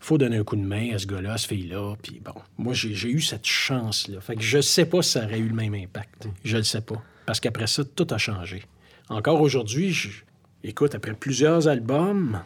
faut 0.00 0.18
donner 0.18 0.36
un 0.36 0.44
coup 0.44 0.56
de 0.56 0.62
main 0.62 0.94
à 0.94 0.98
ce 0.98 1.06
gars-là, 1.06 1.34
à 1.34 1.38
ce 1.38 1.46
fille-là. 1.48 1.94
Puis 2.02 2.20
bon, 2.24 2.34
moi, 2.56 2.72
j'ai 2.74 3.08
eu 3.10 3.20
cette 3.20 3.46
chance-là. 3.46 4.20
Fait 4.20 4.36
que 4.36 4.42
je 4.42 4.60
sais 4.60 4.86
pas 4.86 5.02
si 5.02 5.12
ça 5.12 5.24
aurait 5.24 5.38
eu 5.38 5.48
le 5.48 5.54
même 5.54 5.74
impact. 5.74 6.28
Je 6.44 6.56
le 6.56 6.62
sais 6.62 6.80
pas. 6.80 7.02
Parce 7.26 7.40
qu'après 7.40 7.66
ça, 7.66 7.84
tout 7.84 8.06
a 8.10 8.18
changé. 8.18 8.62
Encore 9.08 9.40
aujourd'hui, 9.40 9.92
je- 9.92 10.22
écoute, 10.64 10.94
après 10.94 11.14
plusieurs 11.14 11.68
albums, 11.68 12.40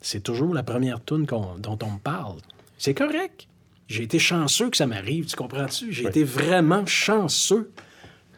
c'est 0.00 0.22
toujours 0.22 0.54
la 0.54 0.62
première 0.62 1.04
tune 1.04 1.24
dont 1.26 1.78
on 1.82 1.90
me 1.92 1.98
parle. 1.98 2.38
C'est 2.78 2.94
correct. 2.94 3.46
J'ai 3.88 4.02
été 4.02 4.18
chanceux 4.18 4.68
que 4.70 4.76
ça 4.76 4.86
m'arrive, 4.86 5.26
tu 5.26 5.36
comprends-tu? 5.36 5.92
J'ai 5.92 6.06
été 6.06 6.24
vraiment 6.24 6.84
chanceux. 6.86 7.70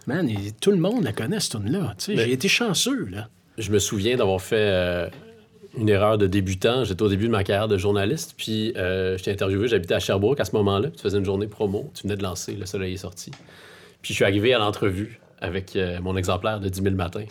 Man, 0.06 0.28
et 0.28 0.52
tout 0.60 0.70
le 0.70 0.76
monde 0.76 1.02
la 1.04 1.12
connaît, 1.12 1.40
cette 1.40 1.52
tune-là. 1.52 1.94
J'ai 2.06 2.32
été 2.32 2.48
chanceux, 2.48 3.06
là. 3.06 3.28
Je 3.56 3.70
me 3.72 3.78
souviens 3.78 4.16
d'avoir 4.16 4.40
fait 4.40 4.56
euh, 4.56 5.08
une 5.76 5.88
erreur 5.88 6.18
de 6.18 6.26
débutant. 6.26 6.84
J'étais 6.84 7.02
au 7.02 7.08
début 7.08 7.26
de 7.26 7.32
ma 7.32 7.44
carrière 7.44 7.68
de 7.68 7.76
journaliste, 7.76 8.34
puis 8.36 8.72
euh, 8.76 9.18
je 9.18 9.24
t'ai 9.24 9.32
interviewé. 9.32 9.68
J'habitais 9.68 9.94
à 9.94 10.00
Sherbrooke 10.00 10.40
à 10.40 10.44
ce 10.44 10.54
moment-là. 10.56 10.90
Tu 10.90 11.02
faisais 11.02 11.18
une 11.18 11.24
journée 11.24 11.46
promo. 11.46 11.90
Tu 11.94 12.04
venais 12.04 12.16
de 12.16 12.22
lancer 12.22 12.54
Le 12.54 12.66
Soleil 12.66 12.94
est 12.94 12.98
sorti. 12.98 13.30
Puis 14.02 14.12
je 14.12 14.14
suis 14.14 14.24
arrivé 14.24 14.54
à 14.54 14.58
l'entrevue 14.58 15.20
avec 15.40 15.76
euh, 15.76 16.00
mon 16.00 16.16
exemplaire 16.16 16.60
de 16.60 16.68
10 16.68 16.82
000 16.82 16.94
matins. 16.94 17.24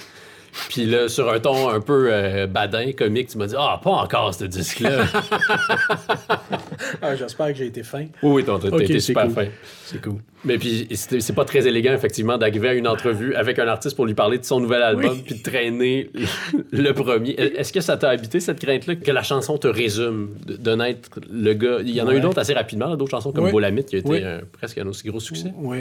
Puis 0.69 0.85
là, 0.85 1.07
sur 1.09 1.31
un 1.31 1.39
ton 1.39 1.69
un 1.69 1.79
peu 1.79 2.09
euh, 2.11 2.47
badin, 2.47 2.91
comique, 2.91 3.29
tu 3.29 3.37
m'as 3.37 3.47
dit 3.47 3.55
Ah, 3.57 3.79
pas 3.83 3.91
encore 3.91 4.33
ce 4.33 4.45
disque-là. 4.45 5.05
Ah, 7.01 7.15
J'espère 7.15 7.47
que 7.47 7.55
j'ai 7.55 7.65
été 7.67 7.83
fin. 7.83 8.05
oui, 8.23 8.43
oui, 8.43 8.43
t'as 8.43 8.57
été 8.79 8.99
super 8.99 9.23
cool. 9.25 9.33
fin. 9.33 9.45
C'est 9.85 10.01
cool. 10.01 10.17
Mais 10.45 10.57
puis, 10.57 10.87
c'est 10.91 11.33
pas 11.35 11.45
très 11.45 11.67
élégant, 11.67 11.93
effectivement, 11.93 12.37
d'arriver 12.37 12.69
à 12.69 12.73
une 12.73 12.87
entrevue 12.87 13.33
avec 13.35 13.59
un 13.59 13.67
artiste 13.67 13.95
pour 13.95 14.05
lui 14.05 14.13
parler 14.13 14.37
de 14.37 14.45
son 14.45 14.59
nouvel 14.59 14.81
album, 14.81 15.11
Oui. 15.11 15.23
puis 15.25 15.35
de 15.35 15.43
traîner 15.43 16.09
le 16.71 16.91
premier. 16.93 17.31
Est-ce 17.31 17.73
que 17.73 17.81
ça 17.81 17.97
t'a 17.97 18.09
habité, 18.09 18.39
cette 18.39 18.59
crainte-là, 18.59 18.95
que 18.95 19.11
la 19.11 19.23
chanson 19.23 19.57
te 19.57 19.67
résume, 19.67 20.29
de, 20.45 20.75
n'être 20.75 21.09
le 21.31 21.53
gars... 21.53 21.77
Il 21.81 21.89
y 21.91 22.01
en 22.01 22.07
a 22.07 22.13
eu 22.15 22.19
d'autres 22.21 22.39
assez 22.39 22.53
rapidement, 22.53 22.95
d'autres 22.95 23.11
chansons 23.11 23.31
comme 23.31 23.45
Oui. 23.45 23.51
Bolamite, 23.51 23.87
qui 23.87 23.95
a 23.97 23.99
été 23.99 24.09
Oui. 24.09 24.21
presque 24.53 24.77
un 24.77 24.87
aussi 24.87 25.07
gros 25.07 25.19
succès. 25.19 25.51
Oui. 25.57 25.79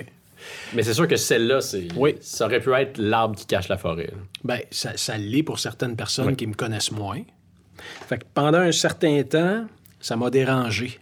Mais 0.74 0.82
c'est 0.82 0.94
sûr 0.94 1.06
que 1.08 1.16
celle-là, 1.16 1.60
c'est, 1.60 1.88
Oui. 1.96 2.16
ça 2.20 2.46
aurait 2.46 2.60
pu 2.60 2.72
être 2.74 2.98
l'arbre 2.98 3.36
qui 3.36 3.46
cache 3.46 3.68
la 3.68 3.78
forêt. 3.78 4.10
Ben, 4.44 4.60
ça, 4.70 4.96
ça 4.96 5.16
l'est 5.16 5.42
pour 5.42 5.58
certaines 5.58 5.96
personnes 5.96 6.28
Oui. 6.28 6.36
qui 6.36 6.46
me 6.46 6.54
connaissent 6.54 6.92
moins. 6.92 7.22
Fait 8.08 8.18
que 8.18 8.24
pendant 8.34 8.58
un 8.58 8.72
certain 8.72 9.22
temps, 9.22 9.66
ça 10.00 10.16
m'a 10.16 10.30
dérangé. 10.30 10.98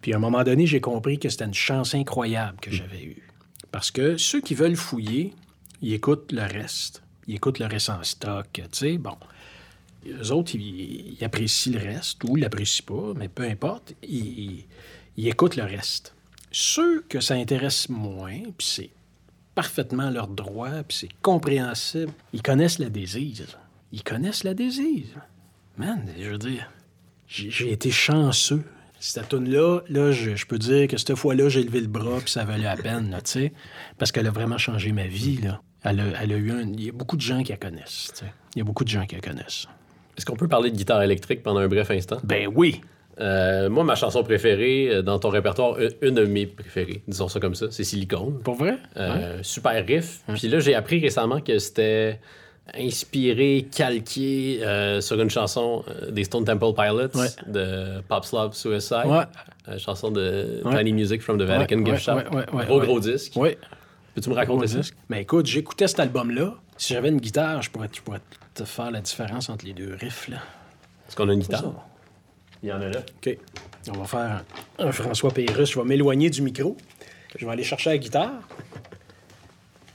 Puis 0.00 0.12
à 0.12 0.16
un 0.16 0.20
moment 0.20 0.42
donné, 0.42 0.66
j'ai 0.66 0.80
compris 0.80 1.18
que 1.18 1.28
c'était 1.28 1.44
une 1.44 1.54
chance 1.54 1.94
incroyable 1.94 2.58
que 2.60 2.70
j'avais 2.70 3.02
eue. 3.04 3.28
Parce 3.70 3.90
que 3.90 4.16
ceux 4.16 4.40
qui 4.40 4.54
veulent 4.54 4.76
fouiller, 4.76 5.32
ils 5.80 5.94
écoutent 5.94 6.32
le 6.32 6.42
reste. 6.42 7.02
Ils 7.28 7.36
écoutent 7.36 7.60
le 7.60 7.66
reste 7.66 7.88
en 7.90 8.02
stock, 8.02 8.46
tu 8.52 8.62
sais, 8.72 8.98
bon. 8.98 9.16
Les 10.04 10.32
autres, 10.32 10.56
ils, 10.56 11.14
ils 11.18 11.24
apprécient 11.24 11.72
le 11.72 11.78
reste 11.78 12.24
ou 12.24 12.36
ils 12.36 12.40
l'apprécient 12.40 12.84
pas, 12.84 13.12
mais 13.16 13.28
peu 13.28 13.44
importe, 13.44 13.94
ils, 14.02 14.18
ils- 14.40 14.64
ils 15.16 15.28
écoutent 15.28 15.54
le 15.56 15.62
reste. 15.62 16.14
Ceux 16.52 17.00
que 17.02 17.20
ça 17.20 17.34
intéresse 17.34 17.88
moins, 17.88 18.38
puis 18.56 18.66
c'est 18.66 18.90
parfaitement 19.54 20.10
leur 20.10 20.28
droit, 20.28 20.82
puis 20.86 20.98
c'est 21.00 21.08
compréhensible. 21.22 22.12
Ils 22.32 22.42
connaissent 22.42 22.78
la 22.78 22.90
désise. 22.90 23.46
Ils 23.90 24.02
connaissent 24.02 24.44
la 24.44 24.54
désise. 24.54 25.14
Man, 25.78 26.06
je 26.18 26.28
veux 26.28 26.38
dire, 26.38 26.70
j'ai 27.26 27.72
été 27.72 27.90
chanceux. 27.90 28.64
Cette 29.00 29.30
tune-là, 29.30 29.80
là, 29.88 30.12
je, 30.12 30.36
je 30.36 30.46
peux 30.46 30.58
dire 30.58 30.86
que 30.86 30.96
cette 30.96 31.16
fois-là, 31.16 31.48
j'ai 31.48 31.64
levé 31.64 31.80
le 31.80 31.88
bras, 31.88 32.20
puis 32.20 32.30
ça 32.30 32.44
valait 32.44 32.64
la 32.64 32.76
peine, 32.76 33.10
là, 33.10 33.20
tu 33.20 33.32
sais, 33.32 33.52
parce 33.98 34.12
qu'elle 34.12 34.28
a 34.28 34.30
vraiment 34.30 34.58
changé 34.58 34.92
ma 34.92 35.06
vie, 35.06 35.38
là. 35.38 35.60
Elle 35.82 35.98
a, 35.98 36.22
elle 36.22 36.32
a 36.32 36.36
eu 36.36 36.52
un... 36.52 36.60
Il 36.60 36.84
y 36.84 36.88
a 36.88 36.92
beaucoup 36.92 37.16
de 37.16 37.22
gens 37.22 37.42
qui 37.42 37.50
la 37.50 37.58
connaissent. 37.58 38.12
Il 38.54 38.58
y 38.58 38.60
a 38.60 38.64
beaucoup 38.64 38.84
de 38.84 38.88
gens 38.88 39.04
qui 39.04 39.16
la 39.16 39.20
connaissent. 39.20 39.66
Est-ce 40.16 40.24
qu'on 40.24 40.36
peut 40.36 40.46
parler 40.46 40.70
de 40.70 40.76
guitare 40.76 41.02
électrique 41.02 41.42
pendant 41.42 41.58
un 41.58 41.66
bref 41.66 41.90
instant? 41.90 42.20
Ben 42.22 42.48
oui! 42.54 42.80
Euh, 43.20 43.68
moi, 43.68 43.84
ma 43.84 43.94
chanson 43.94 44.22
préférée 44.24 44.88
euh, 44.90 45.02
dans 45.02 45.18
ton 45.18 45.28
répertoire, 45.28 45.78
une, 45.78 45.90
une 46.00 46.14
de 46.14 46.24
mes 46.24 46.46
préférées, 46.46 47.02
disons 47.06 47.28
ça 47.28 47.40
comme 47.40 47.54
ça, 47.54 47.66
c'est 47.70 47.84
Silicone. 47.84 48.40
Pour 48.42 48.54
vrai? 48.56 48.78
Euh, 48.96 49.38
Super 49.42 49.84
riff. 49.86 50.20
Puis 50.34 50.48
là, 50.48 50.60
j'ai 50.60 50.74
appris 50.74 50.98
récemment 51.00 51.40
que 51.40 51.58
c'était 51.58 52.20
inspiré, 52.74 53.66
calqué 53.74 54.60
euh, 54.62 55.00
sur 55.00 55.20
une 55.20 55.30
chanson 55.30 55.84
euh, 55.88 56.10
des 56.10 56.24
Stone 56.24 56.44
Temple 56.44 56.72
Pilots 56.74 57.08
Ouais. 57.18 57.28
de 57.46 58.00
Pop 58.08 58.24
Love 58.32 58.54
Suicide. 58.54 59.04
Ouais. 59.06 59.24
Euh, 59.68 59.78
chanson 59.78 60.10
de 60.10 60.60
Ouais. 60.64 60.78
Tiny 60.78 60.92
Music 60.92 61.20
from 61.22 61.38
the 61.38 61.42
Vatican 61.42 61.80
Ouais, 61.82 61.90
Gift 61.92 62.04
Shop. 62.04 62.14
ouais, 62.14 62.28
ouais, 62.28 62.44
ouais, 62.52 62.64
gros, 62.66 62.80
ouais. 62.80 62.86
gros 62.86 63.00
disque. 63.00 63.32
Oui. 63.36 63.50
Peux-tu 64.14 64.30
me 64.30 64.34
raconter 64.34 64.66
ça? 64.66 64.78
Mais 65.08 65.22
écoute, 65.22 65.46
j'écoutais 65.46 65.86
cet 65.88 66.00
album-là. 66.00 66.54
Si 66.76 66.94
j'avais 66.94 67.08
une 67.08 67.20
guitare, 67.20 67.62
je 67.62 67.70
pourrais, 67.70 67.88
je 67.94 68.00
pourrais 68.00 68.20
te 68.54 68.64
faire 68.64 68.90
la 68.90 69.00
différence 69.00 69.48
entre 69.48 69.64
les 69.64 69.72
deux 69.72 69.94
riffs, 69.98 70.28
là. 70.28 70.36
Est-ce 71.08 71.16
qu'on 71.16 71.28
a 71.28 71.32
une 71.32 71.42
Ça. 71.42 71.56
guitare? 71.56 71.88
Il 72.62 72.68
y 72.68 72.72
en 72.72 72.80
a 72.80 72.88
là. 72.88 73.00
OK. 73.00 73.38
On 73.88 73.98
va 73.98 74.04
faire 74.04 74.44
un, 74.78 74.92
François 74.92 75.32
Pérusse. 75.32 75.72
Je 75.72 75.78
vais 75.78 75.84
m'éloigner 75.84 76.30
du 76.30 76.42
micro. 76.42 76.76
Je 77.36 77.44
vais 77.44 77.52
aller 77.52 77.64
chercher 77.64 77.90
la 77.90 77.98
guitare. 77.98 78.40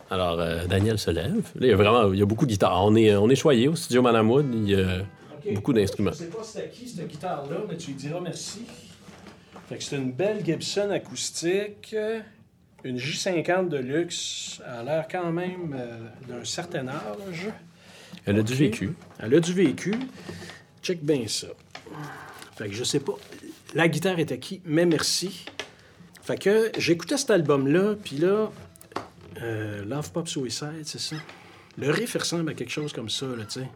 Alors, 0.10 0.40
euh, 0.40 0.66
Daniel 0.66 0.98
se 0.98 1.12
lève. 1.12 1.52
Là, 1.56 1.68
il 1.68 1.68
y 1.68 1.72
a 1.72 1.76
vraiment 1.76 2.12
il 2.12 2.20
y 2.20 2.22
a 2.22 2.26
beaucoup 2.26 2.46
de 2.46 2.52
guitares. 2.52 2.84
On 2.86 2.96
est, 2.96 3.16
on 3.16 3.30
est 3.30 3.36
choyé 3.36 3.68
au 3.68 3.76
studio 3.76 4.02
Madame 4.02 4.30
Wood. 4.30 4.48
Il 4.54 4.70
y 4.70 4.76
a 4.76 5.04
beaucoup 5.54 5.74
d'instruments. 5.74 6.12
Je 6.12 6.18
sais 6.18 6.26
pas 6.26 6.44
c'est 6.44 6.64
à 6.64 6.68
qui 6.68 6.88
cette 6.88 7.08
guitare-là, 7.08 7.58
mais 7.70 7.78
tu 7.78 7.92
lui 7.92 7.98
diras 7.98 8.20
merci. 8.20 8.62
Fait 9.70 9.78
que 9.78 9.84
c'est 9.84 9.98
une 9.98 10.12
belle 10.12 10.46
Gibson 10.46 10.90
acoustique, 10.92 11.96
une 12.84 12.98
J50 12.98 13.68
de 13.68 13.78
luxe. 13.78 14.62
Elle 14.66 14.80
a 14.80 14.84
l'air 14.84 15.08
quand 15.10 15.32
même 15.32 15.76
euh, 15.78 15.98
d'un 16.28 16.46
certain 16.46 16.88
âge. 16.88 17.50
Elle 18.26 18.40
a 18.40 18.44
du 18.44 18.54
vécu. 18.54 18.94
Elle 19.20 19.36
a 19.36 19.40
du 19.40 19.54
vécu. 19.54 19.94
Check 20.82 21.04
bien 21.04 21.28
ça. 21.28 21.48
Fait 22.58 22.70
que 22.70 22.74
je 22.74 22.84
sais 22.84 23.00
pas. 23.00 23.14
La 23.76 23.88
guitare 23.88 24.18
est 24.18 24.32
à 24.32 24.38
qui, 24.38 24.62
mais 24.66 24.88
merci. 24.88 25.46
Fait 26.24 26.38
que 26.38 26.72
j'écoutais 26.78 27.18
cet 27.18 27.30
album-là, 27.30 27.96
puis 28.04 28.18
là, 28.18 28.50
euh, 29.42 29.86
Love 29.86 30.12
Pop 30.12 30.28
Suicide, 30.28 30.82
c'est 30.84 31.00
ça. 31.00 31.16
Le 31.78 31.92
riff 31.92 32.16
ressemble 32.16 32.50
à 32.50 32.54
quelque 32.56 32.72
chose 32.72 32.92
comme 32.94 33.10
ça, 33.10 33.28
là, 33.28 33.46
tu 33.46 33.60
sais. 33.60 33.70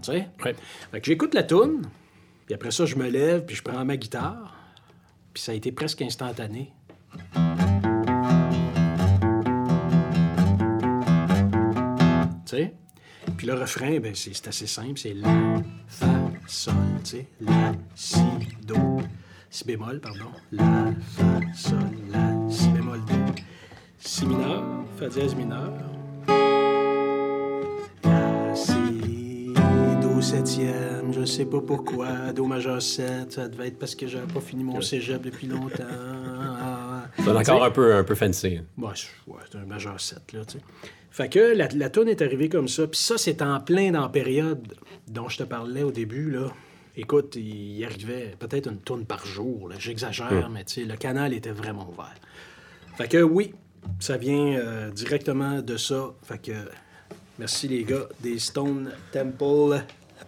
Tu 0.00 0.12
sais? 0.12 0.28
Ouais. 0.42 0.56
Fait 0.90 1.00
que 1.00 1.06
j'écoute 1.06 1.34
la 1.34 1.42
tune, 1.42 1.82
puis 2.46 2.54
après 2.54 2.70
ça, 2.70 2.86
je 2.86 2.96
me 2.96 3.10
lève, 3.10 3.44
puis 3.44 3.56
je 3.56 3.62
prends 3.62 3.84
ma 3.84 3.98
guitare, 3.98 4.56
puis 5.34 5.42
ça 5.42 5.52
a 5.52 5.54
été 5.54 5.70
presque 5.70 6.00
instantané. 6.00 6.72
Tu 12.46 12.56
sais? 12.56 12.74
Puis 13.36 13.46
le 13.46 13.54
refrain, 13.54 13.98
ben, 13.98 14.14
c'est 14.14 14.48
assez 14.48 14.66
simple, 14.66 14.98
c'est 14.98 15.14
La, 15.14 15.28
Fa, 15.88 16.06
Sol, 16.46 16.74
tu 17.04 17.10
sais, 17.10 17.26
La, 17.40 17.72
Si, 17.94 18.20
Do, 18.66 18.76
Si 19.50 19.64
bémol, 19.64 20.00
pardon. 20.00 20.30
La, 20.52 20.86
Fa, 21.16 21.40
Sol, 21.54 21.78
La, 22.10 22.32
Si 22.50 22.68
bémol, 22.70 23.00
Do. 23.00 23.14
Si 23.98 24.26
mineur, 24.26 24.62
Fa 24.98 25.08
dièse 25.08 25.34
mineur. 25.34 25.72
La, 28.04 28.54
Si, 28.54 29.52
Do 30.00 30.20
septième, 30.22 31.12
je 31.12 31.24
sais 31.24 31.44
pas 31.44 31.60
pourquoi, 31.60 32.32
Do 32.32 32.46
majeur 32.46 32.80
7, 32.80 33.32
ça 33.32 33.48
devait 33.48 33.68
être 33.68 33.78
parce 33.78 33.94
que 33.94 34.06
j'avais 34.06 34.32
pas 34.32 34.40
fini 34.40 34.64
mon 34.64 34.80
cégep 34.80 35.20
depuis 35.22 35.46
longtemps. 35.46 35.84
C'est 37.18 37.28
un 37.28 37.36
accord 37.36 37.64
un 37.64 37.70
peu, 37.70 37.94
un 37.96 38.04
peu 38.04 38.14
fancy. 38.14 38.60
Ouais, 38.78 38.90
c'est 38.94 39.08
ouais, 39.26 39.40
c'est 39.50 39.58
un 39.58 39.66
majeur 39.66 40.00
7, 40.00 40.32
là, 40.32 40.44
tu 40.44 40.58
sais. 40.58 40.64
Fait 41.16 41.30
que 41.30 41.38
la, 41.56 41.66
la 41.68 41.88
toune 41.88 42.08
est 42.10 42.20
arrivée 42.20 42.50
comme 42.50 42.68
ça. 42.68 42.86
Puis 42.86 43.00
ça, 43.00 43.16
c'est 43.16 43.40
en 43.40 43.58
plein 43.58 43.90
dans 43.90 44.02
la 44.02 44.10
période 44.10 44.74
dont 45.08 45.30
je 45.30 45.38
te 45.38 45.44
parlais 45.44 45.82
au 45.82 45.90
début, 45.90 46.30
là. 46.30 46.52
Écoute, 46.94 47.36
il 47.36 47.82
arrivait 47.86 48.34
peut-être 48.38 48.68
une 48.70 48.80
toune 48.80 49.06
par 49.06 49.24
jour. 49.24 49.70
J'exagère, 49.78 50.50
mais 50.50 50.64
tu 50.64 50.74
sais, 50.74 50.84
le 50.84 50.94
canal 50.96 51.32
était 51.32 51.52
vraiment 51.52 51.88
ouvert. 51.90 52.14
Fait 52.98 53.08
que 53.08 53.22
oui, 53.22 53.54
ça 53.98 54.18
vient 54.18 54.58
euh, 54.58 54.90
directement 54.90 55.62
de 55.62 55.78
ça. 55.78 56.10
Fait 56.22 56.36
que 56.36 56.52
merci 57.38 57.66
les 57.66 57.84
gars 57.84 58.06
des 58.20 58.38
Stone 58.38 58.92
Temple 59.10 59.80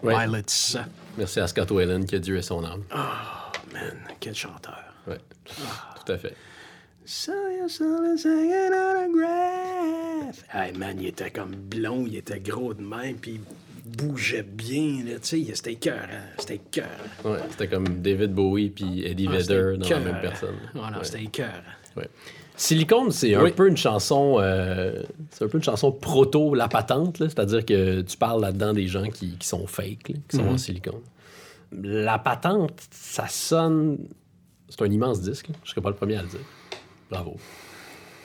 Ouais. 0.03 0.15
Pilots. 0.25 0.81
Merci 1.19 1.41
à 1.41 1.47
Scott 1.49 1.71
Whalen, 1.71 2.07
qui 2.07 2.15
a 2.15 2.19
Dieu 2.19 2.37
et 2.39 2.43
son 2.43 2.65
âme. 2.65 2.85
Oh 2.95 3.73
man, 3.75 3.97
quel 4.21 4.35
chanteur. 4.35 4.85
Ouais. 5.07 5.19
Tout 5.47 6.13
à 6.13 6.17
fait. 6.17 6.35
Saw 7.11 7.33
you 7.59 7.69
son 7.71 8.19
second 8.19 8.69
autograph. 8.75 10.45
Hey 10.53 10.73
man, 10.77 10.99
il 11.01 11.07
était 11.07 11.31
comme 11.31 11.55
blond, 11.55 12.05
il 12.07 12.17
était 12.17 12.39
gros 12.39 12.75
de 12.75 12.83
même, 12.83 13.17
puis 13.17 13.41
il 13.41 13.91
bougeait 13.97 14.43
bien, 14.43 15.03
là, 15.07 15.19
tu 15.19 15.43
sais, 15.47 15.55
c'était 15.55 15.77
cœur, 15.77 16.07
c'était 16.39 16.59
cœur. 16.71 16.85
Ouais, 17.25 17.39
c'était 17.51 17.69
comme 17.69 18.03
David 18.03 18.35
Bowie 18.35 18.69
puis 18.69 19.07
Eddie 19.07 19.27
Vedder 19.27 19.79
dans 19.79 19.89
la 19.89 20.01
même 20.01 20.21
personne. 20.21 20.57
Voilà, 20.75 20.99
Ouais. 20.99 21.05
c'était 21.05 21.25
cœur. 21.29 21.63
Ouais. 21.97 22.09
Silicone, 22.57 23.11
c'est 23.11 23.35
un 23.35 23.43
Oui. 23.43 23.53
peu 23.53 23.69
une 23.69 23.79
chanson, 23.79 24.37
euh, 24.41 25.03
c'est 25.31 25.45
un 25.47 25.49
peu 25.49 25.57
une 25.57 25.65
chanson 25.65 25.91
proto 25.93 26.55
la 26.55 26.69
patente, 26.69 27.17
c'est-à-dire 27.21 27.65
que 27.65 28.03
tu 28.03 28.19
parles 28.19 28.43
là-dedans 28.43 28.75
des 28.75 28.87
gens 28.87 29.09
qui, 29.09 29.31
qui 29.39 29.49
sont 29.49 29.67
fake, 29.67 30.11
là, 30.11 30.15
qui 30.29 30.37
sont 30.37 30.47
en 30.47 30.59
silicone. 30.59 31.01
La 31.73 32.19
patente, 32.19 32.79
ça 32.91 33.29
sonne, 33.29 33.97
c'est 34.69 34.83
un 34.83 34.91
immense 34.91 35.23
disque, 35.23 35.49
je 35.65 35.71
serais 35.71 35.81
pas 35.81 35.89
le 35.89 35.97
premier 35.97 36.17
à 36.17 36.23
le 36.23 36.29
dire. 36.29 36.41
Bravo. 37.11 37.37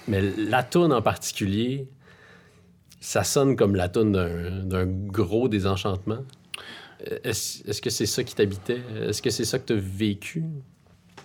Mais 0.07 0.21
la 0.21 0.63
tune 0.63 0.91
en 0.91 1.01
particulier, 1.01 1.88
ça 2.99 3.23
sonne 3.23 3.55
comme 3.55 3.75
la 3.75 3.89
tune 3.89 4.11
d'un 4.11 4.86
gros 4.86 5.47
désenchantement. 5.47 6.19
Est-ce 7.23 7.67
est-ce 7.67 7.81
que 7.81 7.89
c'est 7.89 8.05
ça 8.05 8.23
qui 8.23 8.34
t'habitait? 8.34 8.81
Est-ce 9.07 9.21
que 9.21 9.29
c'est 9.29 9.45
ça 9.45 9.59
que 9.59 9.65
tu 9.65 9.73
as 9.73 9.81
vécu? 9.81 10.43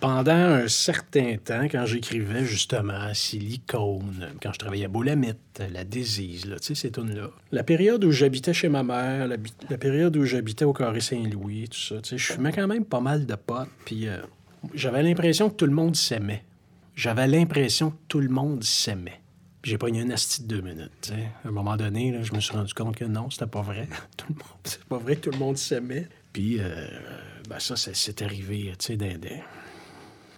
Pendant 0.01 0.31
un 0.31 0.67
certain 0.69 1.35
temps, 1.43 1.65
quand 1.65 1.85
j'écrivais 1.85 2.45
justement 2.45 3.13
Silicone, 3.13 4.29
quand 4.41 4.53
je 4.53 4.59
travaillais 4.59 4.85
à 4.85 4.87
Boulamite, 4.87 5.61
la 5.73 5.83
Désise, 5.83 6.45
là, 6.45 6.57
tu 6.57 6.67
sais, 6.67 6.75
ces 6.75 6.91
tunes-là. 6.91 7.29
La 7.51 7.63
période 7.63 8.05
où 8.05 8.11
j'habitais 8.11 8.53
chez 8.53 8.69
ma 8.69 8.81
mère, 8.81 9.27
la 9.27 9.77
période 9.77 10.15
où 10.15 10.23
j'habitais 10.23 10.63
au 10.63 10.71
Carré 10.71 11.01
Saint-Louis, 11.01 11.67
tout 11.67 11.79
ça, 11.79 12.01
tu 12.01 12.11
sais, 12.11 12.17
je 12.17 12.31
fumais 12.31 12.53
quand 12.53 12.67
même 12.67 12.85
pas 12.85 13.01
mal 13.01 13.25
de 13.25 13.35
potes, 13.35 13.67
puis 13.83 14.07
euh, 14.07 14.19
j'avais 14.73 15.03
l'impression 15.03 15.49
que 15.49 15.55
tout 15.55 15.65
le 15.65 15.73
monde 15.73 15.97
s'aimait. 15.97 16.45
J'avais 16.99 17.27
l'impression 17.27 17.91
que 17.91 17.95
tout 18.09 18.19
le 18.19 18.27
monde 18.27 18.61
s'aimait. 18.61 19.21
Puis 19.61 19.71
j'ai 19.71 19.77
pogné 19.77 20.01
une 20.01 20.11
asti 20.11 20.41
de 20.43 20.47
deux 20.47 20.59
minutes. 20.61 21.13
À 21.45 21.47
un 21.47 21.51
moment 21.51 21.77
donné, 21.77 22.11
là, 22.11 22.23
je 22.23 22.33
me 22.33 22.41
suis 22.41 22.51
rendu 22.53 22.73
compte 22.73 22.97
que 22.97 23.05
non, 23.05 23.29
c'était 23.29 23.47
pas 23.47 23.61
vrai. 23.61 23.87
Tout 24.17 24.25
le 24.27 24.35
monde, 24.35 24.43
c'est 24.65 24.83
pas 24.83 24.97
vrai 24.97 25.15
que 25.15 25.21
tout 25.21 25.31
le 25.31 25.37
monde 25.37 25.57
s'aimait. 25.57 26.09
Puis 26.33 26.57
euh, 26.59 26.87
ben 27.49 27.57
ça, 27.59 27.77
c'est- 27.77 27.95
c'est 27.95 28.21
arrivé, 28.21 28.73
tu 28.77 28.97
sais, 28.97 28.97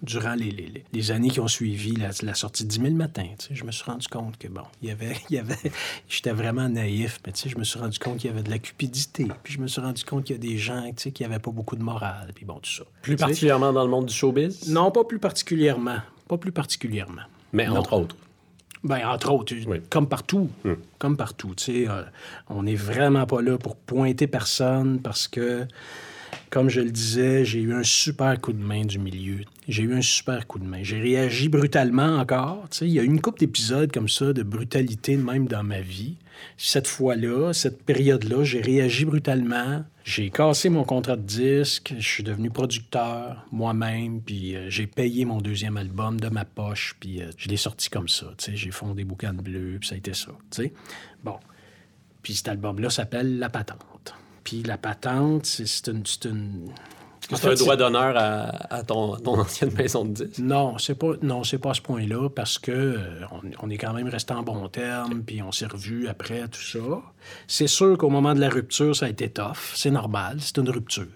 durant 0.04 0.36
les, 0.36 0.52
les- 0.52 0.84
les- 0.94 1.12
années 1.12 1.30
qui 1.32 1.40
ont 1.40 1.48
suivi 1.48 1.96
la, 1.96 2.10
la 2.22 2.36
sortie 2.36 2.64
de 2.64 2.70
10 2.70 2.80
000 2.82 2.94
matins, 2.94 3.28
je 3.50 3.64
me 3.64 3.72
suis 3.72 3.84
rendu 3.84 4.08
compte 4.08 4.38
que, 4.38 4.48
bon, 4.48 4.64
il 4.84 4.90
y 4.90 4.92
avait, 4.92 5.16
y 5.32 5.38
avait 5.40 5.72
j'étais 6.08 6.32
vraiment 6.32 6.70
naïf, 6.70 7.20
mais 7.26 7.34
je 7.44 7.58
me 7.58 7.64
suis 7.64 7.80
rendu 7.80 7.98
compte 7.98 8.18
qu'il 8.18 8.30
y 8.30 8.34
avait 8.34 8.44
de 8.44 8.50
la 8.52 8.60
cupidité, 8.60 9.28
puis 9.44 9.54
je 9.54 9.60
me 9.60 9.68
suis 9.68 9.82
rendu 9.82 10.04
compte 10.04 10.26
qu'il 10.26 10.36
y 10.36 10.40
a 10.40 10.42
des 10.42 10.58
gens, 10.60 10.92
qui 10.94 11.24
n'avaient 11.24 11.40
pas 11.40 11.52
beaucoup 11.52 11.76
de 11.76 11.84
morale, 11.84 12.32
puis 12.36 12.46
bon, 12.46 12.60
tout 12.60 12.72
ça. 12.72 12.84
Plus 13.02 13.16
particulièrement 13.16 13.74
dans 13.74 13.84
le 13.84 13.90
monde 13.90 14.06
du 14.08 14.14
showbiz? 14.14 14.70
Non, 14.70 14.92
pas 14.92 15.04
plus 15.04 15.20
particulièrement. 15.20 16.00
Pas 16.32 16.38
plus 16.38 16.54
particulièrement. 16.54 17.24
Mais 17.52 17.68
Non. 17.68 17.76
entre 17.76 17.92
autres. 17.92 18.16
Ben, 18.86 19.06
entre 19.06 19.34
autres, 19.34 19.54
Oui. 19.68 19.82
comme 19.90 20.08
partout. 20.08 20.50
Hmm. 20.64 20.76
Comme 20.98 21.18
partout. 21.18 21.54
Tu 21.58 21.64
sais, 21.66 21.90
euh, 21.90 22.04
on 22.50 22.64
n'est 22.64 22.76
vraiment 22.76 23.26
pas 23.26 23.42
là 23.42 23.58
pour 23.58 23.76
pointer 23.76 24.28
personne 24.28 25.02
parce 25.02 25.28
que, 25.28 25.68
comme 26.50 26.70
je 26.70 26.80
le 26.80 26.90
disais, 26.90 27.44
j'ai 27.44 27.60
eu 27.60 27.74
un 27.74 27.84
super 27.84 28.40
coup 28.40 28.54
de 28.54 28.64
main 28.64 28.86
du 28.86 28.98
milieu. 28.98 29.40
J'ai 29.68 29.84
eu 29.84 29.94
un 29.94 30.02
super 30.02 30.48
coup 30.48 30.58
de 30.58 30.64
main. 30.64 30.84
J'ai 30.84 31.02
réagi 31.02 31.50
brutalement 31.50 32.16
encore. 32.20 32.66
Tu 32.72 32.78
sais, 32.78 32.86
il 32.88 32.94
y 32.94 33.00
a 33.00 33.04
eu 33.04 33.08
une 33.08 33.20
couple 33.20 33.40
d'épisodes 33.42 33.92
comme 33.92 34.08
ça 34.08 34.32
de 34.32 34.42
brutalité 34.42 35.18
même 35.18 35.50
dans 35.50 35.64
ma 35.64 35.82
vie. 35.82 36.16
Cette 36.58 36.88
fois-là, 36.88 37.54
cette 37.54 37.84
période-là, 37.84 38.44
j'ai 38.44 38.62
réagi 38.62 39.06
brutalement. 39.06 39.84
J'ai 40.04 40.30
cassé 40.30 40.70
mon 40.70 40.84
contrat 40.84 41.16
de 41.16 41.22
disque. 41.22 41.94
Je 41.98 42.08
suis 42.08 42.24
devenu 42.24 42.50
producteur 42.50 43.46
moi-même. 43.52 44.22
Puis 44.22 44.56
euh, 44.56 44.70
j'ai 44.70 44.88
payé 44.88 45.26
mon 45.26 45.42
deuxième 45.42 45.78
album 45.78 46.20
de 46.20 46.30
ma 46.30 46.46
poche. 46.46 46.96
Puis 47.00 47.22
euh, 47.22 47.30
je 47.38 47.50
l'ai 47.50 47.58
sorti 47.58 47.90
comme 47.90 48.08
ça. 48.08 48.28
J'ai 48.54 48.72
fondé 48.72 49.04
Boucan 49.04 49.34
Bleu. 49.34 49.78
Puis 49.80 49.90
ça 49.90 49.96
a 49.96 49.98
été 49.98 50.14
ça. 50.14 50.32
Bon. 51.24 51.38
Puis 52.22 52.36
cet 52.36 52.48
album-là 52.50 52.90
s'appelle 52.90 53.40
La 53.40 53.50
Patente. 53.50 54.14
Puis 54.44 54.64
La 54.64 54.78
Patente, 54.78 55.46
c'est 55.46 55.88
une. 55.88 56.06
C'est 56.06 56.26
une... 56.26 56.70
C'est 57.36 57.48
un 57.48 57.54
droit 57.54 57.76
d'honneur 57.76 58.16
à, 58.18 58.74
à 58.74 58.84
ton, 58.84 59.16
ton 59.18 59.40
ancienne 59.42 59.74
maison 59.74 60.06
de 60.06 60.26
disques. 60.26 60.40
non, 60.40 60.78
c'est 60.78 60.96
pas 60.96 61.14
non, 61.22 61.44
c'est 61.44 61.58
pas 61.58 61.72
à 61.72 61.74
ce 61.74 61.82
point-là 61.82 62.30
parce 62.30 62.60
que 62.60 62.72
euh, 62.72 63.26
on, 63.32 63.42
on 63.66 63.70
est 63.70 63.78
quand 63.78 63.94
même 63.94 64.08
resté 64.08 64.34
en 64.34 64.44
bon 64.44 64.68
terme 64.68 65.24
puis 65.24 65.42
on 65.42 65.52
s'est 65.52 65.66
revus 65.66 66.08
après 66.08 66.48
tout 66.48 66.62
ça. 66.62 66.80
C'est 67.48 67.68
sûr 67.68 67.98
qu'au 67.98 68.10
moment 68.10 68.34
de 68.34 68.40
la 68.40 68.50
rupture, 68.50 68.96
ça 68.96 69.06
a 69.06 69.10
été 69.10 69.30
tough, 69.30 69.74
c'est 69.76 69.92
normal, 69.92 70.38
c'est 70.40 70.58
une 70.58 70.70
rupture. 70.70 71.08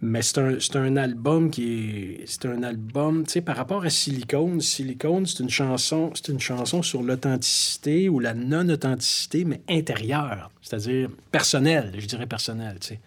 Mais 0.00 0.22
c'est 0.22 0.38
un, 0.38 0.60
c'est 0.60 0.76
un 0.76 0.96
album 0.96 1.50
qui 1.50 2.20
est 2.20 2.24
c'est 2.26 2.46
un 2.46 2.62
album, 2.62 3.24
tu 3.24 3.32
sais 3.32 3.40
par 3.40 3.56
rapport 3.56 3.84
à 3.84 3.90
Silicone, 3.90 4.60
Silicone, 4.60 5.26
c'est 5.26 5.42
une 5.42 5.50
chanson, 5.50 6.12
c'est 6.14 6.28
une 6.28 6.40
chanson 6.40 6.82
sur 6.82 7.02
l'authenticité 7.02 8.08
ou 8.08 8.20
la 8.20 8.34
non-authenticité 8.34 9.44
mais 9.44 9.60
intérieure, 9.68 10.50
c'est-à-dire 10.62 11.10
personnelle, 11.32 11.92
je 11.98 12.06
dirais 12.06 12.26
personnelle, 12.26 12.78
tu 12.80 12.88
sais. 12.88 13.00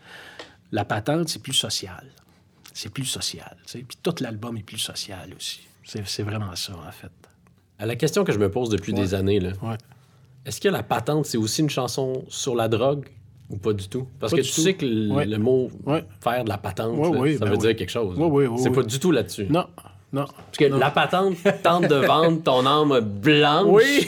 La 0.73 0.85
patente, 0.85 1.27
c'est 1.27 1.41
plus 1.41 1.53
social 1.53 2.05
c'est 2.81 2.89
plus 2.89 3.05
social. 3.05 3.57
tu 3.65 3.71
sais. 3.71 3.79
Puis 3.87 3.97
tout 4.01 4.15
l'album 4.21 4.57
est 4.57 4.63
plus 4.63 4.77
social 4.79 5.29
aussi. 5.35 5.61
C'est 5.83 6.23
vraiment 6.23 6.55
ça, 6.55 6.73
en 6.73 6.91
fait. 6.91 7.11
À 7.79 7.85
la 7.85 7.95
question 7.95 8.23
que 8.23 8.31
je 8.31 8.39
me 8.39 8.49
pose 8.49 8.69
depuis 8.69 8.93
des 8.93 9.13
années, 9.13 9.39
là, 9.39 9.51
Ouais. 9.61 9.75
est-ce 10.45 10.61
que 10.61 10.69
la 10.69 10.83
patente, 10.83 11.25
c'est 11.25 11.37
aussi 11.37 11.61
une 11.61 11.69
chanson 11.69 12.23
sur 12.29 12.55
la 12.55 12.67
drogue 12.67 13.07
ou 13.49 13.57
pas 13.57 13.73
du 13.73 13.87
tout? 13.89 14.07
Parce 14.19 14.31
Pas 14.31 14.37
que 14.37 14.41
tu 14.43 14.51
tout. 14.53 14.61
sais 14.61 14.73
que 14.75 14.85
le, 14.85 15.11
Ouais. 15.13 15.25
le 15.25 15.37
mot 15.37 15.69
faire 16.21 16.43
de 16.43 16.49
la 16.49 16.57
patente, 16.57 16.97
Ouais, 16.97 17.11
là, 17.11 17.19
oui, 17.19 17.33
ça 17.33 17.39
ben 17.45 17.51
veut 17.51 17.57
oui. 17.57 17.61
dire 17.67 17.75
quelque 17.75 17.89
chose. 17.89 18.15
Oui, 18.17 18.45
c'est 18.61 18.71
pas 18.71 18.83
du 18.83 18.99
tout 18.99 19.11
là-dessus. 19.11 19.47
Non, 19.49 19.65
non. 20.13 20.25
Parce 20.25 20.57
que 20.57 20.65
non. 20.65 20.77
la 20.77 20.91
patente 20.91 21.35
tente 21.63 21.87
de 21.87 21.95
vendre 22.07 22.41
ton 22.43 22.65
âme 22.65 22.99
blanche. 22.99 23.65
Oui! 23.67 24.07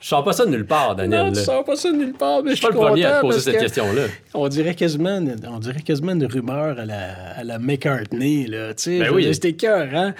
Je 0.00 0.06
sens 0.08 0.24
pas 0.24 0.32
ça 0.32 0.46
de 0.46 0.50
nulle 0.50 0.64
part, 0.66 0.94
Daniel. 0.94 1.26
Non, 1.26 1.32
tu 1.32 1.40
sors 1.40 1.64
pas 1.64 1.74
ça 1.74 1.90
de 1.90 1.96
nulle 1.96 2.12
part, 2.12 2.42
mais 2.44 2.50
je 2.50 2.56
suis 2.56 2.66
pas 2.66 2.72
le 2.72 2.78
premier 2.78 3.04
à 3.04 3.16
te 3.16 3.20
poser 3.22 3.40
cette 3.40 3.56
que 3.56 3.60
question-là. 3.62 4.02
On 4.32 4.46
dirait 4.46 4.74
quasiment, 4.76 5.18
une- 5.18 5.34
on 5.50 5.58
dirait 5.58 5.80
quasiment 5.80 6.12
une 6.12 6.24
rumeur 6.24 6.78
à 6.78 6.84
la, 6.84 7.32
à 7.36 7.42
la 7.44 7.58
McCartney, 7.58 8.46
là. 8.46 8.74
Tu 8.74 8.82
sais, 8.84 8.98
Ben 9.00 9.10
oui. 9.12 9.28
c'était 9.34 9.54
cœur, 9.54 9.88
hein? 9.92 10.14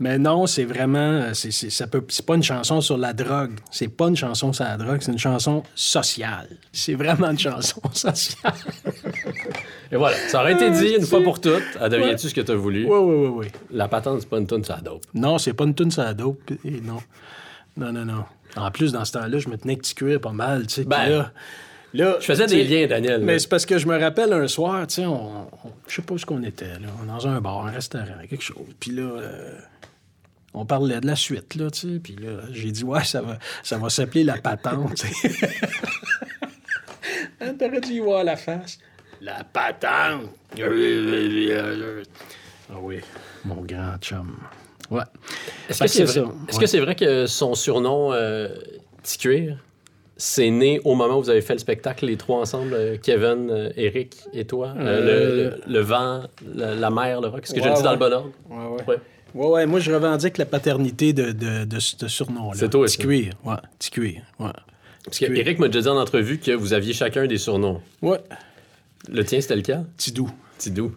Mais 0.00 0.16
non, 0.18 0.46
c'est 0.46 0.64
vraiment, 0.64 1.28
c'est, 1.32 1.50
c'est, 1.50 1.70
ça 1.70 1.86
peut, 1.88 2.04
c'est 2.08 2.24
pas 2.24 2.34
une 2.36 2.42
chanson 2.42 2.80
sur 2.80 2.96
la 2.96 3.12
drogue. 3.12 3.52
C'est 3.70 3.88
pas 3.88 4.06
une 4.08 4.16
chanson 4.16 4.52
sur 4.52 4.62
la 4.64 4.76
drogue, 4.76 4.98
c'est 5.00 5.10
une 5.12 5.18
chanson 5.18 5.62
sociale. 5.74 6.48
C'est 6.72 6.94
vraiment 6.94 7.30
une 7.30 7.38
chanson 7.38 7.80
sociale. 7.92 8.52
Et 9.90 9.96
voilà, 9.96 10.16
ça 10.28 10.40
aurait 10.40 10.52
été 10.52 10.70
dit 10.70 10.94
une 10.98 11.04
fois 11.06 11.22
pour 11.22 11.40
toutes. 11.40 11.62
Ah, 11.80 11.88
Deviens-tu 11.88 12.12
Ouais. 12.12 12.30
ce 12.30 12.34
que 12.34 12.40
tu 12.42 12.52
as 12.52 12.54
voulu? 12.56 12.84
Oui, 12.84 12.96
oui, 12.98 13.14
oui, 13.16 13.28
oui. 13.38 13.46
La 13.72 13.88
patente, 13.88 14.20
c'est 14.20 14.28
pas 14.28 14.38
une 14.38 14.46
tonne, 14.46 14.62
ça 14.64 14.78
dope. 14.82 15.02
Non, 15.14 15.38
c'est 15.38 15.52
pas 15.52 15.64
une 15.64 15.74
tune 15.74 15.90
sur 15.90 16.02
la 16.02 16.14
dope. 16.14 16.50
Et 16.64 16.80
non. 16.80 16.98
Non, 17.76 17.92
non, 17.92 18.04
non. 18.04 18.24
En 18.56 18.70
plus, 18.70 18.92
dans 18.92 19.04
ce 19.04 19.12
temps-là, 19.12 19.38
je 19.38 19.48
me 19.48 19.56
tenais 19.56 19.72
avec 19.74 19.82
petit 19.82 19.94
cuir 19.94 20.20
pas 20.20 20.32
mal, 20.32 20.66
tu 20.66 20.74
sais. 20.74 20.84
Ben, 20.84 21.08
là, 21.08 21.32
là, 21.94 22.16
Je 22.20 22.24
faisais 22.24 22.46
tu 22.46 22.54
des 22.56 22.64
liens, 22.64 22.86
Daniel. 22.86 23.22
Mais 23.22 23.38
c'est 23.38 23.48
parce 23.48 23.66
que 23.66 23.78
je 23.78 23.86
me 23.86 23.98
rappelle 23.98 24.32
un 24.32 24.48
soir, 24.48 24.86
tu 24.86 24.94
sais, 24.96 25.06
on, 25.06 25.42
on- 25.46 25.72
je 25.86 25.94
sais 25.96 26.02
pas 26.02 26.14
où 26.14 26.18
qu'on 26.18 26.42
était, 26.42 26.66
là. 26.78 26.88
Dans 27.06 27.26
un 27.28 27.40
bar, 27.40 27.66
un 27.66 27.70
restaurant, 27.70 28.06
quelque 28.28 28.42
chose. 28.42 28.56
Puis 28.80 28.90
là, 28.92 29.02
euh, 29.02 29.58
on 30.54 30.64
parlait 30.66 31.00
de 31.00 31.06
la 31.06 31.14
suite, 31.16 31.54
là, 31.54 31.70
tu 31.70 31.80
sais. 31.94 31.98
Puis 32.00 32.16
là, 32.16 32.40
j'ai 32.50 32.72
dit, 32.72 32.84
ouais, 32.84 33.04
ça 33.04 33.22
va, 33.22 33.38
ça 33.62 33.76
va 33.78 33.90
s'appeler 33.90 34.24
la 34.24 34.38
patente, 34.38 34.94
tu. 34.94 35.06
Hein, 37.40 37.54
T'aurais 37.58 37.80
dû 37.80 37.92
y 37.92 38.00
voir 38.00 38.24
la 38.24 38.36
face. 38.36 38.78
La 39.20 39.44
patente. 39.44 40.30
Ah 42.70 42.76
oui, 42.82 43.00
mon 43.46 43.62
grand 43.62 43.96
chum. 43.98 44.36
Ouais. 44.90 45.02
Est-ce 45.68 45.80
que 45.80 45.88
c'est 45.88 46.04
vrai, 46.04 46.20
ouais. 46.20 46.58
que 46.60 46.66
c'est 46.66 46.80
vrai 46.80 46.94
que 46.94 47.26
son 47.26 47.54
surnom, 47.54 48.12
euh, 48.12 48.48
Petit 49.02 49.18
Cuir, 49.18 49.58
c'est 50.16 50.50
né 50.50 50.80
au 50.84 50.94
moment 50.94 51.18
où 51.18 51.22
vous 51.22 51.30
avez 51.30 51.42
fait 51.42 51.52
le 51.52 51.58
spectacle, 51.58 52.06
les 52.06 52.16
trois 52.16 52.40
ensemble, 52.40 52.72
euh, 52.74 52.96
Kevin, 53.00 53.50
euh, 53.50 53.70
Eric 53.76 54.16
et 54.32 54.44
toi? 54.46 54.74
Euh, 54.78 55.00
le, 55.00 55.44
le- 55.66 55.72
le 55.72 55.80
vent, 55.80 56.22
la, 56.54 56.74
la 56.74 56.90
mer, 56.90 57.20
le 57.20 57.28
rock. 57.28 57.44
Est-ce 57.44 57.54
que 57.54 57.62
je 57.62 57.68
le 57.68 57.74
dis 57.74 57.82
dans 57.82 57.92
le 57.92 57.98
bon 57.98 58.12
ordre? 58.12 58.32
Ouais, 58.50 58.84
ouais. 58.88 58.98
Ouais. 59.34 59.66
Moi, 59.66 59.78
je 59.78 59.92
revendique 59.92 60.38
la 60.38 60.46
paternité 60.46 61.12
de, 61.12 61.32
de, 61.32 61.64
de 61.66 61.78
ce 61.80 62.08
surnom-là. 62.08 62.56
C'est 62.58 62.70
toi, 62.70 62.86
Petit 62.86 62.96
ça. 62.96 63.02
cuir, 63.02 63.32
ouais. 63.44 63.54
Petit 63.78 63.90
cuir, 63.90 64.22
ouais. 64.40 64.50
Parce 65.04 65.18
que. 65.18 65.26
Eric 65.26 65.58
m'a 65.58 65.68
déjà 65.68 65.82
dit 65.82 65.88
en 65.88 65.98
entrevue 66.00 66.38
que 66.38 66.50
vous 66.52 66.72
aviez 66.72 66.94
chacun 66.94 67.26
des 67.26 67.36
surnoms. 67.38 67.80
Ouais. 68.02 68.18
Le 69.10 69.24
tien, 69.24 69.40
c'était 69.40 69.56
lequel? 69.56 69.84
Tidou. 69.98 70.30
Tidou. 70.56 70.92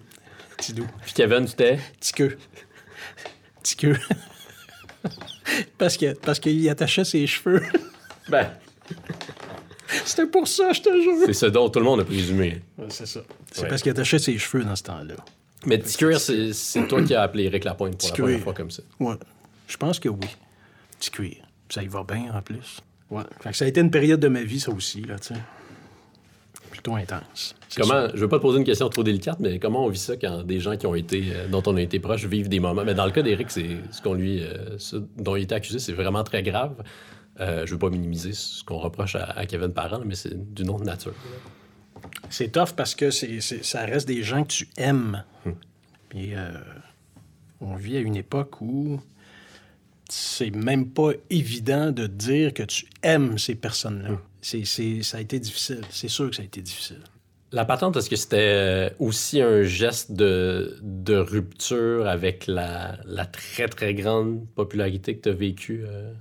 Tidou. 0.58 0.86
Puis 1.04 1.14
Kevin, 1.14 1.46
tu 1.46 1.54
t'es? 1.56 1.78
Petit 2.00 2.14
queue. 3.78 3.98
parce 5.78 5.98
que 5.98 6.14
parce 6.14 6.40
qu'il 6.40 6.68
attachait 6.70 7.04
ses 7.04 7.26
cheveux. 7.28 7.62
Ben, 8.30 8.50
C'était 10.06 10.28
pour 10.28 10.48
ça, 10.48 10.72
je 10.74 10.82
te 10.82 10.90
jure. 11.02 11.26
c'est 11.26 11.34
ce 11.34 11.46
dont 11.48 11.70
tout 11.70 11.80
le 11.80 11.86
monde 11.86 12.00
a 12.02 12.06
présumé. 12.06 12.62
Ouais, 12.78 12.86
c'est 12.90 13.06
ça. 13.06 13.22
C'est 13.52 13.64
Ouais. 13.64 13.68
parce 13.70 13.82
qu'il 13.82 13.92
attachait 13.92 14.20
ses 14.20 14.38
cheveux 14.38 14.64
dans 14.64 14.76
ce 14.76 14.84
temps-là. 14.84 15.16
Mais 15.66 15.78
Petit 15.78 15.98
Cuir, 15.98 16.20
c'est 16.20 16.88
toi 16.88 17.04
qui 17.04 17.14
as 17.14 17.22
appelé 17.24 17.44
Eric 17.46 17.64
Lapointe 17.66 17.98
pour 17.98 18.08
la 18.08 18.14
Petit 18.14 18.22
première 18.22 18.40
fois 18.40 18.54
comme 18.54 18.72
ça. 18.72 18.84
Ouais. 19.00 19.16
Je 19.68 19.78
pense 19.78 20.00
que 20.00 20.10
oui. 20.10 20.28
Petit 21.00 21.12
cuir. 21.12 21.36
Ça 21.70 21.84
y 21.84 21.88
va 21.88 22.04
bien 22.04 22.34
en 22.34 22.42
plus. 22.42 22.80
Ouais. 23.10 23.24
Fait 23.42 23.52
que 23.52 23.58
ça 23.58 23.66
a 23.66 23.68
été 23.68 23.80
une 23.82 23.92
période 23.92 24.20
de 24.20 24.28
ma 24.28 24.42
vie, 24.44 24.60
ça 24.60 24.72
aussi, 24.72 25.02
là, 25.02 25.20
tu 25.20 25.34
sais. 25.34 25.40
Plutôt 26.84 26.96
intense. 26.96 27.56
Comment, 27.76 28.08
sûr. 28.08 28.12
je 28.16 28.20
veux 28.22 28.28
pas 28.28 28.38
te 28.38 28.42
poser 28.42 28.60
une 28.60 28.66
question 28.66 28.90
trop 28.90 29.04
délicate, 29.04 29.40
mais 29.40 29.60
comment 29.60 29.86
on 29.86 29.90
vit 29.90 30.00
ça 30.00 30.18
quand 30.18 30.44
des 30.44 30.60
gens 30.60 30.78
qui 30.78 30.88
ont 30.88 30.96
été, 30.96 31.26
euh, 31.34 31.48
dont 31.48 31.64
on 31.68 31.76
a 31.76 31.82
été 31.82 32.00
proche 32.00 32.26
vivent 32.26 32.50
des 32.50 32.60
moments? 32.60 32.84
Mais 32.84 32.96
dans 32.96 33.06
le 33.06 33.12
cas 33.12 33.22
d'Éric, 33.22 33.52
c'est 33.52 33.78
ce 33.92 34.02
qu'on 34.02 34.14
lui, 34.14 34.42
euh, 34.42 34.78
ce 34.78 34.98
dont 35.18 35.36
il 35.36 35.44
était 35.44 35.56
accusé, 35.56 35.80
c'est 35.80 35.94
vraiment 35.94 36.24
très 36.24 36.44
grave. 36.44 36.76
Euh, 37.40 37.66
je 37.66 37.72
veux 37.72 37.80
pas 37.80 37.90
minimiser 37.90 38.34
ce 38.34 38.64
qu'on 38.64 38.78
reproche 38.78 39.16
à, 39.16 39.24
à 39.24 39.46
Kevin 39.46 39.74
Parent, 39.74 40.02
mais 40.06 40.16
c'est 40.16 40.54
d'une 40.54 40.70
autre 40.70 40.84
nature. 40.84 41.14
C'est 42.30 42.52
tough 42.52 42.74
parce 42.76 42.96
que 42.96 43.12
c'est, 43.12 43.42
ça 43.42 43.86
reste 43.86 44.08
des 44.08 44.24
gens 44.24 44.44
que 44.44 44.50
tu 44.50 44.68
aimes. 44.78 45.24
Puis 46.10 46.36
euh, 46.36 46.52
on 47.60 47.76
vit 47.76 47.98
à 47.98 48.00
une 48.00 48.16
époque 48.16 48.62
où 48.62 49.00
c'est 50.10 50.52
même 50.52 50.90
pas 50.90 51.12
évident 51.30 51.92
de 51.92 52.08
dire 52.08 52.54
que 52.54 52.64
tu 52.64 52.86
aimes 53.02 53.38
ces 53.38 53.56
personnes-là. 53.56 54.20
C'est, 54.42 54.66
c'est- 54.66 55.04
ça 55.04 55.18
a 55.18 55.22
été 55.22 55.40
difficile. 55.40 55.82
C'est 55.90 56.08
sûr 56.08 56.30
que 56.30 56.36
ça 56.36 56.42
a 56.42 56.46
été 56.46 56.62
difficile. 56.62 57.00
La 57.54 57.66
patente, 57.66 57.98
est-ce 57.98 58.10
que 58.10 58.16
c'était 58.16 58.38
euh, 58.40 58.90
aussi 59.00 59.42
un 59.42 59.62
geste 59.64 60.14
de, 60.14 60.78
de 60.82 61.16
rupture 61.18 62.08
avec 62.08 62.48
la, 62.48 62.98
la 63.06 63.26
très, 63.26 63.68
très 63.68 63.94
grande 63.94 64.48
popularité 64.56 65.18
que 65.18 65.24
tu 65.24 65.30
as 65.30 65.34
vécue 65.34 65.84
euh, 65.86 66.14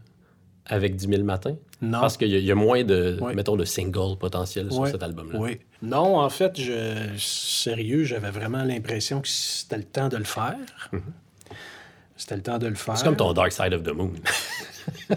avec 0.66 0.97
10 0.97 1.07
000 1.07 1.23
matins? 1.23 1.57
Non. 1.81 2.01
Parce 2.01 2.16
qu'il 2.16 2.29
y, 2.29 2.35
a- 2.35 2.39
il 2.39 2.45
y 2.45 2.51
a 2.51 2.57
moins 2.57 2.83
de, 2.83 3.18
mettons, 3.35 3.57
de 3.57 3.64
singles 3.64 4.18
potentiels 4.18 4.71
sur 4.73 4.87
cet 4.89 5.03
album-là. 5.05 5.39
Oui. 5.39 5.61
Non, 5.83 6.18
en 6.18 6.29
fait, 6.31 6.61
je, 6.61 7.07
sérieux, 7.16 8.03
j'avais 8.05 8.31
vraiment 8.33 8.64
l'impression 8.64 9.21
que 9.23 9.29
c'était 9.29 9.79
le 9.79 9.85
temps 9.85 10.09
de 10.09 10.16
le 10.16 10.25
faire. 10.25 10.57
C'était 12.16 12.37
le 12.37 12.43
temps 12.43 12.59
de 12.59 12.66
le 12.66 12.75
faire. 12.75 12.95
Mm-hmm. 12.95 12.99
C'est 12.99 13.05
comme 13.05 13.16
ton 13.16 13.33
Dark 13.33 13.53
Side 13.53 13.73
of 13.73 13.83
the 13.85 13.95
Moon. 13.95 14.12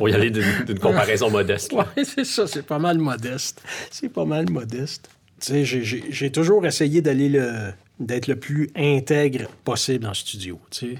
Pour 0.00 0.08
y 0.08 0.14
aller 0.14 0.30
d'une 0.30 0.78
comparaison 0.78 1.30
modeste. 1.30 1.72
Oui, 1.74 2.04
c'est 2.06 2.24
ça, 2.24 2.46
c'est 2.46 2.64
pas 2.64 2.78
mal 2.78 2.96
modeste. 2.96 3.62
C'est 3.90 4.08
pas 4.08 4.24
mal 4.24 4.48
modeste. 4.50 5.10
Tu 5.40 5.64
sais, 5.64 5.64
j'ai- 5.64 6.32
toujours 6.32 6.64
essayé 6.66 7.02
d'aller 7.02 7.28
le 7.28 7.72
d'être 7.98 8.28
le 8.28 8.36
plus 8.36 8.70
intègre 8.74 9.46
possible 9.62 10.06
en 10.06 10.14
studio, 10.14 10.58
tu 10.70 10.94
sais. 10.94 10.98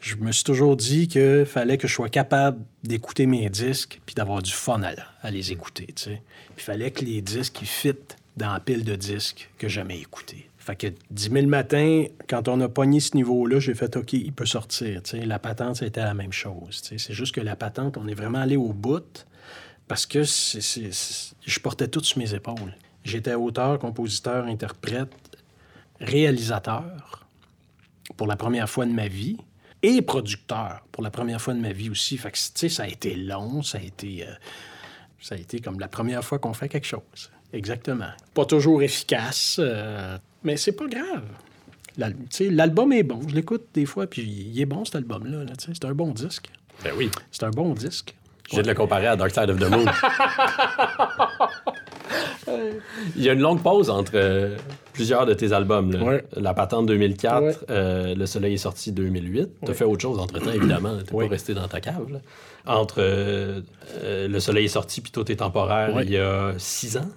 Je 0.00 0.16
me 0.16 0.32
suis 0.32 0.44
toujours 0.44 0.76
dit 0.76 1.08
qu'il 1.08 1.46
fallait 1.46 1.78
que 1.78 1.88
je 1.88 1.94
sois 1.94 2.10
capable 2.10 2.58
d'écouter 2.84 3.24
mes 3.24 3.48
disques 3.48 4.00
puis 4.04 4.14
d'avoir 4.14 4.42
du 4.42 4.50
fun 4.52 4.82
à, 4.82 4.92
à 5.22 5.30
les 5.30 5.50
écouter, 5.50 5.86
tu 5.96 6.02
sais. 6.02 6.22
Puis 6.54 6.62
fallait 6.64 6.90
que 6.90 7.04
les 7.06 7.22
disques 7.22 7.58
ils 7.62 7.66
fitent 7.68 8.18
dans 8.36 8.52
la 8.52 8.60
pile 8.60 8.84
de 8.84 8.96
disques 8.96 9.48
que 9.58 9.66
j'aimais 9.68 9.98
écouter. 9.98 10.46
Fait 10.64 10.76
que 10.76 10.86
10 11.10 11.30
000 11.32 11.46
matins, 11.48 12.04
quand 12.28 12.46
on 12.46 12.60
a 12.60 12.68
pogné 12.68 13.00
ce 13.00 13.16
niveau-là, 13.16 13.58
j'ai 13.58 13.74
fait 13.74 13.96
OK, 13.96 14.12
il 14.12 14.32
peut 14.32 14.46
sortir. 14.46 15.02
La 15.12 15.40
patente, 15.40 15.74
c'était 15.76 16.04
la 16.04 16.14
même 16.14 16.32
chose. 16.32 16.82
C'est 16.84 17.12
juste 17.12 17.34
que 17.34 17.40
la 17.40 17.56
patente, 17.56 17.96
on 17.96 18.06
est 18.06 18.14
vraiment 18.14 18.38
allé 18.38 18.56
au 18.56 18.72
bout 18.72 19.26
parce 19.88 20.06
que 20.06 20.22
c'est- 20.22 20.60
je 21.44 21.58
portais 21.58 21.88
tout 21.88 22.04
sur 22.04 22.18
mes 22.18 22.32
épaules. 22.32 22.76
J'étais 23.02 23.34
auteur, 23.34 23.80
compositeur, 23.80 24.44
interprète, 24.46 25.12
réalisateur 25.98 27.26
pour 28.16 28.28
la 28.28 28.36
première 28.36 28.70
fois 28.70 28.86
de 28.86 28.92
ma 28.92 29.08
vie 29.08 29.38
et 29.82 30.00
producteur 30.00 30.86
pour 30.92 31.02
la 31.02 31.10
première 31.10 31.40
fois 31.40 31.54
de 31.54 31.60
ma 31.60 31.72
vie 31.72 31.90
aussi. 31.90 32.16
Fait 32.18 32.30
que, 32.30 32.38
ça 32.68 32.84
a 32.84 32.86
été 32.86 33.16
long, 33.16 33.62
ça 33.62 33.78
a 33.78 33.80
été, 33.80 34.28
euh, 34.28 34.32
ça 35.20 35.34
a 35.34 35.58
comme 35.58 35.80
la 35.80 35.88
première 35.88 36.22
fois 36.22 36.38
qu'on 36.38 36.54
fait 36.54 36.68
quelque 36.68 36.86
chose. 36.86 37.32
Exactement. 37.52 38.10
Pas 38.32 38.46
toujours 38.46 38.82
efficace, 38.82 39.56
euh, 39.58 40.16
mais 40.44 40.56
c'est 40.56 40.72
pas 40.72 40.86
grave. 40.86 41.22
L'album 42.40 42.92
est 42.92 43.02
bon. 43.02 43.20
Je 43.28 43.34
l'écoute 43.34 43.64
des 43.74 43.84
fois, 43.86 44.06
puis 44.06 44.22
il 44.22 44.60
est 44.60 44.66
bon, 44.66 44.84
cet 44.84 44.96
album-là. 44.96 45.44
là, 45.44 45.52
c'est 45.58 45.84
un 45.84 45.94
bon 45.94 46.08
disque. 46.12 46.48
Ben 46.82 46.92
oui. 46.96 47.10
C'est 47.30 47.44
un 47.44 47.50
bon 47.50 47.74
disque. 47.74 48.14
Je 48.48 48.56
viens 48.56 48.62
de 48.62 48.68
le 48.68 48.74
comparer 48.74 49.06
à 49.06 49.16
Dark 49.16 49.30
Side 49.32 49.48
of 49.50 49.58
the 49.58 49.70
Moon. 49.70 49.84
Il 53.16 53.22
y 53.22 53.28
a 53.28 53.32
une 53.32 53.40
longue 53.40 53.62
pause 53.62 53.88
entre 53.88 54.12
euh, 54.14 54.56
plusieurs 54.92 55.26
de 55.26 55.34
tes 55.34 55.52
albums. 55.52 55.92
là. 55.92 56.02
Ouais. 56.02 56.24
La 56.36 56.52
Patente 56.54 56.86
2004, 56.86 57.42
Ouais. 57.42 57.56
euh, 57.70 58.14
Le 58.14 58.26
Soleil 58.26 58.54
est 58.54 58.58
sorti 58.58 58.92
2008. 58.92 59.48
Tu 59.60 59.64
as 59.64 59.68
Ouais. 59.68 59.74
fait 59.74 59.84
autre 59.84 60.02
chose 60.02 60.18
entre-temps, 60.18 60.50
évidemment. 60.52 60.98
Tu 61.06 61.14
Ouais. 61.14 61.24
pas 61.26 61.30
resté 61.30 61.54
dans 61.54 61.68
ta 61.68 61.80
cave. 61.80 62.10
là. 62.10 62.18
Entre 62.66 62.96
euh, 62.98 63.60
Le 64.02 64.40
Soleil 64.40 64.66
est 64.66 64.68
sorti 64.68 65.00
puis 65.00 65.12
Tout 65.12 65.30
est 65.30 65.36
temporaire, 65.36 65.94
Ouais. 65.94 66.04
il 66.04 66.10
y 66.12 66.18
a 66.18 66.52
six 66.58 66.96
ans, 66.96 67.08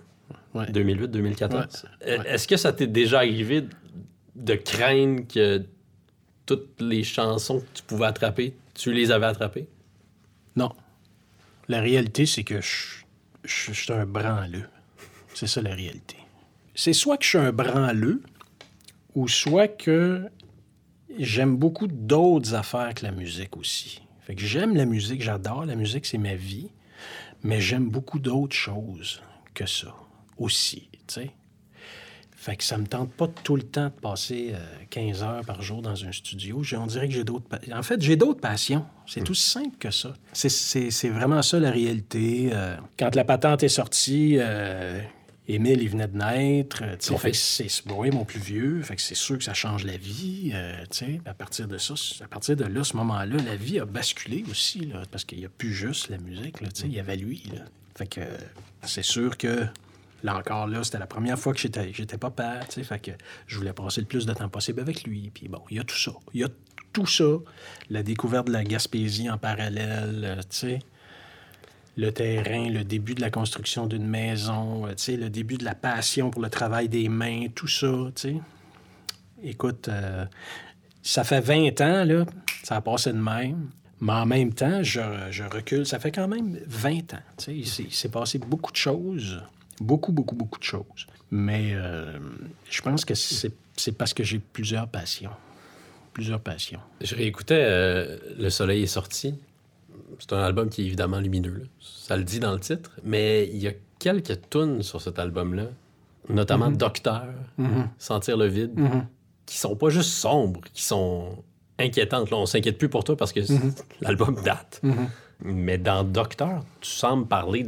Ouais. 0.56 0.66
2008-2014. 0.72 1.54
Ouais. 1.54 1.90
Euh, 2.08 2.24
Est-ce 2.24 2.48
que 2.48 2.58
ça 2.58 2.74
t'est 2.74 2.88
déjà 2.88 3.18
arrivé 3.20 3.66
de 4.36 4.56
craindre 4.56 5.28
que 5.28 5.64
toutes 6.48 6.80
les 6.82 7.04
chansons 7.04 7.60
que 7.60 7.66
tu 7.74 7.84
pouvais 7.84 8.06
attraper, 8.08 8.56
tu 8.74 8.92
les 8.94 9.12
avais 9.12 9.26
attrapées? 9.28 9.68
Non. 10.56 10.72
La 11.68 11.82
réalité, 11.82 12.26
c'est 12.26 12.44
que 12.44 12.62
je, 12.62 13.04
je- 13.44 13.72
je 13.72 13.84
suis 13.84 13.94
un 13.94 14.06
branleux. 14.06 14.68
C'est 15.34 15.48
ça 15.48 15.62
la 15.62 15.76
réalité. 15.76 16.16
C'est 16.74 16.94
soit 16.94 17.18
que 17.18 17.24
je 17.26 17.30
suis 17.30 17.38
un 17.38 17.52
branleux, 17.52 18.22
ou 19.16 19.28
soit 19.28 19.68
que 19.68 20.24
j'aime 21.18 21.56
beaucoup 21.58 21.88
d'autres 21.88 22.54
affaires 22.54 22.94
que 22.94 23.04
la 23.04 23.12
musique 23.12 23.56
aussi. 23.58 24.02
Fait 24.22 24.36
que 24.36 24.42
j'aime 24.42 24.76
la 24.76 24.86
musique, 24.86 25.22
j'adore 25.22 25.66
la 25.66 25.76
musique, 25.76 26.06
c'est 26.06 26.18
ma 26.18 26.36
vie, 26.36 26.70
mais 27.44 27.62
j'aime 27.62 27.90
beaucoup 27.90 28.20
d'autres 28.20 28.56
choses 28.56 29.22
que 29.54 29.66
ça 29.66 29.94
aussi, 30.38 30.90
tu 31.08 31.14
sais. 31.16 31.32
Fait 32.38 32.56
que 32.58 32.64
ça 32.64 32.78
me 32.78 32.86
tente 32.86 33.12
pas 33.14 33.28
tout 33.28 33.56
le 33.56 33.64
temps 33.64 33.86
de 33.88 34.00
passer 34.02 34.52
euh, 34.54 34.60
15 34.92 35.24
heures 35.24 35.46
par 35.46 35.64
jour 35.64 35.82
dans 35.82 36.06
un 36.06 36.12
studio. 36.12 36.62
On 36.78 36.86
dirait 36.86 37.08
que 37.08 37.14
j'ai 37.16 37.24
d'autres... 37.24 37.48
pa- 37.48 37.60
En 37.74 37.82
fait, 37.82 38.00
j'ai 38.02 38.18
d'autres 38.18 38.40
passions. 38.40 38.86
C'est 39.08 39.28
aussi 39.32 39.50
simple 39.50 39.76
que 39.80 39.90
ça. 39.90 40.14
C'est- 40.32 40.50
vraiment 41.10 41.42
ça, 41.42 41.60
la 41.60 41.72
réalité. 41.72 42.50
Euh, 42.54 42.76
quand 43.00 43.16
la 43.16 43.24
patente 43.24 43.64
est 43.64 43.68
sortie, 43.70 44.36
euh, 44.38 45.02
Émile, 45.48 45.82
il 45.82 45.90
venait 45.90 46.08
de 46.08 46.18
naître. 46.18 46.84
euh, 46.84 46.96
fait 47.18 47.34
c'est 47.34 47.68
mon 48.12 48.26
plus 48.26 48.40
vieux. 48.40 48.82
Fait 48.84 48.96
que 48.96 49.02
c'est 49.02 49.16
sûr 49.16 49.40
que 49.40 49.44
ça 49.44 49.56
change 49.56 49.84
la 49.84 49.98
vie. 49.98 50.52
euh, 50.54 50.84
à 51.26 51.34
partir 51.34 51.68
de 51.68 51.80
ça, 51.80 51.96
à 52.24 52.28
partir 52.28 52.56
de 52.56 52.66
là, 52.66 52.84
ce 52.84 52.96
moment-là, 52.98 53.38
la 53.44 53.56
vie 53.56 53.80
a 53.80 53.86
basculé 53.86 54.44
aussi. 54.52 54.82
Là, 54.86 55.02
parce 55.10 55.24
qu'il 55.24 55.40
n'y 55.40 55.46
a 55.46 55.50
plus 55.50 55.74
juste 55.74 56.10
la 56.10 56.20
musique. 56.20 56.62
Là, 56.62 56.70
il 56.84 56.94
y 56.94 57.00
avait 57.00 57.18
lui. 57.18 57.42
Là. 57.54 57.62
Fait 57.96 58.06
que 58.08 58.22
euh, 58.22 58.26
c'est 58.84 59.04
sûr 59.06 59.36
que 59.38 59.66
Là 60.26 60.38
encore, 60.38 60.66
là, 60.66 60.84
c'était 60.84 60.98
la 60.98 61.06
première 61.06 61.38
fois 61.38 61.54
que 61.54 61.60
j'étais, 61.60 61.94
j'étais 61.94 62.18
papa, 62.18 62.62
tu 62.68 62.84
sais, 62.84 63.00
que 63.00 63.12
je 63.46 63.58
voulais 63.60 63.74
passer 63.74 64.02
le 64.02 64.08
plus 64.08 64.26
de 64.26 64.34
temps 64.34 64.50
possible 64.50 64.80
avec 64.80 65.04
lui. 65.04 65.30
Puis 65.32 65.48
bon, 65.48 65.62
il 65.70 65.78
y 65.78 65.80
a 65.80 65.84
tout 65.84 66.00
ça. 66.00 66.14
Il 66.34 66.42
y 66.42 66.44
a 66.44 66.48
tout 66.94 67.06
ça. 67.06 67.26
La 67.92 68.02
découverte 68.02 68.48
de 68.48 68.52
la 68.52 68.64
Gaspésie 68.64 69.30
en 69.30 69.38
parallèle, 69.38 70.22
euh, 70.24 70.42
tu 70.50 70.58
sais. 70.58 70.80
Le 71.96 72.12
terrain, 72.12 72.68
le 72.72 72.84
début 72.84 73.14
de 73.14 73.22
la 73.22 73.30
construction 73.30 73.86
d'une 73.86 74.08
maison, 74.08 74.88
euh, 74.88 74.96
tu 74.96 75.04
sais, 75.04 75.16
le 75.16 75.30
début 75.30 75.58
de 75.58 75.64
la 75.64 75.76
passion 75.76 76.32
pour 76.32 76.42
le 76.42 76.50
travail 76.50 76.90
des 76.90 77.08
mains, 77.08 77.46
tout 77.54 77.68
ça, 77.68 77.86
tu 78.16 78.22
sais. 78.22 78.36
Écoute, 79.44 79.90
euh, 79.90 80.26
ça 81.04 81.24
fait 81.24 81.40
20 81.40 81.82
ans, 81.82 82.04
là, 82.04 82.26
ça 82.64 82.78
a 82.78 82.82
passé 82.82 83.14
de 83.14 83.20
même. 83.20 83.70
Mais 84.02 84.14
en 84.14 84.26
même 84.26 84.54
temps, 84.54 84.82
je, 84.82 85.02
je 85.30 85.44
recule. 85.44 85.86
Ça 85.86 86.00
fait 86.00 86.12
quand 86.12 86.28
même 86.28 86.58
20 86.66 87.14
ans. 87.14 87.48
il 87.48 87.68
s'est 87.68 88.10
passé 88.10 88.40
beaucoup 88.40 88.72
de 88.72 88.78
choses. 88.78 89.40
Beaucoup, 89.82 90.12
beaucoup, 90.12 90.36
beaucoup 90.36 90.60
de 90.60 90.64
choses. 90.64 91.08
Mais 91.32 91.72
euh, 91.74 92.18
je 92.70 92.82
pense 92.82 93.04
que 93.06 93.14
c'est 93.16 93.52
c'est 93.78 93.92
parce 93.92 94.14
que 94.14 94.24
j'ai 94.24 94.40
plusieurs 94.40 94.88
passions. 94.88 95.32
Plusieurs 96.14 96.40
passions. 96.40 96.80
Je 97.02 97.14
réécoutais 97.14 97.62
euh, 97.68 98.18
Le 98.38 98.50
Soleil 98.50 98.84
est 98.84 98.88
sorti. 98.88 99.36
C'est 100.20 100.32
un 100.32 100.40
album 100.42 100.70
qui 100.70 100.82
est 100.82 100.86
évidemment 100.86 101.20
lumineux. 101.20 101.54
là. 101.58 101.66
Ça 101.82 102.16
le 102.16 102.24
dit 102.24 102.40
dans 102.40 102.54
le 102.54 102.60
titre. 102.60 102.92
Mais 103.04 103.50
il 103.52 103.58
y 103.58 103.68
a 103.68 103.74
quelques 104.00 104.50
tunes 104.50 104.82
sur 104.82 105.02
cet 105.02 105.20
album-là, 105.20 105.66
notamment 106.30 106.72
Docteur, 106.72 107.26
Sentir 107.98 108.38
le 108.38 108.48
vide, 108.48 108.80
qui 109.46 109.58
sont 109.58 109.76
pas 109.76 109.90
juste 109.90 110.12
sombres, 110.12 110.62
qui 110.74 110.84
sont 110.84 111.44
inquiétantes. 111.78 112.30
Là, 112.32 112.38
on 112.38 112.46
s'inquiète 112.46 112.78
plus 112.78 112.88
pour 112.90 113.04
toi 113.04 113.18
parce 113.18 113.34
que 113.34 113.42
l'album 114.02 114.36
date. 114.42 114.82
Mais 115.44 115.78
dans 115.78 116.06
Docteur, 116.06 116.64
tu 116.80 116.90
sembles 116.92 117.28
parler 117.28 117.66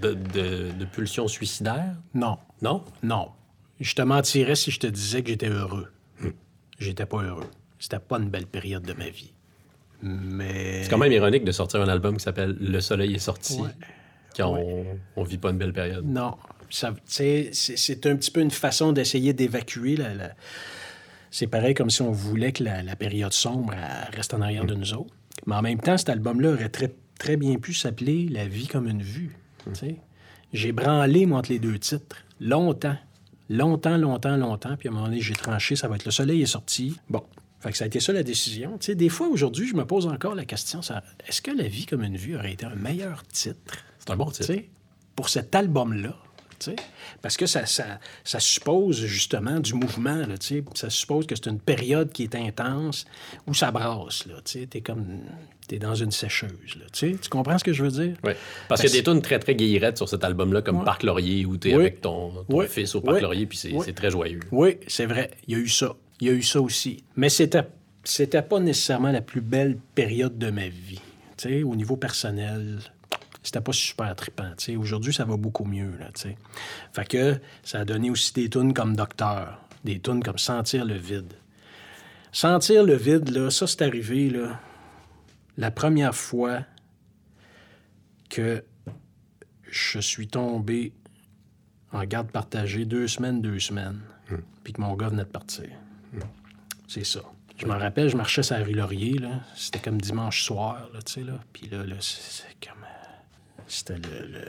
de, 0.00 0.14
de, 0.14 0.70
de 0.78 0.84
pulsions 0.84 1.28
suicidaires? 1.28 1.94
Non, 2.14 2.38
Non? 2.62 2.84
non. 3.02 3.28
Je 3.80 3.94
te 3.94 4.02
mentirais 4.02 4.56
si 4.56 4.70
je 4.72 4.80
te 4.80 4.86
disais 4.88 5.22
que 5.22 5.28
j'étais 5.30 5.48
heureux. 5.48 5.86
J'étais 6.80 7.06
pas 7.06 7.22
heureux. 7.22 7.46
C'était 7.78 7.98
pas 8.00 8.18
une 8.18 8.28
belle 8.28 8.46
période 8.46 8.82
de 8.82 8.92
ma 8.92 9.08
vie. 9.08 9.32
Mais. 10.02 10.82
C'est 10.84 10.90
quand 10.90 10.98
même 10.98 11.12
ironique 11.12 11.44
de 11.44 11.52
sortir 11.52 11.80
un 11.80 11.88
album 11.88 12.16
qui 12.16 12.22
s'appelle 12.24 12.56
Le 12.60 12.80
Soleil 12.80 13.14
est 13.14 13.18
sorti 13.20 13.60
Ouais. 13.60 13.68
quand 14.36 14.50
on, 14.56 14.84
on 15.16 15.22
vit 15.22 15.38
pas 15.38 15.50
une 15.50 15.58
belle 15.58 15.72
période. 15.72 16.04
Non. 16.06 16.36
C'est 16.70 16.86
un 16.86 16.92
petit 18.16 18.30
peu 18.30 18.40
une 18.40 18.50
façon 18.50 18.92
d'essayer 18.92 19.32
d'évacuer 19.32 19.96
la. 19.96 20.14
la- 20.14 20.34
C'est 21.30 21.46
pareil 21.46 21.74
comme 21.74 21.90
si 21.90 22.02
on 22.02 22.10
voulait 22.12 22.52
que 22.52 22.62
la, 22.64 22.82
la 22.82 22.96
période 22.96 23.32
sombre 23.32 23.74
reste 24.12 24.34
en 24.34 24.40
arrière 24.40 24.64
de 24.66 24.74
nous 24.74 24.92
autres. 24.94 25.14
Mais 25.46 25.54
en 25.54 25.62
même 25.62 25.80
temps, 25.80 25.96
cet 25.96 26.08
album-là 26.10 26.50
aurait 26.52 26.68
très, 26.68 26.92
très 27.18 27.36
bien 27.36 27.56
pu 27.58 27.72
s'appeler 27.74 28.28
La 28.28 28.46
vie 28.46 28.66
comme 28.66 28.86
une 28.88 29.02
vue. 29.02 29.36
J'ai 30.52 30.72
branlé, 30.72 31.26
moi, 31.26 31.38
entre 31.38 31.50
les 31.50 31.58
deux 31.58 31.78
titres, 31.78 32.16
longtemps. 32.40 32.96
Longtemps, 33.50 33.96
longtemps, 33.96 34.36
longtemps. 34.36 34.76
Puis 34.76 34.88
à 34.88 34.90
un 34.90 34.94
moment 34.94 35.06
donné, 35.06 35.20
j'ai 35.20 35.34
tranché, 35.34 35.76
ça 35.76 35.88
va 35.88 35.96
être 35.96 36.04
Le 36.04 36.10
Soleil 36.10 36.42
est 36.42 36.46
sorti. 36.46 36.96
Bon. 37.08 37.24
Fait 37.60 37.72
que 37.72 37.76
ça 37.76 37.84
a 37.84 37.86
été 37.86 37.98
ça 37.98 38.12
la 38.12 38.22
décision. 38.22 38.78
Tu 38.78 38.86
sais, 38.86 38.94
des 38.94 39.08
fois, 39.08 39.28
aujourd'hui, 39.28 39.66
je 39.66 39.74
me 39.74 39.84
pose 39.84 40.06
encore 40.06 40.34
la 40.34 40.44
question 40.44 40.80
est-ce 41.26 41.42
que 41.42 41.50
La 41.50 41.66
vie 41.66 41.86
comme 41.86 42.04
une 42.04 42.16
vue 42.16 42.36
aurait 42.36 42.52
été 42.52 42.66
un 42.66 42.76
meilleur 42.76 43.26
titre? 43.26 43.84
C'est 43.98 44.10
un 44.10 44.16
bon 44.16 44.30
titre. 44.30 44.52
pour 45.16 45.28
cet 45.28 45.54
album-là. 45.54 46.14
Parce 47.22 47.36
que 47.36 47.46
ça, 47.46 47.66
ça, 47.66 48.00
ça 48.24 48.40
suppose 48.40 49.04
justement 49.04 49.60
du 49.60 49.74
mouvement, 49.74 50.26
là. 50.26 50.34
Ça 50.74 50.90
suppose 50.90 51.26
que 51.26 51.34
c'est 51.34 51.46
une 51.46 51.60
période 51.60 52.12
qui 52.12 52.24
est 52.24 52.34
intense 52.34 53.06
où 53.46 53.54
ça 53.54 53.70
brasse, 53.70 54.26
là. 54.26 54.40
T'es 54.42 54.80
comme... 54.80 55.20
T'es 55.68 55.78
dans 55.78 55.94
une 55.94 56.10
sécheuse, 56.10 56.50
là, 56.78 56.86
tu 56.92 57.12
sais. 57.12 57.16
Tu 57.20 57.28
comprends 57.28 57.58
ce 57.58 57.62
que 57.64 57.74
je 57.74 57.84
veux 57.84 57.90
dire? 57.90 58.16
Ouais. 58.24 58.36
Parce 58.68 58.80
qu'il 58.80 58.88
y 58.90 58.94
a 58.94 58.96
des 58.96 59.02
tunes 59.04 59.20
très, 59.20 59.38
très 59.38 59.54
guillerettes 59.54 59.98
sur 59.98 60.08
cet 60.08 60.24
album-là, 60.24 60.62
comme 60.62 60.82
Parc 60.82 61.02
Laurier, 61.02 61.44
où 61.44 61.56
t'es 61.58 61.74
Oui. 61.74 61.82
avec 61.82 62.00
ton, 62.00 62.30
ton 62.48 62.56
Oui. 62.56 62.66
fils 62.68 62.94
au 62.94 63.02
Parc 63.02 63.16
Oui. 63.16 63.22
Laurier, 63.22 63.44
puis 63.46 63.58
c'est 63.58 63.72
Oui. 63.72 63.82
c'est 63.84 63.92
très 63.92 64.10
joyeux. 64.10 64.40
Oui, 64.50 64.78
c'est 64.86 65.04
vrai. 65.04 65.30
Il 65.46 65.52
y 65.52 65.60
a 65.60 65.62
eu 65.62 65.68
ça. 65.68 65.94
Il 66.20 66.26
y 66.26 66.30
a 66.30 66.32
eu 66.32 66.42
ça 66.42 66.60
aussi. 66.62 67.04
Mais 67.16 67.28
c'était, 67.28 67.64
c'était 68.02 68.40
pas 68.42 68.60
nécessairement 68.60 69.12
la 69.12 69.20
plus 69.20 69.42
belle 69.42 69.76
période 69.94 70.38
de 70.38 70.50
ma 70.50 70.68
vie. 70.68 71.00
Tu 71.36 71.48
sais, 71.50 71.62
au 71.62 71.76
niveau 71.76 71.96
personnel, 71.98 72.78
c'était 73.42 73.60
pas 73.60 73.72
super 73.72 74.16
trippant. 74.16 74.50
tu 74.56 74.64
sais. 74.72 74.76
Aujourd'hui, 74.76 75.12
ça 75.12 75.26
va 75.26 75.36
beaucoup 75.36 75.64
mieux. 75.66 75.92
Là, 76.00 76.06
tu 76.14 76.22
sais. 76.22 76.36
fait 76.94 77.06
que 77.06 77.36
ça 77.62 77.80
a 77.80 77.84
donné 77.84 78.08
aussi 78.08 78.32
des 78.32 78.48
tunes 78.48 78.72
comme 78.72 78.96
Docteur, 78.96 79.60
des 79.84 80.00
tunes 80.00 80.22
comme 80.22 80.38
Sentir 80.38 80.86
le 80.86 80.94
vide. 80.94 81.34
Sentir 82.32 82.84
le 82.84 82.94
vide, 82.94 83.28
là, 83.30 83.50
ça, 83.50 83.66
c'est 83.66 83.82
arrivé 83.82 84.30
là, 84.30 84.58
la 85.58 85.70
première 85.70 86.14
fois 86.14 86.64
que 88.30 88.64
je 89.70 89.98
suis 89.98 90.28
tombé 90.28 90.92
en 91.92 92.04
garde 92.04 92.30
partagée 92.30 92.84
deux 92.84 93.08
semaines, 93.08 93.42
deux 93.42 93.58
semaines, 93.58 94.00
puis 94.62 94.72
que 94.72 94.80
mon 94.80 94.94
gars 94.94 95.08
venait 95.08 95.24
de 95.24 95.28
partir. 95.28 95.68
C'est 96.86 97.04
ça. 97.04 97.20
Je 97.56 97.66
m'en 97.66 97.76
rappelle, 97.76 98.08
je 98.08 98.16
marchais 98.16 98.44
sur 98.44 98.56
la 98.56 98.64
rue 98.64 98.72
Laurier, 98.72 99.18
là. 99.18 99.40
C'était 99.56 99.80
comme 99.80 100.00
dimanche 100.00 100.44
soir, 100.44 100.88
là, 100.94 101.02
tu 101.02 101.14
sais, 101.14 101.20
là. 101.22 101.40
Puis 101.52 101.66
là, 101.66 101.84
là, 101.84 101.96
c'est 102.00 102.56
comme... 102.64 102.84
C'était 103.66 103.98
le, 103.98 104.26
le, 104.28 104.44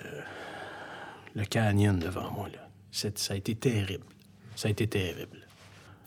le 1.35 1.45
canyon 1.45 1.97
devant 1.97 2.31
moi, 2.31 2.49
là. 2.49 2.69
Ça 2.91 3.33
a 3.33 3.35
été 3.35 3.55
terrible. 3.55 4.05
Ça 4.55 4.67
a 4.67 4.71
été 4.71 4.87
terrible. 4.87 5.47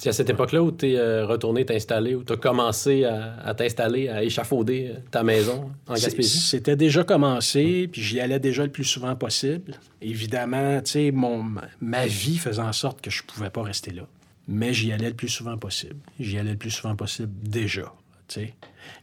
C'est 0.02 0.08
à 0.08 0.12
cette 0.12 0.30
époque-là 0.30 0.60
où 0.64 0.72
t'es 0.72 0.96
euh, 0.96 1.24
retourné 1.26 1.64
t'installer, 1.64 2.16
où 2.16 2.24
t'as 2.24 2.36
commencé 2.36 3.04
à, 3.04 3.36
à 3.44 3.54
t'installer, 3.54 4.08
à 4.08 4.24
échafauder 4.24 4.90
euh, 4.90 4.98
ta 5.12 5.22
maison 5.22 5.70
en 5.86 5.94
Gaspésie? 5.94 6.40
C'était 6.40 6.74
déjà 6.74 7.04
commencé, 7.04 7.86
puis 7.86 8.02
j'y 8.02 8.18
allais 8.18 8.40
déjà 8.40 8.64
le 8.64 8.72
plus 8.72 8.82
souvent 8.82 9.14
possible. 9.14 9.74
Évidemment, 10.00 10.80
tu 10.80 10.90
sais, 10.90 11.10
mon, 11.12 11.46
ma 11.80 12.06
vie 12.08 12.38
faisait 12.38 12.62
en 12.62 12.72
sorte 12.72 13.00
que 13.00 13.12
je 13.12 13.22
pouvais 13.22 13.50
pas 13.50 13.62
rester 13.62 13.92
là. 13.92 14.02
Mais 14.48 14.74
j'y 14.74 14.90
allais 14.90 15.10
le 15.10 15.14
plus 15.14 15.28
souvent 15.28 15.56
possible. 15.56 16.00
J'y 16.18 16.36
allais 16.36 16.50
le 16.50 16.58
plus 16.58 16.72
souvent 16.72 16.96
possible 16.96 17.30
déjà, 17.40 17.94
tu 18.26 18.40
sais. 18.40 18.54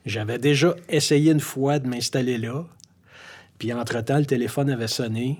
J'avais 0.06 0.38
déjà 0.38 0.76
essayé 0.90 1.32
une 1.32 1.40
fois 1.40 1.80
de 1.80 1.88
m'installer 1.88 2.38
là, 2.38 2.66
puis 3.58 3.72
entre-temps, 3.72 4.18
le 4.18 4.26
téléphone 4.26 4.70
avait 4.70 4.90
sonné 4.90 5.40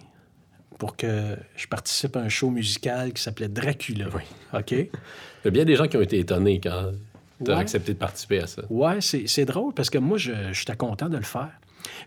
pour 0.80 0.96
que 0.98 1.38
je 1.56 1.68
participe 1.68 2.16
à 2.16 2.22
un 2.22 2.30
show 2.30 2.50
musical 2.50 3.14
qui 3.14 3.22
s'appelait 3.22 3.50
Dracula. 3.50 4.08
OK? 4.54 4.72
Il 4.72 4.88
y 5.46 5.48
a 5.48 5.52
bien 5.52 5.66
des 5.66 5.76
gens 5.76 5.88
qui 5.88 5.98
ont 5.98 6.02
été 6.02 6.18
étonnés 6.18 6.60
quand 6.60 6.92
t'as 7.46 7.54
Ouais. 7.56 7.60
accepté 7.62 7.94
de 7.94 8.00
participer 8.00 8.40
à 8.42 8.48
ça. 8.48 8.64
Ouais, 8.70 8.98
c'est 9.02 9.46
drôle 9.46 9.74
parce 9.76 9.90
que 9.92 9.98
moi, 10.00 10.18
je- 10.18 10.52
j'étais 10.54 10.76
content 10.76 11.08
de 11.10 11.18
le 11.18 11.24
faire. 11.24 11.52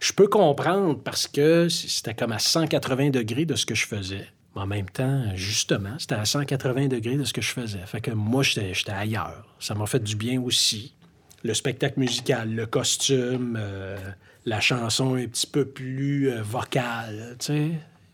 Je 0.01 0.13
peux 0.13 0.27
comprendre 0.27 0.99
parce 0.99 1.27
que 1.29 1.69
c'était 1.69 2.15
comme 2.15 2.33
à 2.33 2.39
180 2.39 3.11
degrés 3.11 3.45
de 3.47 3.55
ce 3.55 3.65
que 3.65 3.75
je 3.75 3.87
faisais. 3.87 4.27
Mais 4.55 4.63
en 4.63 4.67
même 4.67 4.91
temps, 4.91 5.25
justement, 5.35 5.99
c'était 5.99 6.15
à 6.17 6.25
180 6.27 6.89
degrés 6.89 7.17
de 7.17 7.25
ce 7.25 7.33
que 7.33 7.41
je 7.41 7.49
faisais. 7.53 7.81
Fait 7.87 8.01
que 8.03 8.11
moi, 8.11 8.43
j'étais 8.43 8.75
j'étais 8.75 8.93
ailleurs. 8.93 9.47
Ça 9.61 9.75
m'a 9.75 9.87
fait 9.87 10.03
du 10.03 10.17
bien 10.17 10.41
aussi. 10.43 10.95
Le 11.43 11.55
spectacle 11.55 11.99
musical, 11.99 12.55
le 12.55 12.67
costume, 12.67 13.57
euh, 13.59 13.97
la 14.45 14.61
chanson 14.61 15.15
un 15.15 15.27
petit 15.27 15.47
peu 15.47 15.65
plus 15.65 16.31
euh, 16.31 16.43
vocale, 16.43 17.37
tu 17.39 17.47
sais. 17.47 17.71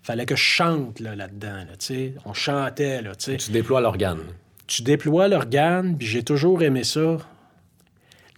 Fallait 0.09 0.25
que 0.25 0.37
je 0.37 0.43
chante 0.43 1.01
là, 1.01 1.15
là-dedans, 1.15 1.67
là, 1.69 1.77
tu 1.79 1.85
sais. 1.85 2.15
On 2.25 2.33
chantait, 2.33 3.03
là, 3.03 3.15
tu 3.15 3.37
déploies 3.51 3.83
l'organe. 3.83 4.23
tu 4.67 4.81
déploies 4.81 5.29
l'organe, 5.29 5.99
puis 5.99 6.07
j'ai 6.07 6.23
toujours 6.23 6.63
aimé 6.63 6.83
ça. 6.83 7.19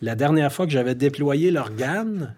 La 0.01 0.17
dernière 0.17 0.53
fois 0.53 0.67
que 0.67 0.73
j'avais 0.73 0.97
déployé 0.97 1.53
l'organe, 1.53 2.35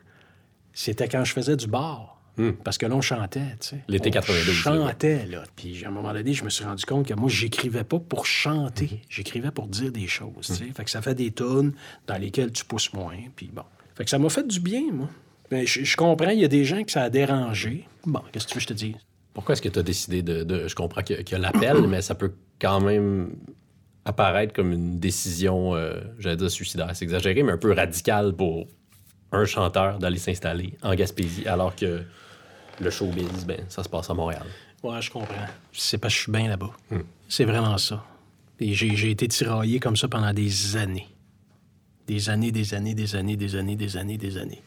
c'était 0.75 1.09
quand 1.09 1.25
je 1.25 1.33
faisais 1.33 1.57
du 1.57 1.67
bar. 1.67 2.21
Hmm. 2.37 2.51
Parce 2.63 2.77
que 2.77 2.85
là, 2.85 2.95
on 2.95 3.01
chantait, 3.01 3.57
tu 3.59 3.69
sais. 3.69 3.79
L'été 3.89 4.11
On 4.11 4.13
92, 4.13 4.53
chantait, 4.55 5.25
là. 5.25 5.45
Puis 5.57 5.83
à 5.83 5.89
un 5.89 5.93
moment 5.93 6.13
donné, 6.13 6.35
je 6.35 6.45
me 6.45 6.51
suis 6.51 6.67
rendu 6.67 6.85
compte 6.85 7.09
que 7.09 7.15
moi, 7.15 7.31
j'écrivais 7.31 7.85
pas 7.85 8.01
pour 8.01 8.27
chanter. 8.27 8.91
Hmm. 8.93 9.07
J'écrivais 9.09 9.51
pour 9.51 9.67
dire 9.67 9.93
des 9.93 10.09
choses, 10.09 10.45
tu 10.45 10.53
sais. 10.53 10.67
Fait 10.77 10.85
que 10.85 10.91
ça 10.91 11.01
fait 11.01 11.15
des 11.15 11.33
tunes 11.33 11.73
dans 12.07 12.19
lesquelles 12.19 12.53
tu 12.53 12.67
pousses 12.67 12.93
moins, 12.93 13.17
puis 13.35 13.51
bon. 13.51 13.65
Fait 13.95 14.05
que 14.05 14.11
ça 14.11 14.19
m'a 14.19 14.29
fait 14.29 14.47
du 14.47 14.61
bien, 14.61 14.93
moi. 14.93 15.09
Ben, 15.51 15.67
je, 15.67 15.85
je 15.85 15.97
comprends, 15.97 16.29
il 16.29 16.41
y 16.41 16.45
a 16.45 16.49
des 16.49 16.67
gens 16.67 16.83
que 16.85 16.93
ça 16.93 17.05
a 17.05 17.09
dérangé. 17.09 17.89
Bon, 18.05 18.21
qu'est-ce 18.31 18.45
que 18.45 18.51
tu 18.51 18.59
veux 18.59 18.59
que 18.59 18.65
je 18.65 18.75
te 18.75 18.75
dise? 18.75 18.97
Pourquoi 19.35 19.55
est-ce 19.55 19.63
que 19.63 19.69
tu 19.69 19.79
as 19.79 19.83
décidé 19.83 20.23
de, 20.23 20.43
de- 20.45 20.69
Je 20.69 20.75
comprends 20.75 21.03
qu'il 21.03 21.17
y 21.17 21.19
a- 21.19 21.23
qu'il 21.23 21.39
y 21.39 21.41
a 21.41 21.43
l'appel, 21.43 21.83
mais 21.89 22.03
ça 22.03 22.15
peut 22.15 22.33
quand 22.61 22.81
même 22.81 23.35
apparaître 24.05 24.53
comme 24.53 24.73
une 24.73 24.99
décision, 24.99 25.75
euh, 25.75 26.01
j'allais 26.19 26.37
dire 26.37 26.51
suicidaire, 26.51 26.91
c'est 26.95 27.05
exagéré, 27.05 27.43
mais 27.43 27.53
un 27.53 27.59
peu 27.59 27.73
radicale 27.73 28.33
pour 28.35 28.67
un 29.31 29.45
chanteur 29.45 29.99
d'aller 29.99 30.19
s'installer 30.19 30.75
en 30.83 30.95
Gaspésie, 30.95 31.47
alors 31.47 31.75
que 31.77 32.03
le 32.81 32.91
showbiz, 32.91 33.47
ben, 33.47 33.61
ça 33.69 33.83
se 33.83 33.89
passe 33.89 34.11
à 34.11 34.15
Montréal. 34.15 34.43
Ouais, 34.83 35.01
je 35.01 35.11
comprends. 35.11 35.35
C'est 35.73 35.99
parce 35.99 36.13
que 36.15 36.19
je 36.19 36.23
suis 36.25 36.33
bien 36.33 36.49
là-bas. 36.49 36.71
C'est 37.29 37.45
vraiment 37.45 37.79
ça. 37.79 38.05
Et 38.61 38.75
j'ai 38.75 39.11
été 39.11 39.29
tiraillé 39.29 39.79
comme 39.81 39.97
ça 39.97 40.09
pendant 40.09 40.33
des 40.33 40.77
années. 40.77 41.07
Des 42.07 42.29
années, 42.29 42.51
des 42.53 42.75
années, 42.75 42.95
des 42.95 43.15
années, 43.15 43.37
des 43.37 43.55
années, 43.57 43.77
des 43.77 43.97
années, 43.97 44.19
des 44.19 44.37
années. 44.37 44.63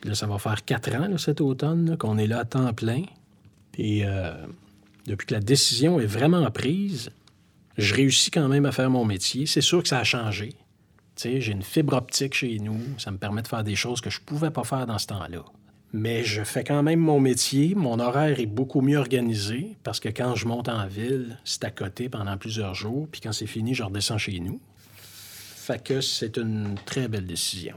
Puis 0.00 0.08
là, 0.08 0.16
ça 0.16 0.26
va 0.26 0.38
faire 0.38 0.64
quatre 0.64 0.94
ans, 0.94 1.06
là, 1.08 1.18
cet 1.18 1.40
automne, 1.42 1.96
qu'on 1.98 2.16
est 2.18 2.26
là 2.26 2.40
à 2.40 2.44
temps 2.46 2.72
plein. 2.72 3.02
Puis 3.72 4.04
euh, 4.04 4.32
depuis 5.06 5.26
que 5.26 5.34
la 5.34 5.40
décision 5.40 6.00
est 6.00 6.06
vraiment 6.06 6.50
prise, 6.50 7.10
je 7.78 7.94
réussis 7.94 8.30
quand 8.30 8.48
même 8.48 8.66
à 8.66 8.72
faire 8.72 8.90
mon 8.90 9.04
métier. 9.04 9.46
C'est 9.46 9.60
sûr 9.60 9.82
que 9.82 9.88
ça 9.88 9.98
a 9.98 10.04
changé. 10.04 10.54
J'ai 11.22 11.52
une 11.52 11.62
fibre 11.62 11.94
optique 11.94 12.34
chez 12.34 12.58
nous. 12.58 12.80
Ça 12.98 13.10
me 13.10 13.18
permet 13.18 13.42
de 13.42 13.48
faire 13.48 13.64
des 13.64 13.76
choses 13.76 14.00
que 14.00 14.08
je 14.10 14.20
pouvais 14.20 14.50
pas 14.50 14.64
faire 14.64 14.86
dans 14.86 14.98
ce 14.98 15.06
temps-là. 15.08 15.44
Mais 15.92 16.24
je 16.24 16.44
fais 16.44 16.64
quand 16.64 16.82
même 16.82 17.00
mon 17.00 17.20
métier. 17.20 17.74
Mon 17.74 17.98
horaire 17.98 18.38
est 18.38 18.46
beaucoup 18.46 18.80
mieux 18.80 18.96
organisé 18.96 19.76
parce 19.82 20.00
que 20.00 20.08
quand 20.08 20.34
je 20.34 20.46
monte 20.46 20.68
en 20.68 20.86
ville, 20.86 21.38
c'est 21.44 21.64
à 21.64 21.70
côté 21.70 22.08
pendant 22.08 22.36
plusieurs 22.38 22.74
jours. 22.74 23.08
Puis 23.10 23.20
quand 23.20 23.32
c'est 23.32 23.46
fini, 23.46 23.74
je 23.74 23.82
redescends 23.82 24.18
chez 24.18 24.38
nous. 24.40 24.60
Fait 25.56 25.82
que 25.82 26.00
c'est 26.00 26.36
une 26.36 26.76
très 26.86 27.08
belle 27.08 27.26
décision. 27.26 27.76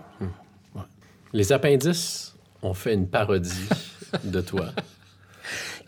Les 1.34 1.52
appendices 1.52 2.36
ont 2.62 2.74
fait 2.74 2.94
une 2.94 3.08
parodie 3.08 3.68
de 4.24 4.42
toi. 4.42 4.72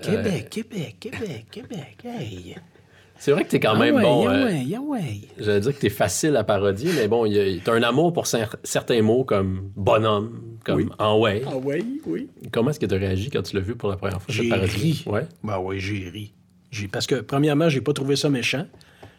Québec, 0.02 0.48
Québec, 0.50 0.96
Québec, 1.00 1.46
Québec, 1.52 1.98
hey! 2.04 2.56
C'est 3.18 3.32
vrai 3.32 3.46
que 3.46 3.50
t'es 3.50 3.62
quand 3.62 3.78
même 3.78 3.96
ah 3.96 3.98
ouais, 4.00 4.04
bon. 4.04 4.28
ah 4.28 4.34
euh, 4.34 4.46
ouais, 4.46 4.66
ah 4.76 4.82
ouais. 4.82 5.04
J'allais 5.40 5.62
dire 5.62 5.74
que 5.74 5.80
t'es 5.80 5.90
facile 5.90 6.36
à 6.36 6.44
parodier, 6.44 6.92
mais 6.96 7.08
bon, 7.08 7.26
t'as 7.64 7.74
un 7.74 7.82
amour 7.84 8.12
pour 8.12 8.26
cer- 8.26 8.56
certains 8.64 9.02
mots 9.02 9.24
comme 9.24 9.72
bonhomme, 9.78 10.58
comme 10.66 10.78
Oui. 10.80 10.88
en 11.00 11.20
ouais. 11.20 11.42
Ah 11.48 11.56
ouais, 11.56 11.82
oui. 12.06 12.28
Comment 12.52 12.72
est-ce 12.72 12.80
que 12.80 12.86
t'as 12.86 12.98
réagi 12.98 13.30
quand 13.30 13.42
tu 13.42 13.56
l'as 13.56 13.62
vu 13.62 13.76
pour 13.76 13.90
la 13.90 13.96
première 13.96 14.22
fois? 14.22 14.26
J'ai 14.34 14.50
parodie? 14.50 14.70
ri. 14.76 15.04
Ouais. 15.06 15.26
Ben 15.44 15.60
oui, 15.60 15.80
j'ai 15.80 16.10
ri. 16.10 16.34
J'ai- 16.72 16.90
Parce 16.90 17.08
que, 17.08 17.16
premièrement, 17.16 17.70
j'ai 17.70 17.80
pas 17.80 17.94
trouvé 17.94 18.18
ça 18.18 18.30
méchant. 18.30 18.66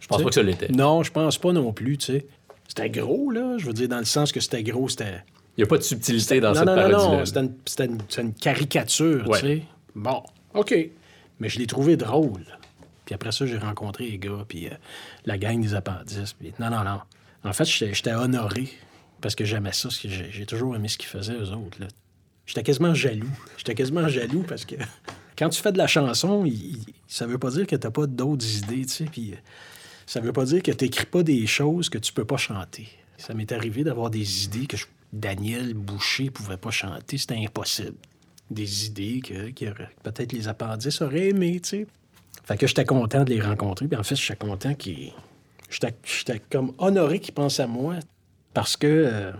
Je 0.00 0.08
pense 0.08 0.22
pas 0.22 0.28
que 0.28 0.34
ça 0.34 0.42
l'était. 0.42 0.68
Non, 0.68 1.02
je 1.02 1.10
pense 1.10 1.38
pas 1.38 1.52
non 1.52 1.72
plus, 1.72 1.96
tu 1.96 2.04
sais. 2.12 2.26
C'était 2.68 2.90
gros, 2.90 3.30
là. 3.30 3.54
Je 3.56 3.64
veux 3.64 3.72
dire, 3.72 3.88
dans 3.88 3.98
le 3.98 4.04
sens 4.04 4.30
que 4.30 4.40
c'était 4.40 4.62
gros, 4.62 4.90
c'était... 4.90 5.22
Il 5.56 5.60
n'y 5.60 5.64
a 5.64 5.66
pas 5.68 5.78
de 5.78 5.82
subtilité 5.82 6.38
dans 6.38 6.48
non, 6.48 6.54
cette 6.54 6.66
non, 6.66 6.76
non, 6.76 6.90
parodie-là. 6.90 7.18
non, 7.42 7.56
c'était 7.64 7.86
une, 7.86 7.98
une- 8.18 8.34
caricature, 8.34 9.26
Ouais. 9.26 9.40
tu 9.40 9.46
sais. 9.46 9.62
Bon, 9.94 10.22
OK. 10.56 10.74
Mais 11.40 11.48
je 11.48 11.58
l'ai 11.58 11.66
trouvé 11.66 11.96
drôle. 11.96 12.44
Puis 13.04 13.14
après 13.14 13.30
ça, 13.32 13.46
j'ai 13.46 13.58
rencontré 13.58 14.10
les 14.10 14.18
gars, 14.18 14.44
puis 14.48 14.66
euh, 14.66 14.72
la 15.26 15.38
gang 15.38 15.60
des 15.60 15.74
appendices. 15.74 16.34
Non, 16.58 16.70
non, 16.70 16.82
non. 16.82 17.00
En 17.44 17.52
fait, 17.52 17.64
j'étais 17.64 18.12
honoré 18.14 18.68
parce 19.20 19.34
que 19.34 19.44
j'aimais 19.44 19.72
ça. 19.72 19.88
J'ai 19.90 20.46
toujours 20.46 20.74
aimé 20.74 20.88
ce 20.88 20.98
qu'ils 20.98 21.08
faisaient, 21.08 21.34
eux 21.34 21.52
autres. 21.52 21.78
J'étais 22.46 22.62
quasiment 22.62 22.94
jaloux. 22.94 23.30
J'étais 23.56 23.74
quasiment 23.74 24.08
jaloux 24.08 24.42
parce 24.48 24.64
que 24.64 24.74
quand 25.38 25.48
tu 25.50 25.60
fais 25.62 25.72
de 25.72 25.78
la 25.78 25.86
chanson, 25.86 26.44
il- 26.44 26.84
ça 27.06 27.26
veut 27.26 27.38
pas 27.38 27.50
dire 27.50 27.66
que 27.66 27.76
t'as 27.76 27.90
pas 27.90 28.06
d'autres 28.06 28.46
idées, 28.58 28.84
tu 28.86 28.92
sais. 28.92 29.04
Puis 29.04 29.34
euh, 29.34 30.20
veut 30.20 30.32
pas 30.32 30.44
dire 30.44 30.62
que 30.62 30.72
t'écris 30.72 31.06
pas 31.06 31.22
des 31.22 31.46
choses 31.46 31.88
que 31.88 31.98
tu 31.98 32.12
peux 32.12 32.24
pas 32.24 32.36
chanter. 32.36 32.88
Ça 33.18 33.34
m'est 33.34 33.52
arrivé 33.52 33.84
d'avoir 33.84 34.10
des 34.10 34.44
idées 34.44 34.66
que 34.66 34.76
Daniel 35.12 35.74
Boucher 35.74 36.30
pouvait 36.30 36.56
pas 36.56 36.70
chanter. 36.70 37.18
C'était 37.18 37.36
impossible. 37.36 37.94
Des 38.50 38.86
idées 38.86 39.20
que, 39.20 39.50
peut-être 40.02 40.32
les 40.32 40.48
appendices 40.48 41.02
auraient 41.02 41.28
aimé, 41.30 41.60
tu 41.60 41.68
sais. 41.68 41.86
Fait 42.44 42.56
que 42.56 42.66
j'étais 42.66 42.84
content 42.84 43.24
de 43.24 43.30
les 43.30 43.40
rencontrer. 43.40 43.88
Puis 43.88 43.96
en 43.98 44.02
fait, 44.04 44.14
j'étais 44.14 44.36
content 44.36 44.74
qu'ils... 44.74 45.12
J'étais 45.68 46.40
comme 46.50 46.72
honoré 46.78 47.18
qu'ils 47.18 47.34
pensent 47.34 47.58
à 47.60 47.66
moi 47.66 47.96
parce 48.54 48.76
que... 48.76 48.86
euh, 48.86 49.32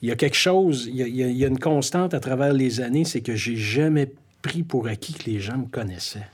il 0.00 0.08
y 0.08 0.12
a 0.12 0.16
quelque 0.16 0.36
chose, 0.36 0.86
il 0.86 0.94
y 0.94 1.02
a- 1.02 1.08
il 1.08 1.36
y 1.36 1.44
a 1.44 1.48
une 1.48 1.58
constante 1.58 2.14
à 2.14 2.20
travers 2.20 2.52
les 2.52 2.80
années, 2.80 3.04
c'est 3.04 3.20
que 3.20 3.34
j'ai 3.34 3.56
jamais 3.56 4.12
pris 4.42 4.62
pour 4.62 4.86
acquis 4.86 5.12
que 5.14 5.28
les 5.28 5.40
gens 5.40 5.58
me 5.58 5.66
connaissaient. 5.66 6.28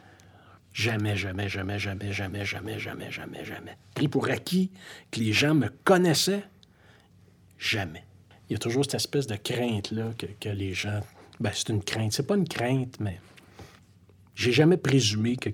Jamais, 0.74 1.16
jamais, 1.16 1.48
jamais, 1.48 1.78
jamais, 1.78 2.12
jamais, 2.12 2.44
jamais, 2.44 2.78
jamais, 2.78 3.10
jamais, 3.10 3.44
jamais. 3.44 3.78
Pris 3.94 4.08
pour 4.08 4.28
acquis 4.28 4.70
que 5.10 5.20
les 5.20 5.32
gens 5.32 5.54
me 5.54 5.68
connaissaient, 5.84 6.44
jamais. 7.58 8.04
Il 8.48 8.52
y 8.52 8.56
a 8.56 8.58
toujours 8.58 8.84
cette 8.84 8.94
espèce 8.94 9.26
de 9.26 9.36
crainte-là 9.36 10.10
que, 10.18 10.26
que 10.40 10.48
les 10.48 10.74
gens. 10.74 11.00
Ben, 11.40 11.50
c'est 11.52 11.70
une 11.70 11.82
crainte. 11.82 12.12
C'est 12.12 12.26
pas 12.26 12.36
une 12.36 12.48
crainte, 12.48 12.96
mais 13.00 13.20
j'ai 14.34 14.52
jamais 14.52 14.76
présumé 14.76 15.36
que, 15.36 15.50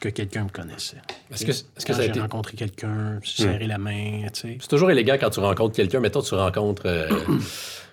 que 0.00 0.08
quelqu'un 0.08 0.44
me 0.44 0.48
connaissait. 0.48 0.98
Est-ce 1.30 1.44
que, 1.44 1.52
ça 1.52 1.64
a 1.88 2.00
j'ai 2.00 2.08
été... 2.08 2.18
Hmm. 2.18 2.22
rencontré 2.22 2.56
quelqu'un, 2.56 3.20
serrer 3.24 3.66
la 3.66 3.78
main, 3.78 4.26
tu 4.32 4.40
sais. 4.40 4.58
C'est 4.60 4.68
toujours 4.68 4.90
élégant 4.90 5.14
quand 5.14 5.30
tu 5.30 5.40
rencontres 5.40 5.76
quelqu'un. 5.76 6.00
Mettons, 6.00 6.22
tu 6.22 6.34
rencontres, 6.34 6.86
euh, 6.86 7.08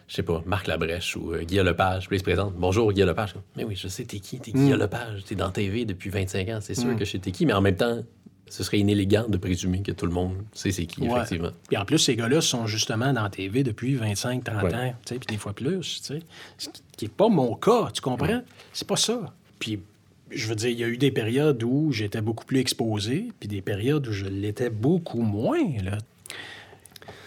je 0.08 0.16
sais 0.16 0.24
pas, 0.24 0.42
Marc 0.46 0.68
Labrèche 0.68 1.16
ou 1.16 1.34
euh, 1.34 1.44
Guillaume 1.44 1.68
Lepage. 1.68 2.08
Puis 2.08 2.18
il 2.18 2.20
se 2.20 2.24
présente. 2.24 2.56
Bonjour, 2.56 2.92
Guillaume 2.92 3.10
Lepage. 3.10 3.36
Mais 3.56 3.64
oui, 3.64 3.76
je 3.76 3.88
sais, 3.88 4.06
t'es 4.06 4.20
qui? 4.20 4.40
T'es 4.40 4.52
Guillaume 4.52 4.80
Lepage? 4.80 5.24
T'es 5.26 5.36
dans 5.36 5.52
TV 5.52 5.86
depuis 5.86 6.10
25 6.10 6.50
ans. 6.50 6.60
C'est 6.62 6.76
sûr 6.76 6.96
que 6.96 7.06
je 7.06 7.12
sais 7.12 7.20
t'es 7.20 7.32
qui? 7.32 7.46
Mais 7.46 7.54
en 7.54 7.62
même 7.62 7.76
temps, 7.76 8.02
ce 8.52 8.64
serait 8.66 8.80
inélégant 8.80 9.28
de 9.30 9.38
présumer 9.38 9.82
que 9.82 9.94
tout 9.94 10.06
le 10.06 10.12
monde 10.12 10.36
sait 10.54 10.72
c'est 10.72 10.86
qui, 10.86 11.02
Ouais. 11.02 11.08
effectivement. 11.22 11.52
Puis 11.70 11.78
en 11.78 11.86
plus, 11.86 12.00
ces 12.00 12.18
gars-là 12.18 12.42
sont 12.42 12.68
justement 12.68 13.14
dans 13.14 13.24
la 13.24 13.30
TV 13.30 13.64
depuis 13.64 13.96
25, 13.96 14.44
30 14.44 14.64
Ouais. 14.64 14.74
ans, 14.76 14.94
tu 15.06 15.14
sais, 15.14 15.20
puis 15.20 15.34
des 15.34 15.38
fois 15.40 15.54
plus, 15.54 16.02
tu 16.02 16.14
sais. 16.16 16.20
Ce 16.58 16.68
qui 16.98 17.06
n'est 17.06 17.10
pas 17.10 17.30
mon 17.30 17.56
cas, 17.56 17.90
tu 17.94 18.02
comprends? 18.02 18.42
C'est 18.74 18.88
pas 18.88 18.98
ça. 18.98 19.34
Puis, 19.58 19.80
je 20.30 20.48
veux 20.48 20.56
dire, 20.56 20.70
il 20.70 20.78
y 20.80 20.84
a 20.84 20.88
eu 20.90 20.98
des 20.98 21.12
périodes 21.12 21.64
où 21.64 21.94
j'étais 21.94 22.20
beaucoup 22.22 22.44
plus 22.46 22.60
exposé, 22.60 23.30
puis 23.40 23.48
des 23.48 23.62
périodes 23.62 24.06
où 24.08 24.12
je 24.12 24.26
l'étais 24.26 24.70
beaucoup 24.70 25.22
moins, 25.22 25.64
là. 25.82 25.98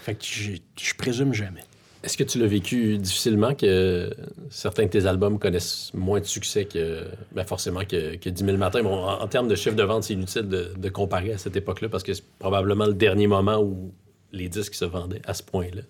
Fait 0.02 0.14
que 0.14 0.24
je 0.24 0.94
présume 0.94 1.32
jamais. 1.32 1.64
Est-ce 2.04 2.16
que 2.18 2.24
tu 2.24 2.38
l'as 2.38 2.46
vécu 2.46 2.98
difficilement 2.98 3.54
que 3.54 4.10
certains 4.50 4.84
de 4.84 4.88
tes 4.90 5.06
albums 5.06 5.38
connaissent 5.38 5.90
moins 5.94 6.20
de 6.20 6.26
succès 6.26 6.66
que 6.66 7.04
ben 7.32 7.44
forcément 7.44 7.80
que, 7.84 8.16
que 8.16 8.28
10 8.28 8.44
000 8.44 8.56
matins? 8.58 8.82
Bon, 8.82 8.94
en, 9.02 9.22
en 9.22 9.26
termes 9.26 9.48
de 9.48 9.54
chiffre 9.54 9.74
de 9.74 9.82
vente, 9.82 10.04
c'est 10.04 10.12
inutile 10.12 10.46
de, 10.48 10.72
de 10.76 10.88
comparer 10.90 11.32
à 11.32 11.38
cette 11.38 11.56
époque-là 11.56 11.88
parce 11.88 12.02
que 12.02 12.12
c'est 12.12 12.24
probablement 12.38 12.84
le 12.86 12.92
dernier 12.94 13.26
moment 13.26 13.58
où 13.62 13.92
les 14.32 14.48
disques 14.50 14.74
se 14.74 14.84
vendaient 14.84 15.22
à 15.26 15.32
ce 15.32 15.42
point-là. 15.42 15.82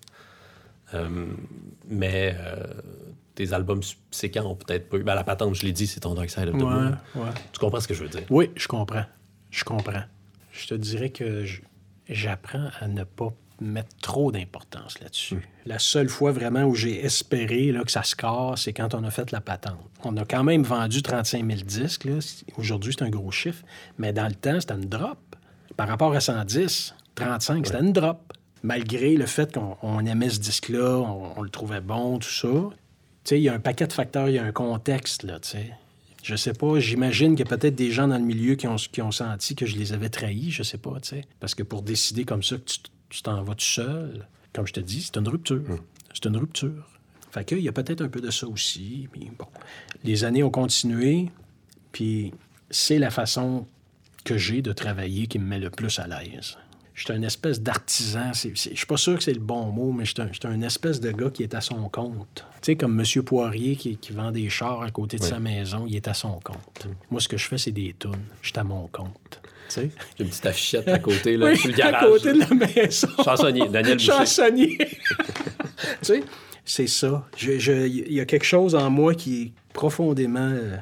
Euh, 0.93 1.25
mais 1.89 2.35
euh, 2.39 2.63
tes 3.33 3.51
albums 3.51 3.83
subséquents 3.83 4.45
ont 4.45 4.55
peut-être 4.55 4.87
pas 4.87 4.97
eu. 4.97 5.03
Ben, 5.03 5.15
la 5.15 5.23
patente, 5.25 5.53
je 5.55 5.63
l'ai 5.65 5.73
dit, 5.73 5.87
c'est 5.87 5.99
ton 5.99 6.13
Dark 6.13 6.29
Side 6.29 6.47
of 6.47 6.53
the 6.53 6.61
Moon. 6.61 6.91
ouais. 7.15 7.29
Tu 7.51 7.59
comprends 7.59 7.81
ce 7.81 7.87
que 7.87 7.93
je 7.93 8.03
veux 8.03 8.09
dire? 8.09 8.23
Oui, 8.29 8.51
je 8.55 8.67
comprends. 8.67 9.05
Je 9.51 9.63
comprends. 9.65 10.03
Je 10.51 10.67
te 10.67 10.75
dirais 10.75 11.09
que 11.09 11.43
j'apprends 12.07 12.69
à 12.79 12.87
ne 12.87 13.03
pas 13.03 13.33
mettre 13.61 13.95
trop 14.01 14.31
d'importance 14.31 14.99
là-dessus. 14.99 15.47
La 15.65 15.79
seule 15.79 16.09
fois 16.09 16.31
vraiment 16.31 16.63
où 16.63 16.75
j'ai 16.75 17.03
espéré 17.03 17.71
là, 17.71 17.83
que 17.83 17.91
ça 17.91 18.03
se 18.03 18.15
casse, 18.15 18.63
c'est 18.63 18.73
quand 18.73 18.93
on 18.93 19.03
a 19.03 19.11
fait 19.11 19.31
la 19.31 19.41
patente. 19.41 19.79
On 20.03 20.15
a 20.17 20.25
quand 20.25 20.43
même 20.43 20.63
vendu 20.63 21.01
35 21.01 21.45
000 21.45 21.61
disques. 21.61 22.07
Aujourd'hui, 22.57 22.93
c'est 22.97 23.05
un 23.05 23.09
gros 23.09 23.31
chiffre. 23.31 23.63
Mais 23.97 24.13
dans 24.13 24.27
le 24.27 24.35
temps, 24.35 24.59
c'était 24.59 24.75
une 24.75 24.89
drop. 24.89 25.19
Par 25.77 25.87
rapport 25.87 26.13
à 26.13 26.19
110, 26.19 26.95
35, 27.15 27.65
c'était 27.65 27.79
une 27.79 27.93
drop. 27.93 28.33
Malgré 28.63 29.15
le 29.15 29.25
fait 29.25 29.53
qu'on 29.53 29.77
on 29.81 30.05
aimait 30.05 30.29
ce 30.29 30.39
disque-là, 30.39 30.97
on, 30.97 31.33
on 31.37 31.41
le 31.41 31.49
trouvait 31.49 31.81
bon, 31.81 32.17
tout 32.19 32.29
ça. 32.29 32.47
Tu 32.47 33.29
sais, 33.29 33.39
il 33.39 33.43
y 33.43 33.49
a 33.49 33.53
un 33.53 33.59
paquet 33.59 33.87
de 33.87 33.93
facteurs, 33.93 34.29
il 34.29 34.35
y 34.35 34.39
a 34.39 34.43
un 34.43 34.51
contexte, 34.51 35.23
là, 35.23 35.39
tu 35.39 35.49
sais. 35.49 35.71
Je 36.23 36.35
sais 36.35 36.53
pas, 36.53 36.79
j'imagine 36.79 37.35
qu'il 37.35 37.47
y 37.47 37.53
a 37.53 37.55
peut-être 37.55 37.75
des 37.75 37.91
gens 37.91 38.07
dans 38.07 38.17
le 38.17 38.23
milieu 38.23 38.55
qui 38.55 38.67
ont, 38.67 38.77
qui 38.77 39.03
ont 39.03 39.11
senti 39.11 39.53
que 39.53 39.67
je 39.67 39.75
les 39.77 39.93
avais 39.93 40.09
trahis, 40.09 40.49
je 40.49 40.63
sais 40.63 40.79
pas, 40.79 40.99
tu 40.99 41.09
sais. 41.09 41.21
Parce 41.39 41.53
que 41.53 41.61
pour 41.61 41.83
décider 41.83 42.25
comme 42.25 42.41
ça 42.41 42.57
que 42.57 42.63
tu 42.63 42.79
tu 43.15 43.21
t'en 43.23 43.41
vas 43.43 43.55
tout 43.55 43.65
seul, 43.65 44.27
comme 44.53 44.67
je 44.67 44.73
te 44.73 44.79
dis, 44.79 45.01
c'est 45.01 45.17
une 45.17 45.27
rupture. 45.27 45.61
C'est 46.13 46.25
une 46.25 46.37
rupture. 46.37 46.87
Fait 47.31 47.43
qu'il 47.43 47.59
y 47.59 47.67
a 47.67 47.71
peut-être 47.73 48.01
un 48.01 48.07
peu 48.07 48.21
de 48.21 48.31
ça 48.31 48.47
aussi. 48.47 49.09
Mais 49.15 49.27
bon, 49.37 49.47
les 50.03 50.23
années 50.23 50.43
ont 50.43 50.49
continué, 50.49 51.29
puis 51.91 52.33
c'est 52.69 52.97
la 52.99 53.09
façon 53.11 53.67
que 54.23 54.37
j'ai 54.37 54.61
de 54.61 54.71
travailler 54.73 55.27
qui 55.27 55.39
me 55.39 55.45
met 55.45 55.59
le 55.59 55.69
plus 55.69 55.99
à 55.99 56.07
l'aise. 56.07 56.57
Je 56.93 57.03
suis 57.03 57.11
un 57.13 57.21
espèce 57.23 57.61
d'artisan. 57.61 58.31
Je 58.33 58.53
suis 58.55 58.85
pas 58.85 58.95
sûr 58.95 59.17
que 59.17 59.23
c'est 59.23 59.33
le 59.33 59.41
bon 59.41 59.65
mot, 59.65 59.91
mais 59.91 60.05
je 60.05 60.13
suis 60.13 60.21
un, 60.47 60.49
un 60.49 60.61
espèce 60.61 61.01
de 61.01 61.11
gars 61.11 61.29
qui 61.29 61.43
est 61.43 61.53
à 61.53 61.59
son 61.59 61.89
compte. 61.89 62.45
Tu 62.61 62.71
sais, 62.71 62.75
comme 62.77 62.97
M. 62.97 63.23
Poirier 63.23 63.75
qui, 63.75 63.97
qui 63.97 64.13
vend 64.13 64.31
des 64.31 64.49
chars 64.49 64.81
à 64.81 64.91
côté 64.91 65.17
de 65.17 65.23
Oui. 65.23 65.29
sa 65.29 65.39
maison, 65.39 65.85
il 65.87 65.95
est 65.97 66.07
à 66.07 66.13
son 66.13 66.39
compte. 66.39 66.87
Moi, 67.11 67.19
ce 67.19 67.27
que 67.27 67.35
je 67.35 67.45
fais, 67.47 67.57
c'est 67.57 67.73
des 67.73 67.93
tunes. 67.99 68.13
Je 68.41 68.47
suis 68.49 68.57
à 68.59 68.63
mon 68.63 68.87
compte. 68.87 69.41
Tu 69.69 69.73
sais? 69.81 69.89
J'ai 70.17 70.23
une 70.23 70.29
petite 70.29 70.45
affichette 70.45 70.87
à 70.87 70.99
côté, 70.99 71.37
là, 71.37 71.47
Oui, 71.47 71.57
sur 71.57 71.69
le 71.69 71.75
garage. 71.75 72.03
à 72.03 72.07
côté 72.07 72.33
de 72.33 72.39
la 72.39 72.47
maison. 72.83 73.07
Chansonnier, 73.23 73.67
Daniel 73.67 73.95
Boucher. 73.97 74.11
Chansonnier. 74.11 74.77
tu 74.77 74.85
sais, 76.01 76.23
c'est 76.63 76.87
ça. 76.87 77.25
Je- 77.37 77.57
je- 77.59 77.87
Il 77.87 78.13
y 78.13 78.19
a 78.19 78.25
quelque 78.25 78.45
chose 78.45 78.75
en 78.75 78.89
moi 78.89 79.13
qui 79.15 79.41
est 79.43 79.51
profondément 79.73 80.39
euh, 80.51 80.75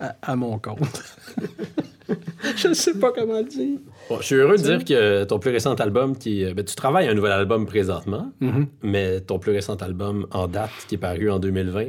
à, 0.00 0.16
à 0.22 0.36
mon 0.36 0.58
compte. 0.58 1.02
je 2.56 2.68
ne 2.68 2.74
sais 2.74 2.94
pas 2.98 3.12
comment 3.12 3.38
le 3.38 3.44
dire. 3.44 3.78
Bon, 4.08 4.18
je 4.20 4.26
suis 4.26 4.34
heureux 4.36 4.56
de 4.56 4.62
dire 4.62 4.84
que 4.84 5.24
ton 5.24 5.38
plus 5.38 5.50
récent 5.50 5.74
album, 5.74 6.16
qui 6.16 6.42
est- 6.42 6.54
ben, 6.54 6.64
tu 6.64 6.74
travailles 6.76 7.08
un 7.08 7.14
nouvel 7.14 7.32
album 7.32 7.66
présentement, 7.66 8.30
Mm-hmm. 8.40 8.66
mais 8.82 9.20
ton 9.20 9.38
plus 9.38 9.52
récent 9.52 9.74
album 9.76 10.26
en 10.30 10.46
date, 10.46 10.70
qui 10.88 10.94
est 10.94 10.98
paru 10.98 11.30
en 11.30 11.38
2020, 11.38 11.86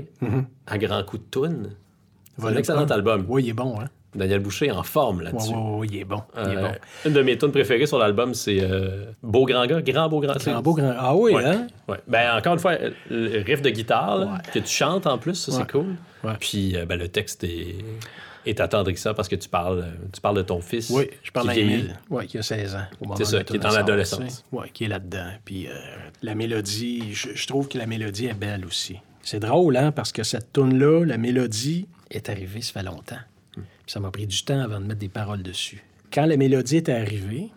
à 0.65 0.77
grand 0.77 1.03
coup 1.03 1.18
de 1.18 1.23
toune, 1.30 1.69
c'est 2.39 2.45
un 2.45 2.55
excellent 2.55 2.85
album. 2.85 3.26
Oui, 3.27 3.43
il 3.45 3.49
est 3.49 3.53
bon, 3.53 3.80
hein? 3.80 3.89
Daniel 4.18 4.39
Boucher 4.39 4.72
en 4.72 4.84
forme 4.84 5.22
là-dessus. 5.22 5.53
oui, 5.53 5.61
oui, 5.80 5.88
il 5.91 5.98
est 5.99 6.03
bon. 6.06 6.22
Il 6.35 6.41
est 6.53 6.57
Euh, 6.57 6.61
bon. 6.69 6.72
Une 7.06 7.14
de 7.14 7.22
mes 7.22 7.38
tunes 7.38 7.52
préférées 7.52 7.85
sur 7.85 7.98
l'album, 7.99 8.34
c'est 8.34 8.60
euh, 8.61 9.06
Beau 9.23 9.45
Grand 9.45 9.65
Gars, 9.65 9.81
Grand 9.81 10.10
Beau 10.10 10.19
Grand 10.19 10.34
Grand 10.38 10.61
beau, 10.61 10.73
grand... 10.73 10.94
Ah 10.98 11.15
oui, 11.15 11.34
Ouais. 11.34 11.45
hein? 11.45 11.68
Ouais. 11.88 11.98
Ben, 12.07 12.35
encore 12.38 12.53
une 12.53 12.60
fois, 12.60 12.76
le 13.10 13.41
riff 13.44 13.61
de 13.61 13.69
guitare, 13.69 14.18
là, 14.18 14.26
Ouais. 14.26 14.52
que 14.53 14.60
tu 14.60 14.68
chantes 14.68 15.07
en 15.07 15.18
plus, 15.18 15.35
ça, 15.35 15.52
c'est 15.52 15.72
cool. 15.72 15.95
Ouais. 16.23 16.34
Puis 16.39 16.76
euh, 16.76 16.85
ben, 16.85 16.98
le 16.99 17.07
texte 17.07 17.44
est, 17.44 17.76
est 18.45 18.60
attendrissant 18.60 19.14
parce 19.14 19.27
que 19.27 19.35
tu 19.35 19.48
parles, 19.49 19.80
euh, 19.80 20.07
tu 20.14 20.19
parles 20.19 20.38
de 20.38 20.41
ton 20.41 20.61
fils. 20.61 20.89
Oui, 20.89 21.10
je 21.23 21.31
parle 21.31 21.45
qui 21.48 21.52
à 21.52 21.53
vieillit. 21.56 21.73
Emile. 21.73 21.95
Oui, 22.10 22.27
qui 22.27 22.38
a 22.38 22.41
16 22.41 22.76
ans. 22.76 22.80
C'est 23.18 23.26
ça, 23.26 23.44
qui 23.44 23.57
est 23.57 23.61
ça, 23.61 23.84
tu 23.84 24.03
sais. 24.06 24.44
Oui, 24.52 24.65
qui 24.73 24.85
est 24.85 24.88
là-dedans. 24.88 25.30
Puis 25.45 25.68
euh, 25.68 25.72
la 26.23 26.34
mélodie, 26.34 27.14
je, 27.14 27.30
je 27.35 27.48
trouve 27.48 27.68
que 27.68 27.77
la 27.77 27.85
mélodie 27.85 28.26
est 28.26 28.34
belle 28.34 28.65
aussi. 28.65 28.98
C'est 29.22 29.39
drôle, 29.41 29.76
hein, 29.77 29.91
parce 29.91 30.11
que 30.14 30.23
cette 30.23 30.53
tune-là, 30.53 31.03
la 31.06 31.18
mélodie 31.18 31.88
est 32.10 32.30
arrivée, 32.30 32.61
ça 32.61 32.72
fait 32.80 32.84
longtemps. 32.85 33.18
Ça 33.88 33.99
m'a 33.99 34.11
pris 34.11 34.27
du 34.27 34.43
temps 34.43 34.59
avant 34.59 34.80
de 34.80 34.85
mettre 34.85 34.99
des 34.99 35.09
paroles 35.09 35.41
dessus. 35.41 35.84
Quand 36.11 36.26
la 36.26 36.38
mélodie 36.38 36.77
est 36.77 36.89
arrivée, 36.89 37.49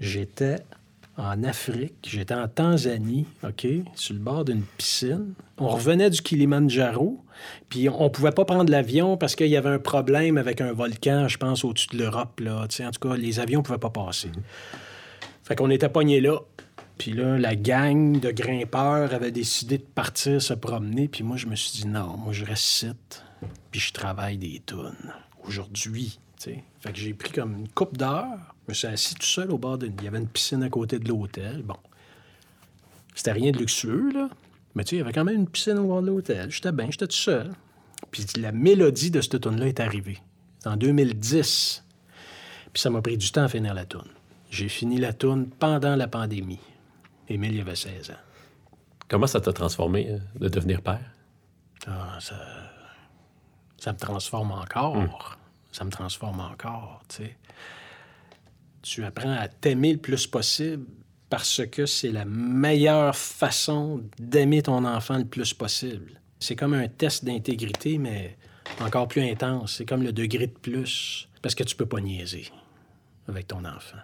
j'étais 0.00 0.56
en 1.16 1.42
Afrique, 1.44 1.94
j'étais 2.06 2.34
en 2.34 2.46
Tanzanie, 2.46 3.26
OK, 3.42 3.66
sur 3.94 4.14
le 4.14 4.20
bord 4.20 4.44
d'une 4.44 4.62
piscine. 4.62 5.34
On 5.58 5.68
revenait 5.68 6.10
du 6.10 6.20
Kilimanjaro, 6.22 7.24
puis 7.68 7.88
on 7.88 8.10
pouvait 8.10 8.32
pas 8.32 8.44
prendre 8.44 8.70
l'avion 8.70 9.16
parce 9.16 9.34
qu'il 9.34 9.48
y 9.48 9.56
avait 9.56 9.70
un 9.70 9.78
problème 9.78 10.36
avec 10.36 10.60
un 10.60 10.72
volcan, 10.72 11.26
je 11.26 11.38
pense, 11.38 11.64
au-dessus 11.64 11.88
de 11.92 11.98
l'Europe, 11.98 12.40
là. 12.40 12.64
En 12.64 12.90
tout 12.90 13.08
cas, 13.08 13.16
les 13.16 13.40
avions 13.40 13.62
pouvaient 13.62 13.78
pas 13.78 13.90
passer. 13.90 14.30
Fait 15.42 15.56
qu'on 15.56 15.70
était 15.70 15.88
pognés 15.88 16.20
là. 16.20 16.38
Puis 16.98 17.12
là, 17.12 17.38
la 17.38 17.56
gang 17.56 18.20
de 18.20 18.30
grimpeurs 18.30 19.12
avait 19.12 19.30
décidé 19.30 19.78
de 19.78 19.84
partir 19.84 20.40
se 20.40 20.54
promener. 20.54 21.08
Puis 21.08 21.24
moi, 21.24 21.36
je 21.36 21.46
me 21.46 21.54
suis 21.54 21.82
dit, 21.82 21.86
non, 21.86 22.16
moi, 22.16 22.32
je 22.32 22.44
reste 22.44 22.64
ici, 22.64 22.90
puis 23.70 23.80
je 23.80 23.92
travaille 23.92 24.38
des 24.38 24.60
tonnes. 24.64 25.12
Aujourd'hui. 25.46 26.18
Fait 26.38 26.92
que 26.92 26.98
j'ai 26.98 27.14
pris 27.14 27.32
comme 27.32 27.54
une 27.56 27.68
coupe 27.68 27.96
d'heures. 27.96 28.54
Je 28.66 28.70
me 28.70 28.74
suis 28.74 28.86
assis 28.86 29.14
tout 29.14 29.26
seul 29.26 29.50
au 29.50 29.58
bord 29.58 29.78
d'une... 29.78 29.94
Il 29.98 30.04
y 30.04 30.08
avait 30.08 30.18
une 30.18 30.28
piscine 30.28 30.62
à 30.62 30.68
côté 30.68 30.98
de 30.98 31.08
l'hôtel. 31.08 31.62
Bon. 31.62 31.76
C'était 33.14 33.32
rien 33.32 33.50
de 33.50 33.58
luxueux, 33.58 34.12
là. 34.12 34.28
Mais 34.74 34.84
tu 34.84 34.90
sais, 34.90 34.96
il 34.96 34.98
y 34.98 35.02
avait 35.02 35.12
quand 35.12 35.24
même 35.24 35.36
une 35.36 35.48
piscine 35.48 35.78
au 35.78 35.86
bord 35.86 36.02
de 36.02 36.08
l'hôtel. 36.08 36.50
J'étais 36.50 36.72
bien, 36.72 36.88
j'étais 36.90 37.06
tout 37.06 37.16
seul. 37.16 37.50
Puis 38.10 38.26
la 38.36 38.52
mélodie 38.52 39.10
de 39.10 39.20
cette 39.20 39.40
tune 39.40 39.58
là 39.58 39.66
est 39.66 39.80
arrivée. 39.80 40.18
C'est 40.58 40.68
en 40.68 40.76
2010. 40.76 41.84
Puis 42.72 42.80
ça 42.82 42.90
m'a 42.90 43.00
pris 43.00 43.16
du 43.16 43.30
temps 43.30 43.44
à 43.44 43.48
finir 43.48 43.72
la 43.72 43.86
tune. 43.86 44.00
J'ai 44.50 44.68
fini 44.68 44.98
la 44.98 45.14
tune 45.14 45.48
pendant 45.48 45.96
la 45.96 46.08
pandémie. 46.08 46.60
Émile, 47.28 47.54
il 47.54 47.60
avait 47.62 47.74
16 47.74 48.10
ans. 48.10 48.14
Comment 49.08 49.26
ça 49.26 49.40
t'a 49.40 49.52
transformé 49.52 50.10
euh, 50.10 50.18
de 50.38 50.48
devenir 50.48 50.82
père? 50.82 51.00
Ah, 51.86 52.18
ça, 52.20 52.36
ça 53.78 53.92
me 53.92 53.98
transforme 53.98 54.52
encore. 54.52 55.35
Ça 55.76 55.84
me 55.84 55.90
transforme 55.90 56.40
encore, 56.40 57.02
tu 57.06 57.16
sais. 57.16 57.36
Tu 58.80 59.04
apprends 59.04 59.36
à 59.36 59.46
t'aimer 59.46 59.92
le 59.92 59.98
plus 59.98 60.26
possible 60.26 60.86
parce 61.28 61.66
que 61.66 61.84
c'est 61.84 62.12
la 62.12 62.24
meilleure 62.24 63.14
façon 63.14 64.02
d'aimer 64.18 64.62
ton 64.62 64.86
enfant 64.86 65.18
le 65.18 65.26
plus 65.26 65.52
possible. 65.52 66.18
C'est 66.40 66.56
comme 66.56 66.72
un 66.72 66.88
test 66.88 67.26
d'intégrité, 67.26 67.98
mais 67.98 68.38
encore 68.80 69.06
plus 69.06 69.20
intense. 69.20 69.74
C'est 69.76 69.84
comme 69.84 70.02
le 70.02 70.14
degré 70.14 70.46
de 70.46 70.52
plus. 70.52 71.28
Parce 71.42 71.54
que 71.54 71.62
tu 71.62 71.76
peux 71.76 71.84
pas 71.84 72.00
niaiser 72.00 72.50
avec 73.28 73.48
ton 73.48 73.62
enfant. 73.66 73.98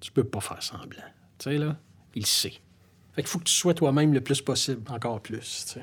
Tu 0.00 0.10
peux 0.10 0.24
pas 0.24 0.40
faire 0.40 0.64
semblant. 0.64 0.98
Tu 1.38 1.44
sais, 1.44 1.58
là, 1.58 1.76
il 2.16 2.26
sait. 2.26 2.54
Fait 3.12 3.22
qu'il 3.22 3.28
faut 3.28 3.38
que 3.38 3.44
tu 3.44 3.54
sois 3.54 3.74
toi-même 3.74 4.12
le 4.12 4.20
plus 4.20 4.42
possible, 4.42 4.82
encore 4.90 5.20
plus. 5.20 5.76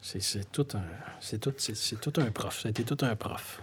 C'est, 0.00 0.52
tout 0.52 0.68
un... 0.74 0.84
C'est 1.18 1.40
tout, 1.40 1.50
tout 1.50 2.20
un 2.20 2.30
prof. 2.30 2.66
Été 2.66 2.84
tout 2.84 3.04
un 3.04 3.16
prof. 3.16 3.60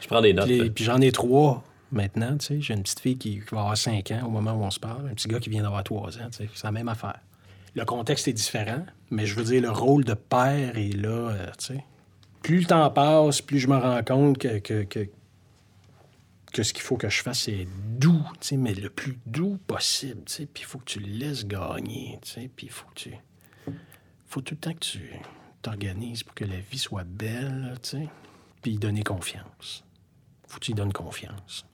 Je 0.00 0.06
prends 0.06 0.20
des 0.20 0.32
notes. 0.32 0.72
Puis, 0.74 0.84
j'en 0.84 1.00
ai 1.00 1.12
trois 1.12 1.64
maintenant, 1.92 2.36
tu 2.36 2.46
sais. 2.46 2.60
J'ai 2.60 2.74
une 2.74 2.82
petite 2.82 3.00
fille 3.00 3.18
qui, 3.18 3.40
qui 3.40 3.54
va 3.54 3.60
avoir 3.60 3.76
cinq 3.76 4.10
ans 4.10 4.22
au 4.26 4.30
moment 4.30 4.52
où 4.52 4.62
on 4.62 4.70
se 4.70 4.80
parle. 4.80 5.08
Un 5.08 5.14
petit 5.14 5.28
gars 5.28 5.40
qui 5.40 5.50
vient 5.50 5.62
d'avoir 5.62 5.84
trois 5.84 6.16
ans, 6.18 6.28
tu 6.30 6.38
sais. 6.38 6.48
C'est 6.54 6.64
la 6.64 6.72
même 6.72 6.88
affaire. 6.88 7.18
Le 7.74 7.84
contexte 7.84 8.26
est 8.26 8.32
différent, 8.32 8.86
mais 9.10 9.26
je 9.26 9.34
veux 9.34 9.44
dire, 9.44 9.60
le 9.60 9.70
rôle 9.70 10.04
de 10.04 10.14
père 10.14 10.78
est 10.78 10.96
là, 10.96 11.30
euh, 11.30 11.50
tu 11.58 11.66
sais. 11.66 11.84
Plus 12.42 12.60
le 12.60 12.64
temps 12.64 12.88
passe, 12.90 13.42
plus 13.42 13.58
je 13.58 13.68
me 13.68 13.76
rends 13.76 14.02
compte 14.02 14.38
que, 14.38 14.58
que, 14.58 14.84
que, 14.84 15.08
que 16.52 16.62
ce 16.62 16.72
qu'il 16.72 16.82
faut 16.82 16.96
que 16.96 17.08
je 17.08 17.22
fasse, 17.22 17.40
c'est 17.40 17.66
doux, 17.98 18.24
tu 18.40 18.48
sais, 18.48 18.56
mais 18.56 18.72
le 18.72 18.88
plus 18.88 19.18
doux 19.26 19.58
possible, 19.66 20.22
tu 20.24 20.32
sais. 20.32 20.46
Puis 20.46 20.62
il 20.62 20.66
faut 20.66 20.78
que 20.78 20.84
tu 20.84 21.00
le 21.00 21.08
laisses 21.08 21.46
gagner, 21.46 22.18
tu 22.22 22.30
sais. 22.30 22.50
Puis 22.54 22.66
il 22.66 22.72
faut 22.72 22.86
que 22.94 23.00
tu... 23.00 23.12
faut 24.28 24.40
tout 24.40 24.54
le 24.54 24.60
temps 24.60 24.72
que 24.72 24.78
tu 24.78 25.12
t'organises 25.60 26.22
pour 26.22 26.34
que 26.34 26.44
la 26.44 26.58
vie 26.58 26.78
soit 26.78 27.04
belle, 27.04 27.74
tu 27.82 27.90
sais. 27.90 28.08
Puis 28.66 28.78
donner 28.78 29.04
confiance. 29.04 29.84
Faut 30.48 30.58
que 30.58 30.64
tu 30.64 30.72
y 30.72 30.74
donnes 30.74 30.92
confiance. 30.92 31.64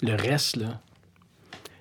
Le 0.00 0.14
reste, 0.14 0.56
là, 0.56 0.80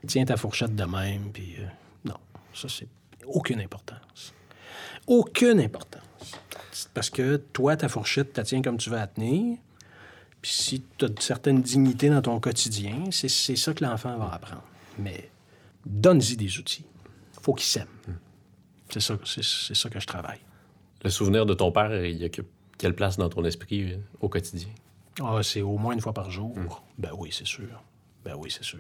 tiens 0.05 0.25
ta 0.25 0.35
fourchette 0.35 0.75
de 0.75 0.83
même, 0.83 1.31
puis 1.31 1.55
euh, 1.57 1.65
non, 2.03 2.17
ça, 2.53 2.67
c'est 2.67 2.89
aucune 3.25 3.61
importance. 3.61 4.33
Aucune 5.07 5.61
importance. 5.61 6.01
Parce 6.93 7.09
que 7.09 7.37
toi, 7.37 7.77
ta 7.77 7.87
fourchette, 7.87 8.33
tu 8.33 8.43
tiens 8.43 8.61
comme 8.61 8.75
tu 8.75 8.89
vas 8.89 8.97
la 8.97 9.07
tenir. 9.07 9.57
Puis 10.41 10.51
si 10.51 10.83
tu 10.97 11.05
as 11.05 11.07
une 11.07 11.17
certaine 11.19 11.61
dignité 11.61 12.09
dans 12.09 12.21
ton 12.21 12.37
quotidien, 12.41 13.05
c'est 13.11 13.29
ça 13.29 13.73
que 13.73 13.85
l'enfant 13.85 14.17
va 14.17 14.33
apprendre. 14.33 14.67
Mais 14.99 15.29
donne-y 15.85 16.35
des 16.35 16.59
outils. 16.59 16.83
faut 17.41 17.53
qu'il 17.53 17.67
s'aime. 17.67 17.87
C'est 18.89 18.99
ça, 18.99 19.17
ça 19.23 19.89
que 19.89 19.99
je 20.01 20.07
travaille. 20.07 20.41
Le 21.05 21.09
souvenir 21.09 21.45
de 21.45 21.53
ton 21.53 21.71
père, 21.71 22.03
il 22.03 22.21
occupe 22.25 22.49
quelle 22.77 22.95
place 22.95 23.17
dans 23.17 23.29
ton 23.29 23.43
esprit 23.45 23.93
euh, 23.93 23.97
au 24.21 24.29
quotidien? 24.29 24.69
Ah, 25.21 25.39
c'est 25.41 25.61
au 25.61 25.77
moins 25.77 25.93
une 25.93 26.01
fois 26.01 26.13
par 26.13 26.29
jour. 26.29 26.55
Ben 26.97 27.11
oui, 27.17 27.29
c'est 27.31 27.47
sûr. 27.47 27.83
Ben 28.23 28.35
oui, 28.37 28.51
c'est 28.51 28.63
sûr. 28.63 28.79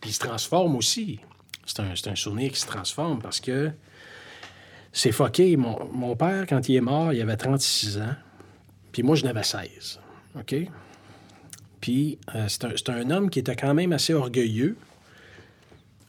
Puis 0.00 0.10
il 0.10 0.12
se 0.12 0.18
transforme 0.20 0.76
aussi. 0.76 1.20
C'est 1.64 1.80
un, 1.80 1.92
un 1.92 2.16
souvenir 2.16 2.50
qui 2.52 2.60
se 2.60 2.66
transforme 2.66 3.20
parce 3.20 3.40
que 3.40 3.70
c'est 4.92 5.12
fucké. 5.12 5.56
Mon, 5.56 5.86
mon 5.92 6.16
père, 6.16 6.46
quand 6.46 6.68
il 6.68 6.76
est 6.76 6.80
mort, 6.80 7.12
il 7.12 7.22
avait 7.22 7.36
36 7.36 7.98
ans. 7.98 8.14
Puis 8.90 9.02
moi, 9.02 9.16
je 9.16 9.24
n'avais 9.24 9.42
16. 9.42 10.00
OK? 10.38 10.54
Puis 11.80 12.18
euh, 12.34 12.46
c'est 12.48 12.88
un, 12.90 12.94
un 12.94 13.10
homme 13.10 13.30
qui 13.30 13.38
était 13.38 13.56
quand 13.56 13.74
même 13.74 13.92
assez 13.92 14.14
orgueilleux. 14.14 14.76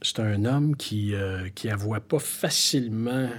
C'est 0.01 0.19
un 0.19 0.43
homme 0.43 0.75
qui, 0.75 1.15
euh, 1.15 1.47
qui 1.55 1.69
avouait 1.69 2.01
pas 2.01 2.19
facilement 2.19 3.29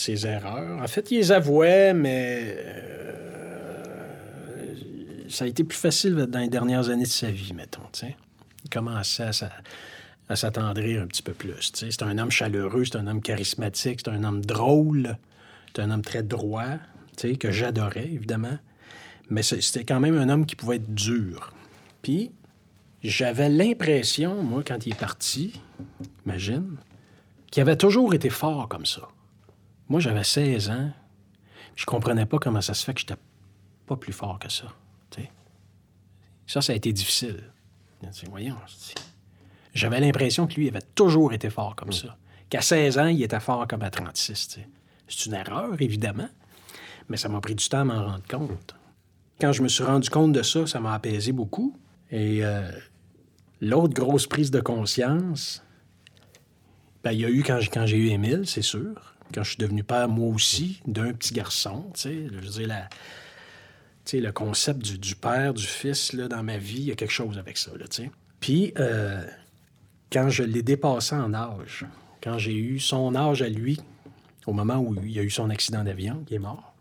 ses 0.00 0.26
erreurs. 0.26 0.82
En 0.82 0.88
fait, 0.88 1.10
il 1.10 1.18
les 1.18 1.32
avouait, 1.32 1.94
mais 1.94 2.56
euh, 2.56 4.74
ça 5.28 5.44
a 5.44 5.48
été 5.48 5.64
plus 5.64 5.78
facile 5.78 6.14
dans 6.14 6.38
les 6.38 6.48
dernières 6.48 6.88
années 6.90 7.04
de 7.04 7.08
sa 7.08 7.30
vie, 7.30 7.52
mettons. 7.54 7.82
Il 8.64 8.70
commençait 8.70 9.24
à, 9.24 9.32
s'a- 9.32 9.50
à 10.28 10.36
s'attendrir 10.36 11.02
un 11.02 11.06
petit 11.06 11.22
peu 11.22 11.32
plus. 11.32 11.72
C'est 11.74 12.02
un 12.02 12.18
homme 12.18 12.30
chaleureux, 12.30 12.84
c'est 12.84 12.96
un 12.96 13.06
homme 13.06 13.22
charismatique, 13.22 14.00
c'est 14.04 14.10
un 14.10 14.24
homme 14.24 14.44
drôle, 14.44 15.16
c'est 15.74 15.82
un 15.82 15.90
homme 15.90 16.02
très 16.02 16.22
droit, 16.22 16.64
que 17.38 17.50
j'adorais, 17.50 18.06
évidemment. 18.06 18.58
Mais 19.28 19.42
c'était 19.42 19.84
quand 19.84 20.00
même 20.00 20.16
un 20.16 20.28
homme 20.30 20.46
qui 20.46 20.56
pouvait 20.56 20.76
être 20.76 20.94
dur. 20.94 21.52
Puis, 22.02 22.32
j'avais 23.02 23.48
l'impression, 23.50 24.42
moi, 24.42 24.62
quand 24.66 24.86
il 24.86 24.92
est 24.92 24.98
parti, 24.98 25.60
imagine, 26.24 26.76
qu'il 27.50 27.60
avait 27.60 27.76
toujours 27.76 28.14
été 28.14 28.30
fort 28.30 28.68
comme 28.68 28.86
ça. 28.86 29.02
Moi, 29.90 30.00
j'avais 30.00 30.24
16 30.24 30.70
ans. 30.70 30.90
Je 31.76 31.84
comprenais 31.84 32.24
pas 32.24 32.38
comment 32.38 32.60
ça 32.62 32.72
se 32.72 32.84
fait 32.84 32.94
que 32.94 33.00
j'étais 33.00 33.16
pas 33.86 33.96
plus 33.96 34.12
fort 34.12 34.38
que 34.38 34.48
ça. 34.48 34.66
Ça, 36.46 36.60
ça 36.60 36.72
a 36.72 36.76
été 36.76 36.92
difficile. 36.92 37.44
Voyons. 38.28 38.56
J'avais 39.72 40.00
l'impression 40.00 40.48
que 40.48 40.54
lui 40.54 40.68
avait 40.68 40.82
toujours 40.96 41.32
été 41.32 41.48
fort 41.48 41.76
comme 41.76 41.92
ça. 41.92 42.16
Qu'à 42.48 42.60
16 42.60 42.98
ans, 42.98 43.06
il 43.06 43.22
était 43.22 43.38
fort 43.38 43.68
comme 43.68 43.82
à 43.82 43.90
36. 43.90 44.48
tu 44.48 44.54
sais. 44.54 44.68
C'est 45.06 45.26
une 45.26 45.34
erreur, 45.34 45.80
évidemment, 45.80 46.28
mais 47.08 47.16
ça 47.16 47.28
m'a 47.28 47.40
pris 47.40 47.54
du 47.54 47.68
temps 47.68 47.82
à 47.82 47.84
m'en 47.84 48.04
rendre 48.04 48.26
compte. 48.28 48.74
Quand 49.40 49.52
je 49.52 49.62
me 49.62 49.68
suis 49.68 49.84
rendu 49.84 50.10
compte 50.10 50.32
de 50.32 50.42
ça, 50.42 50.66
ça 50.66 50.80
m'a 50.80 50.92
apaisé 50.92 51.30
beaucoup. 51.30 51.76
Et 52.10 52.44
euh, 52.44 52.68
l'autre 53.60 53.94
grosse 53.94 54.26
prise 54.26 54.50
de 54.50 54.60
conscience, 54.60 55.62
ben, 57.04 57.12
il 57.12 57.20
y 57.20 57.24
a 57.24 57.30
eu 57.30 57.44
quand 57.44 57.60
j'ai, 57.60 57.68
quand 57.68 57.86
j'ai 57.86 57.96
eu 57.96 58.08
Émile, 58.08 58.42
c'est 58.44 58.62
sûr. 58.62 59.09
Quand 59.32 59.42
je 59.42 59.50
suis 59.50 59.58
devenu 59.58 59.84
père, 59.84 60.08
moi 60.08 60.34
aussi, 60.34 60.80
d'un 60.86 61.12
petit 61.12 61.34
garçon, 61.34 61.90
tu 61.94 62.00
sais. 62.00 62.26
Je 62.28 64.16
le 64.18 64.32
concept 64.32 64.82
du, 64.82 65.14
père, 65.14 65.54
du 65.54 65.66
fils, 65.66 66.12
là, 66.12 66.26
dans 66.26 66.42
ma 66.42 66.56
vie, 66.56 66.78
il 66.78 66.84
y 66.86 66.90
a 66.90 66.96
quelque 66.96 67.12
chose 67.12 67.38
avec 67.38 67.58
ça, 67.58 67.70
là, 67.78 67.86
tu 67.86 68.02
sais. 68.02 68.10
Puis, 68.40 68.72
euh, 68.78 69.24
quand 70.10 70.30
je 70.30 70.42
l'ai 70.42 70.62
dépassé 70.62 71.14
en 71.14 71.32
âge, 71.34 71.84
quand 72.22 72.38
j'ai 72.38 72.56
eu 72.56 72.80
son 72.80 73.14
âge 73.14 73.42
à 73.42 73.48
lui, 73.48 73.78
au 74.46 74.52
moment 74.52 74.78
où 74.78 74.96
il 75.04 75.18
a 75.18 75.22
eu 75.22 75.30
son 75.30 75.50
accident 75.50 75.84
d'avion, 75.84 76.24
il 76.28 76.34
est 76.34 76.40
mort, 76.40 76.74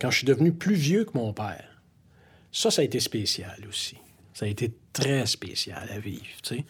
quand 0.00 0.10
je 0.10 0.18
suis 0.18 0.26
devenu 0.26 0.52
plus 0.52 0.74
vieux 0.74 1.04
que 1.04 1.16
mon 1.16 1.32
père, 1.32 1.82
ça, 2.52 2.70
ça 2.70 2.82
a 2.82 2.84
été 2.84 3.00
spécial 3.00 3.56
aussi. 3.68 3.96
Ça 4.32 4.46
a 4.46 4.48
été 4.48 4.72
très 4.92 5.26
spécial 5.26 5.88
à 5.90 5.98
vivre, 5.98 6.22
tu 6.42 6.56
sais. 6.56 6.64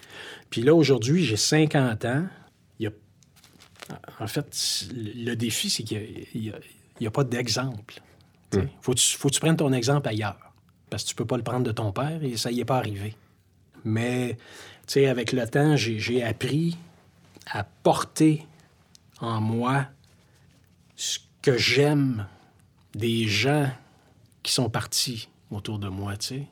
Puis 0.49 0.63
là, 0.63 0.75
aujourd'hui, 0.75 1.25
j'ai 1.25 1.37
50 1.37 2.05
ans. 2.07 2.27
Il. 3.89 3.97
En 4.21 4.27
fait, 4.27 4.87
le 4.95 5.35
défi, 5.35 5.71
c'est 5.71 5.83
qu'il 5.83 6.27
n'y 7.01 7.07
a, 7.07 7.11
pas 7.11 7.25
d'exemple. 7.25 8.01
tu 8.51 8.61
sais. 8.61 8.69
Faut, 8.81 8.93
que 8.93 8.99
tu, 8.99 9.17
faut 9.17 9.29
que 9.29 9.35
tu 9.35 9.41
prennes 9.41 9.57
ton 9.57 9.73
exemple 9.73 10.09
ailleurs. 10.09 10.53
Parce 10.91 11.05
que 11.05 11.09
tu 11.11 11.15
peux 11.15 11.27
pas 11.27 11.37
le 11.37 11.43
prendre 11.43 11.65
de 11.65 11.73
ton 11.73 11.93
père 11.93 12.23
et 12.23 12.37
ça 12.37 12.51
y 12.51 12.61
est 12.61 12.65
pas 12.65 12.79
arrivé. 12.79 13.15
Mais, 13.85 14.37
tu 14.87 14.95
sais, 14.95 15.07
avec 15.07 15.33
le 15.33 15.47
temps, 15.47 15.77
j'ai 15.77 16.23
appris 16.23 16.77
à 17.47 17.65
porter 17.65 18.47
en 19.21 19.41
moi 19.41 19.87
ce 20.97 21.19
que 21.43 21.57
j'aime 21.57 22.27
des 22.95 23.27
gens 23.27 23.71
qui 24.43 24.53
sont 24.53 24.71
partis 24.71 25.29
autour 25.51 25.79
de 25.79 25.89
moi. 25.89 26.15
Il 26.31 26.47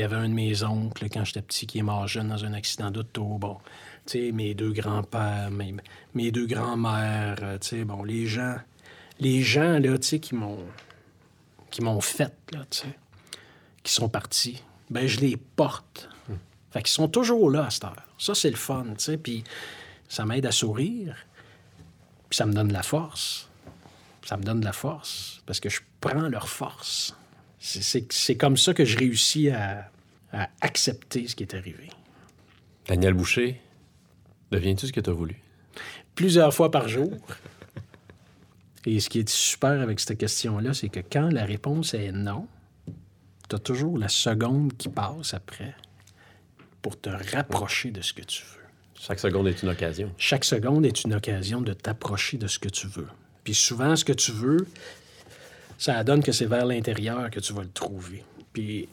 y 0.00 0.02
avait 0.02 0.16
un 0.16 0.28
de 0.28 0.34
mes 0.34 0.62
oncles, 0.62 1.08
quand 1.08 1.24
j'étais 1.24 1.42
petit, 1.42 1.66
qui 1.66 1.78
est 1.78 1.82
mort 1.82 2.06
jeune 2.08 2.28
dans 2.28 2.44
un 2.44 2.54
accident 2.54 2.90
d'auto. 2.90 3.24
Bon, 3.38 3.58
sais, 4.12 4.32
mes 4.32 4.54
deux 4.54 4.72
grands-pères, 4.72 5.50
mes, 5.50 5.74
mes 6.14 6.30
deux 6.30 6.46
grands-mères, 6.46 7.38
euh, 7.42 7.58
tu 7.58 7.68
sais, 7.68 7.84
bon, 7.84 8.02
les 8.04 8.26
gens... 8.26 8.56
Les 9.20 9.42
gens, 9.42 9.78
là, 9.78 9.96
tu 9.98 10.08
sais, 10.08 10.18
qui 10.18 10.34
m'ont... 10.34 10.58
qui 11.70 11.82
m'ont 11.82 12.00
fait, 12.00 12.34
là, 12.52 12.64
tu 12.70 12.78
sais, 12.80 12.98
qui 13.82 13.92
sont 13.92 14.08
partis, 14.08 14.62
ben 14.90 15.06
je 15.06 15.20
les 15.20 15.36
porte. 15.36 16.08
Fait 16.72 16.80
qu'ils 16.82 16.88
sont 16.92 17.06
toujours 17.08 17.50
là 17.50 17.66
à 17.66 17.70
cette 17.70 17.84
heure. 17.84 18.02
Ça, 18.18 18.34
c'est 18.34 18.50
le 18.50 18.56
fun, 18.56 18.84
tu 18.98 19.04
sais, 19.04 19.16
puis 19.16 19.44
ça 20.08 20.24
m'aide 20.26 20.46
à 20.46 20.52
sourire, 20.52 21.16
puis 22.28 22.36
ça 22.36 22.46
me 22.46 22.52
donne 22.52 22.68
de 22.68 22.72
la 22.72 22.82
force 22.82 23.48
ça 24.26 24.38
me 24.38 24.42
donne 24.42 24.60
de 24.60 24.64
la 24.64 24.72
force 24.72 25.42
parce 25.44 25.60
que 25.60 25.68
je 25.68 25.80
prends 26.00 26.28
leur 26.30 26.48
force. 26.48 27.14
C'est- 27.58 27.82
C'est 27.82 28.10
c'est 28.10 28.36
comme 28.38 28.56
ça 28.56 28.72
que 28.72 28.82
je 28.86 28.96
réussis 28.96 29.50
à, 29.50 29.90
à 30.32 30.48
accepter 30.62 31.28
ce 31.28 31.36
qui 31.36 31.42
est 31.42 31.52
arrivé. 31.54 31.90
Daniel 32.88 33.12
Boucher, 33.12 33.60
deviens-tu 34.54 34.86
ce 34.88 34.92
que 34.92 35.00
tu 35.00 35.10
as 35.10 35.12
voulu? 35.12 35.36
Plusieurs 36.14 36.52
fois 36.54 36.70
par 36.70 36.88
jour. 36.88 37.10
Et 38.86 39.00
ce 39.00 39.08
qui 39.08 39.20
est 39.20 39.28
super 39.28 39.80
avec 39.80 39.98
cette 40.00 40.18
question-là, 40.18 40.74
c'est 40.74 40.88
que 40.90 41.00
quand 41.00 41.30
la 41.32 41.44
réponse 41.44 41.94
est 41.94 42.12
non, 42.12 42.46
tu 43.48 43.56
as 43.56 43.58
toujours 43.58 43.98
la 43.98 44.08
seconde 44.08 44.74
qui 44.76 44.88
passe 44.88 45.32
après 45.34 45.74
pour 46.82 47.00
te 47.00 47.08
rapprocher 47.34 47.90
de 47.90 48.02
ce 48.02 48.12
que 48.12 48.22
tu 48.22 48.42
veux. 48.42 48.60
Chaque 49.00 49.18
seconde 49.20 49.48
est 49.48 49.62
une 49.62 49.70
occasion. 49.70 50.10
Chaque 50.18 50.44
seconde 50.44 50.84
est 50.86 51.04
une 51.04 51.14
occasion 51.14 51.60
de 51.62 51.72
t'approcher 51.72 52.36
de 52.36 52.46
ce 52.46 52.58
que 52.58 52.68
tu 52.68 52.86
veux. 52.86 53.08
Puis 53.42 53.54
souvent, 53.54 53.96
ce 53.96 54.04
que 54.04 54.12
tu 54.12 54.32
veux, 54.32 54.66
ça 55.78 56.04
donne 56.04 56.22
que 56.22 56.32
c'est 56.32 56.46
vers 56.46 56.64
l'intérieur 56.66 57.30
que 57.30 57.40
tu 57.40 57.52
vas 57.52 57.62
le 57.62 57.68
trouver. 57.70 58.22
Puis 58.52 58.88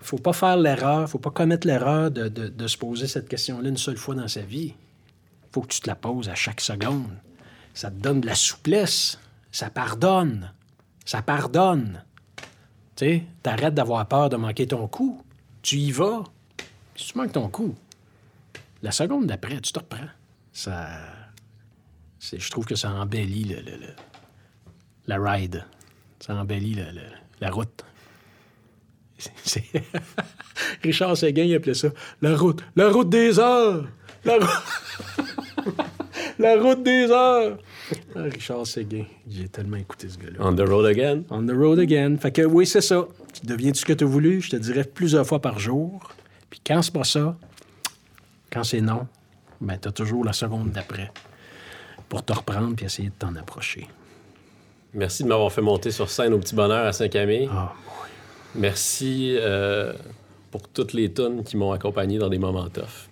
faut 0.00 0.18
pas 0.18 0.32
faire 0.32 0.56
l'erreur, 0.56 1.08
faut 1.08 1.18
pas 1.18 1.30
commettre 1.30 1.66
l'erreur 1.66 2.10
de, 2.10 2.28
de- 2.28 2.48
de 2.48 2.66
se 2.68 2.76
poser 2.76 3.06
cette 3.06 3.28
question-là 3.28 3.68
une 3.68 3.76
seule 3.76 3.96
fois 3.96 4.14
dans 4.14 4.28
sa 4.28 4.42
vie. 4.42 4.74
Faut 5.54 5.60
que 5.62 5.68
tu 5.68 5.80
te 5.80 5.86
la 5.86 5.94
poses 5.94 6.28
à 6.28 6.34
chaque 6.34 6.60
seconde. 6.60 7.16
Ça 7.74 7.88
te 7.88 7.94
donne 7.96 8.20
de 8.20 8.26
la 8.26 8.34
souplesse. 8.34 9.20
Ça 9.52 9.70
pardonne. 9.70 10.52
Ça 11.04 11.22
pardonne. 11.22 12.02
Tu 12.96 13.04
sais, 13.04 13.24
t'arrêtes 13.40 13.74
d'avoir 13.74 14.04
peur 14.08 14.28
de 14.30 14.36
manquer 14.36 14.66
ton 14.66 14.88
coup. 14.88 15.22
Tu 15.62 15.76
y 15.76 15.92
vas. 15.92 16.24
Si 16.96 17.12
tu 17.12 17.18
manques 17.18 17.30
ton 17.32 17.48
coup, 17.48 17.76
la 18.82 18.90
seconde 18.90 19.26
d'après, 19.26 19.60
tu 19.60 19.72
te 19.72 19.78
reprends. 19.78 20.08
Ça. 20.52 20.88
Je 22.20 22.50
trouve 22.50 22.64
que 22.66 22.74
ça 22.74 22.90
embellit 22.90 23.44
le, 23.44 23.94
la 25.06 25.18
ride. 25.22 25.64
Ça 26.18 26.34
embellit 26.34 26.74
le- 26.74 26.86
la 27.40 27.50
route. 27.50 27.84
Richard 30.82 31.16
Séguin, 31.16 31.44
il 31.44 31.54
appelait 31.54 31.74
ça 31.74 31.88
la 32.22 32.36
route. 32.36 32.64
La 32.74 32.90
route 32.90 33.08
des 33.08 33.38
heures! 33.38 33.86
La, 34.24 34.38
rou- 34.38 35.64
la 36.38 36.56
route 36.60 36.82
des 36.82 37.10
heures! 37.10 37.58
Ah, 38.16 38.22
Richard 38.22 38.66
Séguin, 38.66 39.04
j'ai 39.28 39.48
tellement 39.48 39.76
écouté 39.76 40.08
ce 40.08 40.16
gars-là. 40.18 40.36
On 40.40 40.54
the 40.54 40.66
road 40.68 40.86
again? 40.86 41.22
On 41.30 41.44
the 41.46 41.50
road 41.52 41.78
again. 41.78 42.16
Fait 42.16 42.32
que 42.32 42.42
oui, 42.42 42.66
c'est 42.66 42.80
ça. 42.80 43.06
Tu 43.32 43.46
deviens 43.46 43.74
ce 43.74 43.84
que 43.84 43.92
tu 43.92 44.04
as 44.04 44.06
voulu, 44.06 44.40
je 44.40 44.50
te 44.50 44.56
dirais 44.56 44.84
plusieurs 44.84 45.26
fois 45.26 45.40
par 45.40 45.58
jour. 45.58 46.00
Puis 46.50 46.60
quand 46.66 46.80
c'est 46.82 46.92
pas 46.94 47.04
ça, 47.04 47.36
quand 48.50 48.64
c'est 48.64 48.80
non, 48.80 49.06
ben 49.60 49.76
t'as 49.80 49.90
toujours 49.92 50.24
la 50.24 50.32
seconde 50.32 50.70
d'après 50.70 51.10
pour 52.08 52.24
te 52.24 52.32
reprendre 52.32 52.74
puis 52.76 52.86
essayer 52.86 53.08
de 53.08 53.14
t'en 53.18 53.34
approcher. 53.36 53.86
Merci 54.94 55.24
de 55.24 55.28
m'avoir 55.28 55.52
fait 55.52 55.60
monter 55.62 55.90
sur 55.90 56.08
scène 56.08 56.32
au 56.32 56.38
petit 56.38 56.54
bonheur 56.54 56.86
à 56.86 56.92
Saint-Camille. 56.92 57.48
Ah, 57.52 57.72
Merci 58.54 59.34
euh, 59.40 59.92
pour 60.52 60.68
toutes 60.68 60.92
les 60.92 61.12
tonnes 61.12 61.42
qui 61.42 61.56
m'ont 61.56 61.72
accompagné 61.72 62.18
dans 62.18 62.28
des 62.28 62.38
moments 62.38 62.68
tough. 62.68 63.08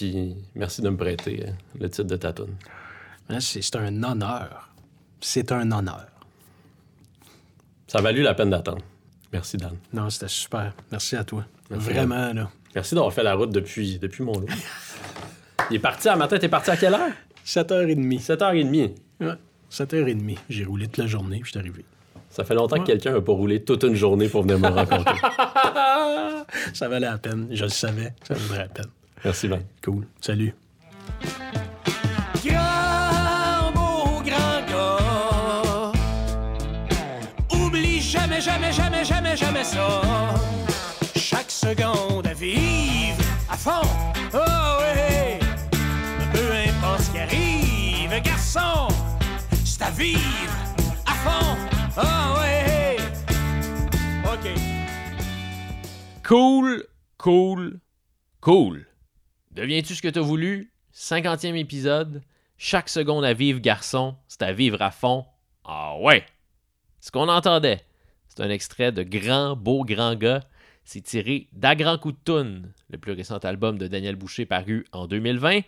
Puis 0.00 0.34
merci 0.54 0.80
de 0.80 0.88
me 0.88 0.96
prêter 0.96 1.44
euh, 1.46 1.50
le 1.78 1.90
titre 1.90 2.04
de 2.08 2.16
ta 2.16 2.32
toune. 2.32 2.54
hein, 3.28 3.38
c'est 3.38 3.76
un 3.76 4.02
honneur. 4.02 4.70
C'est 5.20 5.52
un 5.52 5.70
honneur. 5.70 6.06
Ça 7.86 7.98
a 7.98 8.00
valu 8.00 8.22
la 8.22 8.32
peine 8.32 8.48
d'attendre. 8.48 8.80
Merci, 9.30 9.58
Dan. 9.58 9.76
Non, 9.92 10.08
c'était 10.08 10.28
super. 10.28 10.72
Merci 10.90 11.16
à 11.16 11.24
toi. 11.24 11.44
Merci, 11.68 11.90
Vraiment, 11.90 12.32
là. 12.32 12.50
Merci 12.74 12.94
d'avoir 12.94 13.12
fait 13.12 13.22
la 13.22 13.34
route 13.34 13.50
depuis, 13.50 13.98
depuis 13.98 14.22
mon 14.24 14.32
lot. 14.40 14.46
Il 15.70 15.76
est 15.76 15.80
parti 15.80 16.08
à 16.08 16.16
matin. 16.16 16.38
T'es 16.38 16.48
parti 16.48 16.70
à 16.70 16.78
quelle 16.78 16.94
heure? 16.94 17.12
7h30. 17.44 18.24
7h30. 18.24 18.94
Ouais. 19.20 19.26
7h30. 19.70 20.38
J'ai 20.48 20.64
roulé 20.64 20.86
toute 20.86 20.96
la 20.96 21.06
journée, 21.08 21.40
puis 21.40 21.44
je 21.44 21.50
suis 21.50 21.58
arrivé. 21.58 21.84
Ça 22.30 22.44
fait 22.44 22.54
longtemps 22.54 22.76
Ouais. 22.76 22.82
que 22.84 22.86
quelqu'un 22.86 23.12
n'a 23.12 23.20
pas 23.20 23.32
roulé 23.32 23.62
toute 23.62 23.82
une 23.82 23.96
journée 23.96 24.30
pour 24.30 24.44
venir 24.44 24.58
me 24.58 24.68
rencontrer. 24.74 25.18
Ça 26.72 26.88
valait 26.88 27.06
la 27.06 27.18
peine. 27.18 27.48
Je 27.50 27.64
le 27.64 27.70
savais. 27.70 28.14
Ça 28.26 28.32
valait 28.32 28.62
la 28.62 28.68
peine. 28.68 28.86
Merci, 29.24 29.48
Van. 29.48 29.60
Cool. 29.82 30.06
Salut. 30.20 30.54
Grand, 32.44 33.72
beau, 33.74 34.22
grand 34.24 34.62
gars. 34.66 35.92
Oublie 37.52 38.00
jamais, 38.00 38.40
jamais, 38.40 38.72
jamais, 38.72 39.04
jamais, 39.04 39.36
jamais 39.36 39.64
ça. 39.64 40.00
Chaque 41.16 41.50
seconde 41.50 42.26
à 42.26 42.34
vivre 42.34 43.22
à 43.50 43.56
fond. 43.56 43.86
Oh 44.32 44.38
oui. 44.80 45.38
Peu 46.32 46.52
importe 46.68 47.02
ce 47.02 47.10
qui 47.10 47.18
arrive, 47.18 48.22
garçon. 48.22 48.88
C'est 49.64 49.82
à 49.82 49.90
vivre 49.90 50.20
à 51.06 51.12
fond. 51.12 51.56
Oh 51.98 52.38
oui. 52.40 52.96
OK. 54.24 54.46
Cool, 56.26 56.84
cool, 57.18 57.80
cool. 58.40 58.86
Deviens-tu 59.52 59.96
ce 59.96 60.02
que 60.02 60.08
t'as 60.08 60.20
voulu? 60.20 60.70
50e 60.94 61.56
épisode. 61.56 62.22
Chaque 62.56 62.88
seconde 62.88 63.24
à 63.24 63.32
vivre, 63.32 63.58
garçon, 63.58 64.14
c'est 64.28 64.42
à 64.42 64.52
vivre 64.52 64.80
à 64.80 64.92
fond. 64.92 65.24
Ah 65.64 65.96
ouais! 65.98 66.24
Ce 67.00 67.10
qu'on 67.10 67.28
entendait, 67.28 67.80
c'est 68.28 68.44
un 68.44 68.50
extrait 68.50 68.92
de 68.92 69.02
Grand, 69.02 69.56
beau, 69.56 69.84
grand 69.84 70.14
gars. 70.14 70.44
C'est 70.84 71.00
tiré 71.00 71.48
d'À 71.52 71.74
grand 71.74 71.98
coup 71.98 72.12
de 72.12 72.18
toune, 72.24 72.72
le 72.90 72.98
plus 72.98 73.10
récent 73.10 73.38
album 73.38 73.76
de 73.76 73.88
Daniel 73.88 74.14
Boucher 74.14 74.46
paru 74.46 74.86
en 74.92 75.08
2020. 75.08 75.62